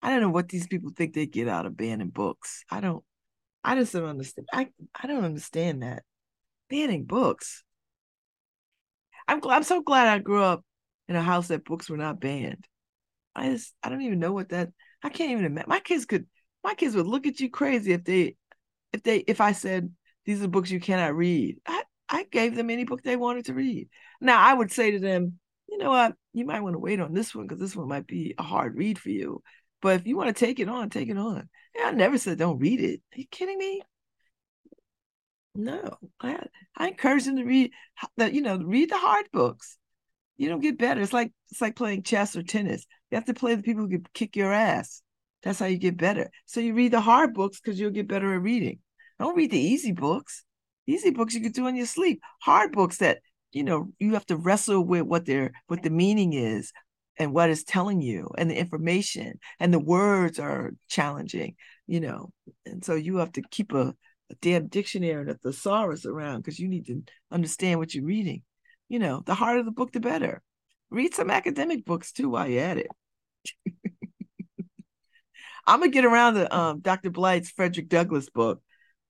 I 0.00 0.10
don't 0.10 0.20
know 0.20 0.30
what 0.30 0.48
these 0.48 0.66
people 0.66 0.92
think 0.94 1.14
they 1.14 1.26
get 1.26 1.48
out 1.48 1.66
of 1.66 1.76
banning 1.76 2.10
books. 2.10 2.64
I 2.70 2.80
don't. 2.80 3.02
I 3.64 3.74
just 3.74 3.92
don't 3.92 4.04
understand. 4.04 4.48
I 4.52 4.68
I 5.00 5.06
don't 5.06 5.24
understand 5.24 5.82
that 5.82 6.02
banning 6.68 7.04
books. 7.04 7.64
I'm. 9.28 9.40
I'm 9.48 9.62
so 9.62 9.82
glad 9.82 10.08
I 10.08 10.18
grew 10.18 10.42
up 10.42 10.64
in 11.08 11.16
a 11.16 11.22
house 11.22 11.48
that 11.48 11.64
books 11.64 11.88
were 11.88 11.96
not 11.96 12.20
banned. 12.20 12.66
I 13.34 13.50
just 13.50 13.74
I 13.82 13.88
don't 13.88 14.02
even 14.02 14.18
know 14.18 14.32
what 14.32 14.50
that. 14.50 14.70
I 15.02 15.08
can't 15.08 15.32
even 15.32 15.44
imagine. 15.44 15.68
My 15.68 15.80
kids 15.80 16.06
could. 16.06 16.26
My 16.62 16.74
kids 16.74 16.94
would 16.96 17.06
look 17.06 17.26
at 17.26 17.40
you 17.40 17.50
crazy 17.50 17.92
if 17.92 18.04
they, 18.04 18.36
if 18.92 19.02
they, 19.02 19.18
if 19.18 19.40
I 19.40 19.52
said 19.52 19.92
these 20.24 20.42
are 20.42 20.48
books 20.48 20.70
you 20.70 20.80
cannot 20.80 21.14
read. 21.14 21.58
I 21.66 21.84
I 22.08 22.24
gave 22.24 22.54
them 22.54 22.70
any 22.70 22.84
book 22.84 23.02
they 23.02 23.16
wanted 23.16 23.46
to 23.46 23.54
read. 23.54 23.88
Now 24.20 24.40
I 24.40 24.54
would 24.54 24.72
say 24.72 24.92
to 24.92 24.98
them, 24.98 25.38
you 25.68 25.78
know 25.78 25.90
what, 25.90 26.14
you 26.32 26.44
might 26.44 26.62
want 26.62 26.74
to 26.74 26.78
wait 26.78 27.00
on 27.00 27.12
this 27.12 27.34
one 27.34 27.46
because 27.46 27.60
this 27.60 27.76
one 27.76 27.88
might 27.88 28.06
be 28.06 28.34
a 28.38 28.42
hard 28.42 28.76
read 28.76 28.98
for 28.98 29.10
you. 29.10 29.42
But 29.82 30.00
if 30.00 30.06
you 30.06 30.16
want 30.16 30.34
to 30.34 30.44
take 30.46 30.60
it 30.60 30.68
on, 30.68 30.90
take 30.90 31.08
it 31.08 31.18
on. 31.18 31.48
Yeah, 31.74 31.86
I 31.86 31.90
never 31.92 32.18
said 32.18 32.38
don't 32.38 32.58
read 32.58 32.80
it. 32.80 33.02
Are 33.14 33.18
you 33.18 33.26
kidding 33.30 33.58
me? 33.58 33.82
No, 35.54 35.98
I 36.20 36.46
I 36.76 36.88
encourage 36.88 37.24
them 37.24 37.36
to 37.36 37.44
read 37.44 37.72
the 38.16 38.32
you 38.32 38.40
know 38.40 38.56
read 38.58 38.90
the 38.90 38.98
hard 38.98 39.26
books. 39.32 39.78
You 40.36 40.48
don't 40.48 40.60
get 40.60 40.78
better. 40.78 41.00
It's 41.00 41.12
like 41.12 41.32
it's 41.50 41.60
like 41.60 41.76
playing 41.76 42.02
chess 42.02 42.34
or 42.36 42.42
tennis. 42.42 42.86
You 43.10 43.16
have 43.16 43.26
to 43.26 43.34
play 43.34 43.54
the 43.54 43.62
people 43.62 43.84
who 43.84 43.90
can 43.90 44.06
kick 44.14 44.34
your 44.36 44.52
ass. 44.52 45.02
That's 45.42 45.60
how 45.60 45.66
you 45.66 45.78
get 45.78 45.96
better. 45.96 46.30
So 46.46 46.60
you 46.60 46.74
read 46.74 46.92
the 46.92 47.00
hard 47.00 47.34
books 47.34 47.60
because 47.60 47.78
you'll 47.78 47.90
get 47.90 48.08
better 48.08 48.34
at 48.34 48.42
reading. 48.42 48.80
Don't 49.20 49.36
read 49.36 49.52
the 49.52 49.58
easy 49.58 49.92
books. 49.92 50.44
Easy 50.86 51.10
books 51.10 51.34
you 51.34 51.40
can 51.40 51.52
do 51.52 51.66
in 51.68 51.76
your 51.76 51.86
sleep. 51.86 52.20
Hard 52.42 52.72
books 52.72 52.98
that 52.98 53.20
you 53.52 53.62
know 53.62 53.92
you 54.00 54.14
have 54.14 54.26
to 54.26 54.36
wrestle 54.36 54.84
with 54.84 55.02
what 55.02 55.24
their 55.26 55.52
what 55.68 55.82
the 55.82 55.90
meaning 55.90 56.32
is 56.32 56.72
and 57.16 57.32
what 57.32 57.50
it's 57.50 57.62
telling 57.62 58.02
you 58.02 58.28
and 58.36 58.50
the 58.50 58.56
information 58.58 59.38
and 59.60 59.72
the 59.72 59.78
words 59.78 60.40
are 60.40 60.72
challenging. 60.88 61.54
You 61.86 62.00
know, 62.00 62.32
and 62.66 62.84
so 62.84 62.94
you 62.94 63.18
have 63.18 63.32
to 63.32 63.42
keep 63.50 63.72
a, 63.72 63.94
a 64.30 64.34
damn 64.40 64.68
dictionary 64.68 65.20
and 65.20 65.30
a 65.30 65.34
thesaurus 65.34 66.06
around 66.06 66.38
because 66.38 66.58
you 66.58 66.68
need 66.68 66.86
to 66.86 67.02
understand 67.30 67.78
what 67.78 67.94
you're 67.94 68.04
reading. 68.04 68.42
You 68.88 68.98
know, 68.98 69.22
the 69.24 69.34
harder 69.34 69.62
the 69.62 69.70
book, 69.70 69.92
the 69.92 70.00
better. 70.00 70.42
Read 70.90 71.14
some 71.14 71.30
academic 71.30 71.84
books 71.84 72.12
too 72.12 72.30
while 72.30 72.48
you're 72.48 72.62
at 72.62 72.78
it. 72.78 72.88
I'm 75.66 75.80
gonna 75.80 75.90
get 75.90 76.04
around 76.04 76.34
to 76.34 76.54
um, 76.56 76.80
Dr. 76.80 77.10
Blight's 77.10 77.50
Frederick 77.50 77.88
Douglass 77.88 78.28
book. 78.28 78.62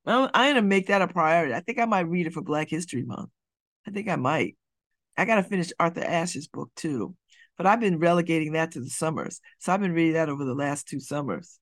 I'm, 0.06 0.30
I'm 0.34 0.54
gonna 0.54 0.62
make 0.62 0.86
that 0.88 1.02
a 1.02 1.08
priority. 1.08 1.54
I 1.54 1.60
think 1.60 1.78
I 1.78 1.84
might 1.84 2.08
read 2.08 2.26
it 2.26 2.32
for 2.32 2.42
Black 2.42 2.68
History 2.70 3.02
Month. 3.02 3.30
I 3.86 3.90
think 3.90 4.08
I 4.08 4.16
might. 4.16 4.56
I 5.16 5.24
gotta 5.24 5.42
finish 5.42 5.72
Arthur 5.78 6.02
Ashe's 6.02 6.48
book 6.48 6.70
too, 6.76 7.14
but 7.56 7.66
I've 7.66 7.80
been 7.80 7.98
relegating 7.98 8.52
that 8.52 8.72
to 8.72 8.80
the 8.80 8.90
summers. 8.90 9.40
So 9.58 9.72
I've 9.72 9.80
been 9.80 9.92
reading 9.92 10.14
that 10.14 10.28
over 10.28 10.44
the 10.44 10.54
last 10.54 10.88
two 10.88 11.00
summers. 11.00 11.58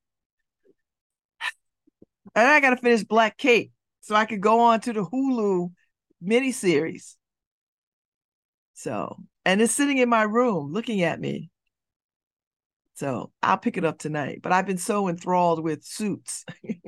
And 2.34 2.46
I 2.46 2.60
gotta 2.60 2.76
finish 2.76 3.04
Black 3.04 3.36
Cake 3.36 3.72
so 4.00 4.14
I 4.14 4.24
could 4.24 4.40
go 4.40 4.60
on 4.60 4.80
to 4.80 4.92
the 4.92 5.04
Hulu 5.04 5.72
miniseries. 6.24 7.16
So, 8.74 9.16
and 9.44 9.60
it's 9.60 9.72
sitting 9.72 9.98
in 9.98 10.08
my 10.08 10.22
room 10.22 10.72
looking 10.72 11.02
at 11.02 11.20
me. 11.20 11.50
So 12.94 13.32
I'll 13.42 13.58
pick 13.58 13.76
it 13.76 13.84
up 13.84 13.98
tonight. 13.98 14.40
But 14.42 14.52
I've 14.52 14.66
been 14.66 14.78
so 14.78 15.08
enthralled 15.08 15.62
with 15.62 15.84
suits. 15.84 16.44
and 16.64 16.82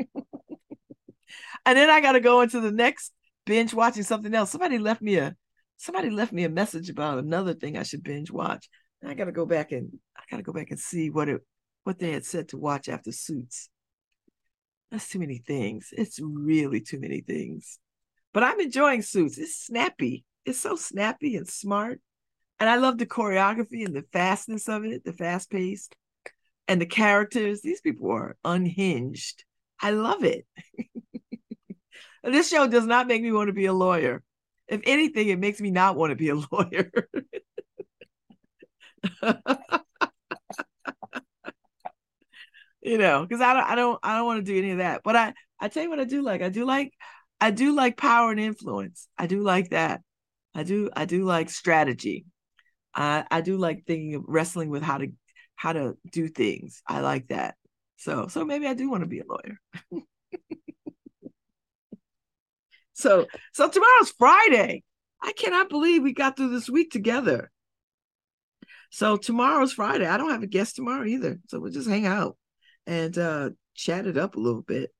then 1.65 1.91
I 1.91 2.01
got 2.01 2.13
to 2.13 2.21
go 2.21 2.41
into 2.41 2.61
the 2.61 2.73
next 2.73 3.13
binge 3.47 3.75
watching 3.75 4.03
something 4.03 4.35
else. 4.35 4.51
Somebody 4.51 4.79
left 4.79 5.03
me 5.03 5.17
a 5.17 5.37
somebody 5.77 6.11
left 6.11 6.33
me 6.33 6.45
a 6.45 6.49
message 6.49 6.89
about 6.89 7.19
another 7.19 7.55
thing 7.55 7.77
I 7.77 7.83
should 7.83 8.03
binge 8.03 8.31
watch. 8.31 8.69
I 9.07 9.15
got 9.15 9.27
to 9.27 9.33
go 9.33 9.45
back 9.45 9.73
and 9.73 9.99
I 10.17 10.23
got 10.31 10.39
to 10.39 10.43
go 10.43 10.53
back 10.53 10.71
and 10.71 10.81
see 10.81 11.11
what 11.11 11.29
it 11.29 11.43
what 11.85 11.99
they 11.99 12.13
had 12.13 12.25
said 12.25 12.49
to 12.49 12.59
watch 12.59 12.89
after 12.89 13.13
Suits. 13.13 13.69
That's 14.95 15.09
too 15.09 15.19
many 15.19 15.39
things. 15.39 15.89
It's 15.91 16.21
really 16.23 16.81
too 16.81 17.01
many 17.01 17.21
things. 17.21 17.81
But 18.33 18.45
I'm 18.45 18.61
enjoying 18.61 19.03
Suits. 19.03 19.39
It's 19.39 19.57
snappy. 19.57 20.25
It's 20.47 20.61
so 20.61 20.77
snappy 20.77 21.35
and 21.35 21.49
smart. 21.49 22.01
And 22.61 22.71
I 22.71 22.77
love 22.77 22.99
the 22.99 23.05
choreography 23.05 23.85
and 23.85 23.93
the 23.93 24.05
fastness 24.13 24.69
of 24.69 24.85
it, 24.85 25.05
the 25.05 25.13
fast 25.13 25.51
pace 25.51 25.89
and 26.69 26.81
the 26.81 26.87
characters. 26.87 27.61
These 27.61 27.81
people 27.81 28.09
are 28.13 28.37
unhinged. 28.45 29.43
I 29.81 29.91
love 29.91 30.23
it. 30.23 30.47
this 32.23 32.49
show 32.49 32.69
does 32.69 32.87
not 32.87 33.09
make 33.09 33.21
me 33.21 33.33
want 33.33 33.49
to 33.49 33.53
be 33.53 33.67
a 33.67 33.73
lawyer. 33.73 34.23
If 34.69 34.81
anything, 34.85 35.29
it 35.29 35.41
makes 35.41 35.61
me 35.61 35.73
not 35.73 35.97
want 35.97 36.11
to 36.11 36.17
be 36.17 36.29
a 36.29 36.37
lawyer. 36.53 36.93
you 42.85 42.99
know, 42.99 43.23
because 43.23 43.41
I 43.41 43.55
don't, 43.55 43.65
I 43.65 43.75
don't, 43.75 43.99
I 44.03 44.17
don't 44.17 44.27
want 44.27 44.45
to 44.45 44.53
do 44.53 44.59
any 44.59 44.73
of 44.73 44.79
that. 44.79 45.01
But 45.03 45.17
I, 45.17 45.33
I 45.59 45.69
tell 45.69 45.83
you 45.83 45.91
what, 45.91 46.01
I 46.01 46.05
do 46.05 46.23
like. 46.23 46.43
I 46.43 46.51
do 46.51 46.67
like, 46.67 46.93
I 47.41 47.51
do 47.51 47.75
like 47.75 47.97
power 47.97 48.31
and 48.31 48.39
influence. 48.39 49.09
I 49.17 49.27
do 49.27 49.41
like 49.41 49.71
that. 49.71 50.03
I 50.55 50.63
do, 50.63 50.91
I 50.95 51.07
do 51.07 51.25
like 51.25 51.49
strategy. 51.49 52.27
I, 52.95 53.25
I 53.31 53.41
do 53.41 53.57
like 53.57 53.85
thinking 53.87 54.15
of 54.15 54.25
wrestling 54.29 54.69
with 54.69 54.83
how 54.83 54.99
to, 54.99 55.09
how 55.57 55.73
to 55.73 55.97
do 56.13 56.29
things. 56.29 56.83
I 56.87 57.01
like 57.01 57.29
that. 57.29 57.55
So, 57.97 58.29
so 58.29 58.45
maybe 58.45 58.67
I 58.67 58.75
do 58.75 58.91
want 58.91 59.03
to 59.03 59.09
be 59.09 59.21
a 59.21 59.25
lawyer. 59.27 59.59
so, 62.93 63.27
so 63.53 63.69
tomorrow's 63.71 64.11
Friday. 64.11 64.85
I 65.23 65.33
cannot 65.33 65.71
believe 65.71 66.03
we 66.03 66.13
got 66.13 66.37
through 66.37 66.51
this 66.51 66.69
week 66.69 66.91
together. 66.91 67.51
So 68.91 69.17
tomorrow's 69.17 69.73
Friday. 69.73 70.07
I 70.07 70.19
don't 70.19 70.31
have 70.31 70.43
a 70.43 70.47
guest 70.47 70.77
tomorrow 70.77 71.07
either. 71.07 71.41
So 71.49 71.61
we'll 71.61 71.73
just 71.73 71.89
hang 71.89 72.05
out 72.05 72.37
and 72.87 73.17
uh 73.19 73.51
chat 73.75 74.07
it 74.07 74.17
up 74.17 74.37
a 74.37 74.41
little 74.41 74.63
bit. 74.63 74.91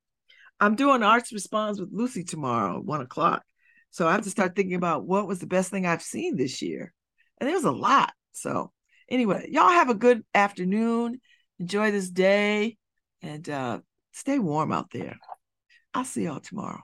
I'm 0.59 0.75
doing 0.75 1.03
Arts 1.03 1.33
Response 1.33 1.79
with 1.79 1.89
Lucy 1.91 2.23
tomorrow, 2.23 2.79
one 2.79 3.01
o'clock. 3.01 3.43
So 3.91 4.07
I 4.07 4.13
have 4.13 4.23
to 4.23 4.29
start 4.29 4.55
thinking 4.55 4.75
about 4.75 5.05
what 5.05 5.27
was 5.27 5.39
the 5.39 5.47
best 5.47 5.71
thing 5.71 5.85
I've 5.85 6.01
seen 6.01 6.35
this 6.35 6.61
year. 6.61 6.93
And 7.39 7.47
there 7.47 7.55
was 7.55 7.65
a 7.65 7.71
lot. 7.71 8.13
So 8.31 8.71
anyway, 9.09 9.47
y'all 9.49 9.69
have 9.69 9.89
a 9.89 9.95
good 9.95 10.23
afternoon. 10.33 11.21
Enjoy 11.59 11.91
this 11.91 12.09
day 12.09 12.77
and 13.21 13.47
uh 13.49 13.79
stay 14.11 14.39
warm 14.39 14.71
out 14.71 14.91
there. 14.91 15.17
I'll 15.93 16.05
see 16.05 16.23
y'all 16.23 16.41
tomorrow. 16.41 16.81